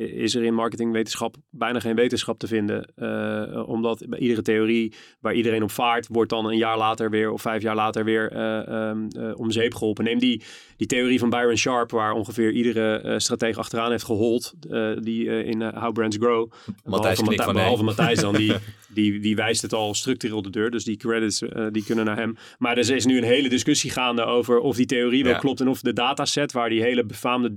is 0.00 0.34
er 0.34 0.42
in 0.42 0.54
marketingwetenschap 0.54 1.36
bijna 1.50 1.80
geen 1.80 1.94
wetenschap 1.94 2.38
te 2.38 2.46
vinden. 2.46 2.92
Uh, 2.96 3.68
omdat 3.68 4.04
bij 4.08 4.18
iedere 4.18 4.42
theorie 4.42 4.94
waar 5.20 5.34
iedereen 5.34 5.62
op 5.62 5.70
vaart, 5.70 6.06
wordt 6.10 6.30
dan 6.30 6.46
een 6.46 6.56
jaar 6.56 6.78
later 6.78 7.10
weer 7.10 7.30
of 7.30 7.42
vijf 7.42 7.62
jaar 7.62 7.74
later 7.74 8.04
weer 8.04 8.32
uh, 8.32 8.88
um, 8.88 9.08
uh, 9.16 9.38
om 9.38 9.50
zeep 9.50 9.74
geholpen. 9.74 10.04
Neem 10.04 10.18
die, 10.18 10.42
die 10.76 10.86
theorie 10.86 11.18
van 11.18 11.30
Byron 11.30 11.56
Sharp, 11.56 11.90
waar 11.90 12.12
ongeveer 12.12 12.50
iedere 12.50 13.14
stratege 13.20 13.58
achteraan 13.58 13.90
heeft 13.90 14.04
gehold, 14.04 14.54
die 14.98 15.44
in 15.44 15.62
How 15.62 15.92
Brands 15.92 16.16
Grow. 16.16 16.52
Matthijs 16.84 17.18
behalve, 17.20 17.42
van 17.42 17.54
behalve 17.54 17.82
Matthijs 17.82 18.20
dan, 18.20 18.34
die, 18.34 18.52
die, 18.94 19.20
die 19.20 19.36
wijst 19.36 19.62
het 19.62 19.72
al 19.72 19.94
structureel 19.94 20.42
de 20.42 20.50
deur. 20.50 20.70
Dus 20.70 20.84
die 20.84 20.96
credits 20.96 21.42
die 21.70 21.84
kunnen 21.84 22.04
naar 22.04 22.16
hem. 22.16 22.36
Maar 22.58 22.78
er 22.78 22.90
is 22.90 23.06
nu 23.06 23.16
een 23.16 23.24
hele 23.24 23.48
discussie 23.48 23.90
gaande 23.90 24.22
over 24.22 24.58
of 24.58 24.76
die 24.76 24.86
theorie 24.86 25.22
wel 25.22 25.32
ja. 25.32 25.38
klopt 25.38 25.60
en 25.60 25.68
of 25.68 25.80
de 25.80 25.92
dataset, 25.92 26.52
waar 26.52 26.68
die 26.68 26.82
hele 26.82 27.04
befaamde 27.04 27.56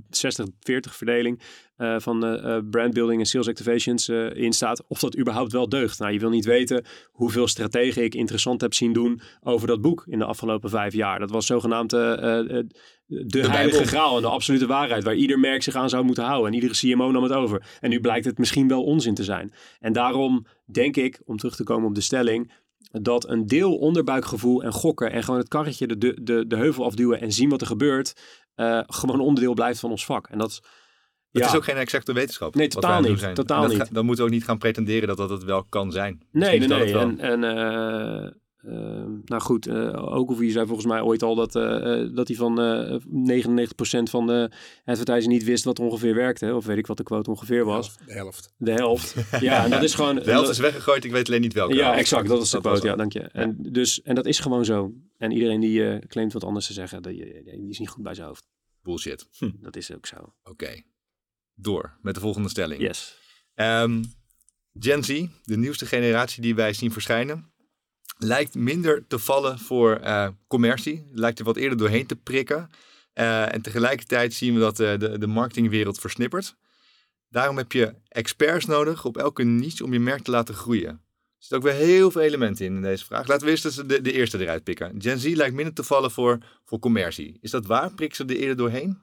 verdeling 0.90 1.42
uh, 1.78 1.98
van 1.98 2.24
uh, 2.26 2.58
brandbuilding 2.70 3.20
en 3.20 3.26
sales 3.26 3.48
activations 3.48 4.08
uh, 4.08 4.34
in 4.34 4.52
staat, 4.52 4.84
of 4.88 4.98
dat 4.98 5.18
überhaupt 5.18 5.52
wel 5.52 5.68
deugt. 5.68 5.98
Nou, 5.98 6.12
je 6.12 6.18
wil 6.18 6.30
niet 6.30 6.44
weten 6.44 6.84
hoeveel 7.12 7.48
strategen 7.48 8.04
ik 8.04 8.14
interessant 8.14 8.60
heb 8.60 8.74
zien 8.74 8.92
doen 8.92 9.20
over 9.42 9.66
dat 9.66 9.80
boek 9.80 10.04
in 10.06 10.18
de 10.18 10.24
afgelopen 10.24 10.70
vijf 10.70 10.92
jaar. 10.92 11.18
Dat 11.18 11.30
was 11.30 11.46
zogenaamd 11.46 11.90
de, 11.90 12.66
de 13.06 13.48
heilige 13.48 13.86
graal 13.86 14.16
en 14.16 14.22
de 14.22 14.28
absolute 14.28 14.66
waarheid, 14.66 15.04
waar 15.04 15.14
ieder 15.14 15.38
merk 15.38 15.62
zich 15.62 15.74
aan 15.74 15.88
zou 15.88 16.04
moeten 16.04 16.24
houden. 16.24 16.48
En 16.48 16.54
iedere 16.54 16.74
CMO 16.74 17.10
nam 17.10 17.22
het 17.22 17.32
over. 17.32 17.66
En 17.80 17.90
nu 17.90 18.00
blijkt 18.00 18.24
het 18.24 18.38
misschien 18.38 18.68
wel 18.68 18.84
onzin 18.84 19.14
te 19.14 19.24
zijn. 19.24 19.52
En 19.80 19.92
daarom 19.92 20.46
denk 20.64 20.96
ik, 20.96 21.20
om 21.24 21.36
terug 21.36 21.56
te 21.56 21.64
komen 21.64 21.88
op 21.88 21.94
de 21.94 22.00
stelling, 22.00 22.52
dat 22.90 23.28
een 23.28 23.46
deel 23.46 23.76
onderbuikgevoel 23.76 24.62
en 24.62 24.72
gokken 24.72 25.12
en 25.12 25.22
gewoon 25.22 25.40
het 25.40 25.48
karretje 25.48 25.86
de, 25.86 26.22
de, 26.22 26.46
de 26.46 26.56
heuvel 26.56 26.84
afduwen 26.84 27.20
en 27.20 27.32
zien 27.32 27.48
wat 27.48 27.60
er 27.60 27.66
gebeurt, 27.66 28.14
gewoon 28.86 29.20
onderdeel 29.20 29.54
blijft 29.54 29.80
van 29.80 29.90
ons 29.90 30.04
vak. 30.04 30.28
En 30.28 30.38
dat 30.38 30.62
het 31.34 31.42
ja. 31.42 31.48
is 31.48 31.56
ook 31.56 31.64
geen 31.64 31.76
exacte 31.76 32.12
wetenschap. 32.12 32.54
Nee, 32.54 32.68
totaal 32.68 33.00
niet. 33.00 33.18
Zijn. 33.18 33.34
Totaal 33.34 33.66
niet. 33.66 33.94
dan 33.94 34.04
moeten 34.04 34.24
we 34.24 34.30
ook 34.30 34.36
niet 34.36 34.44
gaan 34.44 34.58
pretenderen 34.58 35.08
dat 35.08 35.16
dat 35.16 35.30
het 35.30 35.44
wel 35.44 35.64
kan 35.68 35.92
zijn. 35.92 36.22
Nee, 36.30 36.58
nee, 36.58 36.68
nee. 36.68 36.98
En, 36.98 37.20
en 37.20 37.42
uh, 37.42 38.30
uh, 38.72 39.04
nou 39.24 39.42
goed, 39.42 39.66
uh, 39.66 40.16
Okovi 40.18 40.50
zei 40.50 40.66
volgens 40.66 40.86
mij 40.86 41.00
ooit 41.00 41.22
al 41.22 41.34
dat, 41.34 41.52
dat 42.14 42.28
hij 42.28 42.36
van 42.36 42.60
99% 43.00 43.70
van 44.02 44.26
de 44.26 44.50
advertising 44.84 45.32
niet 45.32 45.44
wist 45.44 45.64
wat 45.64 45.78
ongeveer 45.78 46.14
werkte. 46.14 46.54
Of 46.54 46.64
weet 46.64 46.76
ik 46.78 46.86
wat 46.86 46.96
de 46.96 47.02
quote 47.02 47.30
ongeveer 47.30 47.64
was. 47.64 47.96
De 48.06 48.12
helft. 48.12 48.54
De 48.56 48.72
helft. 48.72 49.14
ja, 49.40 49.64
en 49.64 49.70
dat 49.70 49.82
is 49.82 49.94
gewoon... 49.94 50.14
De 50.14 50.30
helft 50.30 50.50
is 50.50 50.58
weggegooid, 50.58 51.04
ik 51.04 51.12
weet 51.12 51.28
alleen 51.28 51.40
niet 51.40 51.52
welke. 51.52 51.74
Ja, 51.74 51.96
exact. 51.96 52.28
Dat 52.28 52.42
is 52.42 52.50
de 52.50 52.60
quote, 52.60 52.86
ja, 52.86 52.96
dank 52.96 53.12
je. 53.12 53.20
En, 53.20 53.56
dus, 53.58 54.02
en 54.02 54.14
dat 54.14 54.26
is 54.26 54.38
gewoon 54.38 54.64
zo. 54.64 54.92
En 55.18 55.32
iedereen 55.32 55.60
die 55.60 56.06
claimt 56.06 56.32
wat 56.32 56.44
anders 56.44 56.66
te 56.66 56.72
zeggen, 56.72 57.02
die, 57.02 57.42
die 57.44 57.68
is 57.68 57.78
niet 57.78 57.88
goed 57.88 58.02
bij 58.02 58.14
zijn 58.14 58.26
hoofd. 58.26 58.46
Bullshit. 58.82 59.28
Hm. 59.38 59.50
Dat 59.60 59.76
is 59.76 59.94
ook 59.94 60.06
zo. 60.06 60.16
Oké. 60.16 60.50
Okay 60.50 60.84
door 61.54 61.98
met 62.02 62.14
de 62.14 62.20
volgende 62.20 62.48
stelling. 62.48 62.80
Yes. 62.80 63.18
Um, 63.54 64.02
Gen 64.78 65.04
Z, 65.04 65.26
de 65.42 65.56
nieuwste 65.56 65.86
generatie 65.86 66.42
die 66.42 66.54
wij 66.54 66.72
zien 66.72 66.92
verschijnen, 66.92 67.52
lijkt 68.18 68.54
minder 68.54 69.06
te 69.06 69.18
vallen 69.18 69.58
voor 69.58 70.00
uh, 70.00 70.28
commercie. 70.46 71.06
Lijkt 71.12 71.38
er 71.38 71.44
wat 71.44 71.56
eerder 71.56 71.78
doorheen 71.78 72.06
te 72.06 72.16
prikken. 72.16 72.70
Uh, 73.14 73.54
en 73.54 73.62
tegelijkertijd 73.62 74.34
zien 74.34 74.54
we 74.54 74.60
dat 74.60 74.80
uh, 74.80 74.98
de, 74.98 75.18
de 75.18 75.26
marketingwereld 75.26 75.98
versnippert. 75.98 76.56
Daarom 77.28 77.56
heb 77.56 77.72
je 77.72 77.94
experts 78.08 78.64
nodig 78.66 79.04
op 79.04 79.16
elke 79.16 79.42
niche 79.42 79.84
om 79.84 79.92
je 79.92 80.00
merk 80.00 80.22
te 80.22 80.30
laten 80.30 80.54
groeien. 80.54 80.88
Er 80.88 81.00
zitten 81.38 81.58
ook 81.58 81.76
weer 81.76 81.86
heel 81.86 82.10
veel 82.10 82.20
elementen 82.20 82.64
in, 82.64 82.74
in 82.74 82.82
deze 82.82 83.04
vraag. 83.04 83.26
Laten 83.26 83.46
we 83.46 83.50
eerst 83.50 83.88
de, 83.88 84.00
de 84.00 84.12
eerste 84.12 84.38
eruit 84.38 84.64
pikken. 84.64 84.94
Gen 84.98 85.18
Z 85.18 85.24
lijkt 85.24 85.54
minder 85.54 85.74
te 85.74 85.82
vallen 85.82 86.10
voor, 86.10 86.38
voor 86.64 86.78
commercie. 86.78 87.38
Is 87.40 87.50
dat 87.50 87.66
waar? 87.66 87.94
Prikken 87.94 88.16
ze 88.16 88.34
er 88.34 88.40
eerder 88.40 88.56
doorheen? 88.56 88.98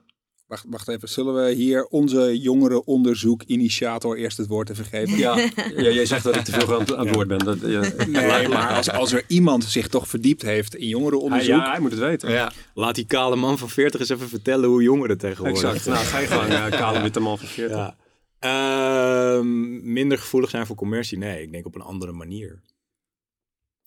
Wacht, 0.52 0.66
wacht 0.70 0.88
even, 0.88 1.10
zullen 1.10 1.46
we 1.46 1.52
hier 1.52 1.86
onze 1.86 2.40
jongere 2.40 2.86
onderzoek-initiator 2.86 4.18
eerst 4.18 4.38
het 4.38 4.48
woord 4.48 4.70
even 4.70 4.86
geven? 4.86 5.18
Ja, 5.18 5.38
ja 5.76 5.90
jij 5.90 6.06
zegt 6.06 6.24
dat 6.24 6.36
ik 6.36 6.44
te 6.44 6.52
veel 6.52 6.80
aan, 6.80 6.96
aan 6.96 7.06
het 7.06 7.16
woord 7.16 7.28
ben. 7.28 7.38
Dat, 7.38 7.58
ja. 7.62 7.82
Nee, 8.08 8.48
maar 8.48 8.74
als, 8.74 8.92
als 8.92 9.12
er 9.12 9.24
iemand 9.28 9.64
zich 9.64 9.88
toch 9.88 10.08
verdiept 10.08 10.42
heeft 10.42 10.76
in 10.76 10.88
jongerenonderzoek... 10.88 11.56
Ja, 11.56 11.72
hij 11.72 11.80
moet 11.80 11.92
het 11.92 12.00
weten. 12.00 12.32
Ja. 12.32 12.52
Laat 12.74 12.96
die 12.96 13.06
kale 13.06 13.36
man 13.36 13.58
van 13.58 13.70
40 13.70 14.00
eens 14.00 14.10
even 14.10 14.30
vertellen 14.30 14.70
hoe 14.70 14.84
jongeren 14.84 15.18
tegenwoordig... 15.18 15.64
Exact, 15.64 15.86
nou 15.86 16.06
ga 16.06 16.20
je 16.20 16.28
gewoon, 16.28 16.48
ja, 16.48 16.70
kale 16.70 17.02
witte 17.02 17.20
man 17.20 17.38
van 17.38 17.48
40. 17.48 17.78
Ja. 17.78 17.96
Uh, 19.38 19.44
minder 19.82 20.18
gevoelig 20.18 20.50
zijn 20.50 20.66
voor 20.66 20.76
commercie? 20.76 21.18
Nee, 21.18 21.42
ik 21.42 21.52
denk 21.52 21.66
op 21.66 21.76
een 21.76 21.82
andere 21.82 22.12
manier. 22.12 22.62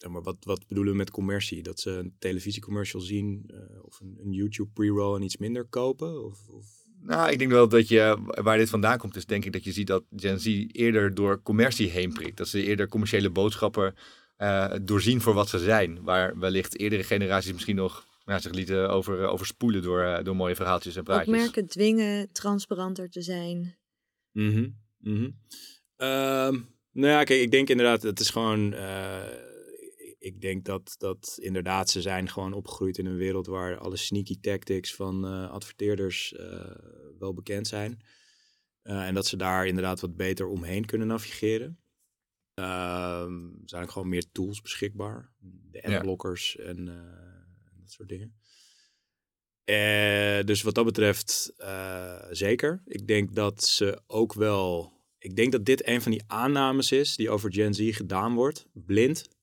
Maar 0.09 0.23
wat, 0.23 0.37
wat 0.41 0.67
bedoelen 0.67 0.93
we 0.93 0.99
met 0.99 1.11
commercie? 1.11 1.63
Dat 1.63 1.81
ze 1.81 1.91
een 1.91 2.15
televisiecommercial 2.19 3.01
zien 3.01 3.51
uh, 3.51 3.85
of 3.85 4.01
een, 4.01 4.19
een 4.23 4.33
YouTube 4.33 4.71
pre-roll 4.73 5.17
en 5.17 5.23
iets 5.23 5.37
minder 5.37 5.65
kopen? 5.65 6.25
Of, 6.25 6.49
of, 6.49 6.67
Nou, 7.01 7.31
ik 7.31 7.39
denk 7.39 7.51
wel 7.51 7.69
dat 7.69 7.89
je, 7.89 8.19
waar 8.25 8.57
dit 8.57 8.71
vandaan 8.71 8.99
komt, 8.99 9.17
is 9.17 9.27
denk 9.27 9.45
ik 9.45 9.53
dat 9.53 9.65
je 9.65 9.73
ziet 9.73 9.87
dat 9.87 10.05
Gen 10.17 10.41
Z 10.41 10.67
eerder 10.73 11.15
door 11.15 11.43
commercie 11.43 11.89
heen 11.89 12.13
prikt. 12.13 12.37
Dat 12.37 12.49
ze 12.49 12.63
eerder 12.63 12.89
commerciële 12.89 13.31
boodschappen 13.31 13.95
uh, 14.39 14.73
doorzien 14.83 15.21
voor 15.21 15.35
wat 15.35 15.49
ze 15.49 15.59
zijn. 15.59 16.03
Waar 16.03 16.39
wellicht 16.39 16.79
eerdere 16.79 17.05
generaties 17.05 17.53
misschien 17.53 17.77
nog 17.77 18.07
nou, 18.25 18.41
zich 18.41 18.53
lieten 18.53 18.91
over, 18.91 19.21
uh, 19.21 19.33
overspoelen 19.33 19.83
door, 19.83 20.25
door 20.25 20.37
mooie 20.37 20.57
verhaaltjes 20.57 20.97
en 20.97 21.05
praatjes. 21.05 21.35
Ook 21.35 21.41
merken 21.41 21.67
dwingen 21.67 22.33
transparanter 22.33 23.11
te 23.11 23.23
zijn. 23.23 23.77
Mm 24.33 24.53
-hmm. 24.53 24.83
Mm 24.99 25.17
-hmm. 25.17 25.37
nou 26.93 27.13
ja, 27.13 27.25
kijk, 27.25 27.41
ik 27.41 27.51
denk 27.51 27.69
inderdaad, 27.69 28.03
het 28.03 28.21
is 28.21 28.31
gewoon 28.31 28.75
ik 30.25 30.41
denk 30.41 30.65
dat, 30.65 30.95
dat 30.99 31.39
inderdaad 31.41 31.91
ze 31.91 32.03
zijn 32.03 32.29
gewoon 32.29 32.53
opgegroeid 32.53 32.99
in 32.99 33.07
een 33.07 33.17
wereld 33.17 33.47
waar 33.47 33.79
alle 33.79 33.97
sneaky 33.97 34.41
tactics 34.41 34.95
van 34.95 35.25
uh, 35.25 35.51
adverteerders 35.51 36.33
uh, 36.33 36.77
wel 37.19 37.35
bekend 37.35 37.67
zijn. 37.67 38.03
Uh, 38.83 39.07
en 39.07 39.15
dat 39.15 39.27
ze 39.27 39.37
daar 39.37 39.67
inderdaad 39.67 40.01
wat 40.01 40.17
beter 40.17 40.47
omheen 40.47 40.85
kunnen 40.85 41.07
navigeren. 41.07 41.79
Ehm, 42.55 43.45
er 43.45 43.69
zijn 43.69 43.83
ook 43.83 43.91
gewoon 43.91 44.09
meer 44.09 44.31
tools 44.33 44.61
beschikbaar. 44.61 45.33
De 45.71 45.83
adblockers 45.83 46.53
ja. 46.53 46.65
en 46.65 46.85
dat 47.81 47.91
soort 47.91 48.09
dingen. 48.09 48.35
dus 50.47 50.63
wat 50.63 50.75
dat 50.75 50.85
betreft 50.85 51.53
zeker. 52.31 52.83
Ik 52.87 53.07
denk 53.07 53.35
dat 53.35 53.65
ze 53.65 54.03
ook 54.07 54.35
wel... 54.35 54.93
Ik 55.19 55.37
denk 55.37 55.53
dat 55.53 55.65
dit 55.65 55.87
een 55.87 56.03
van 56.03 56.13
die 56.13 56.25
aannames 56.27 56.93
is 56.93 57.17
die 57.17 57.31
over 57.31 57.53
Gen 57.53 57.75
Z 57.75 57.97
gedaan 57.97 58.35
wordt. 58.35 58.67
Blind 58.73 59.34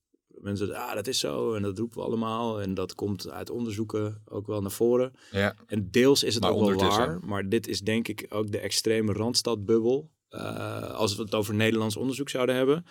mensen 0.43 0.67
zeggen, 0.67 0.85
ah, 0.85 0.95
dat 0.95 1.07
is 1.07 1.19
zo 1.19 1.53
en 1.53 1.61
dat 1.61 1.77
roepen 1.77 1.97
we 1.97 2.03
allemaal. 2.03 2.61
En 2.61 2.73
dat 2.73 2.95
komt 2.95 3.29
uit 3.29 3.49
onderzoeken 3.49 4.21
ook 4.25 4.47
wel 4.47 4.61
naar 4.61 4.71
voren. 4.71 5.13
Ja. 5.31 5.55
En 5.65 5.91
deels 5.91 6.23
is 6.23 6.33
het 6.33 6.43
maar 6.43 6.51
ook 6.51 6.75
wel 6.75 6.89
waar, 6.89 7.19
maar 7.25 7.49
dit 7.49 7.67
is 7.67 7.81
denk 7.81 8.07
ik 8.07 8.25
ook 8.29 8.51
de 8.51 8.59
extreme 8.59 9.13
randstadbubbel. 9.13 10.11
Uh, 10.29 10.91
als 10.91 11.15
we 11.15 11.21
het 11.21 11.35
over 11.35 11.53
Nederlands 11.53 11.95
onderzoek 11.95 12.29
zouden 12.29 12.55
hebben. 12.55 12.85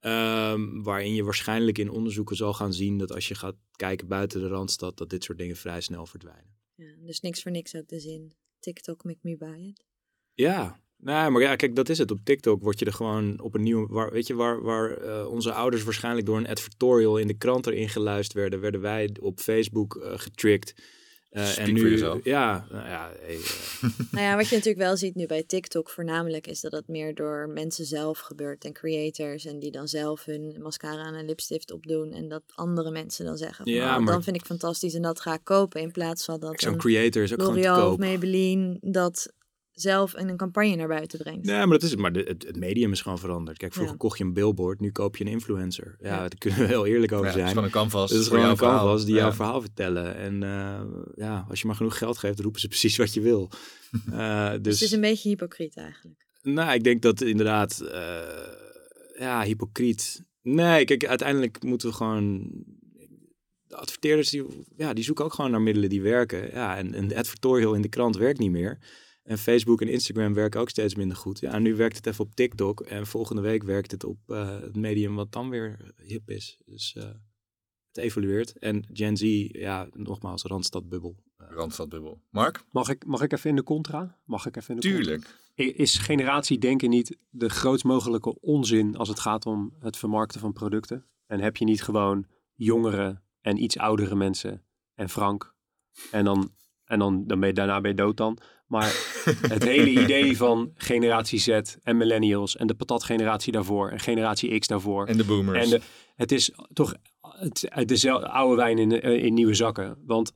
Um, 0.00 0.82
waarin 0.82 1.14
je 1.14 1.24
waarschijnlijk 1.24 1.78
in 1.78 1.90
onderzoeken 1.90 2.36
zal 2.36 2.52
gaan 2.52 2.72
zien 2.72 2.98
dat 2.98 3.12
als 3.12 3.28
je 3.28 3.34
gaat 3.34 3.56
kijken 3.76 4.08
buiten 4.08 4.40
de 4.40 4.48
randstad, 4.48 4.98
dat 4.98 5.10
dit 5.10 5.24
soort 5.24 5.38
dingen 5.38 5.56
vrij 5.56 5.80
snel 5.80 6.06
verdwijnen. 6.06 6.56
Ja, 6.74 6.94
dus 7.00 7.20
niks 7.20 7.42
voor 7.42 7.50
niks 7.50 7.74
ook 7.74 7.88
de 7.88 8.00
zin. 8.00 8.34
TikTok 8.58 9.04
make 9.04 9.18
me 9.22 9.36
buy 9.36 9.68
it. 9.68 9.86
Ja, 10.32 10.80
nou, 11.04 11.30
maar 11.30 11.42
ja, 11.42 11.56
kijk, 11.56 11.76
dat 11.76 11.88
is 11.88 11.98
het. 11.98 12.10
Op 12.10 12.20
TikTok 12.24 12.62
word 12.62 12.78
je 12.78 12.84
er 12.84 12.92
gewoon 12.92 13.40
op 13.40 13.54
een 13.54 13.62
nieuwe, 13.62 13.86
waar, 13.92 14.12
weet 14.12 14.26
je, 14.26 14.34
waar, 14.34 14.62
waar 14.62 14.96
eh, 14.96 15.30
onze 15.30 15.52
ouders 15.52 15.82
waarschijnlijk 15.82 16.26
door 16.26 16.36
een 16.36 16.48
advertorial 16.48 17.16
in 17.16 17.26
de 17.26 17.36
krant 17.36 17.66
erin 17.66 17.88
geluisterd 17.88 18.38
werden, 18.38 18.60
werden 18.60 18.80
wij 18.80 19.16
op 19.20 19.40
Facebook 19.40 19.96
uh, 20.02 20.12
getrigged. 20.16 20.74
Uh, 21.30 21.58
en 21.58 21.72
nu, 21.72 21.98
ja, 22.22 22.66
nou 22.70 22.88
ja, 22.88 23.12
hey, 23.20 23.38
nou 24.10 24.24
ja, 24.24 24.36
wat 24.36 24.48
je 24.48 24.54
natuurlijk 24.54 24.84
wel 24.84 24.96
ziet 24.96 25.14
nu 25.14 25.26
bij 25.26 25.42
TikTok 25.42 25.90
voornamelijk 25.90 26.46
is 26.46 26.60
dat 26.60 26.72
het 26.72 26.88
meer 26.88 27.14
door 27.14 27.48
mensen 27.48 27.84
zelf 27.84 28.18
gebeurt 28.18 28.64
en 28.64 28.72
creators 28.72 29.44
en 29.44 29.58
die 29.58 29.70
dan 29.70 29.88
zelf 29.88 30.24
hun 30.24 30.56
mascara 30.62 31.06
en 31.06 31.14
een 31.14 31.26
lipstift 31.26 31.72
opdoen 31.72 32.12
en 32.12 32.28
dat 32.28 32.42
andere 32.54 32.90
mensen 32.90 33.24
dan 33.24 33.36
zeggen 33.36 33.64
van, 33.64 33.74
ja, 33.74 33.96
oh, 33.96 34.02
maar... 34.02 34.12
dan 34.12 34.22
vind 34.22 34.36
ik 34.36 34.44
fantastisch 34.44 34.94
en 34.94 35.02
dat 35.02 35.20
ga 35.20 35.34
ik 35.34 35.44
kopen 35.44 35.80
in 35.80 35.92
plaats 35.92 36.24
van 36.24 36.40
dat 36.40 36.60
zo'n 36.60 36.76
creator 36.76 37.22
is 37.22 37.32
ook 37.32 37.40
L'Oreal 37.40 37.92
of 37.92 37.98
Maybelline 37.98 38.78
dat 38.80 39.32
zelf 39.74 40.16
in 40.16 40.28
een 40.28 40.36
campagne 40.36 40.76
naar 40.76 40.88
buiten 40.88 41.18
brengt. 41.18 41.46
Nee, 41.46 41.56
maar 41.56 41.68
dat 41.68 41.82
is 41.82 41.90
het. 41.90 41.98
Maar 41.98 42.12
de, 42.12 42.20
het, 42.20 42.56
medium 42.56 42.92
is 42.92 43.00
gewoon 43.02 43.18
veranderd. 43.18 43.58
Kijk, 43.58 43.72
vroeger 43.72 43.96
kocht 43.96 44.18
je 44.18 44.24
een 44.24 44.32
billboard, 44.32 44.80
nu 44.80 44.92
koop 44.92 45.16
je 45.16 45.24
een 45.24 45.30
influencer. 45.30 45.96
Ja, 46.00 46.18
daar 46.18 46.38
kunnen 46.38 46.58
we 46.58 46.66
heel 46.66 46.86
eerlijk 46.86 47.12
over 47.12 47.32
zijn. 47.32 47.38
Het 47.38 47.44
is 47.44 47.52
gewoon 47.52 47.64
een 47.64 47.70
canvas. 47.70 48.10
Het 48.10 48.20
is 48.20 48.26
gewoon 48.26 48.44
een 48.44 48.56
canvas 48.56 49.04
die 49.04 49.14
jouw 49.14 49.32
verhaal 49.32 49.60
vertellen. 49.60 50.16
En 50.16 50.42
uh, 50.42 50.80
ja, 51.14 51.46
als 51.48 51.60
je 51.60 51.66
maar 51.66 51.76
genoeg 51.76 51.98
geld 51.98 52.18
geeft, 52.18 52.40
roepen 52.40 52.60
ze 52.60 52.68
precies 52.74 52.96
wat 52.96 53.14
je 53.14 53.20
wil. 53.20 53.50
Uh, 54.10 54.50
dus, 54.50 54.60
dus 54.62 54.74
het 54.74 54.88
is 54.88 54.92
een 54.92 55.00
beetje 55.00 55.28
hypocriet 55.28 55.76
eigenlijk. 55.76 56.26
Nou, 56.42 56.74
ik 56.74 56.84
denk 56.84 57.02
dat 57.02 57.20
inderdaad, 57.20 57.80
uh, 57.82 58.18
ja, 59.18 59.42
hypocriet. 59.42 60.24
Nee, 60.42 60.84
kijk, 60.84 61.06
uiteindelijk 61.06 61.62
moeten 61.62 61.88
we 61.88 61.94
gewoon 61.94 62.50
de 63.66 63.76
adverteerders 63.76 64.30
die, 64.30 64.44
ja, 64.76 64.92
die 64.92 65.04
zoeken 65.04 65.24
ook 65.24 65.34
gewoon 65.34 65.50
naar 65.50 65.62
middelen 65.62 65.88
die 65.88 66.02
werken. 66.02 66.50
Ja, 66.52 66.76
en, 66.76 66.94
en 66.94 67.08
de 67.08 67.16
advertorial 67.16 67.74
in 67.74 67.82
de 67.82 67.88
krant 67.88 68.16
werkt 68.16 68.38
niet 68.38 68.50
meer. 68.50 68.78
En 69.24 69.38
Facebook 69.38 69.80
en 69.80 69.88
Instagram 69.88 70.34
werken 70.34 70.60
ook 70.60 70.68
steeds 70.68 70.94
minder 70.94 71.16
goed. 71.16 71.40
Ja, 71.40 71.58
nu 71.58 71.76
werkt 71.76 71.96
het 71.96 72.06
even 72.06 72.24
op 72.24 72.34
TikTok. 72.34 72.80
En 72.80 73.06
volgende 73.06 73.42
week 73.42 73.62
werkt 73.62 73.90
het 73.90 74.04
op 74.04 74.18
uh, 74.26 74.60
het 74.60 74.76
medium 74.76 75.14
wat 75.14 75.32
dan 75.32 75.50
weer 75.50 75.94
hip 75.96 76.30
is. 76.30 76.58
Dus 76.64 76.94
uh, 76.98 77.04
het 77.88 77.96
evolueert. 77.96 78.58
En 78.58 78.84
Gen 78.92 79.16
Z, 79.16 79.48
ja, 79.48 79.88
nogmaals, 79.92 80.42
Randstadbubbel. 80.42 81.16
Uh, 81.40 81.46
Randstadbubbel. 81.50 82.22
Mark? 82.30 82.64
Mag 82.70 82.88
ik, 82.88 83.06
mag 83.06 83.22
ik 83.22 83.32
even 83.32 83.50
in 83.50 83.56
de 83.56 83.62
contra? 83.62 84.18
Mag 84.24 84.46
ik 84.46 84.56
even 84.56 84.74
in 84.74 84.80
de 84.80 84.86
Tuurlijk. 84.88 85.22
Contra? 85.22 85.82
Is 85.82 85.98
generatiedenken 85.98 86.90
niet 86.90 87.16
de 87.30 87.48
grootst 87.48 87.84
mogelijke 87.84 88.40
onzin 88.40 88.96
als 88.96 89.08
het 89.08 89.20
gaat 89.20 89.46
om 89.46 89.74
het 89.78 89.96
vermarkten 89.96 90.40
van 90.40 90.52
producten? 90.52 91.06
En 91.26 91.40
heb 91.40 91.56
je 91.56 91.64
niet 91.64 91.82
gewoon 91.82 92.26
jongere 92.54 93.22
en 93.40 93.62
iets 93.62 93.78
oudere 93.78 94.14
mensen 94.14 94.64
en 94.94 95.08
Frank 95.08 95.54
en 96.10 96.24
dan, 96.24 96.54
en 96.84 96.98
dan, 96.98 97.24
dan 97.26 97.40
ben 97.40 97.48
je 97.48 97.54
daarna 97.54 97.80
bij 97.80 97.94
dood 97.94 98.16
dan? 98.16 98.38
Maar 98.66 98.86
het 99.54 99.64
hele 99.64 99.90
idee 99.90 100.36
van 100.36 100.72
generatie 100.74 101.38
Z 101.38 101.48
en 101.82 101.96
millennials 101.96 102.56
en 102.56 102.66
de 102.66 102.74
patatgeneratie 102.74 103.52
daarvoor 103.52 103.90
en 103.90 104.00
generatie 104.00 104.58
X 104.58 104.66
daarvoor. 104.66 105.06
En 105.06 105.16
de 105.16 105.24
boomers. 105.24 105.64
En 105.64 105.70
de, 105.70 105.80
het 106.16 106.32
is 106.32 106.50
toch 106.72 106.94
het, 107.20 107.68
dezelfde 107.86 108.28
oude 108.28 108.56
wijn 108.56 108.78
in, 108.78 109.00
eh, 109.00 109.24
in 109.24 109.34
nieuwe 109.34 109.54
zakken. 109.54 109.98
Want 110.06 110.32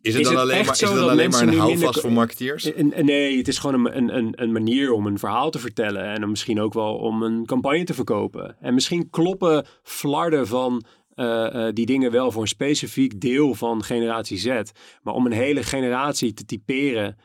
is 0.00 0.14
het 0.14 0.24
dan 0.24 0.36
alleen 0.36 0.64
maar, 0.64 0.74
is 0.74 0.80
het 0.80 0.94
dan 0.94 1.08
alleen 1.08 1.30
maar 1.30 1.42
een 1.42 1.58
houvast 1.58 2.00
voor 2.00 2.12
marketeers? 2.12 2.70
Nee, 3.02 3.36
het 3.36 3.48
is 3.48 3.58
gewoon 3.58 3.86
een, 3.86 4.16
een, 4.16 4.32
een 4.42 4.52
manier 4.52 4.92
om 4.92 5.06
een 5.06 5.18
verhaal 5.18 5.50
te 5.50 5.58
vertellen. 5.58 6.04
En 6.04 6.30
misschien 6.30 6.60
ook 6.60 6.74
wel 6.74 6.94
om 6.94 7.22
een 7.22 7.46
campagne 7.46 7.84
te 7.84 7.94
verkopen. 7.94 8.56
En 8.60 8.74
misschien 8.74 9.10
kloppen 9.10 9.66
flarden 9.82 10.46
van 10.46 10.84
uh, 11.16 11.68
die 11.72 11.86
dingen 11.86 12.10
wel 12.10 12.30
voor 12.32 12.42
een 12.42 12.48
specifiek 12.48 13.20
deel 13.20 13.54
van 13.54 13.84
generatie 13.84 14.38
Z. 14.38 14.60
Maar 15.02 15.14
om 15.14 15.26
een 15.26 15.32
hele 15.32 15.62
generatie 15.62 16.32
te 16.32 16.44
typeren 16.44 17.16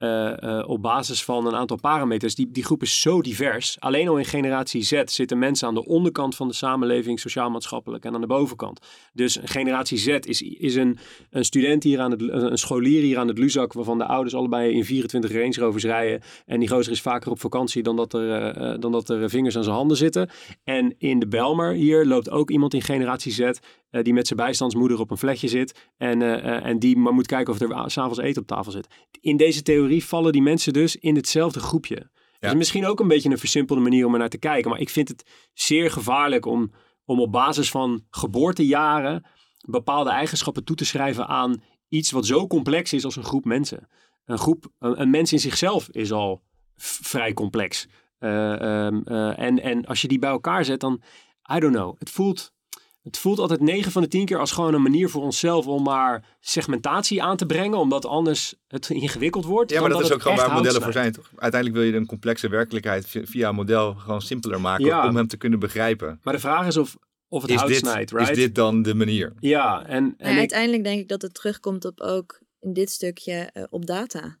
uh, 0.00 0.32
uh, 0.40 0.68
op 0.68 0.82
basis 0.82 1.24
van 1.24 1.46
een 1.46 1.54
aantal 1.54 1.76
parameters. 1.76 2.34
Die, 2.34 2.50
die 2.50 2.64
groep 2.64 2.82
is 2.82 3.00
zo 3.00 3.22
divers. 3.22 3.80
Alleen 3.80 4.08
al 4.08 4.18
in 4.18 4.24
generatie 4.24 4.82
Z 4.82 5.02
zitten 5.04 5.38
mensen 5.38 5.68
aan 5.68 5.74
de 5.74 5.86
onderkant 5.86 6.36
van 6.36 6.48
de 6.48 6.54
samenleving, 6.54 7.20
sociaal-maatschappelijk, 7.20 8.04
en 8.04 8.14
aan 8.14 8.20
de 8.20 8.26
bovenkant. 8.26 8.80
Dus 9.12 9.38
generatie 9.44 9.98
Z 9.98 10.06
is, 10.06 10.42
is 10.42 10.74
een, 10.74 10.98
een 11.30 11.44
student 11.44 11.82
hier 11.82 12.00
aan 12.00 12.10
het, 12.10 12.20
een 12.20 12.58
scholier 12.58 13.02
hier 13.02 13.18
aan 13.18 13.28
het 13.28 13.38
Luzak, 13.38 13.72
waarvan 13.72 13.98
de 13.98 14.06
ouders 14.06 14.34
allebei 14.34 14.72
in 14.72 14.84
24 14.84 15.32
Range 15.32 15.54
Rovers 15.54 15.84
rijden. 15.84 16.20
En 16.46 16.60
die 16.60 16.68
gozer 16.68 16.92
is 16.92 17.02
vaker 17.02 17.30
op 17.30 17.40
vakantie 17.40 17.82
dan 17.82 17.96
dat 17.96 18.14
er, 18.14 18.58
uh, 18.58 18.78
dan 18.78 18.92
dat 18.92 19.08
er 19.08 19.30
vingers 19.30 19.56
aan 19.56 19.64
zijn 19.64 19.76
handen 19.76 19.96
zitten. 19.96 20.30
En 20.64 20.94
in 20.98 21.18
de 21.18 21.28
Belmer 21.28 21.72
hier 21.72 22.06
loopt 22.06 22.30
ook 22.30 22.50
iemand 22.50 22.74
in 22.74 22.82
generatie 22.82 23.32
Z 23.32 23.50
die 23.90 24.12
met 24.12 24.26
zijn 24.26 24.38
bijstandsmoeder 24.38 25.00
op 25.00 25.10
een 25.10 25.18
vletje 25.18 25.48
zit. 25.48 25.90
En, 25.96 26.22
en 26.62 26.78
die 26.78 26.96
maar 26.96 27.12
moet 27.12 27.26
kijken 27.26 27.52
of 27.52 27.60
er 27.60 27.90
s'avonds 27.90 28.18
eten 28.18 28.42
op 28.42 28.48
tafel 28.48 28.72
zit. 28.72 28.86
In 29.20 29.36
deze 29.36 29.62
theorie 29.62 29.89
vallen 29.98 30.32
die 30.32 30.42
mensen 30.42 30.72
dus 30.72 30.96
in 30.96 31.16
hetzelfde 31.16 31.60
groepje. 31.60 31.94
Ja. 31.94 32.36
Dat 32.38 32.50
is 32.50 32.56
misschien 32.56 32.86
ook 32.86 33.00
een 33.00 33.08
beetje 33.08 33.30
een 33.30 33.38
versimpelde 33.38 33.82
manier 33.82 34.06
om 34.06 34.12
er 34.12 34.18
naar 34.18 34.28
te 34.28 34.38
kijken. 34.38 34.70
Maar 34.70 34.80
ik 34.80 34.90
vind 34.90 35.08
het 35.08 35.30
zeer 35.52 35.90
gevaarlijk 35.90 36.46
om, 36.46 36.72
om 37.04 37.20
op 37.20 37.32
basis 37.32 37.70
van 37.70 38.04
geboortejaren 38.10 39.24
bepaalde 39.68 40.10
eigenschappen 40.10 40.64
toe 40.64 40.76
te 40.76 40.84
schrijven 40.84 41.26
aan 41.26 41.62
iets 41.88 42.10
wat 42.10 42.26
zo 42.26 42.46
complex 42.46 42.92
is 42.92 43.04
als 43.04 43.16
een 43.16 43.24
groep 43.24 43.44
mensen. 43.44 43.88
Een 44.24 44.38
groep, 44.38 44.72
een, 44.78 45.00
een 45.00 45.10
mens 45.10 45.32
in 45.32 45.40
zichzelf 45.40 45.88
is 45.88 46.12
al 46.12 46.42
vrij 46.76 47.32
complex. 47.32 47.86
Um, 48.18 49.04
en, 49.04 49.62
en 49.62 49.84
als 49.84 50.00
je 50.00 50.08
die 50.08 50.18
bij 50.18 50.30
elkaar 50.30 50.64
zet, 50.64 50.80
dan, 50.80 51.02
I 51.54 51.58
don't 51.58 51.74
know, 51.74 51.98
het 51.98 52.10
voelt 52.10 52.52
het 53.02 53.18
voelt 53.18 53.38
altijd 53.38 53.60
9 53.60 53.92
van 53.92 54.02
de 54.02 54.08
10 54.08 54.24
keer 54.24 54.38
als 54.38 54.52
gewoon 54.52 54.74
een 54.74 54.82
manier 54.82 55.08
voor 55.08 55.22
onszelf 55.22 55.66
om 55.66 55.82
maar 55.82 56.36
segmentatie 56.40 57.22
aan 57.22 57.36
te 57.36 57.46
brengen, 57.46 57.78
omdat 57.78 58.06
anders 58.06 58.54
het 58.68 58.90
ingewikkeld 58.90 59.44
wordt. 59.44 59.70
Ja, 59.70 59.80
maar 59.80 59.90
dat, 59.90 60.00
is 60.00 60.12
ook 60.12 60.22
gewoon 60.22 60.36
waar 60.36 60.52
modellen 60.52 60.82
voor 60.82 60.92
zijn, 60.92 61.12
toch? 61.12 61.30
Uiteindelijk 61.36 61.80
wil 61.80 61.90
je 61.90 61.96
een 61.98 62.06
complexe 62.06 62.48
werkelijkheid 62.48 63.06
via 63.24 63.48
een 63.48 63.54
model 63.54 63.94
gewoon 63.94 64.22
simpeler 64.22 64.60
maken 64.60 65.04
om 65.04 65.16
hem 65.16 65.26
te 65.26 65.36
kunnen 65.36 65.58
begrijpen. 65.58 66.20
Maar 66.22 66.34
de 66.34 66.40
vraag 66.40 66.66
is 66.66 66.76
of, 66.76 66.96
of 67.28 67.42
het 67.42 67.50
is 67.50 67.56
hout 67.56 67.68
dit, 67.68 67.78
snijdt, 67.78 68.10
right? 68.10 68.30
Is 68.30 68.36
dit 68.36 68.54
dan 68.54 68.82
de 68.82 68.94
manier? 68.94 69.32
Ja, 69.38 69.86
en, 69.86 70.14
en, 70.18 70.38
uiteindelijk 70.38 70.84
denk 70.84 71.00
ik 71.00 71.08
dat 71.08 71.22
het 71.22 71.34
terugkomt 71.34 71.84
op 71.84 72.00
ook 72.00 72.40
in 72.60 72.72
dit 72.72 72.90
stukje 72.90 73.50
uh, 73.54 73.64
op 73.70 73.86
data. 73.86 74.38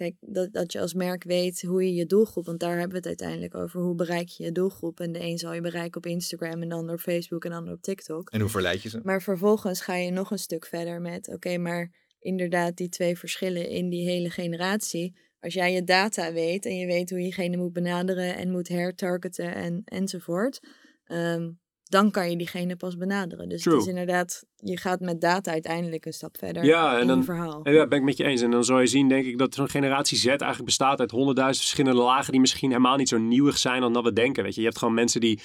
Kijk, 0.00 0.16
dat, 0.20 0.52
dat 0.52 0.72
je 0.72 0.80
als 0.80 0.94
merk 0.94 1.24
weet 1.24 1.62
hoe 1.62 1.84
je 1.84 1.94
je 1.94 2.06
doelgroep, 2.06 2.46
want 2.46 2.60
daar 2.60 2.78
hebben 2.78 2.90
we 2.90 2.96
het 2.96 3.06
uiteindelijk 3.06 3.54
over. 3.54 3.80
Hoe 3.80 3.94
bereik 3.94 4.28
je 4.28 4.44
je 4.44 4.52
doelgroep? 4.52 5.00
En 5.00 5.12
de 5.12 5.20
een 5.20 5.38
zal 5.38 5.52
je 5.52 5.60
bereiken 5.60 5.96
op 5.96 6.06
Instagram 6.06 6.62
en 6.62 6.68
dan 6.68 6.86
door 6.86 6.98
Facebook 6.98 7.44
en 7.44 7.50
dan 7.50 7.70
op 7.70 7.82
TikTok. 7.82 8.30
En 8.30 8.40
hoe 8.40 8.48
verleid 8.48 8.82
je 8.82 8.88
ze? 8.88 9.00
Maar 9.02 9.22
vervolgens 9.22 9.80
ga 9.80 9.94
je 9.94 10.10
nog 10.10 10.30
een 10.30 10.38
stuk 10.38 10.66
verder 10.66 11.00
met, 11.00 11.28
oké, 11.28 11.58
maar 11.58 11.94
inderdaad 12.18 12.76
die 12.76 12.88
twee 12.88 13.18
verschillen 13.18 13.68
in 13.68 13.88
die 13.88 14.08
hele 14.08 14.30
generatie. 14.30 15.16
Als 15.40 15.54
jij 15.54 15.72
je 15.72 15.84
data 15.84 16.32
weet 16.32 16.66
en 16.66 16.76
je 16.76 16.86
weet 16.86 17.10
hoe 17.10 17.18
je 17.18 17.24
diegene 17.24 17.56
moet 17.56 17.72
benaderen 17.72 18.36
en 18.36 18.50
moet 18.50 18.68
hertargeten 18.68 19.54
en, 19.54 19.82
enzovoort. 19.84 20.60
Um, 21.06 21.60
dan 21.90 22.10
kan 22.10 22.30
je 22.30 22.36
diegene 22.36 22.76
pas 22.76 22.96
benaderen. 22.96 23.48
Dus 23.48 23.64
het 23.64 23.74
is 23.74 23.86
inderdaad, 23.86 24.44
je 24.56 24.78
gaat 24.78 25.00
met 25.00 25.20
data 25.20 25.50
uiteindelijk 25.50 26.06
een 26.06 26.12
stap 26.12 26.36
verder 26.38 26.64
ja, 26.64 26.94
en 26.94 27.00
in 27.00 27.06
dan, 27.06 27.18
een 27.18 27.24
verhaal. 27.24 27.68
Ja, 27.68 27.86
ben 27.86 27.98
ik 27.98 28.04
met 28.04 28.16
je 28.16 28.24
eens. 28.24 28.40
En 28.40 28.50
dan 28.50 28.64
zal 28.64 28.80
je 28.80 28.86
zien, 28.86 29.08
denk 29.08 29.26
ik, 29.26 29.38
dat 29.38 29.54
zo'n 29.54 29.68
generatie 29.68 30.18
Z 30.18 30.26
eigenlijk 30.26 30.64
bestaat 30.64 31.00
uit 31.00 31.10
honderdduizend 31.10 31.66
verschillende 31.66 32.02
lagen 32.02 32.32
die 32.32 32.40
misschien 32.40 32.68
helemaal 32.68 32.96
niet 32.96 33.08
zo 33.08 33.18
nieuwig 33.18 33.58
zijn 33.58 33.80
dan 33.80 33.92
dat 33.92 34.04
we 34.04 34.12
denken. 34.12 34.42
Weet 34.42 34.54
je, 34.54 34.60
je 34.60 34.66
hebt 34.66 34.78
gewoon 34.78 34.94
mensen 34.94 35.20
die 35.20 35.40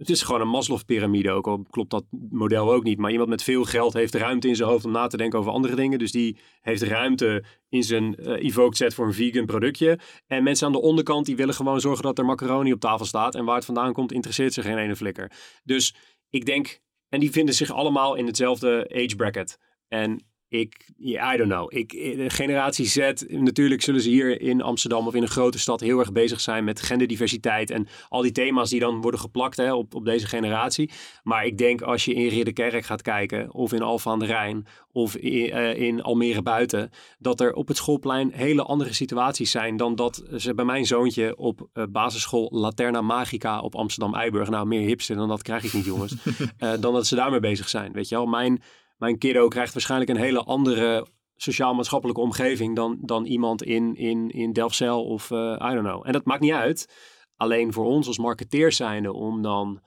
het 0.00 0.10
is 0.10 0.22
gewoon 0.22 0.40
een 0.40 0.48
Maslow-pyramide, 0.48 1.30
ook 1.30 1.46
al 1.46 1.66
klopt 1.70 1.90
dat 1.90 2.04
model 2.30 2.72
ook 2.72 2.82
niet. 2.82 2.98
Maar 2.98 3.10
iemand 3.10 3.28
met 3.28 3.42
veel 3.42 3.64
geld 3.64 3.92
heeft 3.92 4.14
ruimte 4.14 4.48
in 4.48 4.56
zijn 4.56 4.68
hoofd 4.68 4.84
om 4.84 4.90
na 4.90 5.06
te 5.06 5.16
denken 5.16 5.38
over 5.38 5.52
andere 5.52 5.74
dingen. 5.74 5.98
Dus 5.98 6.12
die 6.12 6.36
heeft 6.60 6.82
ruimte 6.82 7.44
in 7.68 7.82
zijn 7.82 8.16
uh, 8.20 8.44
evoked 8.44 8.76
set 8.76 8.94
voor 8.94 9.06
een 9.06 9.12
vegan 9.12 9.46
productje. 9.46 9.98
En 10.26 10.42
mensen 10.42 10.66
aan 10.66 10.72
de 10.72 10.80
onderkant 10.80 11.26
die 11.26 11.36
willen 11.36 11.54
gewoon 11.54 11.80
zorgen 11.80 12.02
dat 12.02 12.18
er 12.18 12.24
macaroni 12.24 12.72
op 12.72 12.80
tafel 12.80 13.06
staat. 13.06 13.34
En 13.34 13.44
waar 13.44 13.56
het 13.56 13.64
vandaan 13.64 13.92
komt, 13.92 14.12
interesseert 14.12 14.52
zich 14.52 14.64
geen 14.64 14.78
ene 14.78 14.96
flikker. 14.96 15.32
Dus 15.64 15.94
ik 16.30 16.46
denk, 16.46 16.80
en 17.08 17.20
die 17.20 17.30
vinden 17.30 17.54
zich 17.54 17.70
allemaal 17.70 18.14
in 18.14 18.26
hetzelfde 18.26 18.90
age 18.94 19.16
bracket. 19.16 19.58
En 19.88 20.24
ik, 20.50 20.90
yeah, 20.96 21.34
I 21.34 21.36
don't 21.36 21.50
know. 21.50 21.74
Ik, 21.74 21.90
de 21.90 22.30
generatie 22.30 22.86
Z, 22.86 23.12
natuurlijk 23.28 23.82
zullen 23.82 24.00
ze 24.00 24.08
hier 24.08 24.40
in 24.40 24.62
Amsterdam 24.62 25.06
of 25.06 25.14
in 25.14 25.22
een 25.22 25.28
grote 25.28 25.58
stad 25.58 25.80
heel 25.80 25.98
erg 25.98 26.12
bezig 26.12 26.40
zijn 26.40 26.64
met 26.64 26.82
genderdiversiteit 26.82 27.70
en 27.70 27.86
al 28.08 28.22
die 28.22 28.32
thema's 28.32 28.70
die 28.70 28.80
dan 28.80 29.00
worden 29.00 29.20
geplakt 29.20 29.56
hè, 29.56 29.72
op, 29.72 29.94
op 29.94 30.04
deze 30.04 30.26
generatie. 30.26 30.90
Maar 31.22 31.44
ik 31.44 31.58
denk 31.58 31.82
als 31.82 32.04
je 32.04 32.14
in 32.14 32.28
Ridderkerk 32.28 32.84
gaat 32.84 33.02
kijken, 33.02 33.52
of 33.52 33.72
in 33.72 33.82
Alphen 33.82 34.10
aan 34.10 34.18
de 34.18 34.26
Rijn, 34.26 34.66
of 34.92 35.16
in, 35.16 35.48
uh, 35.48 35.76
in 35.76 36.02
Almere 36.02 36.42
buiten, 36.42 36.90
dat 37.18 37.40
er 37.40 37.52
op 37.52 37.68
het 37.68 37.76
schoolplein 37.76 38.32
hele 38.32 38.62
andere 38.62 38.92
situaties 38.92 39.50
zijn 39.50 39.76
dan 39.76 39.94
dat 39.94 40.24
ze 40.36 40.54
bij 40.54 40.64
mijn 40.64 40.86
zoontje 40.86 41.36
op 41.36 41.68
uh, 41.74 41.84
basisschool 41.88 42.48
Laterna 42.52 43.00
Magica 43.00 43.60
op 43.60 43.74
Amsterdam-Eiburg, 43.74 44.48
nou 44.48 44.66
meer 44.66 44.86
hipster 44.86 45.16
dan 45.16 45.28
dat 45.28 45.42
krijg 45.42 45.64
ik 45.64 45.72
niet 45.72 45.84
jongens, 45.84 46.14
uh, 46.58 46.72
dan 46.80 46.92
dat 46.92 47.06
ze 47.06 47.14
daarmee 47.14 47.40
bezig 47.40 47.68
zijn. 47.68 47.92
Weet 47.92 48.08
je 48.08 48.14
wel, 48.14 48.26
mijn 48.26 48.62
mijn 49.00 49.18
kiddo 49.18 49.48
krijgt 49.48 49.72
waarschijnlijk 49.72 50.10
een 50.10 50.16
hele 50.16 50.42
andere 50.42 51.06
sociaal-maatschappelijke 51.36 52.20
omgeving 52.20 52.76
dan, 52.76 52.98
dan 53.00 53.24
iemand 53.24 53.62
in, 53.62 53.94
in, 53.94 54.28
in 54.28 54.52
Delfzijl 54.52 55.04
of 55.04 55.30
uh, 55.30 55.38
I 55.38 55.74
don't 55.74 55.86
know. 55.86 56.06
En 56.06 56.12
dat 56.12 56.24
maakt 56.24 56.40
niet 56.40 56.52
uit. 56.52 56.94
Alleen 57.36 57.72
voor 57.72 57.84
ons 57.84 58.06
als 58.06 58.18
marketeers 58.18 58.76
zijnde 58.76 59.12
om 59.12 59.42
dan 59.42 59.82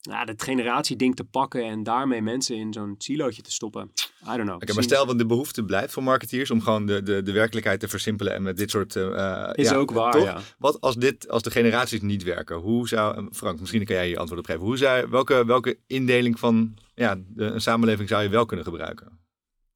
ja, 0.00 0.24
dat 0.24 0.42
generatieding 0.42 1.16
te 1.16 1.24
pakken 1.24 1.64
en 1.64 1.82
daarmee 1.82 2.22
mensen 2.22 2.56
in 2.56 2.72
zo'n 2.72 2.94
silootje 2.98 3.42
te 3.42 3.52
stoppen. 3.52 3.90
I 4.22 4.36
don't 4.36 4.42
know. 4.42 4.54
Oké, 4.54 4.72
maar 4.72 4.82
stel 4.82 5.06
dat 5.06 5.18
de 5.18 5.26
behoefte 5.26 5.64
blijft 5.64 5.92
voor 5.92 6.02
marketeers 6.02 6.50
om 6.50 6.60
gewoon 6.60 6.86
de, 6.86 7.02
de, 7.02 7.22
de 7.22 7.32
werkelijkheid 7.32 7.80
te 7.80 7.88
versimpelen 7.88 8.34
en 8.34 8.42
met 8.42 8.56
dit 8.56 8.70
soort... 8.70 8.96
eh, 8.96 9.50
Is 9.52 9.68
ja, 9.68 9.76
ook 9.76 9.90
waar, 9.90 10.12
toch? 10.12 10.24
ja. 10.24 10.38
Wat 10.58 10.80
als, 10.80 10.96
dit, 10.96 11.28
als 11.28 11.42
de 11.42 11.50
generaties 11.50 12.00
niet 12.00 12.22
werken? 12.22 12.56
Hoe 12.56 12.88
zou, 12.88 13.28
Frank, 13.32 13.60
misschien 13.60 13.84
kan 13.84 13.96
jij 13.96 14.06
hier 14.06 14.18
antwoord 14.18 14.40
op 14.40 14.46
geven. 14.46 14.62
Hoe 14.62 14.76
zou, 14.76 15.06
welke, 15.10 15.44
welke 15.44 15.78
indeling 15.86 16.38
van 16.38 16.74
ja, 17.00 17.22
de, 17.28 17.44
een 17.44 17.60
samenleving 17.60 18.08
zou 18.08 18.22
je 18.22 18.28
wel 18.28 18.46
kunnen 18.46 18.64
gebruiken? 18.64 19.18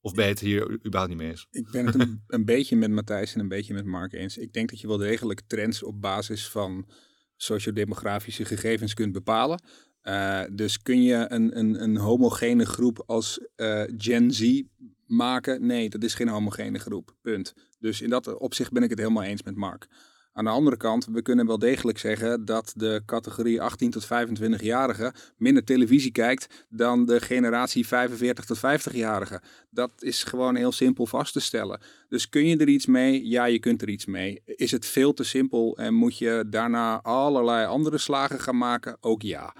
Of 0.00 0.14
ben 0.14 0.24
je 0.24 0.30
het 0.30 0.40
hier 0.40 0.70
überhaupt 0.70 1.08
niet 1.08 1.18
mee 1.18 1.30
eens? 1.30 1.46
Ik 1.50 1.70
ben 1.70 1.86
het 1.86 1.94
een, 2.26 2.44
beetje 2.44 2.76
met 2.76 2.90
Matthijs 2.90 3.34
en 3.34 3.40
een 3.40 3.48
beetje 3.48 3.74
met 3.74 3.84
Mark 3.84 4.12
eens. 4.12 4.36
Ik 4.36 4.52
denk 4.52 4.70
dat 4.70 4.80
je 4.80 4.86
wel 4.86 4.96
degelijk 4.96 5.40
trends 5.46 5.82
op 5.82 6.00
basis 6.00 6.48
van 6.48 6.88
sociodemografische 7.36 8.44
gegevens 8.44 8.94
kunt 8.94 9.12
bepalen. 9.12 9.62
Uh, 10.02 10.42
dus 10.52 10.82
kun 10.82 11.02
je 11.02 11.26
een, 11.28 11.58
een, 11.58 11.82
een 11.82 11.96
homogene 11.96 12.66
groep 12.66 13.02
als 13.06 13.48
uh, 13.56 13.82
Gen 13.96 14.30
Z 14.30 14.62
maken? 15.06 15.66
Nee, 15.66 15.88
dat 15.88 16.02
is 16.02 16.14
geen 16.14 16.28
homogene 16.28 16.78
groep. 16.78 17.16
Punt. 17.22 17.54
Dus 17.78 18.00
in 18.00 18.10
dat 18.10 18.38
opzicht 18.38 18.72
ben 18.72 18.82
ik 18.82 18.90
het 18.90 18.98
helemaal 18.98 19.22
eens 19.22 19.42
met 19.42 19.56
Mark. 19.56 19.88
Aan 20.36 20.44
de 20.44 20.50
andere 20.50 20.76
kant, 20.76 21.06
we 21.06 21.22
kunnen 21.22 21.46
wel 21.46 21.58
degelijk 21.58 21.98
zeggen 21.98 22.44
dat 22.44 22.72
de 22.76 23.02
categorie 23.06 23.62
18 23.62 23.90
tot 23.90 24.04
25-jarigen 24.04 25.14
minder 25.36 25.64
televisie 25.64 26.12
kijkt 26.12 26.66
dan 26.68 27.06
de 27.06 27.20
generatie 27.20 27.86
45 27.86 28.44
tot 28.44 28.58
50-jarigen. 28.58 29.42
Dat 29.70 29.90
is 29.98 30.22
gewoon 30.22 30.56
heel 30.56 30.72
simpel 30.72 31.06
vast 31.06 31.32
te 31.32 31.40
stellen. 31.40 31.80
Dus 32.08 32.28
kun 32.28 32.46
je 32.46 32.56
er 32.56 32.68
iets 32.68 32.86
mee? 32.86 33.26
Ja, 33.26 33.44
je 33.44 33.58
kunt 33.58 33.82
er 33.82 33.88
iets 33.88 34.06
mee. 34.06 34.42
Is 34.44 34.70
het 34.70 34.86
veel 34.86 35.12
te 35.12 35.24
simpel 35.24 35.76
en 35.76 35.94
moet 35.94 36.18
je 36.18 36.44
daarna 36.50 37.02
allerlei 37.02 37.66
andere 37.66 37.98
slagen 37.98 38.40
gaan 38.40 38.58
maken? 38.58 38.96
Ook 39.00 39.22
ja. 39.22 39.54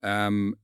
Um, 0.00 0.54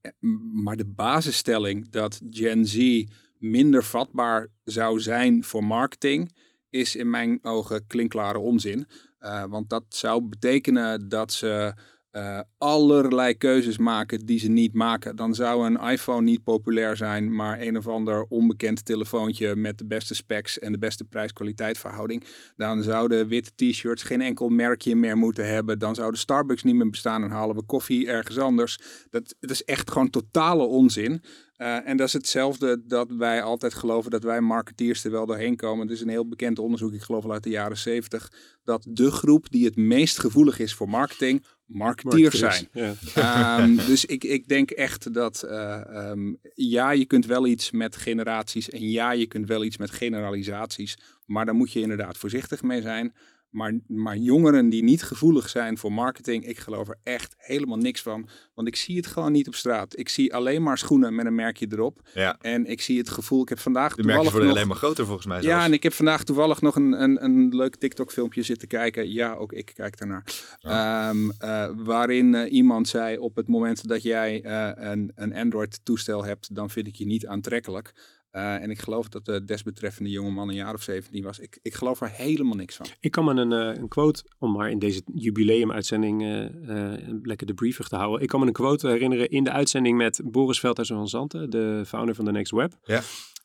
maar 0.53 0.77
de 0.77 0.87
basisstelling 0.87 1.91
dat 1.91 2.21
Gen 2.31 2.67
Z 2.67 3.05
minder 3.39 3.85
vatbaar 3.85 4.49
zou 4.65 5.01
zijn 5.01 5.45
voor 5.45 5.65
marketing 5.65 6.33
is 6.71 6.97
in 6.97 7.11
mijn 7.11 7.39
ogen 7.43 7.87
klinkklare 7.87 8.39
onzin. 8.39 8.87
Uh, 9.25 9.45
want 9.49 9.69
dat 9.69 9.85
zou 9.89 10.23
betekenen 10.23 11.09
dat 11.09 11.33
ze 11.33 11.75
uh, 12.17 12.41
allerlei 12.59 13.35
keuzes 13.35 13.79
maken 13.79 14.27
die 14.27 14.39
ze 14.39 14.49
niet 14.49 14.75
maken. 14.75 15.17
Dan 15.17 15.35
zou 15.35 15.67
een 15.67 15.91
iPhone 15.91 16.23
niet 16.23 16.45
populair 16.45 16.97
zijn, 16.97 17.35
maar 17.35 17.61
een 17.61 17.77
of 17.77 17.89
ander 17.89 18.25
onbekend 18.29 18.85
telefoontje 18.85 19.57
met 19.57 19.79
de 19.79 19.87
beste 19.87 20.15
specs 20.15 20.59
en 20.59 20.73
de 20.73 20.79
beste 20.79 21.05
prijs-kwaliteit 21.05 21.79
verhouding. 21.79 22.25
Dan 22.57 22.83
zouden 22.83 23.29
witte 23.29 23.51
t-shirts 23.55 24.03
geen 24.03 24.21
enkel 24.21 24.49
merkje 24.49 24.97
meer 24.97 25.17
moeten 25.17 25.49
hebben. 25.49 25.79
Dan 25.79 25.95
zouden 25.95 26.21
Starbucks 26.21 26.63
niet 26.63 26.75
meer 26.75 26.91
bestaan 26.91 27.23
en 27.23 27.31
halen 27.31 27.57
we 27.57 27.63
koffie 27.63 28.07
ergens 28.07 28.39
anders. 28.39 28.79
Dat, 29.11 29.35
dat 29.41 29.51
is 29.51 29.65
echt 29.65 29.91
gewoon 29.91 30.11
totale 30.11 30.65
onzin. 30.65 31.23
Uh, 31.59 31.89
en 31.89 31.97
dat 31.97 32.07
is 32.07 32.13
hetzelfde 32.13 32.83
dat 32.87 33.11
wij 33.11 33.43
altijd 33.43 33.75
geloven 33.75 34.11
dat 34.11 34.23
wij 34.23 34.41
marketeers 34.41 35.05
er 35.05 35.11
wel 35.11 35.27
doorheen 35.27 35.57
komen. 35.57 35.87
Het 35.87 35.97
is 35.97 36.01
een 36.01 36.09
heel 36.09 36.29
bekend 36.29 36.59
onderzoek, 36.59 36.93
ik 36.93 37.03
geloof 37.03 37.25
al 37.25 37.33
uit 37.33 37.43
de 37.43 37.51
jaren 37.51 37.77
70, 37.77 38.33
dat 38.65 38.87
de 38.89 39.11
groep 39.11 39.51
die 39.51 39.65
het 39.65 39.77
meest 39.77 40.19
gevoelig 40.19 40.59
is 40.59 40.75
voor 40.75 40.89
marketing, 40.89 41.45
marketeers, 41.67 42.39
zijn. 42.39 42.69
Ja. 42.73 43.63
Um, 43.63 43.77
dus 43.87 44.05
ik, 44.05 44.25
ik 44.25 44.49
denk 44.49 44.71
echt 44.71 45.15
dat 45.15 45.45
uh, 45.47 45.81
um, 46.11 46.39
ja, 46.55 46.91
je 46.91 47.05
kunt 47.05 47.27
wel 47.27 47.47
iets 47.47 47.71
met 47.71 47.97
generaties 47.97 48.71
en 48.71 48.91
ja, 48.91 49.11
je 49.13 49.27
kunt 49.27 49.49
wel 49.49 49.65
iets 49.65 49.77
met 49.77 49.91
generalisaties, 49.91 50.99
maar 51.27 51.45
daar 51.45 51.55
moet 51.55 51.73
je 51.73 51.81
inderdaad 51.81 52.19
voorzichtig 52.19 52.63
mee 52.63 52.83
zijn. 52.83 53.15
Maar, 53.55 53.79
maar 53.87 54.17
jongeren 54.17 54.69
die 54.69 54.83
niet 54.83 55.03
gevoelig 55.03 55.49
zijn 55.49 55.79
voor 55.79 55.93
marketing, 55.93 56.47
ik 56.47 56.59
geloof 56.59 56.89
er 56.89 56.99
echt 57.03 57.35
helemaal 57.39 57.77
niks 57.77 58.03
van. 58.03 58.29
Want 58.55 58.69
ik 58.69 58.77
zie 58.77 58.97
het 58.97 59.07
gewoon 59.07 59.33
niet 59.33 59.47
op 59.47 59.55
straat. 59.55 59.99
Ik 59.99 60.09
zie 60.09 60.35
alleen 60.35 60.63
maar 60.63 60.79
schoenen 60.79 61.15
met 61.15 61.27
een 61.27 61.35
merkje 61.35 61.67
erop. 61.71 62.01
Ja. 62.15 62.39
En 62.41 62.67
ik 62.67 62.81
zie 62.81 62.99
het 62.99 63.11
gevoel, 63.11 63.43
ik 63.43 63.49
heb 63.49 63.59
vandaag 63.59 63.95
De 63.95 64.03
toevallig 64.03 64.31
worden 64.31 64.49
nog... 64.49 64.57
alleen 64.57 64.69
maar 64.69 64.77
groter 64.77 65.05
volgens 65.05 65.27
mij 65.27 65.43
Ja, 65.43 65.65
en 65.65 65.73
ik 65.73 65.83
heb 65.83 65.93
vandaag 65.93 66.25
toevallig 66.25 66.61
nog 66.61 66.77
een, 66.77 67.03
een, 67.03 67.25
een 67.25 67.57
leuk 67.57 67.77
TikTok-filmpje 67.77 68.43
zitten 68.43 68.69
kijken. 68.69 69.13
Ja, 69.13 69.35
ook 69.35 69.53
ik 69.53 69.73
kijk 69.75 69.99
daarnaar. 69.99 70.25
Ehm, 70.61 71.25
uh, 71.25 71.69
waarin 71.77 72.35
uh, 72.35 72.53
iemand 72.53 72.89
zei: 72.89 73.19
op 73.19 73.37
het 73.37 73.49
moment 73.49 73.89
dat 73.89 74.03
jij 74.03 74.45
uh, 74.45 74.71
een, 74.75 75.13
een 75.15 75.35
Android-toestel 75.35 76.25
hebt, 76.25 76.55
dan 76.55 76.71
vind 76.71 76.87
ik 76.87 76.95
je 76.95 77.07
niet 77.07 77.27
aantrekkelijk. 77.27 77.93
Uh, 78.37 78.63
en 78.63 78.71
ik 78.71 78.79
geloof 78.79 79.09
dat 79.09 79.25
de 79.25 79.45
desbetreffende 79.45 80.11
jongeman 80.11 80.49
een 80.49 80.55
jaar 80.55 80.75
of 80.75 80.83
17 80.83 81.23
was. 81.23 81.39
Ik, 81.39 81.59
ik 81.63 81.75
geloof 81.75 82.01
er 82.01 82.11
helemaal 82.11 82.57
niks 82.57 82.77
van. 82.77 82.87
Ik 83.01 83.11
kan 83.11 83.25
me 83.25 83.35
een, 83.35 83.51
uh, 83.53 83.83
een 83.83 83.89
quote, 83.89 84.25
om 84.39 84.53
maar 84.53 84.71
in 84.71 84.79
deze 84.79 85.03
jubileumuitzending 85.15 86.23
uh, 86.23 86.93
lekker 87.23 87.47
de 87.47 87.55
briefig 87.55 87.89
te 87.89 87.97
houden. 87.97 88.23
Ik 88.23 88.29
kan 88.29 88.41
me 88.41 88.47
een 88.47 88.53
quote 88.53 88.89
herinneren 88.89 89.29
in 89.29 89.45
de 89.45 89.51
uitzending 89.51 89.97
met 89.97 90.21
Boris 90.25 90.61
Veldhuis 90.61 90.89
van 90.89 91.09
Zanten, 91.09 91.51
de 91.51 91.83
founder 91.87 92.15
van 92.15 92.25
The 92.25 92.31
Next 92.31 92.53
Web. 92.53 92.73
Ja. 92.83 93.01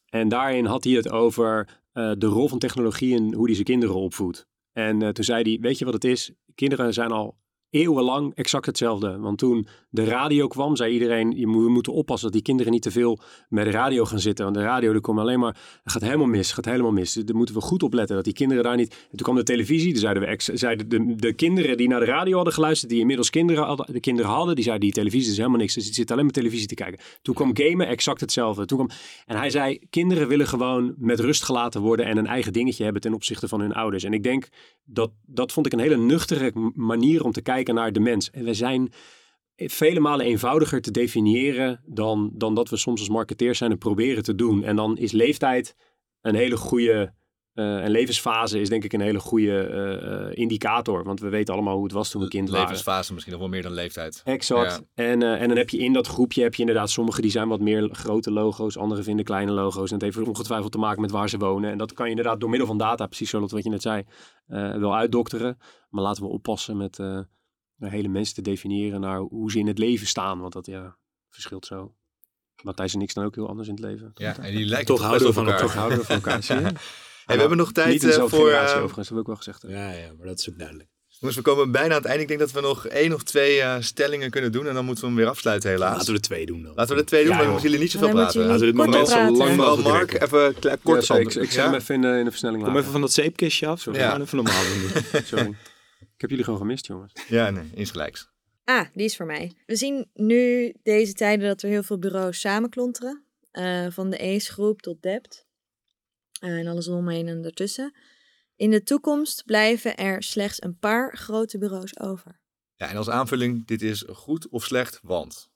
En 0.10 0.28
daarin 0.28 0.66
had 0.66 0.84
hij 0.84 0.94
het 0.94 1.10
over 1.10 1.82
de 1.94 2.26
rol 2.26 2.48
van 2.48 2.60
technologie 2.60 3.16
en 3.16 3.34
hoe 3.34 3.46
hij 3.46 3.54
zijn 3.54 3.66
kinderen 3.66 3.96
opvoedt. 3.96 4.48
En 4.72 5.14
toen 5.14 5.24
zei 5.24 5.44
hij, 5.44 5.58
weet 5.62 5.78
je 5.78 5.86
wat 5.86 5.94
het 5.94 6.04
is? 6.04 6.32
Kinderen 6.56 6.94
zijn 6.94 7.12
al 7.12 7.38
eeuwenlang 7.70 8.36
exact 8.36 8.66
hetzelfde. 8.66 9.18
Want 9.18 9.38
toen 9.38 9.68
de 9.90 10.04
radio 10.04 10.48
kwam, 10.48 10.76
zei 10.76 10.94
iedereen, 10.94 11.32
je 11.32 11.48
moet, 11.48 11.64
we 11.64 11.70
moeten 11.70 11.94
oppassen 11.94 12.24
dat 12.24 12.34
die 12.34 12.42
kinderen 12.42 12.72
niet 12.72 12.82
te 12.82 12.92
veel 12.92 13.20
met 13.50 13.66
de 13.66 13.72
radio 13.72 14.06
gaan 14.06 14.20
zitten. 14.20 14.46
Want 14.46 14.58
de 14.58 14.64
radio, 14.64 14.94
er 14.94 15.02
komt 15.02 15.20
alleen 15.20 15.40
maar, 15.40 15.82
gaat 15.84 16.02
helemaal 16.02 16.28
mis, 16.28 16.52
gaat 16.52 16.66
helemaal 16.66 16.92
mis. 16.92 17.14
Daar 17.14 17.36
moeten 17.36 17.56
we 17.56 17.62
goed 17.62 17.84
op 17.84 17.94
letten, 17.94 18.16
dat 18.16 18.26
die 18.26 18.34
kinderen 18.34 18.64
daar 18.64 18.76
niet... 18.76 18.92
En 18.92 19.18
toen 19.18 19.26
kwam 19.26 19.36
de 19.36 19.44
televisie, 19.44 19.92
toen 19.92 20.02
zeiden 20.02 20.24
we, 20.24 20.30
ex, 20.30 20.46
de, 20.46 21.16
de 21.16 21.34
kinderen 21.34 21.78
die 21.78 21.88
naar 21.88 22.00
de 22.00 22.06
radio 22.06 22.36
hadden 22.36 22.54
geluisterd, 22.54 22.92
die 22.92 23.00
inmiddels 23.00 23.30
kinderen 23.30 23.64
hadden, 23.64 23.94
de 23.94 24.00
kinderen 24.00 24.32
hadden, 24.32 24.56
die 24.56 24.64
zeiden, 24.64 24.86
die 24.86 24.96
televisie 24.96 25.32
is 25.32 25.38
helemaal 25.38 25.60
niks. 25.60 25.74
Dus 25.74 25.86
die 25.86 25.94
zitten 25.94 26.16
alleen 26.16 26.26
maar 26.26 26.36
televisie 26.36 26.68
te 26.68 26.76
kijken. 26.76 27.00
Toen 27.22 27.36
kwam 27.36 27.52
gamen, 27.54 27.88
exact 27.88 28.22
hetzelfde. 28.22 28.66
Toen 28.66 28.78
kwam, 28.78 28.98
en 29.26 29.38
hij 29.38 29.50
zei, 29.50 29.80
kinderen 29.90 30.28
willen 30.28 30.48
gewoon 30.48 30.94
met 30.98 31.20
rust 31.20 31.44
gelaten 31.44 31.82
worden 31.82 32.06
en 32.06 32.18
een 32.18 32.28
eigen 32.28 32.54
dingetje 32.54 32.84
hebben 32.84 33.02
ten 33.02 33.14
opzichte 33.14 33.48
van 33.48 33.60
hun 33.60 33.74
ouders. 33.74 34.04
En 34.04 34.14
ik 34.14 34.24
denk, 34.24 34.48
dat, 34.84 35.12
dat 35.26 35.52
vond 35.52 35.66
ik 35.66 35.74
een 35.74 35.80
hele 35.80 35.98
nuchtere 35.98 36.52
manier 36.76 37.24
om 37.24 37.32
te 37.32 37.42
kijken 37.42 37.58
naar 37.68 37.92
de 37.92 38.00
mens. 38.00 38.30
En 38.30 38.44
we 38.44 38.54
zijn 38.54 38.92
vele 39.56 40.00
malen 40.00 40.26
eenvoudiger 40.26 40.82
te 40.82 40.92
definiëren 40.92 41.82
dan, 41.86 42.32
dan 42.34 42.56
dat 42.56 42.70
we 42.70 42.78
soms 42.78 43.00
als 43.00 43.10
marketeers 43.10 43.58
zijn 43.58 43.72
en 43.72 43.78
proberen 43.78 44.24
te 44.24 44.36
doen. 44.36 44.64
En 44.64 44.76
dan 44.76 44.98
is 44.98 45.12
leeftijd 45.12 45.76
een 46.22 46.36
hele 46.36 46.58
goede, 46.58 47.14
uh, 47.54 47.84
en 47.84 47.92
levensfase 47.92 48.60
is 48.60 48.70
denk 48.70 48.84
ik 48.84 48.94
een 48.94 49.02
hele 49.02 49.20
goede 49.20 49.70
uh, 50.32 50.38
indicator. 50.42 51.04
Want 51.04 51.20
we 51.20 51.30
weten 51.30 51.54
allemaal 51.54 51.76
hoe 51.76 51.84
het 51.84 51.92
was 51.92 52.10
toen 52.10 52.22
we 52.22 52.28
kind 52.28 52.50
waren. 52.50 52.64
Levensfase 52.64 53.14
misschien 53.14 53.34
nog 53.34 53.42
wel 53.42 53.52
meer 53.52 53.62
dan 53.62 53.72
leeftijd. 53.72 54.22
Exact. 54.24 54.82
Ja. 54.94 55.04
En, 55.04 55.22
uh, 55.22 55.42
en 55.42 55.48
dan 55.48 55.58
heb 55.58 55.70
je 55.70 55.78
in 55.78 55.94
dat 55.94 56.08
groepje 56.08 56.42
heb 56.42 56.56
je 56.56 56.62
inderdaad 56.62 56.90
sommigen 56.90 57.22
die 57.22 57.32
zijn 57.32 57.48
wat 57.48 57.60
meer 57.60 57.90
grote 57.92 58.32
logo's, 58.32 58.78
anderen 58.78 59.04
vinden 59.04 59.26
kleine 59.26 59.52
logo's. 59.52 59.88
En 59.88 59.94
het 59.94 60.04
heeft 60.04 60.28
ongetwijfeld 60.28 60.72
te 60.72 60.78
maken 60.78 61.02
met 61.02 61.12
waar 61.12 61.30
ze 61.30 61.38
wonen. 61.38 61.72
En 61.72 61.78
dat 61.78 61.94
kan 61.94 62.06
je 62.06 62.12
inderdaad 62.12 62.40
door 62.40 62.50
middel 62.50 62.68
van 62.68 62.78
data, 62.78 63.06
precies 63.06 63.30
zoals 63.30 63.52
wat 63.52 63.64
je 63.64 63.70
net 63.70 63.82
zei, 63.82 64.04
wel 64.80 64.96
uitdokteren. 64.96 65.58
Maar 65.90 66.04
laten 66.04 66.24
we 66.24 66.30
oppassen 66.30 66.78
met 66.78 67.00
naar 67.80 67.92
hele 67.92 68.08
mensen 68.08 68.36
te 68.36 68.42
definiëren 68.42 69.00
naar 69.00 69.20
hoe 69.20 69.52
ze 69.52 69.60
in 69.60 69.68
het 69.68 69.78
leven 69.78 70.08
staan. 70.08 70.40
Want 70.40 70.54
dat 70.54 70.66
ja, 70.66 70.98
verschilt 71.30 71.66
zo. 71.66 71.94
Matthijs 72.64 72.94
en 72.94 73.02
ik 73.02 73.10
staan 73.10 73.26
ook 73.26 73.36
heel 73.36 73.48
anders 73.50 73.68
in 73.68 73.74
het 73.74 73.84
leven. 73.84 74.12
Ja, 74.14 74.38
en 74.40 74.56
die 74.56 74.66
lijken 74.66 74.86
Toch 74.88 74.98
toch 74.98 75.06
houden 75.06 75.28
we 75.28 75.34
van 75.34 75.46
elkaar. 75.46 75.62
Toch 75.62 75.74
houden 75.74 75.98
we 75.98 76.04
van 76.06 76.16
elkaar, 76.16 76.44
zie 76.50 76.56
je? 76.56 76.62
Hey, 76.62 77.36
we 77.36 77.40
hebben 77.42 77.58
nog 77.58 77.72
tijd 77.72 77.88
Niet 77.94 78.04
in 78.04 78.10
eh, 78.10 78.26
voor... 78.28 78.50
eh, 78.50 78.62
overigens, 78.62 78.96
dat 78.96 79.08
wil 79.10 79.20
ik 79.20 79.26
wel 79.26 79.36
gezegd. 79.36 79.64
Ja, 79.68 79.92
ja, 79.92 80.14
maar 80.18 80.28
dat 80.28 80.40
is 80.40 80.50
ook 80.50 80.58
duidelijk. 80.58 80.90
jongens, 81.08 81.38
we 81.38 81.44
komen 81.44 81.72
bijna 81.72 81.90
aan 81.96 82.00
het 82.02 82.06
einde. 82.06 82.22
Ik 82.22 82.28
denk 82.28 82.40
dat 82.40 82.52
we 82.52 82.62
nog 82.62 82.88
één 82.88 83.14
of 83.14 83.24
twee 83.24 83.62
eh, 83.62 83.76
stellingen 83.80 84.30
kunnen 84.30 84.52
doen. 84.52 84.68
En 84.68 84.74
dan 84.74 84.86
moeten 84.86 85.04
we 85.04 85.10
hem 85.10 85.20
weer 85.20 85.28
afsluiten 85.30 85.70
helaas. 85.70 85.92
Laten 85.96 86.08
we 86.08 86.14
er 86.14 86.22
twee 86.22 86.46
doen 86.46 86.62
dan. 86.64 86.72
Laten 86.76 86.96
we 86.96 87.02
er 87.02 87.08
twee 87.08 87.24
doen, 87.24 87.30
Ja, 87.32 87.36
maar 87.38 87.46
dan 87.46 87.54
joh. 87.54 87.62
moeten 87.64 87.70
jullie 87.80 87.84
niet 87.86 87.92
zoveel 87.92 88.08
Dan 88.08 88.18
praten. 88.24 88.42
Laten 88.42 88.60
we 88.60 88.66
dit 88.66 88.76
moment 88.76 89.08
zo 89.08 89.32
lang 89.32 89.56
mogelijk 89.56 89.88
Mark, 89.88 90.22
even 90.22 90.56
Ja, 90.60 90.78
kort 90.84 91.06
sorry, 91.06 91.22
ik, 91.22 91.34
ik 91.36 91.52
Ja? 91.52 91.64
hem 91.66 91.74
even 91.74 91.96
in, 91.96 92.02
de- 92.02 92.18
in 92.18 92.24
de 92.24 92.30
versnelling 92.30 92.64
Kom 92.64 92.78
even 92.78 92.92
van 92.92 93.02
dat 93.02 93.12
zeepkistje 93.14 93.68
af. 93.68 93.82
Zo, 93.82 93.92
we 93.92 93.98
Ja. 93.98 94.10
gaan 94.10 94.22
even 94.22 94.36
normaal 94.36 94.64
doen. 94.64 95.04
Sorry. 95.26 95.56
Ik 96.20 96.26
heb 96.26 96.30
jullie 96.30 96.46
gewoon 96.46 96.60
gemist, 96.60 96.88
jongens. 96.88 97.14
Ja, 97.28 97.50
nee, 97.50 97.70
insgelijks. 97.74 98.30
Ah, 98.64 98.86
die 98.94 99.06
is 99.06 99.16
voor 99.16 99.26
mij. 99.26 99.52
We 99.66 99.76
zien 99.76 100.10
nu 100.14 100.74
deze 100.84 101.14
tijden 101.14 101.48
dat 101.48 101.62
er 101.62 101.70
heel 101.70 101.84
veel 101.84 102.00
bureaus 102.00 102.40
samenklonteren. 102.40 103.24
Eh, 103.52 103.88
van 103.90 104.10
de 104.10 104.20
ACE-groep 104.20 104.82
tot 104.82 105.02
Debt. 105.02 105.46
Eh, 106.40 106.58
en 106.58 106.68
alles 106.68 106.88
omheen 106.88 107.28
en 107.28 107.44
ertussen. 107.44 107.96
In 108.56 108.70
de 108.70 108.84
toekomst 108.84 109.46
blijven 109.46 109.98
er 109.98 110.24
slechts 110.24 110.64
een 110.64 110.78
paar 110.78 111.18
grote 111.18 111.58
bureaus 111.58 112.00
over. 112.00 112.40
Ja, 112.76 112.90
en 112.90 112.96
als 112.96 113.10
aanvulling, 113.10 113.66
dit 113.66 113.82
is 113.82 114.06
goed 114.08 114.50
of 114.50 114.64
slecht, 114.64 115.00
want. 115.04 115.50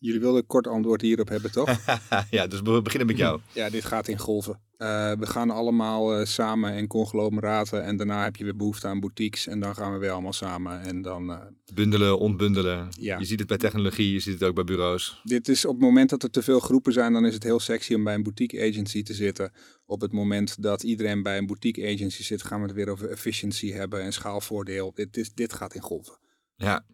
Jullie 0.00 0.20
wilden 0.20 0.40
een 0.40 0.46
kort 0.46 0.66
antwoord 0.66 1.00
hierop 1.00 1.28
hebben, 1.28 1.52
toch? 1.52 1.80
ja, 2.30 2.46
dus 2.46 2.60
we 2.60 2.82
beginnen 2.82 3.06
met 3.08 3.16
jou. 3.16 3.40
Ja, 3.52 3.70
dit 3.70 3.84
gaat 3.84 4.08
in 4.08 4.18
golven. 4.18 4.60
Uh, 4.78 5.12
we 5.12 5.26
gaan 5.26 5.50
allemaal 5.50 6.20
uh, 6.20 6.26
samen 6.26 6.74
in 6.74 6.86
conglomeraten 6.86 7.84
en 7.84 7.96
daarna 7.96 8.24
heb 8.24 8.36
je 8.36 8.44
weer 8.44 8.56
behoefte 8.56 8.86
aan 8.86 9.00
boutiques 9.00 9.46
en 9.46 9.60
dan 9.60 9.74
gaan 9.74 9.92
we 9.92 9.98
weer 9.98 10.10
allemaal 10.10 10.32
samen 10.32 10.80
en 10.80 11.02
dan... 11.02 11.30
Uh, 11.30 11.38
Bundelen, 11.74 12.18
ontbundelen. 12.18 12.88
Ja. 12.90 13.18
Je 13.18 13.24
ziet 13.24 13.38
het 13.38 13.48
bij 13.48 13.56
technologie, 13.56 14.12
je 14.12 14.20
ziet 14.20 14.32
het 14.32 14.42
ook 14.42 14.54
bij 14.54 14.64
bureaus. 14.64 15.20
Dit 15.24 15.48
is 15.48 15.64
op 15.64 15.72
het 15.72 15.82
moment 15.82 16.10
dat 16.10 16.22
er 16.22 16.30
te 16.30 16.42
veel 16.42 16.60
groepen 16.60 16.92
zijn, 16.92 17.12
dan 17.12 17.26
is 17.26 17.34
het 17.34 17.42
heel 17.42 17.60
sexy 17.60 17.94
om 17.94 18.04
bij 18.04 18.14
een 18.14 18.22
boutique 18.22 18.68
agency 18.68 19.02
te 19.02 19.14
zitten. 19.14 19.52
Op 19.86 20.00
het 20.00 20.12
moment 20.12 20.62
dat 20.62 20.82
iedereen 20.82 21.22
bij 21.22 21.38
een 21.38 21.46
boutique 21.46 21.92
agency 21.92 22.22
zit, 22.22 22.42
gaan 22.42 22.60
we 22.60 22.66
het 22.66 22.76
weer 22.76 22.88
over 22.88 23.10
efficiency 23.10 23.72
hebben 23.72 24.02
en 24.02 24.12
schaalvoordeel. 24.12 24.92
Dit, 24.94 25.16
is, 25.16 25.32
dit 25.34 25.52
gaat 25.52 25.74
in 25.74 25.82
golven. 25.82 26.18
Ja, 26.56 26.86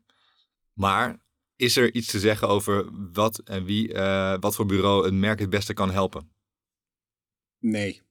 maar 0.72 1.24
Is 1.56 1.76
er 1.76 1.94
iets 1.94 2.10
te 2.10 2.18
zeggen 2.18 2.48
over 2.48 2.88
wat 3.12 3.38
en 3.38 3.64
wie, 3.64 3.92
uh, 3.92 4.36
wat 4.40 4.54
voor 4.54 4.66
bureau 4.66 5.06
een 5.06 5.20
merk 5.20 5.38
het 5.38 5.50
beste 5.50 5.74
kan 5.74 5.90
helpen? 5.90 6.30
Nee. 7.58 8.02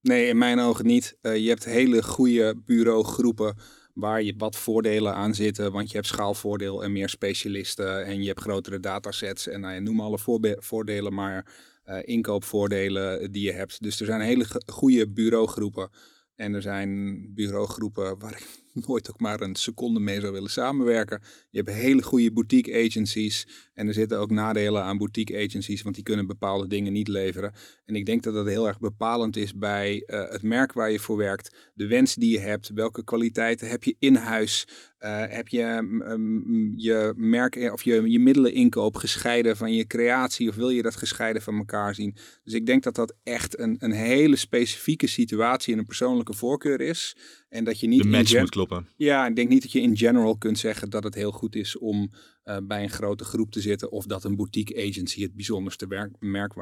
Nee, 0.00 0.26
in 0.26 0.38
mijn 0.38 0.58
ogen 0.58 0.86
niet. 0.86 1.18
Uh, 1.22 1.36
je 1.36 1.48
hebt 1.48 1.64
hele 1.64 2.02
goede 2.02 2.62
bureaugroepen 2.64 3.56
waar 3.94 4.22
je 4.22 4.34
wat 4.36 4.56
voordelen 4.56 5.14
aan 5.14 5.34
zitten. 5.34 5.72
Want 5.72 5.90
je 5.90 5.96
hebt 5.96 6.08
schaalvoordeel 6.08 6.84
en 6.84 6.92
meer 6.92 7.08
specialisten. 7.08 8.04
En 8.04 8.20
je 8.20 8.28
hebt 8.28 8.40
grotere 8.40 8.80
datasets. 8.80 9.46
En 9.46 9.60
nou, 9.60 9.80
noem 9.80 10.00
alle 10.00 10.18
voordelen 10.58 11.14
maar. 11.14 11.70
Uh, 11.86 11.98
inkoopvoordelen 12.02 13.32
die 13.32 13.44
je 13.44 13.52
hebt. 13.52 13.82
Dus 13.82 14.00
er 14.00 14.06
zijn 14.06 14.20
hele 14.20 14.46
goede 14.66 15.08
bureaugroepen. 15.08 15.90
En 16.34 16.54
er 16.54 16.62
zijn 16.62 17.20
bureaugroepen 17.34 18.18
waar 18.18 18.32
ik 18.32 18.61
nooit 18.74 19.10
ook 19.10 19.20
maar 19.20 19.40
een 19.40 19.56
seconde 19.56 20.00
mee 20.00 20.20
zou 20.20 20.32
willen 20.32 20.50
samenwerken. 20.50 21.22
Je 21.50 21.58
hebt 21.58 21.70
hele 21.70 22.02
goede 22.02 22.32
boutique 22.32 22.84
agencies. 22.86 23.46
En 23.74 23.86
er 23.86 23.94
zitten 23.94 24.18
ook 24.18 24.30
nadelen 24.30 24.82
aan 24.82 24.98
boutique 24.98 25.44
agencies, 25.44 25.82
want 25.82 25.94
die 25.94 26.04
kunnen 26.04 26.26
bepaalde 26.26 26.66
dingen 26.66 26.92
niet 26.92 27.08
leveren. 27.08 27.52
En 27.84 27.94
ik 27.94 28.06
denk 28.06 28.22
dat 28.22 28.34
dat 28.34 28.46
heel 28.46 28.66
erg 28.66 28.78
bepalend 28.78 29.36
is 29.36 29.54
bij 29.54 30.04
uh, 30.06 30.30
het 30.30 30.42
merk 30.42 30.72
waar 30.72 30.90
je 30.90 30.98
voor 30.98 31.16
werkt, 31.16 31.70
de 31.74 31.86
wens 31.86 32.14
die 32.14 32.32
je 32.32 32.38
hebt, 32.38 32.70
welke 32.74 33.04
kwaliteiten 33.04 33.68
heb 33.68 33.84
je 33.84 33.96
in 33.98 34.14
huis, 34.14 34.66
uh, 35.00 35.24
heb 35.28 35.48
je 35.48 35.62
um, 36.08 36.72
je 36.76 37.12
merk 37.16 37.70
of 37.72 37.82
je, 37.82 38.10
je 38.10 38.18
middeleninkoop 38.18 38.96
gescheiden 38.96 39.56
van 39.56 39.74
je 39.74 39.86
creatie 39.86 40.48
of 40.48 40.54
wil 40.54 40.70
je 40.70 40.82
dat 40.82 40.96
gescheiden 40.96 41.42
van 41.42 41.56
elkaar 41.56 41.94
zien? 41.94 42.16
Dus 42.42 42.54
ik 42.54 42.66
denk 42.66 42.82
dat 42.82 42.94
dat 42.94 43.14
echt 43.22 43.58
een, 43.58 43.76
een 43.78 43.92
hele 43.92 44.36
specifieke 44.36 45.06
situatie 45.06 45.72
en 45.72 45.78
een 45.78 45.86
persoonlijke 45.86 46.34
voorkeur 46.34 46.80
is. 46.80 47.16
En 47.48 47.64
dat 47.64 47.80
je 47.80 47.86
niet. 47.86 48.02
De 48.02 48.08
match 48.08 48.38
moet 48.38 48.50
kloppen. 48.50 48.88
Ja, 48.96 49.26
ik 49.26 49.36
denk 49.36 49.48
niet 49.48 49.62
dat 49.62 49.72
je 49.72 49.80
in 49.80 49.96
general 49.96 50.36
kunt 50.36 50.58
zeggen 50.58 50.90
dat 50.90 51.04
het 51.04 51.14
heel 51.14 51.32
goed 51.32 51.54
is 51.54 51.78
om 51.78 52.10
uh, 52.44 52.56
bij 52.62 52.82
een 52.82 52.90
grote 52.90 53.24
groep 53.24 53.50
te 53.50 53.60
zitten. 53.60 53.90
Of 53.90 54.06
dat 54.06 54.24
een 54.24 54.36
boutique 54.36 54.88
agency 54.88 55.22
het 55.22 55.34
bijzonderste 55.34 55.86
werk, 55.86 56.16
merk 56.18 56.54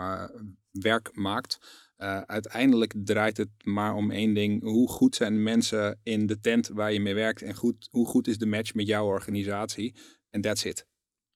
werk 0.71 1.17
maakt. 1.17 1.59
Uh, 1.99 2.21
uiteindelijk 2.21 2.95
draait 2.97 3.37
het 3.37 3.49
maar 3.65 3.95
om 3.95 4.11
één 4.11 4.35
ding. 4.35 4.63
Hoe 4.63 4.89
goed 4.89 5.17
zijn 5.17 5.43
mensen 5.43 6.01
in 6.03 6.27
de 6.27 6.41
tent 6.41 6.69
waar 6.69 6.93
je 6.93 7.01
mee 7.01 7.15
werkt? 7.15 7.43
En 7.43 7.55
goed, 7.55 7.89
hoe 7.91 8.07
goed 8.07 8.29
is 8.29 8.39
de 8.39 8.47
match 8.47 8.75
met 8.75 8.87
jouw 8.87 9.07
organisatie? 9.07 9.95
En 10.31 10.41
that's 10.41 10.65
it. 10.65 10.87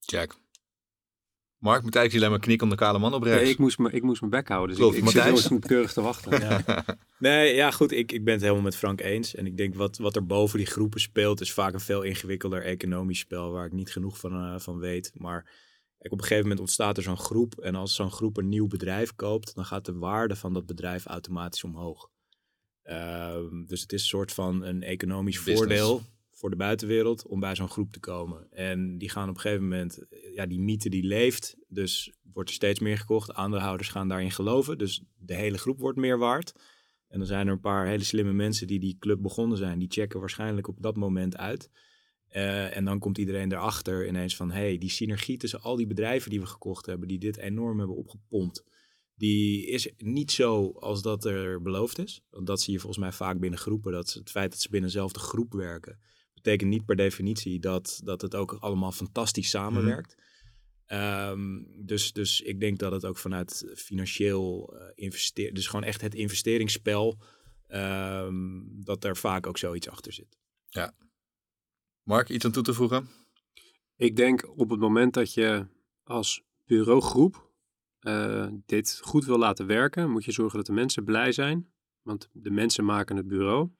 Check. 0.00 0.34
Mark, 1.64 1.82
moet 1.82 1.96
eigenlijk 1.96 2.24
alleen 2.24 2.38
maar 2.38 2.46
knik 2.46 2.62
om 2.62 2.70
de 2.70 2.76
kale 2.76 2.98
man 2.98 3.14
op 3.14 3.22
rechts. 3.22 3.42
Nee, 3.42 3.50
ik 3.50 3.58
moest, 3.58 3.78
me, 3.78 3.90
ik 3.90 4.02
moest 4.02 4.20
mijn 4.20 4.32
bek 4.32 4.48
houden. 4.48 4.68
Dus 4.68 4.78
Klopt, 4.78 4.96
ik, 4.96 5.24
ik 5.32 5.36
zit 5.36 5.66
keurig 5.66 5.92
te 5.92 6.00
wachten. 6.00 6.40
Ja. 6.40 6.84
nee, 7.18 7.54
ja 7.54 7.70
goed, 7.70 7.92
ik, 7.92 8.12
ik 8.12 8.24
ben 8.24 8.32
het 8.32 8.42
helemaal 8.42 8.62
met 8.62 8.76
Frank 8.76 9.00
eens. 9.00 9.34
En 9.34 9.46
ik 9.46 9.56
denk 9.56 9.74
wat, 9.74 9.98
wat 9.98 10.16
er 10.16 10.26
boven 10.26 10.58
die 10.58 10.66
groepen 10.66 11.00
speelt... 11.00 11.40
is 11.40 11.52
vaak 11.52 11.72
een 11.72 11.80
veel 11.80 12.02
ingewikkelder 12.02 12.62
economisch 12.62 13.18
spel... 13.18 13.52
waar 13.52 13.66
ik 13.66 13.72
niet 13.72 13.92
genoeg 13.92 14.18
van, 14.18 14.52
uh, 14.52 14.58
van 14.58 14.78
weet. 14.78 15.12
Maar 15.14 15.50
op 15.98 16.12
een 16.12 16.20
gegeven 16.20 16.42
moment 16.42 16.60
ontstaat 16.60 16.96
er 16.96 17.02
zo'n 17.02 17.18
groep. 17.18 17.58
En 17.58 17.74
als 17.74 17.94
zo'n 17.94 18.12
groep 18.12 18.36
een 18.36 18.48
nieuw 18.48 18.66
bedrijf 18.66 19.14
koopt, 19.14 19.54
dan 19.54 19.64
gaat 19.64 19.84
de 19.84 19.98
waarde 19.98 20.36
van 20.36 20.52
dat 20.52 20.66
bedrijf 20.66 21.06
automatisch 21.06 21.64
omhoog. 21.64 22.10
Uh, 22.84 23.36
dus 23.66 23.80
het 23.80 23.92
is 23.92 24.00
een 24.00 24.08
soort 24.08 24.32
van 24.32 24.62
een 24.62 24.82
economisch 24.82 25.38
voordeel 25.38 26.02
voor 26.34 26.50
de 26.50 26.56
buitenwereld 26.56 27.26
om 27.26 27.40
bij 27.40 27.54
zo'n 27.54 27.68
groep 27.68 27.92
te 27.92 28.00
komen. 28.00 28.50
En 28.50 28.98
die 28.98 29.10
gaan 29.10 29.28
op 29.28 29.34
een 29.34 29.40
gegeven 29.40 29.62
moment, 29.62 30.04
ja, 30.34 30.46
die 30.46 30.60
mythe 30.60 30.88
die 30.88 31.04
leeft, 31.04 31.56
dus 31.68 32.12
wordt 32.32 32.48
er 32.48 32.54
steeds 32.54 32.80
meer 32.80 32.98
gekocht. 32.98 33.32
Aandeelhouders 33.32 33.88
gaan 33.88 34.08
daarin 34.08 34.30
geloven, 34.30 34.78
dus 34.78 35.04
de 35.18 35.34
hele 35.34 35.58
groep 35.58 35.78
wordt 35.78 35.98
meer 35.98 36.18
waard. 36.18 36.52
En 37.08 37.18
dan 37.18 37.28
zijn 37.28 37.46
er 37.46 37.52
een 37.52 37.60
paar 37.60 37.86
hele 37.86 38.04
slimme 38.04 38.32
mensen 38.32 38.66
die 38.66 38.80
die 38.80 38.96
club 38.98 39.22
begonnen 39.22 39.58
zijn. 39.58 39.78
Die 39.78 39.90
checken 39.90 40.20
waarschijnlijk 40.20 40.68
op 40.68 40.82
dat 40.82 40.96
moment 40.96 41.36
uit. 41.36 41.70
Uh, 42.30 42.76
en 42.76 42.84
dan 42.84 42.98
komt 42.98 43.18
iedereen 43.18 43.52
erachter 43.52 44.06
ineens 44.08 44.36
van... 44.36 44.50
hey, 44.50 44.78
die 44.78 44.90
synergie 44.90 45.36
tussen 45.36 45.60
al 45.60 45.76
die 45.76 45.86
bedrijven 45.86 46.30
die 46.30 46.40
we 46.40 46.46
gekocht 46.46 46.86
hebben... 46.86 47.08
die 47.08 47.18
dit 47.18 47.36
enorm 47.36 47.78
hebben 47.78 47.96
opgepompt... 47.96 48.64
die 49.14 49.66
is 49.66 49.92
niet 49.96 50.32
zo 50.32 50.70
als 50.70 51.02
dat 51.02 51.24
er 51.24 51.62
beloofd 51.62 51.98
is. 51.98 52.22
Want 52.30 52.46
dat 52.46 52.60
zie 52.60 52.72
je 52.72 52.78
volgens 52.78 53.00
mij 53.00 53.12
vaak 53.12 53.38
binnen 53.38 53.58
groepen. 53.58 53.92
Dat 53.92 54.12
het 54.12 54.30
feit 54.30 54.50
dat 54.50 54.60
ze 54.60 54.70
binnen 54.70 54.90
dezelfde 54.90 55.18
groep 55.18 55.52
werken... 55.52 55.98
betekent 56.44 56.70
niet 56.70 56.84
per 56.84 56.96
definitie 56.96 57.60
dat, 57.60 58.00
dat 58.04 58.20
het 58.20 58.34
ook 58.34 58.52
allemaal 58.52 58.92
fantastisch 58.92 59.50
samenwerkt. 59.50 60.16
Mm. 60.16 60.98
Um, 60.98 61.66
dus, 61.86 62.12
dus 62.12 62.40
ik 62.40 62.60
denk 62.60 62.78
dat 62.78 62.92
het 62.92 63.04
ook 63.04 63.18
vanuit 63.18 63.72
financieel 63.76 64.74
uh, 64.74 64.82
investeren... 64.94 65.54
dus 65.54 65.66
gewoon 65.66 65.84
echt 65.84 66.00
het 66.00 66.14
investeringsspel... 66.14 67.18
Um, 67.68 68.84
dat 68.84 69.04
er 69.04 69.16
vaak 69.16 69.46
ook 69.46 69.58
zoiets 69.58 69.88
achter 69.88 70.12
zit. 70.12 70.38
Ja, 70.68 70.94
Mark, 72.02 72.28
iets 72.28 72.44
aan 72.44 72.52
toe 72.52 72.62
te 72.62 72.74
voegen? 72.74 73.08
Ik 73.96 74.16
denk 74.16 74.58
op 74.58 74.70
het 74.70 74.80
moment 74.80 75.14
dat 75.14 75.34
je 75.34 75.66
als 76.02 76.44
bureaugroep 76.64 77.52
uh, 78.00 78.48
dit 78.66 79.00
goed 79.02 79.24
wil 79.24 79.38
laten 79.38 79.66
werken, 79.66 80.10
moet 80.10 80.24
je 80.24 80.32
zorgen 80.32 80.56
dat 80.56 80.66
de 80.66 80.72
mensen 80.72 81.04
blij 81.04 81.32
zijn. 81.32 81.72
Want 82.02 82.28
de 82.32 82.50
mensen 82.50 82.84
maken 82.84 83.16
het 83.16 83.26
bureau. 83.26 83.70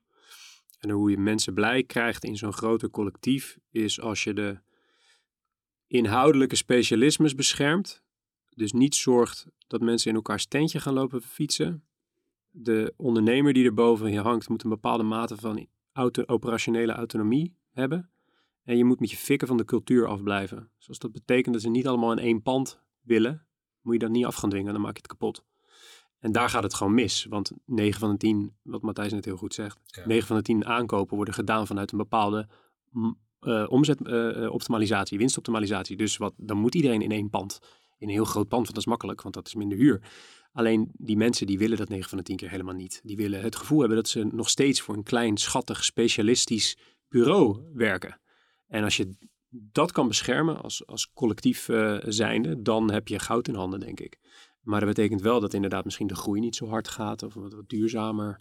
En 0.85 0.91
hoe 0.91 1.11
je 1.11 1.19
mensen 1.19 1.55
blij 1.55 1.83
krijgt 1.83 2.25
in 2.25 2.37
zo'n 2.37 2.53
groter 2.53 2.91
collectief 2.91 3.59
is 3.71 4.01
als 4.01 4.25
je 4.25 4.33
de 4.33 4.59
inhoudelijke 5.87 6.57
specialismes 6.57 7.35
beschermt. 7.35 8.03
Dus 8.55 8.73
niet 8.73 8.95
zorgt 8.95 9.47
dat 9.67 9.81
mensen 9.81 10.11
in 10.11 10.17
elkaars 10.17 10.47
tentje 10.47 10.81
gaan 10.81 10.95
lopen 10.95 11.23
fietsen. 11.23 11.85
De 12.51 12.95
ondernemer 12.97 13.53
die 13.53 13.65
er 13.65 13.75
boven 13.75 14.13
je 14.13 14.21
hangt 14.21 14.49
moet 14.49 14.65
een 14.65 14.71
bepaalde 14.71 15.03
mate 15.03 15.37
van 15.37 15.67
operationele 16.27 16.93
autonomie 16.93 17.57
hebben. 17.71 18.11
En 18.63 18.77
je 18.77 18.85
moet 18.85 19.01
met 19.01 19.11
je 19.11 19.17
fikken 19.17 19.49
van 19.49 19.57
de 19.57 19.65
cultuur 19.65 20.07
afblijven. 20.07 20.71
Dus 20.79 20.89
als 20.89 20.99
dat 20.99 21.13
betekent 21.13 21.55
dat 21.55 21.63
ze 21.63 21.71
niet 21.71 21.87
allemaal 21.87 22.13
in 22.13 22.19
één 22.19 22.43
pand 22.43 22.81
willen, 23.01 23.47
moet 23.81 23.93
je 23.93 23.99
dat 23.99 24.11
niet 24.11 24.25
af 24.25 24.35
gaan 24.35 24.51
dwingen, 24.51 24.73
dan 24.73 24.83
maak 24.83 24.97
je 24.97 25.03
het 25.03 25.07
kapot. 25.07 25.45
En 26.25 26.33
daar 26.33 26.49
gaat 26.49 26.63
het 26.63 26.75
gewoon 26.75 26.95
mis. 26.95 27.27
Want 27.29 27.51
9 27.67 28.01
van 28.01 28.11
de 28.11 28.17
10, 28.17 28.57
wat 28.63 28.83
Matthijs 28.83 29.13
net 29.13 29.25
heel 29.25 29.37
goed 29.37 29.55
zegt, 29.55 29.81
ja. 29.85 30.07
9 30.07 30.27
van 30.27 30.37
de 30.37 30.43
10 30.43 30.67
aankopen 30.67 31.17
worden 31.17 31.35
gedaan 31.35 31.67
vanuit 31.67 31.93
een 31.93 31.99
bepaalde 31.99 32.49
uh, 33.41 33.65
omzetoptimalisatie, 33.69 35.15
uh, 35.15 35.19
winstoptimalisatie. 35.19 35.97
Dus 35.97 36.17
wat, 36.17 36.33
dan 36.37 36.57
moet 36.57 36.75
iedereen 36.75 37.03
in 37.03 37.11
één 37.11 37.31
pand, 37.31 37.59
in 37.99 38.09
een 38.09 38.15
heel 38.15 38.25
groot 38.25 38.49
pand, 38.49 38.63
want 38.63 38.75
dat 38.75 38.77
is 38.77 38.87
makkelijk, 38.87 39.23
want 39.23 39.35
dat 39.35 39.47
is 39.47 39.55
minder 39.55 39.79
huur. 39.79 40.03
Alleen 40.53 40.91
die 40.93 41.17
mensen 41.17 41.47
die 41.47 41.59
willen 41.59 41.77
dat 41.77 41.89
9 41.89 42.09
van 42.09 42.19
de 42.19 42.25
10 42.25 42.37
keer 42.37 42.51
helemaal 42.51 42.75
niet. 42.75 43.01
Die 43.05 43.17
willen 43.17 43.41
het 43.41 43.57
gevoel 43.57 43.79
hebben 43.79 43.97
dat 43.97 44.09
ze 44.09 44.25
nog 44.33 44.49
steeds 44.49 44.81
voor 44.81 44.95
een 44.95 45.03
klein, 45.03 45.37
schattig, 45.37 45.85
specialistisch 45.85 46.77
bureau 47.09 47.63
werken. 47.75 48.21
En 48.67 48.85
als 48.85 48.97
je 48.97 49.17
dat 49.49 49.93
kan 49.93 50.09
beschermen 50.09 50.63
als, 50.63 50.87
als 50.87 51.13
collectief 51.13 51.69
uh, 51.69 51.97
zijnde, 52.05 52.63
dan 52.63 52.91
heb 52.91 53.09
je 53.09 53.19
goud 53.19 53.49
in 53.49 53.55
handen, 53.55 53.81
denk 53.81 54.01
ik. 54.01 54.19
Maar 54.65 54.81
dat 54.81 54.89
betekent 54.89 55.21
wel 55.21 55.41
dat 55.41 55.55
inderdaad 55.55 55.85
misschien 55.85 56.07
de 56.07 56.15
groei 56.15 56.41
niet 56.41 56.57
zo 56.57 56.67
hard 56.67 56.89
gaat 56.89 57.23
of 57.23 57.35
wat, 57.35 57.55
wat 57.55 57.69
duurzamer 57.69 58.41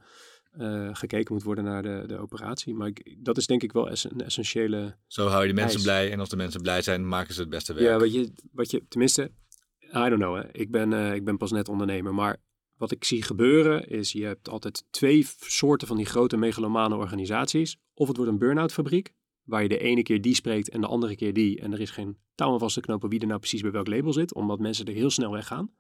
uh, 0.58 0.90
gekeken 0.94 1.34
moet 1.34 1.44
worden 1.44 1.64
naar 1.64 1.84
de, 1.84 2.04
de 2.08 2.18
operatie. 2.18 2.74
Maar 2.74 2.88
ik, 2.88 3.16
dat 3.20 3.38
is 3.38 3.48
denk 3.48 3.64
ik 3.64 3.72
wel 3.72 3.90
een 3.90 4.22
essentiële. 4.22 4.96
Zo 5.08 5.28
hou 5.28 5.42
je 5.42 5.48
de 5.48 5.54
mensen 5.54 5.82
blij 5.82 6.12
en 6.12 6.20
als 6.20 6.30
de 6.30 6.36
mensen 6.36 6.62
blij 6.62 6.82
zijn, 6.82 7.08
maken 7.08 7.34
ze 7.34 7.42
het 7.42 7.50
beste 7.50 7.74
werk. 7.74 7.88
Ja, 7.88 8.00
wat 8.00 8.14
je, 8.14 8.32
wat 8.52 8.72
je 8.72 8.86
tenminste, 8.88 9.32
I 9.80 10.10
don't 10.10 10.16
know, 10.16 10.36
hè. 10.36 10.52
Ik, 10.52 10.72
ben, 10.72 10.92
uh, 10.92 11.16
ik 11.16 11.24
ben 11.24 11.38
pas 11.38 11.52
net 11.52 11.70
ondernemer, 11.70 12.14
maar 12.14 12.42
wat 12.78 12.92
ik 12.92 13.04
zie 13.04 13.22
gebeuren 13.22 13.88
is, 13.88 14.12
je 14.12 14.26
hebt 14.26 14.50
altijd 14.50 14.86
twee 14.90 15.28
soorten 15.40 15.88
van 15.88 15.98
die 15.98 16.06
grote 16.06 16.38
megalomane 16.38 16.96
organisaties. 16.96 17.78
Of 17.94 18.08
het 18.08 18.18
wordt 18.18 18.32
een 18.32 18.38
burn-out 18.38 18.74
fabriek, 18.74 19.14
waar 19.44 19.62
je 19.62 19.70
de 19.70 19.78
ene 19.78 20.04
keer 20.04 20.22
die 20.22 20.36
spreekt 20.36 20.70
en 20.70 20.82
de 20.82 20.88
andere 20.88 21.16
keer 21.16 21.34
die. 21.34 21.60
En 21.60 21.74
er 21.74 21.82
is 21.82 21.92
geen 21.92 22.18
touw 22.36 22.52
aan 22.52 22.60
vast 22.60 22.74
te 22.74 22.82
knopen 22.82 23.10
wie 23.10 23.20
er 23.20 23.28
nou 23.28 23.40
precies 23.40 23.62
bij 23.62 23.72
welk 23.72 23.88
label 23.88 24.14
zit, 24.14 24.34
omdat 24.34 24.60
mensen 24.60 24.86
er 24.86 24.94
heel 24.94 25.10
snel 25.10 25.32
weggaan. 25.32 25.72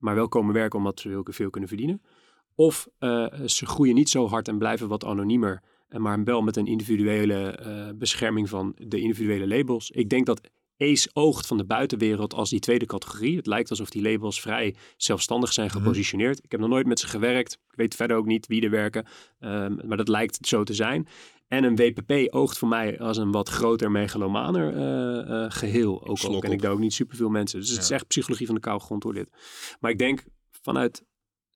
Maar 0.00 0.14
wel 0.14 0.28
komen 0.28 0.54
werken 0.54 0.78
omdat 0.78 1.00
ze 1.00 1.08
heel 1.08 1.26
veel 1.30 1.50
kunnen 1.50 1.68
verdienen. 1.68 2.02
Of 2.54 2.88
uh, 2.98 3.26
ze 3.46 3.66
groeien 3.66 3.94
niet 3.94 4.08
zo 4.08 4.28
hard 4.28 4.48
en 4.48 4.58
blijven 4.58 4.88
wat 4.88 5.04
anoniemer, 5.04 5.62
maar 5.88 6.24
wel 6.24 6.42
met 6.42 6.56
een 6.56 6.66
individuele 6.66 7.58
uh, 7.66 7.98
bescherming 7.98 8.48
van 8.48 8.74
de 8.76 9.00
individuele 9.00 9.56
labels. 9.56 9.90
Ik 9.90 10.08
denk 10.08 10.26
dat 10.26 10.50
Ace 10.80 11.10
oogt 11.12 11.46
van 11.46 11.56
de 11.56 11.64
buitenwereld 11.64 12.34
als 12.34 12.50
die 12.50 12.60
tweede 12.60 12.86
categorie. 12.86 13.36
Het 13.36 13.46
lijkt 13.46 13.70
alsof 13.70 13.90
die 13.90 14.02
labels 14.02 14.40
vrij 14.40 14.74
zelfstandig 14.96 15.52
zijn 15.52 15.66
mhm. 15.66 15.76
gepositioneerd. 15.76 16.44
Ik 16.44 16.50
heb 16.50 16.60
nog 16.60 16.68
nooit 16.68 16.86
met 16.86 17.00
ze 17.00 17.06
gewerkt. 17.06 17.52
Ik 17.52 17.76
weet 17.76 17.94
verder 17.94 18.16
ook 18.16 18.26
niet 18.26 18.46
wie 18.46 18.62
er 18.62 18.70
werken. 18.70 19.06
Um, 19.40 19.80
maar 19.84 19.96
dat 19.96 20.08
lijkt 20.08 20.46
zo 20.46 20.62
te 20.62 20.74
zijn. 20.74 21.08
En 21.50 21.64
een 21.64 21.76
WPP 21.76 22.34
oogt 22.34 22.58
voor 22.58 22.68
mij 22.68 23.00
als 23.00 23.16
een 23.16 23.30
wat 23.30 23.48
groter 23.48 23.90
megalomaner 23.90 24.74
uh, 24.74 25.30
uh, 25.30 25.46
geheel. 25.48 26.06
Ook 26.06 26.22
al 26.22 26.38
ken 26.38 26.52
ik 26.52 26.62
daar 26.62 26.72
ook 26.72 26.78
niet 26.78 26.92
superveel 26.92 27.28
mensen. 27.28 27.60
Dus 27.60 27.70
het 27.70 27.82
is 27.82 27.90
echt 27.90 28.06
psychologie 28.06 28.46
van 28.46 28.54
de 28.54 28.60
koude 28.60 28.84
grond 28.84 29.02
door 29.02 29.14
dit. 29.14 29.30
Maar 29.80 29.90
ik 29.90 29.98
denk 29.98 30.24
vanuit, 30.50 31.04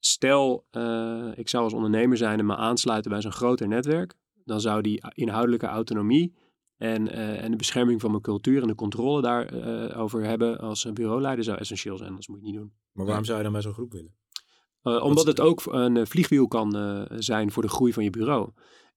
stel 0.00 0.66
uh, 0.72 1.32
ik 1.34 1.48
zou 1.48 1.64
als 1.64 1.72
ondernemer 1.72 2.16
zijn 2.16 2.38
en 2.38 2.46
me 2.46 2.56
aansluiten 2.56 3.10
bij 3.10 3.20
zo'n 3.20 3.32
groter 3.32 3.68
netwerk. 3.68 4.14
Dan 4.44 4.60
zou 4.60 4.82
die 4.82 5.02
inhoudelijke 5.14 5.66
autonomie 5.66 6.34
en, 6.76 7.08
en 7.12 7.50
de 7.50 7.56
bescherming 7.56 8.00
van 8.00 8.10
mijn 8.10 8.22
cultuur 8.22 8.62
en 8.62 8.68
de 8.68 8.74
controle 8.74 9.22
daarover 9.22 9.96
over 9.96 10.24
hebben 10.24 10.58
als 10.58 10.92
bureauleider 10.92 11.44
zou 11.44 11.58
essentieel 11.58 11.96
zijn. 11.96 12.14
Dat 12.14 12.28
moet 12.28 12.38
je 12.40 12.44
niet 12.44 12.54
doen. 12.54 12.72
Maar 12.92 13.06
waarom 13.06 13.24
zou 13.24 13.36
je 13.36 13.42
dan 13.44 13.52
bij 13.52 13.62
zo'n 13.62 13.72
groep 13.72 13.92
willen? 13.92 14.14
omdat 15.02 15.26
het 15.26 15.40
ook 15.40 15.62
een 15.64 16.06
vliegwiel 16.06 16.48
kan 16.48 16.70
zijn 17.18 17.50
voor 17.50 17.62
de 17.62 17.68
groei 17.68 17.92
van 17.92 18.04
je 18.04 18.10
bureau. 18.10 18.52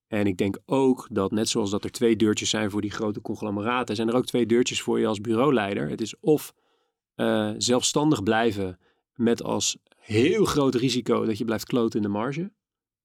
En 0.08 0.26
ik 0.26 0.36
denk 0.36 0.58
ook 0.66 1.08
dat 1.10 1.30
net 1.30 1.48
zoals 1.48 1.70
dat 1.70 1.84
er 1.84 1.90
twee 1.90 2.16
deurtjes 2.16 2.50
zijn 2.50 2.70
voor 2.70 2.80
die 2.80 2.90
grote 2.90 3.20
conglomeraten, 3.20 3.96
zijn 3.96 4.08
er 4.08 4.14
ook 4.14 4.26
twee 4.26 4.46
deurtjes 4.46 4.82
voor 4.82 5.00
je 5.00 5.06
als 5.06 5.20
bureauleider. 5.20 5.88
Het 5.88 6.00
is 6.00 6.20
of 6.20 6.54
uh, 7.16 7.50
zelfstandig 7.58 8.22
blijven 8.22 8.78
met 9.14 9.42
als 9.42 9.76
heel 9.96 10.44
groot 10.44 10.74
risico 10.74 11.24
dat 11.24 11.38
je 11.38 11.44
blijft 11.44 11.64
kloten 11.64 11.96
in 11.96 12.02
de 12.02 12.12
marge. 12.12 12.52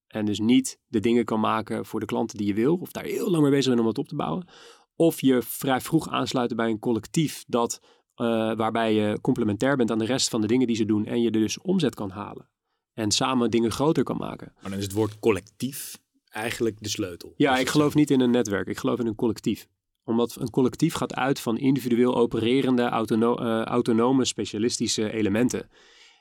En 0.07 0.25
dus 0.25 0.39
niet 0.39 0.79
de 0.87 0.99
dingen 0.99 1.25
kan 1.25 1.39
maken 1.39 1.85
voor 1.85 1.99
de 1.99 2.05
klanten 2.05 2.37
die 2.37 2.47
je 2.47 2.53
wil. 2.53 2.77
Of 2.77 2.91
daar 2.91 3.03
heel 3.03 3.29
lang 3.29 3.41
mee 3.41 3.51
bezig 3.51 3.67
bent 3.67 3.79
om 3.79 3.87
het 3.87 3.97
op 3.97 4.07
te 4.07 4.15
bouwen. 4.15 4.47
Of 4.95 5.21
je 5.21 5.41
vrij 5.41 5.81
vroeg 5.81 6.09
aansluiten 6.09 6.57
bij 6.57 6.69
een 6.69 6.79
collectief 6.79 7.43
dat, 7.47 7.79
uh, 7.81 8.27
waarbij 8.55 8.93
je 8.93 9.21
complementair 9.21 9.75
bent 9.75 9.91
aan 9.91 9.99
de 9.99 10.05
rest 10.05 10.29
van 10.29 10.41
de 10.41 10.47
dingen 10.47 10.67
die 10.67 10.75
ze 10.75 10.85
doen. 10.85 11.05
En 11.05 11.21
je 11.21 11.31
dus 11.31 11.61
omzet 11.61 11.95
kan 11.95 12.09
halen. 12.09 12.49
En 12.93 13.11
samen 13.11 13.51
dingen 13.51 13.71
groter 13.71 14.03
kan 14.03 14.17
maken. 14.17 14.51
Maar 14.61 14.69
dan 14.69 14.79
is 14.79 14.85
het 14.85 14.93
woord 14.93 15.19
collectief 15.19 16.01
eigenlijk 16.33 16.75
de 16.79 16.89
sleutel. 16.89 17.33
Ja, 17.37 17.57
ik 17.57 17.69
geloof 17.69 17.95
niet 17.95 18.11
in 18.11 18.19
een 18.19 18.31
netwerk. 18.31 18.67
Ik 18.67 18.77
geloof 18.77 18.99
in 18.99 19.07
een 19.07 19.15
collectief 19.15 19.67
omdat 20.03 20.35
een 20.39 20.49
collectief 20.49 20.93
gaat 20.93 21.15
uit 21.15 21.39
van 21.39 21.57
individueel 21.57 22.15
opererende, 22.15 22.83
autono 22.83 23.39
uh, 23.39 23.61
autonome, 23.61 24.25
specialistische 24.25 25.11
elementen. 25.11 25.69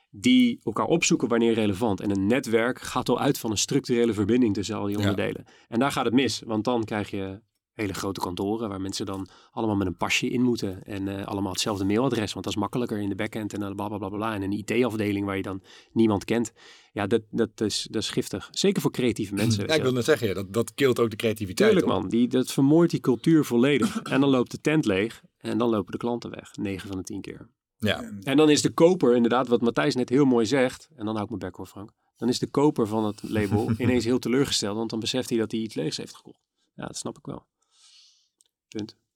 Die 0.09 0.59
elkaar 0.63 0.85
opzoeken 0.85 1.27
wanneer 1.27 1.53
relevant. 1.53 2.01
En 2.01 2.09
een 2.09 2.27
netwerk 2.27 2.81
gaat 2.81 3.09
al 3.09 3.19
uit 3.19 3.37
van 3.37 3.51
een 3.51 3.57
structurele 3.57 4.13
verbinding 4.13 4.53
tussen 4.53 4.75
al 4.75 4.85
die 4.85 4.97
onderdelen. 4.97 5.45
En 5.67 5.79
daar 5.79 5.91
gaat 5.91 6.05
het 6.05 6.13
mis, 6.13 6.41
want 6.45 6.63
dan 6.63 6.83
krijg 6.83 7.09
je 7.09 7.41
hele 7.73 7.93
grote 7.93 8.19
kantoren 8.19 8.69
waar 8.69 8.81
mensen 8.81 9.05
dan 9.05 9.27
allemaal 9.51 9.75
met 9.75 9.87
een 9.87 9.97
pasje 9.97 10.29
in 10.29 10.41
moeten 10.41 10.83
en 10.83 11.07
uh, 11.07 11.25
allemaal 11.25 11.51
hetzelfde 11.51 11.85
mailadres, 11.85 12.33
want 12.33 12.45
dat 12.45 12.53
is 12.53 12.59
makkelijker 12.59 12.99
in 12.99 13.09
de 13.09 13.15
backend 13.15 13.53
en 13.53 13.59
dan 13.59 13.75
bla 13.75 13.87
bla 13.87 13.97
bla 13.97 14.09
bla. 14.09 14.33
En 14.33 14.41
een 14.41 14.51
IT-afdeling 14.51 15.25
waar 15.25 15.37
je 15.37 15.41
dan 15.41 15.61
niemand 15.91 16.25
kent. 16.25 16.53
Ja, 16.91 17.07
dat, 17.07 17.21
dat, 17.31 17.61
is, 17.61 17.87
dat 17.91 18.01
is 18.01 18.09
giftig. 18.09 18.47
Zeker 18.51 18.81
voor 18.81 18.91
creatieve 18.91 19.33
mensen. 19.43 19.67
Ja, 19.67 19.73
ik 19.73 19.81
wil 19.81 19.93
net 19.93 20.05
zeggen, 20.05 20.27
ja, 20.27 20.33
dat, 20.33 20.53
dat 20.53 20.73
kilt 20.73 20.99
ook 20.99 21.09
de 21.09 21.15
creativiteit. 21.15 21.71
Tuurlijk 21.71 21.91
man, 21.91 22.09
die, 22.09 22.27
dat 22.27 22.51
vermoordt 22.51 22.91
die 22.91 22.99
cultuur 22.99 23.45
volledig. 23.45 24.01
en 24.01 24.21
dan 24.21 24.29
loopt 24.29 24.51
de 24.51 24.61
tent 24.61 24.85
leeg 24.85 25.21
en 25.37 25.57
dan 25.57 25.69
lopen 25.69 25.91
de 25.91 25.97
klanten 25.97 26.29
weg, 26.29 26.55
9 26.55 26.87
van 26.87 26.97
de 26.97 27.03
10 27.03 27.21
keer. 27.21 27.49
Ja. 27.77 28.11
En 28.21 28.37
dan 28.37 28.49
is 28.49 28.61
de 28.61 28.69
koper 28.69 29.15
inderdaad, 29.15 29.47
wat 29.47 29.61
Matthijs 29.61 29.95
net 29.95 30.09
heel 30.09 30.25
mooi 30.25 30.45
zegt, 30.45 30.89
en 30.95 31.05
dan 31.05 31.13
hou 31.13 31.23
ik 31.23 31.29
mijn 31.29 31.39
bek 31.39 31.55
hoor 31.55 31.65
Frank, 31.65 31.91
dan 32.17 32.29
is 32.29 32.39
de 32.39 32.47
koper 32.47 32.87
van 32.87 33.05
het 33.05 33.23
label 33.23 33.71
ineens 33.77 34.05
heel 34.05 34.19
teleurgesteld, 34.19 34.77
want 34.77 34.89
dan 34.89 34.99
beseft 34.99 35.29
hij 35.29 35.37
dat 35.37 35.51
hij 35.51 35.59
iets 35.59 35.75
leegs 35.75 35.97
heeft 35.97 36.15
gekocht. 36.15 36.41
Ja, 36.73 36.85
dat 36.85 36.97
snap 36.97 37.17
ik 37.17 37.25
wel. 37.25 37.45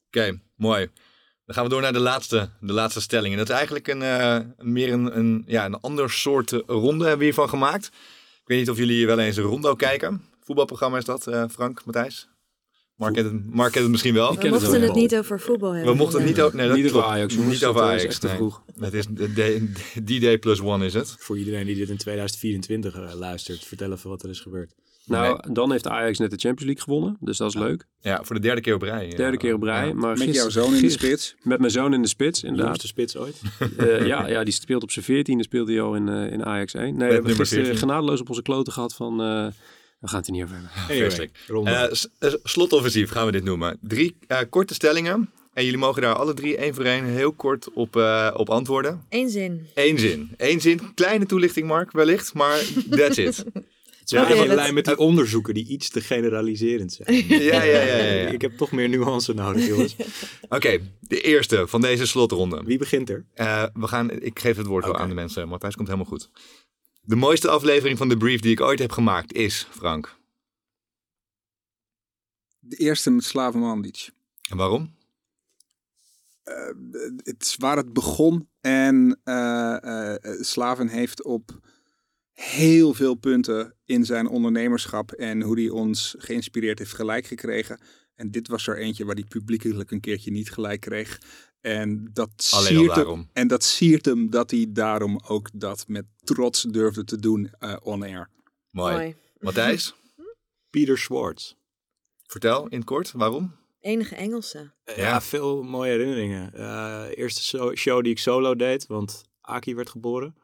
Oké, 0.08 0.40
mooi. 0.56 0.90
Dan 1.46 1.56
gaan 1.56 1.64
we 1.64 1.70
door 1.70 1.82
naar 1.82 1.94
de 1.94 2.00
laatste, 2.00 2.50
de 2.60 2.74
laatste 2.74 3.02
stelling. 3.02 3.32
En 3.32 3.38
dat 3.38 3.50
is 3.50 3.56
eigenlijk 3.56 3.88
een, 3.88 4.02
uh, 4.02 4.40
meer 4.58 4.94
een, 4.94 5.18
een, 5.18 5.44
ja, 5.48 5.66
een 5.66 5.80
ander 5.80 6.10
soort 6.10 6.52
ronde 6.52 7.02
hebben 7.02 7.18
we 7.18 7.24
hiervan 7.24 7.50
gemaakt. 7.50 7.86
Ik 8.42 8.42
weet 8.46 8.58
niet 8.58 8.70
of 8.70 8.78
jullie 8.78 9.06
wel 9.06 9.20
eens 9.20 9.38
een 9.38 9.44
rondo 9.44 9.76
kijken. 9.76 10.22
Voetbalprogramma 10.40 10.98
is 10.98 11.06
dat, 11.06 11.28
uh, 11.28 11.44
Frank, 11.50 11.86
Matthijs? 11.86 12.28
Mark 12.98 13.14
kent, 13.14 13.32
het, 13.32 13.54
Mark 13.54 13.72
kent 13.72 13.84
het 13.84 13.92
misschien 13.92 14.14
wel. 14.14 14.36
We 14.36 14.50
mochten 14.50 14.72
het, 14.72 14.82
het 14.82 14.96
niet 14.96 15.16
over 15.16 15.40
voetbal 15.40 15.72
hebben. 15.72 15.92
We 15.92 15.98
mochten 15.98 16.20
het 16.20 16.28
niet, 16.28 16.42
over, 16.42 16.58
nee, 16.58 16.72
niet 16.72 16.92
over 16.92 17.04
Ajax. 17.04 17.36
Niet 17.36 17.66
over 17.66 17.82
Ajax. 17.82 18.20
Nee. 18.20 18.36
Vroeg. 18.36 18.64
Het 18.80 18.94
is 18.94 19.06
D-Day 20.06 20.38
plus 20.38 20.62
one 20.62 20.86
is 20.86 20.94
het. 20.94 21.16
Voor 21.20 21.38
iedereen 21.38 21.66
die 21.66 21.76
dit 21.76 21.90
in 21.90 21.98
2024 21.98 22.96
uh, 22.96 23.14
luistert, 23.14 23.66
vertel 23.66 23.92
even 23.92 24.10
wat 24.10 24.24
er 24.24 24.30
is 24.30 24.40
gebeurd. 24.40 24.76
Nou, 25.08 25.40
nee. 25.44 25.54
dan 25.54 25.72
heeft 25.72 25.88
Ajax 25.88 26.18
net 26.18 26.32
de 26.32 26.38
Champions 26.38 26.66
League 26.66 26.84
gewonnen. 26.84 27.18
Dus 27.20 27.38
dat 27.38 27.48
is 27.48 27.54
ja. 27.54 27.60
leuk. 27.60 27.86
Ja, 28.00 28.24
voor 28.24 28.36
de 28.36 28.42
derde 28.42 28.62
keer 28.62 28.74
op 28.74 28.82
rij. 28.82 29.10
Derde 29.10 29.38
keer 29.38 29.54
op 29.54 29.64
rij. 29.64 29.88
Ja. 29.88 29.94
Maar 29.94 30.18
met 30.18 30.34
jouw 30.36 30.50
zoon 30.50 30.76
in 30.76 30.82
de 30.82 30.90
spits? 30.90 31.36
Met 31.44 31.60
mijn 31.60 31.72
zoon 31.72 31.94
in 31.94 32.02
de 32.02 32.08
spits, 32.08 32.44
inderdaad. 32.44 32.82
De 32.82 32.88
spits 32.88 33.18
ooit? 33.18 33.42
uh, 33.80 34.06
ja, 34.12 34.28
ja, 34.28 34.44
die 34.44 34.54
speelt 34.54 34.84
op 34.84 34.92
zijn 34.92 35.06
veertiende, 35.06 35.44
speelde 35.44 35.72
hij 35.72 35.82
al 35.82 35.96
in, 35.96 36.08
uh, 36.08 36.32
in 36.32 36.46
Ajax 36.46 36.74
1. 36.74 36.84
Nee, 36.84 36.94
met 36.94 37.08
we 37.08 37.14
hebben 37.14 37.36
gisteren 37.36 37.78
genadeloos 37.78 38.22
op 38.22 38.30
onze 38.30 38.42
kloten 38.42 38.74
gehad 38.74 38.96
van... 38.96 39.22
Uh, 39.22 39.48
we 40.00 40.08
gaan 40.08 40.18
het 40.18 40.28
er 40.28 40.34
niet 40.34 40.44
over 40.44 40.56
hebben. 40.56 40.72
Anyway, 40.90 41.94
uh, 42.20 42.34
slotoffensief 42.44 43.10
gaan 43.10 43.26
we 43.26 43.32
dit 43.32 43.44
noemen. 43.44 43.78
Drie 43.82 44.18
uh, 44.28 44.40
korte 44.50 44.74
stellingen. 44.74 45.30
En 45.54 45.64
jullie 45.64 45.80
mogen 45.80 46.02
daar 46.02 46.16
alle 46.16 46.34
drie 46.34 46.58
één 46.58 46.74
voor 46.74 46.84
één 46.84 47.06
heel 47.06 47.32
kort 47.32 47.74
op, 47.74 47.96
uh, 47.96 48.34
op 48.34 48.50
antwoorden. 48.50 49.06
Eén 49.10 49.30
zin. 49.30 49.68
Eén 49.74 50.00
zin. 50.00 50.30
Eén 50.38 50.62
zin. 50.62 50.94
Kleine 50.94 51.26
toelichting, 51.26 51.68
Mark, 51.68 51.92
wellicht. 51.92 52.34
Maar 52.34 52.64
that's 52.90 53.18
it. 53.18 53.44
Het 54.16 54.30
is 54.30 54.40
in 54.40 54.56
lijn 54.56 54.74
met 54.74 54.86
die 54.86 54.98
onderzoeken 54.98 55.54
die 55.54 55.68
iets 55.68 55.90
te 55.90 56.02
generaliserend 56.02 56.94
zijn. 56.94 57.28
ja, 57.28 57.64
ja, 57.64 57.82
ja, 57.82 57.82
ja, 57.82 58.14
ja. 58.14 58.28
Ik 58.38 58.42
heb 58.42 58.58
toch 58.58 58.72
meer 58.72 58.90
nuance 58.90 59.34
nodig, 59.34 59.68
jongens. 59.68 59.96
Oké, 60.42 60.56
okay, 60.56 60.92
de 61.02 61.22
eerste 61.22 61.68
van 61.68 61.82
deze 61.82 62.06
slotronde. 62.06 62.64
Wie 62.64 62.78
begint 62.78 63.10
er? 63.10 63.26
Uh, 63.36 63.64
we 63.74 63.88
gaan, 63.88 64.12
ik 64.12 64.40
geef 64.40 64.58
het 64.58 64.66
woord 64.66 64.84
okay. 64.84 64.96
wel 64.96 65.04
aan 65.04 65.10
de 65.10 65.16
mensen. 65.16 65.48
Matthijs 65.48 65.76
komt 65.76 65.88
helemaal 65.88 66.10
goed. 66.10 66.30
De 67.02 67.16
mooiste 67.16 67.50
aflevering 67.50 67.98
van 67.98 68.10
de 68.10 68.18
brief 68.18 68.42
die 68.42 68.52
ik 68.52 68.62
ooit 68.62 68.80
heb 68.80 68.92
gemaakt 68.92 69.34
is, 69.34 69.68
Frank. 69.70 70.18
De 72.60 72.76
eerste 72.76 73.10
met 73.10 73.24
Slaven 73.24 73.60
Mandic. 73.60 74.10
En 74.50 74.58
waarom? 74.58 74.96
Uh, 76.46 76.54
het 77.24 77.42
is 77.44 77.56
waar 77.56 77.78
het 77.78 77.94
begon. 77.94 78.50
En 78.62 79.20
uh, 79.24 79.78
uh, 79.84 80.16
Slaven 80.42 80.88
heeft 80.88 81.24
op 81.24 81.60
heel 82.40 82.94
veel 82.94 83.16
punten 83.16 83.74
in 83.86 84.06
zijn 84.06 84.28
ondernemerschap 84.28 85.12
en 85.12 85.42
hoe 85.42 85.60
hij 85.60 85.70
ons 85.70 86.16
geïnspireerd 86.18 86.80
heeft 86.80 86.94
gelijk 86.94 87.26
gekregen. 87.26 87.80
En 88.16 88.32
dit 88.32 88.48
was 88.48 88.68
er 88.68 88.78
eentje 88.78 89.06
waar 89.06 89.16
hij 89.16 89.24
publiekelijk 89.24 89.92
een 89.92 90.00
keertje 90.00 90.32
niet 90.32 90.52
gelijk 90.52 90.82
kreeg. 90.82 91.20
En 91.62 92.10
dat, 92.14 92.30
siert 92.36 92.96
hem, 92.96 93.30
en 93.34 93.48
dat 93.48 93.64
siert 93.64 94.06
hem 94.06 94.30
dat 94.30 94.52
hij 94.52 94.66
daarom 94.70 95.20
ook 95.28 95.50
dat 95.54 95.88
met 95.88 96.06
trots 96.24 96.62
durfde 96.62 97.04
te 97.04 97.20
doen 97.20 97.52
uh, 97.60 97.76
on 97.84 98.04
air. 98.04 98.30
Mooi. 98.72 98.94
Mooi. 98.96 99.16
Matthijs? 99.40 99.96
Peter 100.70 100.98
Schwartz. 100.98 101.54
Vertel 102.24 102.68
in 102.68 102.78
het 102.78 102.88
kort, 102.88 103.12
waarom? 103.12 103.56
Enige 103.80 104.16
Engelse. 104.16 104.72
Ja, 104.86 104.94
ja 104.96 105.22
veel 105.22 105.64
mooie 105.64 105.92
herinneringen. 105.92 106.52
Uh, 106.56 107.06
eerste 107.16 107.74
show 107.76 108.04
die 108.04 108.12
ik 108.12 108.20
solo 108.20 108.56
deed, 108.56 108.88
want 108.88 109.24
Aki 109.42 109.76
werd 109.76 109.90
geboren. 109.90 110.36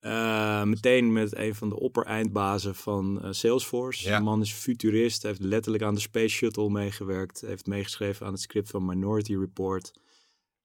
Uh, 0.00 0.62
meteen 0.62 1.12
met 1.12 1.36
een 1.36 1.54
van 1.54 1.68
de 1.68 1.78
opper-eindbazen 1.80 2.74
van 2.74 3.20
uh, 3.24 3.28
Salesforce. 3.32 4.08
Ja. 4.08 4.18
De 4.18 4.24
man 4.24 4.40
is 4.40 4.52
futurist, 4.52 5.22
heeft 5.22 5.40
letterlijk 5.40 5.82
aan 5.84 5.94
de 5.94 6.00
Space 6.00 6.28
Shuttle 6.28 6.70
meegewerkt. 6.70 7.40
Heeft 7.40 7.66
meegeschreven 7.66 8.26
aan 8.26 8.32
het 8.32 8.40
script 8.40 8.70
van 8.70 8.84
Minority 8.84 9.36
Report. 9.36 9.92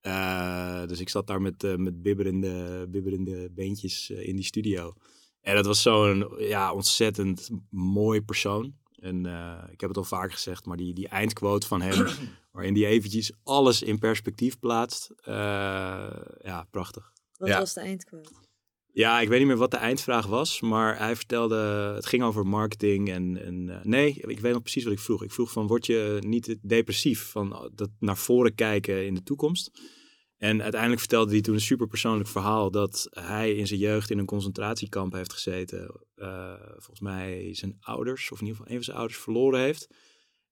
Uh, 0.01 0.85
dus 0.85 0.99
ik 0.99 1.09
zat 1.09 1.27
daar 1.27 1.41
met, 1.41 1.77
met 1.77 2.01
bibberende, 2.01 2.85
bibberende 2.89 3.49
beentjes 3.51 4.09
in 4.09 4.35
die 4.35 4.45
studio. 4.45 4.93
En 5.41 5.55
dat 5.55 5.65
was 5.65 5.81
zo'n 5.81 6.27
ja, 6.37 6.73
ontzettend 6.73 7.49
mooi 7.69 8.21
persoon. 8.21 8.75
En 8.99 9.25
ik 9.71 9.79
heb 9.81 9.89
het 9.89 9.97
al 9.97 10.03
vaak 10.03 10.31
gezegd, 10.31 10.65
maar 10.65 10.77
die, 10.77 10.93
die 10.93 11.07
eindquote 11.07 11.67
van 11.67 11.81
hem, 11.81 12.07
waarin 12.51 12.73
die 12.73 12.85
eventjes 12.85 13.31
alles 13.43 13.81
in 13.81 13.99
perspectief 13.99 14.59
plaatst. 14.59 15.11
ja, 16.43 16.67
prachtig. 16.71 17.11
Wat 17.37 17.47
Ja. 17.49 17.59
was 17.59 17.73
de 17.73 17.79
eindquote? 17.79 18.29
Ja, 18.95 19.19
ik 19.21 19.27
weet 19.27 19.39
niet 19.39 19.47
meer 19.47 19.57
wat 19.57 19.71
de 19.71 19.77
eindvraag 19.77 20.25
was, 20.25 20.61
maar 20.61 20.97
hij 20.97 21.15
vertelde, 21.15 21.55
het 21.95 22.05
ging 22.05 22.23
over 22.23 22.47
marketing 22.47 23.09
en, 23.09 23.41
en 23.45 23.67
uh, 23.67 23.83
nee, 23.83 24.13
ik 24.21 24.39
weet 24.39 24.53
nog 24.53 24.61
precies 24.61 24.83
wat 24.83 24.93
ik 24.93 24.99
vroeg. 24.99 25.23
Ik 25.23 25.31
vroeg 25.31 25.51
van, 25.51 25.67
word 25.67 25.85
je 25.85 26.17
niet 26.25 26.57
depressief 26.61 27.29
van 27.29 27.71
dat 27.73 27.89
naar 27.99 28.17
voren 28.17 28.55
kijken 28.55 29.05
in 29.05 29.13
de 29.13 29.23
toekomst? 29.23 29.71
En 30.37 30.61
uiteindelijk 30.61 30.99
vertelde 31.01 31.31
hij 31.31 31.41
toen 31.41 31.53
een 31.53 31.61
super 31.61 31.87
persoonlijk 31.87 32.29
verhaal 32.29 32.71
dat 32.71 33.07
hij 33.09 33.55
in 33.55 33.67
zijn 33.67 33.79
jeugd 33.79 34.09
in 34.09 34.17
een 34.17 34.25
concentratiekamp 34.25 35.13
heeft 35.13 35.33
gezeten. 35.33 36.01
Uh, 36.15 36.53
volgens 36.71 36.99
mij 36.99 37.53
zijn 37.53 37.77
ouders, 37.79 38.31
of 38.31 38.39
in 38.39 38.45
ieder 38.45 38.55
geval 38.57 38.67
een 38.71 38.75
van 38.77 38.85
zijn 38.85 38.97
ouders, 38.97 39.19
verloren 39.19 39.59
heeft. 39.59 39.87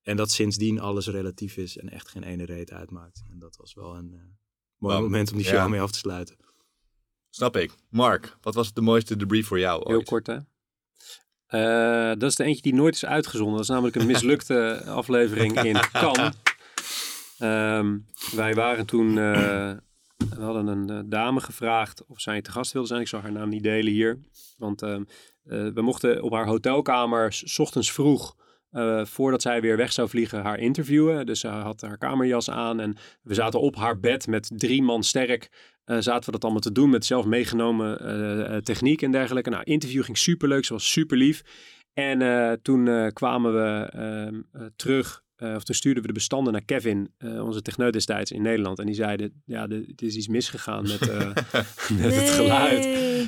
En 0.01 0.15
dat 0.17 0.31
sindsdien 0.31 0.79
alles 0.79 1.07
relatief 1.07 1.57
is 1.57 1.77
en 1.77 1.89
echt 1.89 2.07
geen 2.09 2.23
ene 2.23 2.45
reet 2.45 2.71
uitmaakt. 2.71 3.23
En 3.31 3.39
dat 3.39 3.55
was 3.55 3.73
wel 3.73 3.95
een 3.95 4.11
uh, 4.13 4.19
mooi 4.77 4.93
Wow. 4.95 5.01
moment 5.03 5.31
om 5.31 5.37
die 5.37 5.45
show 5.45 5.55
Ja. 5.55 5.67
mee 5.67 5.81
af 5.81 5.91
te 5.91 5.97
sluiten. 5.97 6.37
Snap 7.35 7.57
ik. 7.57 7.71
Mark, 7.89 8.37
wat 8.41 8.55
was 8.55 8.73
de 8.73 8.81
mooiste 8.81 9.15
debrief 9.15 9.47
voor 9.47 9.59
jou 9.59 9.81
Heel 9.85 9.95
ooit? 9.95 10.05
kort, 10.05 10.27
hè? 10.27 10.37
Eh, 11.47 12.19
dat 12.19 12.29
is 12.29 12.35
de 12.35 12.43
eentje 12.43 12.61
die 12.61 12.73
nooit 12.73 12.95
is 12.95 13.05
uitgezonden. 13.05 13.53
Dat 13.55 13.63
is 13.63 13.69
namelijk 13.69 13.95
een 13.95 14.05
mislukte 14.05 14.81
aflevering 14.87 15.61
in 15.63 15.79
Cannes. 15.91 16.33
Ehm, 17.37 17.97
wij 18.35 18.53
waren 18.53 18.85
toen... 18.85 19.07
eh, 19.17 19.71
we 20.17 20.41
hadden 20.43 20.67
een 20.67 20.89
eh, 20.89 20.99
dame 21.05 21.39
gevraagd 21.41 22.05
of 22.05 22.19
zij 22.21 22.41
te 22.41 22.51
gast 22.51 22.71
wilde 22.71 22.87
zijn. 22.87 23.01
Ik 23.01 23.07
zal 23.07 23.21
haar 23.21 23.31
naam 23.31 23.49
niet 23.49 23.63
delen 23.63 23.91
hier. 23.91 24.19
Want 24.57 24.81
ehm, 24.81 25.03
eh, 25.43 25.67
we 25.73 25.81
mochten 25.81 26.21
op 26.23 26.31
haar 26.33 26.45
hotelkamer 26.47 27.33
s 27.33 27.59
ochtends 27.59 27.91
vroeg... 27.91 28.35
voordat 29.03 29.41
zij 29.41 29.61
weer 29.61 29.77
weg 29.77 29.91
zou 29.91 30.09
vliegen, 30.09 30.41
haar 30.41 30.59
interviewen. 30.59 31.25
Dus 31.25 31.39
ze 31.39 31.47
had 31.47 31.81
haar 31.81 31.97
kamerjas 31.97 32.49
aan 32.49 32.79
en 32.79 32.97
we 33.21 33.33
zaten 33.33 33.59
op 33.59 33.75
haar 33.75 33.99
bed 33.99 34.27
met 34.27 34.51
drie 34.55 34.83
man 34.83 35.03
sterk 35.03 35.72
eh, 35.85 35.97
zaten 35.99 36.25
we 36.25 36.31
dat 36.31 36.43
allemaal 36.43 36.61
te 36.61 36.71
doen 36.71 36.89
met 36.89 37.05
zelf 37.05 37.25
meegenomen 37.25 37.99
eh, 37.99 38.55
eh, 38.55 38.63
techniek 38.63 39.01
en 39.01 39.11
dergelijke. 39.11 39.49
Nou, 39.49 39.63
interview 39.63 40.03
ging 40.03 40.17
superleuk, 40.17 40.65
ze 40.65 40.73
was 40.73 40.91
super 40.91 41.17
lief. 41.17 41.41
En 41.93 42.59
toen 42.61 43.11
kwamen 43.13 43.53
we 43.53 43.89
ehm, 43.91 44.41
eh, 44.51 44.67
terug, 44.75 45.23
of 45.37 45.63
toen 45.63 45.75
stuurden 45.75 46.01
we 46.01 46.07
de 46.07 46.13
bestanden 46.13 46.53
naar 46.53 46.63
Kevin, 46.63 47.13
onze 47.19 47.61
techneut 47.61 47.93
destijds 47.93 48.31
in 48.31 48.41
Nederland. 48.41 48.79
En 48.79 48.85
die 48.85 48.95
zeiden, 48.95 49.41
ja, 49.45 49.67
het 49.67 50.01
is 50.01 50.15
iets 50.15 50.27
misgegaan 50.27 50.81
met, 50.81 50.99
met 52.01 52.15
het 52.15 52.29
geluid. 52.29 52.81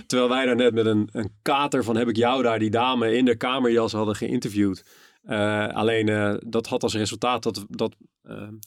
Terwijl 0.07 0.29
wij 0.29 0.45
daar 0.45 0.55
net 0.55 0.73
met 0.73 0.85
een, 0.85 1.09
een 1.11 1.31
kater 1.41 1.83
van 1.83 1.97
heb 1.97 2.07
ik 2.07 2.15
jou 2.15 2.43
daar, 2.43 2.59
die 2.59 2.69
dame 2.69 3.17
in 3.17 3.25
de 3.25 3.35
kamerjas 3.35 3.91
hadden 3.91 4.15
geïnterviewd. 4.15 4.83
alleen 5.73 6.39
dat 6.47 6.67
had 6.67 6.83
als 6.83 6.95
resultaat 6.95 7.43
dat, 7.43 7.65
dat 7.69 7.95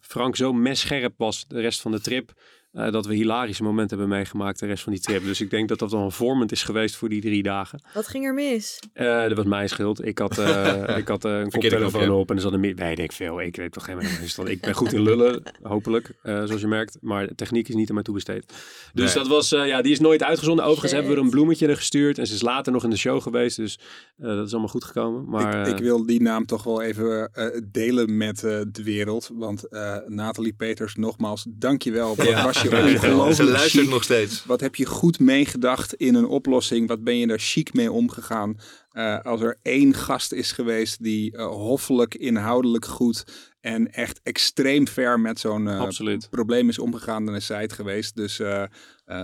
Frank 0.01 0.37
zo 0.37 0.53
messcherp 0.53 1.15
was 1.17 1.45
de 1.49 1.61
rest 1.61 1.81
van 1.81 1.91
de 1.91 2.01
trip 2.01 2.33
uh, 2.73 2.91
dat 2.91 3.07
we 3.07 3.15
hilarische 3.15 3.63
momenten 3.63 3.99
hebben 3.99 4.17
meegemaakt 4.17 4.59
de 4.59 4.67
rest 4.67 4.83
van 4.83 4.93
die 4.93 5.03
trip. 5.03 5.25
Dus 5.25 5.41
ik 5.41 5.51
denk 5.51 5.69
dat 5.69 5.79
dat 5.79 5.91
wel 5.91 6.01
een 6.01 6.13
vormend 6.13 6.53
is 6.53 6.63
geweest 6.63 6.97
voor 6.97 7.09
die 7.09 7.21
drie 7.21 7.43
dagen. 7.43 7.81
Wat 7.95 8.09
ging 8.09 8.25
er 8.25 8.35
mis? 8.35 8.79
Uh, 8.95 9.23
dat 9.23 9.37
was 9.37 9.45
mijn 9.45 9.69
schuld. 9.69 10.05
Ik 10.05 10.19
had, 10.19 10.39
uh, 10.39 10.97
ik 10.99 11.09
had 11.09 11.25
een 11.25 11.51
koptelefoon 11.51 12.11
op 12.11 12.31
en 12.31 12.37
er 12.37 12.43
zat 12.43 12.53
een... 12.53 12.75
Weet 12.75 12.99
ik 12.99 13.13
veel. 13.13 13.41
Ik 13.41 13.57
weet 13.57 13.73
toch 13.73 13.85
geen 13.85 13.97
meer. 13.97 14.51
Ik 14.51 14.61
ben 14.61 14.75
goed 14.75 14.93
in 14.93 15.03
lullen, 15.03 15.43
hopelijk, 15.63 16.13
zoals 16.23 16.61
je 16.61 16.67
merkt. 16.67 16.99
Maar 17.01 17.27
de 17.27 17.35
techniek 17.35 17.69
is 17.69 17.75
niet 17.75 17.89
aan 17.89 17.95
mij 17.95 18.05
toebesteed. 18.05 18.53
Dus 18.93 19.13
dat 19.13 19.27
was... 19.27 19.49
ja, 19.49 19.83
die 19.83 19.93
is 19.93 20.01
nooit 20.01 20.23
uitgezonden. 20.23 20.65
Overigens 20.65 20.93
Shit. 20.93 21.01
hebben 21.01 21.19
we 21.19 21.25
een 21.25 21.37
bloemetje 21.37 21.67
er 21.67 21.77
gestuurd. 21.77 22.19
En 22.19 22.27
ze 22.27 22.35
is 22.35 22.43
later 22.43 22.73
nog 22.73 22.85
in 22.85 22.91
de 22.91 22.97
show 22.97 23.23
geweest. 23.23 23.57
Dus 23.57 23.79
dat 24.17 24.47
is 24.47 24.53
allemaal 24.53 24.71
goed 24.71 24.85
gekomen. 24.85 25.29
Maar, 25.29 25.69
ik, 25.69 25.75
ik, 25.75 25.83
wil 25.83 26.07
die 26.07 26.23
naam 26.23 26.47
toch 26.47 26.63
wel 26.65 26.83
even 26.83 27.31
delen 27.71 28.17
met 28.17 28.41
de 28.41 28.83
wereld. 28.83 29.31
Want 29.33 29.67
Nathalie 30.07 30.53
Peters, 30.53 30.95
nogmaals, 30.95 31.47
dankjewel. 31.49 32.15
Ja. 32.23 32.53
Je 32.63 33.33
Ze 33.35 33.45
luistert 33.45 33.89
nog 33.89 34.03
steeds. 34.03 34.45
Wat 34.45 34.61
heb 34.61 34.75
je 34.75 34.87
goed 34.87 35.21
meegedacht 35.21 35.95
in 35.95 36.15
een 36.15 36.27
oplossing? 36.27 36.89
Wat 36.89 37.05
ben 37.05 37.19
je 37.19 37.27
daar 37.27 37.39
chic 37.39 37.75
mee 37.75 37.93
omgegaan? 37.93 38.57
Uh, 38.93 39.21
als 39.21 39.41
er 39.41 39.59
één 39.63 39.95
gast 39.95 40.33
is 40.33 40.53
geweest 40.53 41.03
die 41.03 41.37
uh, 41.37 41.47
hoffelijk, 41.47 42.15
inhoudelijk 42.15 42.85
goed 42.85 43.25
en 43.61 43.93
echt 43.93 44.21
extreem 44.23 44.89
ver 44.89 45.21
met 45.21 45.41
zo'n 45.41 45.67
uh, 45.67 46.17
probleem 46.31 46.69
is 46.69 46.79
omgegaan, 46.79 47.27
dan 47.27 47.35
is 47.35 47.47
zij 47.47 47.63
het 47.63 47.73
geweest. 47.73 48.17
Dus 48.17 48.41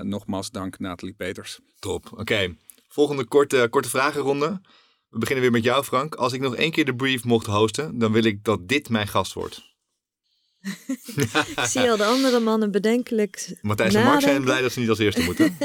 nogmaals 0.02 0.50
dank 0.50 0.78
Nathalie 0.78 1.14
Peters. 1.14 1.60
Top, 1.78 2.10
oké. 2.16 2.56
Volgende 2.88 3.24
korte, 3.24 3.66
korte 3.70 3.88
vragenronde. 3.88 4.60
We 5.08 5.18
beginnen 5.18 5.44
weer 5.44 5.52
met 5.52 5.64
jou 5.64 5.84
Frank. 5.84 6.14
Als 6.14 6.32
ik 6.32 6.40
nog 6.40 6.56
één 6.56 6.70
keer 6.70 6.84
de 6.84 6.94
brief 6.94 7.24
mocht 7.24 7.46
hosten, 7.46 7.98
dan 7.98 8.12
wil 8.12 8.24
ik 8.24 8.44
dat 8.44 8.68
dit 8.68 8.88
mijn 8.88 9.08
gast 9.08 9.32
wordt. 9.32 9.73
ik 11.56 11.64
zie 11.64 11.90
al 11.90 11.96
de 11.96 12.04
andere 12.04 12.40
mannen 12.40 12.70
bedenkelijk. 12.70 13.58
Matthijs 13.62 13.94
en 13.94 14.04
Mark 14.04 14.20
zijn 14.20 14.42
blij 14.42 14.62
dat 14.62 14.72
ze 14.72 14.80
niet 14.80 14.88
als 14.88 14.98
eerste 14.98 15.22
moeten. 15.22 15.56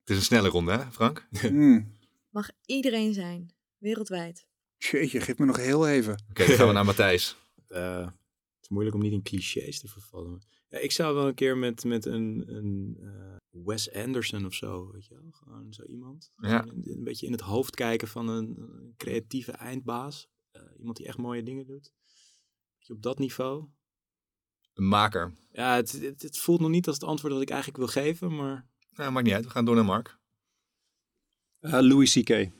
Het 0.00 0.10
is 0.10 0.16
een 0.16 0.22
snelle 0.22 0.48
ronde, 0.48 0.72
hè, 0.72 0.92
Frank? 0.92 1.28
Hmm. 1.30 1.96
Mag 2.30 2.50
iedereen 2.66 3.14
zijn, 3.14 3.54
wereldwijd. 3.78 4.46
Jeetje, 4.76 5.20
geef 5.20 5.38
me 5.38 5.46
nog 5.46 5.56
heel 5.56 5.88
even. 5.88 6.24
Oké, 6.30 6.46
dan 6.46 6.56
gaan 6.56 6.66
we 6.66 6.72
naar 6.72 6.84
Matthijs. 6.84 7.36
Uh, 7.68 7.96
het 8.56 8.62
is 8.62 8.68
moeilijk 8.68 8.96
om 8.96 9.02
niet 9.02 9.12
in 9.12 9.22
clichés 9.22 9.80
te 9.80 9.88
vervallen. 9.88 10.42
Ja, 10.68 10.78
ik 10.78 10.92
zou 10.92 11.14
wel 11.14 11.26
een 11.26 11.34
keer 11.34 11.56
met, 11.56 11.84
met 11.84 12.04
een, 12.04 12.44
een 12.46 12.96
uh, 13.00 13.64
Wes 13.64 13.92
Anderson 13.92 14.46
of 14.46 14.54
zo, 14.54 14.90
weet 14.92 15.06
je 15.06 15.14
wel? 15.14 15.30
Gewoon 15.30 15.72
zo 15.72 15.82
iemand. 15.82 16.30
Ja. 16.36 16.62
Een, 16.62 16.82
een, 16.84 17.04
beetje 17.04 17.26
in 17.26 17.32
het 17.32 17.40
hoofd 17.40 17.74
kijken 17.74 18.08
van 18.08 18.28
een, 18.28 18.56
een 18.58 18.94
creatieve 18.96 19.52
eindbaas. 19.52 20.28
Uh, 20.56 20.62
iemand 20.78 20.96
die 20.96 21.06
echt 21.06 21.18
mooie 21.18 21.42
dingen 21.42 21.66
doet 21.66 21.92
op 22.90 23.02
dat 23.02 23.18
niveau. 23.18 23.64
Een 24.74 24.88
maker. 24.88 25.32
Ja, 25.52 25.74
het, 25.74 25.92
het, 26.18 26.38
voelt 26.38 26.60
nog 26.60 26.70
niet 26.70 26.86
als 26.86 26.96
het 26.96 27.04
antwoord 27.04 27.32
dat 27.32 27.42
ik 27.42 27.50
eigenlijk 27.50 27.78
wil 27.78 28.02
geven, 28.02 28.36
maar... 28.36 28.66
Ja, 28.96 29.10
maakt 29.10 29.26
niet 29.26 29.34
uit. 29.34 29.44
We 29.44 29.50
gaan 29.50 29.64
door 29.64 29.74
naar 29.74 29.84
Mark. 29.84 30.18
Uh, 31.60 31.72
Louis 31.80 32.12
C.K. 32.12 32.50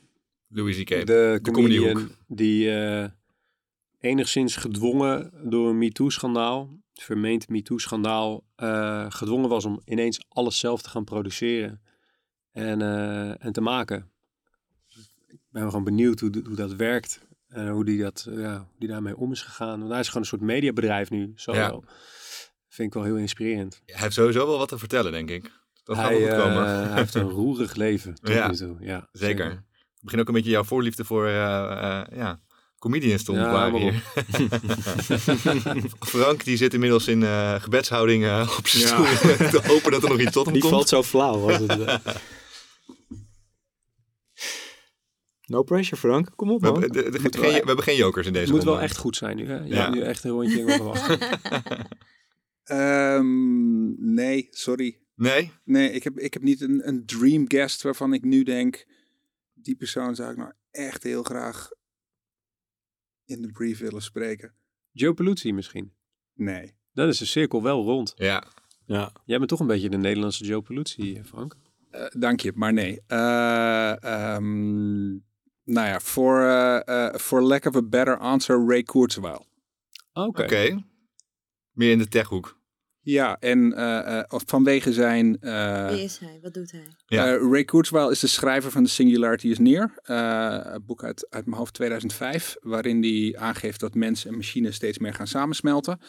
Louis 0.49 0.83
C.K. 0.83 0.89
De, 0.89 1.39
de 1.43 1.51
comedian 1.53 2.11
die 2.27 2.67
uh, 2.67 3.07
enigszins 3.99 4.57
gedwongen 4.57 5.33
door 5.51 5.69
een 5.69 5.79
MeToo-schandaal, 5.79 6.81
vermeend 6.95 7.49
MeToo-schandaal, 7.49 8.45
uh, 8.57 9.07
gedwongen 9.09 9.49
was 9.49 9.65
om 9.65 9.81
ineens 9.85 10.25
alles 10.29 10.59
zelf 10.59 10.83
te 10.83 10.89
gaan 10.89 11.05
produceren 11.05 11.83
en, 12.51 12.81
en 13.39 13.53
te 13.53 13.61
maken. 13.61 14.11
Ik 15.27 15.41
ben 15.49 15.63
gewoon 15.63 15.85
benieuwd 15.85 16.21
hoe, 16.21 16.43
hoe 16.45 16.57
dat 16.57 16.75
werkt. 16.75 17.21
En 17.53 17.69
hoe 17.69 17.85
die, 17.85 18.03
dat, 18.03 18.27
ja, 18.31 18.67
die 18.79 18.89
daarmee 18.89 19.17
om 19.17 19.33
is 19.33 19.43
gegaan. 19.43 19.79
Want 19.79 19.91
hij 19.91 20.01
is 20.01 20.07
gewoon 20.07 20.23
een 20.23 20.29
soort 20.29 20.41
mediabedrijf 20.41 21.11
nu. 21.11 21.33
Zo 21.37 21.55
ja. 21.55 21.81
Vind 22.69 22.89
ik 22.89 22.95
wel 22.95 23.05
heel 23.05 23.17
inspirerend. 23.17 23.83
Hij 23.87 24.01
heeft 24.01 24.15
sowieso 24.15 24.47
wel 24.47 24.59
wat 24.59 24.69
te 24.69 24.79
vertellen, 24.79 25.13
denk 25.13 25.31
ik. 25.31 25.51
Dat 25.85 25.97
hij, 25.97 26.05
gaat 26.05 26.29
wel 26.29 26.39
komen. 26.39 26.65
Uh, 26.65 26.89
hij 26.89 26.97
heeft 26.97 27.15
een 27.15 27.29
roerig 27.41 27.75
leven. 27.75 28.15
Tot 28.15 28.35
ja, 28.35 28.49
nu 28.49 28.57
toe. 28.57 28.77
ja, 28.81 29.09
zeker. 29.13 29.45
zeker. 29.45 29.51
Ik 29.97 30.03
begin 30.03 30.21
ook 30.21 30.29
een 30.29 30.35
beetje 30.35 30.51
jouw 30.51 30.65
voorliefde 30.65 31.05
voor 31.05 31.27
uh, 31.27 31.33
uh, 31.35 32.03
ja, 32.13 32.41
comedians 32.79 33.23
te 33.23 33.33
hier. 33.79 34.03
Frank 36.13 36.45
die 36.45 36.57
zit 36.57 36.75
inmiddels 36.75 37.09
in 37.09 37.23
gebedshouding 37.61 38.25
op 38.59 38.67
zijn 38.67 38.89
stoel. 38.89 39.05
te 39.51 39.61
hopen 39.67 39.91
dat 39.91 40.03
er 40.03 40.09
nog 40.09 40.21
iets 40.21 40.33
tot 40.33 40.45
hem 40.45 40.53
die 40.55 40.63
komt. 40.63 40.75
Die 40.75 40.87
valt 40.87 40.89
zo 40.89 41.03
flauw. 41.03 41.39
Was 41.39 41.59
het, 41.59 42.03
No 45.53 45.63
pressure, 45.63 45.97
Frank. 45.97 46.29
Kom 46.37 46.51
op, 46.51 46.61
man. 46.61 46.81
We, 46.81 46.91
de, 46.91 47.11
de, 47.11 47.19
geen, 47.19 47.51
we 47.51 47.67
hebben 47.67 47.83
geen 47.83 47.97
jokers 47.97 48.27
in 48.27 48.33
deze 48.33 48.45
Het 48.45 48.55
moet 48.55 48.65
wel 48.65 48.81
echt 48.81 48.97
goed 48.97 49.17
zijn 49.17 49.37
nu. 49.37 49.47
Hè? 49.47 49.57
Je 49.57 49.69
ja. 49.69 49.83
hebt 49.83 49.95
nu 49.95 50.01
echt 50.01 50.25
een 50.25 50.31
rondje 50.31 50.59
in 50.59 50.83
wachten. 50.83 51.19
um, 53.19 54.15
nee, 54.15 54.49
sorry. 54.51 54.99
Nee? 55.15 55.53
Nee, 55.65 55.91
ik 55.91 56.05
heb, 56.05 56.19
ik 56.19 56.33
heb 56.33 56.43
niet 56.43 56.61
een, 56.61 56.89
een 56.89 57.07
dream 57.07 57.45
guest 57.49 57.83
waarvan 57.83 58.13
ik 58.13 58.25
nu 58.25 58.43
denk... 58.43 58.87
die 59.55 59.77
persoon 59.77 60.15
zou 60.15 60.31
ik 60.31 60.37
nou 60.37 60.53
echt 60.71 61.03
heel 61.03 61.23
graag 61.23 61.71
in 63.25 63.43
de 63.43 63.51
brief 63.53 63.79
willen 63.79 64.03
spreken. 64.03 64.55
Joe 64.91 65.15
Peluzzi 65.15 65.53
misschien? 65.53 65.93
Nee. 66.35 66.75
Dan 66.93 67.09
is 67.09 67.19
de 67.19 67.25
cirkel 67.25 67.63
wel 67.63 67.83
rond. 67.83 68.13
Ja. 68.17 68.45
ja. 68.87 69.13
Jij 69.25 69.39
bent 69.39 69.49
toch 69.49 69.61
een 69.61 69.67
beetje 69.67 69.91
de 69.91 69.97
Nederlandse 69.97 70.45
Joe 70.45 70.63
Peluzzi, 70.63 71.23
Frank? 71.25 71.57
Uh, 71.91 72.07
dank 72.11 72.41
je, 72.41 72.53
maar 72.55 72.73
nee. 72.73 73.01
Uh, 73.09 73.95
um, 74.35 75.31
nou 75.65 75.87
ja, 75.87 76.01
voor 76.01 76.41
uh, 76.41 77.15
for 77.15 77.43
lack 77.43 77.65
of 77.65 77.77
a 77.77 77.83
better 77.83 78.19
answer, 78.19 78.67
Ray 78.67 78.83
Kurzweil. 78.83 79.47
Oké. 80.13 80.43
Okay. 80.43 80.85
Meer 81.73 81.91
in 81.91 81.99
de 81.99 82.09
techhoek. 82.09 82.61
Ja, 83.05 83.37
en 83.41 83.73
uh, 83.73 84.23
vanwege 84.29 84.93
zijn... 84.93 85.37
Wie 85.91 86.03
is 86.03 86.19
hij? 86.19 86.39
Wat 86.43 86.55
doet 86.55 86.71
hij? 86.71 86.87
Ja. 87.07 87.37
Ray 87.37 87.65
Kurzweil 87.65 88.11
is 88.11 88.21
de 88.21 88.27
schrijver 88.27 88.71
van 88.71 88.85
The 88.85 88.91
Singularity 88.91 89.49
is 89.49 89.59
Near. 89.59 89.93
een 90.03 90.85
boek 90.87 91.05
uit, 91.05 91.27
uit 91.31 91.47
mijn 91.47 91.57
hoofd 91.57 91.75
2005. 91.75 92.57
Waarin 92.61 93.03
hij 93.03 93.37
aangeeft 93.39 93.81
dat 93.81 93.95
mens 93.95 94.25
en 94.25 94.37
machine 94.37 94.73
steeds 94.73 94.99
meer 94.99 95.15
gaan 95.15 95.27
samensmelten. 95.27 96.01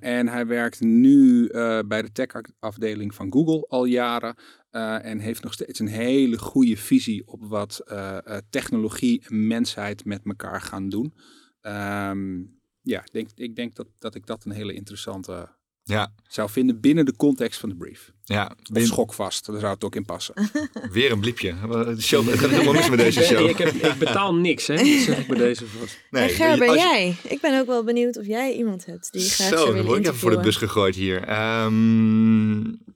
en 0.00 0.28
hij 0.28 0.46
werkt 0.46 0.80
nu 0.80 1.48
bij 1.86 2.02
de 2.02 2.12
tech-afdeling 2.12 3.14
van 3.14 3.32
Google 3.32 3.66
al 3.68 3.84
jaren. 3.84 4.36
Uh, 4.70 5.04
en 5.04 5.18
heeft 5.18 5.42
nog 5.42 5.52
steeds 5.52 5.78
een 5.78 5.88
hele 5.88 6.38
goede 6.38 6.76
visie 6.76 7.26
op 7.26 7.42
wat 7.42 7.82
uh, 7.86 8.18
uh, 8.26 8.36
technologie 8.50 9.24
en 9.28 9.46
mensheid 9.46 10.04
met 10.04 10.20
elkaar 10.24 10.60
gaan 10.60 10.88
doen. 10.88 11.14
Um, 11.60 12.60
ja, 12.80 13.00
ik 13.00 13.12
denk, 13.12 13.28
ik 13.34 13.56
denk 13.56 13.74
dat, 13.74 13.86
dat 13.98 14.14
ik 14.14 14.26
dat 14.26 14.44
een 14.44 14.52
hele 14.52 14.72
interessante 14.72 15.56
ja. 15.88 16.12
zou 16.28 16.50
vinden 16.50 16.80
binnen 16.80 17.04
de 17.04 17.16
context 17.16 17.60
van 17.60 17.68
de 17.68 17.74
brief. 17.74 18.12
Ja, 18.24 18.56
of 18.72 18.82
schokvast, 18.82 19.46
daar 19.46 19.60
zou 19.60 19.72
het 19.72 19.84
ook 19.84 19.94
in 19.94 20.04
passen. 20.04 20.34
Weer 20.92 21.12
een 21.12 21.20
bliepje. 21.20 21.54
De 21.68 22.02
show, 22.10 22.28
het 22.28 22.38
gaat 22.38 22.50
helemaal 22.50 22.72
mis 22.72 22.88
met 22.88 22.98
deze 22.98 23.22
show. 23.22 23.48
ik, 23.48 23.58
heb, 23.58 23.68
ik 23.68 23.98
betaal 23.98 24.34
niks, 24.34 24.66
hè? 24.66 24.76
Dat 24.76 24.86
zeg 24.86 25.18
ik 25.18 25.26
bij 25.26 25.38
deze 25.38 25.66
vast. 25.66 25.98
Nee, 26.10 26.22
en 26.22 26.34
Ger, 26.34 26.58
ben 26.58 26.74
jij? 26.74 27.16
Ik 27.22 27.40
ben 27.40 27.60
ook 27.60 27.66
wel 27.66 27.84
benieuwd 27.84 28.16
of 28.16 28.26
jij 28.26 28.54
iemand 28.54 28.86
hebt 28.86 29.12
die 29.12 29.30
graag 29.30 29.48
Zo, 29.48 29.74
dan 29.74 29.84
word 29.84 29.98
ik 29.98 30.04
even 30.06 30.18
voor 30.18 30.30
de 30.30 30.40
bus 30.40 30.56
gegooid 30.56 30.94
hier. 30.94 31.38
Um, 31.62 32.86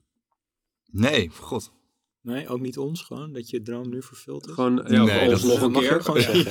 Nee, 0.93 1.29
god. 1.39 1.71
Nee, 2.23 2.47
ook 2.47 2.59
niet 2.59 2.77
ons 2.77 3.01
gewoon, 3.01 3.33
dat 3.33 3.49
je 3.49 3.61
droom 3.61 3.89
nu 3.89 4.01
vervult 4.01 4.47
is? 4.47 4.53
Gewoon, 4.53 4.85
ja, 4.87 5.03
nee, 5.03 5.29
dat 5.29 5.43
nog 5.43 5.61
een 5.61 5.71
keer. 5.71 6.01
Gewoon 6.01 6.21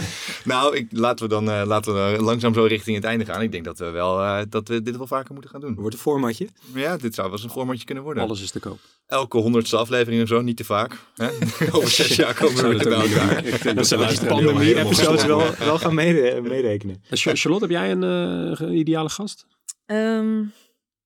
nou, 0.54 0.76
ik, 0.76 0.86
laten 0.90 1.24
we 1.24 1.30
dan 1.30 1.48
uh, 1.48 1.62
laten 1.66 1.94
we 1.94 2.22
langzaam 2.22 2.54
zo 2.54 2.64
richting 2.64 2.96
het 2.96 3.04
einde 3.04 3.24
gaan. 3.24 3.42
Ik 3.42 3.52
denk 3.52 3.64
dat 3.64 3.78
we, 3.78 3.90
wel, 3.90 4.20
uh, 4.20 4.40
dat 4.48 4.68
we 4.68 4.82
dit 4.82 4.96
wel 4.96 5.06
vaker 5.06 5.32
moeten 5.32 5.50
gaan 5.50 5.60
doen. 5.60 5.74
Wordt 5.74 5.94
een 5.94 6.00
formatje? 6.00 6.48
Ja, 6.74 6.96
dit 6.96 7.14
zou 7.14 7.26
wel 7.26 7.36
eens 7.36 7.46
een 7.46 7.52
formatje 7.52 7.84
kunnen 7.84 8.04
worden. 8.04 8.22
Alles 8.22 8.42
is 8.42 8.50
te 8.50 8.60
koop. 8.60 8.78
Elke 9.06 9.38
honderdste 9.38 9.76
aflevering 9.76 10.22
of 10.22 10.28
zo, 10.28 10.40
niet 10.40 10.56
te 10.56 10.64
vaak. 10.64 10.98
Hè? 11.14 11.28
Over 11.76 11.90
zes 11.90 12.16
jaar 12.16 12.34
komen 12.34 12.68
we 12.68 12.84
er 12.84 12.88
bij 12.88 13.10
elkaar. 13.10 13.44
Ik 13.44 13.62
denk 13.62 13.76
dat 13.76 13.86
ze 13.86 13.96
de 13.96 14.26
pandemie-episodes 14.26 15.24
wel, 15.24 15.54
wel 15.58 15.78
gaan 15.78 15.94
meerekenen. 15.94 17.02
Charlotte, 17.10 17.64
heb 17.64 17.70
jij 17.70 17.90
een 17.90 18.60
uh, 18.62 18.78
ideale 18.78 19.08
gast? 19.08 19.46
Um, 19.86 20.52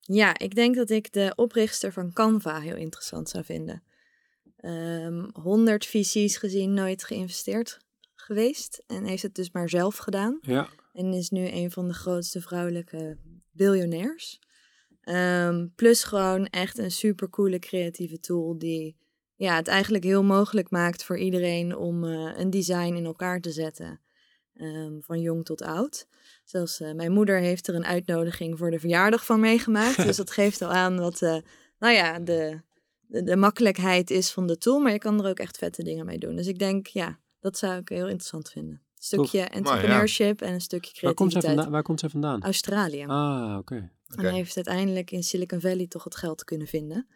ja, 0.04 0.38
ik 0.38 0.54
denk 0.54 0.74
dat 0.74 0.90
ik 0.90 1.12
de 1.12 1.32
oprichter 1.36 1.92
van 1.92 2.12
Canva 2.12 2.60
heel 2.60 2.76
interessant 2.76 3.28
zou 3.28 3.44
vinden. 3.44 3.82
Um, 4.60 5.30
100 5.32 5.86
visies 5.86 6.36
gezien, 6.36 6.74
nooit 6.74 7.04
geïnvesteerd 7.04 7.78
geweest. 8.14 8.82
En 8.86 9.04
heeft 9.04 9.22
het 9.22 9.34
dus 9.34 9.50
maar 9.50 9.68
zelf 9.68 9.96
gedaan. 9.96 10.38
Ja. 10.40 10.68
En 10.92 11.12
is 11.12 11.30
nu 11.30 11.48
een 11.48 11.70
van 11.70 11.88
de 11.88 11.94
grootste 11.94 12.40
vrouwelijke 12.40 13.18
biljonairs. 13.50 14.38
Um, 15.04 15.72
plus 15.74 16.04
gewoon 16.04 16.46
echt 16.46 16.78
een 16.78 16.90
super 16.90 17.30
coole 17.30 17.58
creatieve 17.58 18.20
tool 18.20 18.58
die 18.58 18.96
ja, 19.34 19.56
het 19.56 19.68
eigenlijk 19.68 20.04
heel 20.04 20.22
mogelijk 20.22 20.70
maakt 20.70 21.04
voor 21.04 21.18
iedereen 21.18 21.76
om 21.76 22.04
uh, 22.04 22.38
een 22.38 22.50
design 22.50 22.94
in 22.94 23.04
elkaar 23.04 23.40
te 23.40 23.50
zetten. 23.50 24.00
Um, 24.60 25.02
van 25.02 25.20
jong 25.20 25.44
tot 25.44 25.62
oud. 25.62 26.06
Zelfs 26.44 26.80
uh, 26.80 26.92
mijn 26.92 27.12
moeder 27.12 27.38
heeft 27.38 27.68
er 27.68 27.74
een 27.74 27.84
uitnodiging 27.84 28.58
voor 28.58 28.70
de 28.70 28.78
verjaardag 28.78 29.24
van 29.24 29.40
meegemaakt. 29.40 30.04
dus 30.04 30.16
dat 30.16 30.30
geeft 30.40 30.62
al 30.62 30.70
aan 30.70 30.98
wat, 30.98 31.22
uh, 31.22 31.36
nou 31.78 31.94
ja, 31.94 32.18
de, 32.18 32.60
de, 33.00 33.22
de, 33.22 33.36
makkelijkheid 33.36 34.10
is 34.10 34.30
van 34.30 34.46
de 34.46 34.58
tool. 34.58 34.78
Maar 34.78 34.92
je 34.92 34.98
kan 34.98 35.24
er 35.24 35.30
ook 35.30 35.38
echt 35.38 35.58
vette 35.58 35.82
dingen 35.82 36.06
mee 36.06 36.18
doen. 36.18 36.36
Dus 36.36 36.46
ik 36.46 36.58
denk, 36.58 36.86
ja, 36.86 37.18
dat 37.40 37.58
zou 37.58 37.78
ik 37.78 37.88
heel 37.88 38.06
interessant 38.06 38.50
vinden. 38.50 38.82
stukje 38.98 39.40
entrepreneurship 39.40 40.40
en 40.40 40.52
een 40.52 40.60
stukje 40.60 41.00
Waar 41.00 41.14
komt, 41.14 41.30
creativiteit. 41.30 41.54
vandaan, 41.54 41.72
waar 41.72 41.82
komt 41.82 42.00
zij 42.00 42.08
vandaan? 42.08 42.42
Australië. 42.42 43.04
Ah, 43.06 43.56
oké. 43.58 43.90
En 44.08 44.24
hij 44.24 44.34
heeft 44.34 44.56
uiteindelijk 44.56 45.10
in 45.10 45.22
Silicon 45.22 45.60
Valley 45.60 45.86
toch 45.86 46.04
het 46.04 46.16
geld 46.16 46.44
kunnen 46.44 46.66
vinden. 46.66 47.06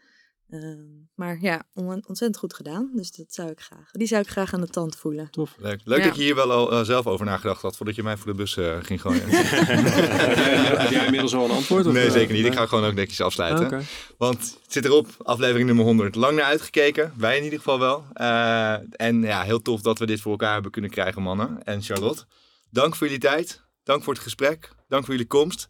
Ehm, 0.50 0.78
maar 1.14 1.38
ja, 1.40 1.62
on- 1.74 1.86
ontzettend 2.06 2.36
goed 2.36 2.54
gedaan. 2.54 2.90
Dus 2.94 3.10
dat 3.10 3.26
zou 3.28 3.50
ik 3.50 3.60
graag. 3.60 3.90
Die 3.90 4.06
zou 4.06 4.22
ik 4.22 4.28
graag 4.28 4.54
aan 4.54 4.60
de 4.60 4.66
tand 4.66 4.96
voelen. 4.96 5.30
Tof. 5.30 5.54
Leuk, 5.58 5.80
Leuk 5.84 5.98
Ja. 5.98 6.04
dat 6.04 6.16
je 6.16 6.22
hier 6.22 6.34
wel 6.34 6.52
al 6.52 6.72
eh, 6.72 6.80
zelf 6.84 7.06
over 7.06 7.26
nagedacht 7.26 7.62
had 7.62 7.76
voordat 7.76 7.94
je 7.94 8.02
mij 8.02 8.16
voor 8.16 8.26
de 8.26 8.36
bus 8.36 8.56
eh, 8.56 8.76
ging 8.82 9.00
gooien. 9.00 9.28
Heb 9.28 10.90
jij 10.90 11.04
inmiddels 11.04 11.34
al 11.34 11.44
een 11.44 11.50
antwoord? 11.50 11.86
Of, 11.86 11.92
nee, 11.92 12.06
eh, 12.06 12.12
zeker 12.12 12.34
niet. 12.34 12.44
Ik 12.46 12.54
ga 12.54 12.66
gewoon 12.66 12.84
ook 12.84 12.94
netjes 12.94 13.20
afsluiten. 13.20 13.64
oké. 13.66 13.82
Want 14.18 14.38
het 14.62 14.72
zit 14.72 14.84
erop, 14.84 15.06
aflevering 15.22 15.66
nummer 15.66 15.84
100. 15.84 16.14
Lang 16.14 16.36
naar 16.36 16.44
uitgekeken, 16.44 17.12
wij 17.16 17.36
in 17.36 17.42
ieder 17.44 17.58
geval 17.58 17.78
wel. 17.78 18.04
Eh, 18.12 18.72
en 18.90 19.22
ja, 19.22 19.42
heel 19.42 19.62
tof 19.62 19.80
dat 19.80 19.98
we 19.98 20.06
dit 20.06 20.20
voor 20.20 20.30
elkaar 20.32 20.52
hebben 20.52 20.70
kunnen 20.70 20.90
krijgen, 20.90 21.22
mannen. 21.22 21.62
En 21.64 21.82
Charlotte, 21.82 22.24
dank 22.70 22.96
voor 22.96 23.06
jullie 23.06 23.22
tijd. 23.22 23.66
Dank 23.82 24.02
voor 24.02 24.12
het 24.12 24.22
gesprek. 24.22 24.70
Dank 24.88 25.04
voor 25.04 25.14
jullie 25.14 25.28
komst. 25.28 25.68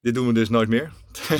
Dit 0.00 0.14
doen 0.14 0.26
we 0.26 0.32
dus 0.32 0.48
nooit 0.48 0.68
meer. 0.68 0.92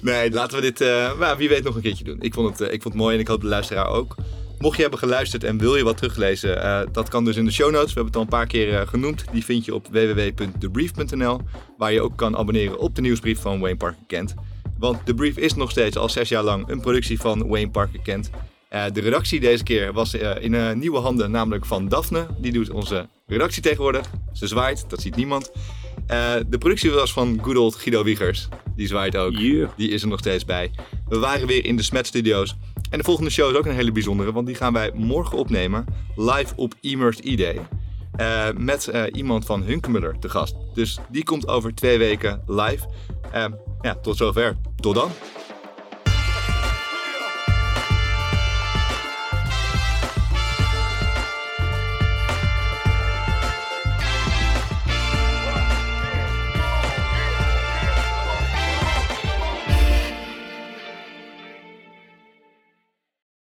nee, 0.00 0.30
laten 0.30 0.56
we 0.56 0.62
dit, 0.62 0.80
eh, 0.80 1.36
wie 1.36 1.48
weet, 1.48 1.64
nog 1.64 1.74
een 1.74 1.82
keertje 1.82 2.04
doen. 2.04 2.20
Ik 2.20 2.34
vond, 2.34 2.58
het, 2.58 2.68
eh, 2.68 2.74
ik 2.74 2.82
vond 2.82 2.94
het 2.94 3.02
mooi 3.02 3.14
en 3.14 3.20
ik 3.20 3.28
hoop 3.28 3.40
de 3.40 3.46
luisteraar 3.46 3.88
ook. 3.88 4.14
Mocht 4.58 4.76
je 4.76 4.82
hebben 4.82 4.98
geluisterd 4.98 5.44
en 5.44 5.58
wil 5.58 5.76
je 5.76 5.84
wat 5.84 5.96
teruglezen, 5.96 6.62
eh, 6.62 6.80
dat 6.92 7.08
kan 7.08 7.24
dus 7.24 7.36
in 7.36 7.44
de 7.44 7.50
show 7.50 7.70
notes. 7.70 7.92
We 7.92 8.00
hebben 8.00 8.06
het 8.06 8.16
al 8.16 8.22
een 8.22 8.28
paar 8.28 8.46
keer 8.46 8.86
genoemd. 8.86 9.24
Die 9.32 9.44
vind 9.44 9.64
je 9.64 9.74
op 9.74 9.86
www.thebrief.nl, 9.90 11.40
waar 11.78 11.92
je 11.92 12.00
ook 12.00 12.16
kan 12.16 12.36
abonneren 12.36 12.78
op 12.78 12.94
de 12.94 13.00
nieuwsbrief 13.00 13.40
van 13.40 13.60
Wayne 13.60 13.76
Parker 13.76 14.04
Kent. 14.06 14.34
Want 14.78 15.06
The 15.06 15.14
Brief 15.14 15.36
is 15.36 15.54
nog 15.54 15.70
steeds 15.70 15.96
al 15.96 16.08
zes 16.08 16.28
jaar 16.28 16.42
lang 16.42 16.68
een 16.68 16.80
productie 16.80 17.20
van 17.20 17.48
Wayne 17.48 17.70
Parker 17.70 18.00
Kent. 18.00 18.30
De 18.92 19.00
redactie 19.00 19.40
deze 19.40 19.62
keer 19.62 19.92
was 19.92 20.14
in 20.14 20.78
nieuwe 20.78 20.98
handen, 20.98 21.30
namelijk 21.30 21.66
van 21.66 21.88
Daphne. 21.88 22.26
Die 22.38 22.52
doet 22.52 22.70
onze 22.70 23.08
redactie 23.26 23.62
tegenwoordig. 23.62 24.10
Ze 24.32 24.46
zwaait, 24.46 24.84
dat 24.88 25.00
ziet 25.00 25.16
niemand. 25.16 25.50
Eh, 26.06 26.34
de 26.48 26.58
productie 26.58 26.90
was 26.90 27.12
van 27.12 27.38
good 27.42 27.56
old 27.56 27.74
Guido 27.74 28.04
Wiegers. 28.04 28.48
Die 28.76 28.86
zwaait 28.86 29.16
ook. 29.16 29.32
Yeah. 29.32 29.68
Die 29.76 29.90
is 29.90 30.02
er 30.02 30.08
nog 30.08 30.18
steeds 30.18 30.44
bij. 30.44 30.70
We 31.08 31.18
waren 31.18 31.46
weer 31.46 31.64
in 31.64 31.76
de 31.76 31.82
Smet 31.82 32.06
Studios. 32.06 32.56
En 32.90 32.98
de 32.98 33.04
volgende 33.04 33.30
show 33.30 33.50
is 33.50 33.56
ook 33.56 33.66
een 33.66 33.74
hele 33.74 33.92
bijzondere, 33.92 34.32
want 34.32 34.46
die 34.46 34.56
gaan 34.56 34.72
wij 34.72 34.90
morgen 34.94 35.38
opnemen. 35.38 35.84
Live 36.16 36.52
op 36.56 36.74
Immersed 36.80 37.24
E-Day. 37.24 37.60
Eh, 38.16 38.46
met 38.56 38.88
eh, 38.88 39.02
iemand 39.12 39.44
van 39.44 39.62
Hunkemuller 39.62 40.18
te 40.18 40.28
gast. 40.28 40.56
Dus 40.74 40.98
die 41.10 41.24
komt 41.24 41.48
over 41.48 41.74
twee 41.74 41.98
weken 41.98 42.42
live. 42.46 42.88
Ja, 43.80 43.94
tot 43.94 44.16
zover. 44.16 44.56
Tot 44.80 44.94
dan. 44.94 45.10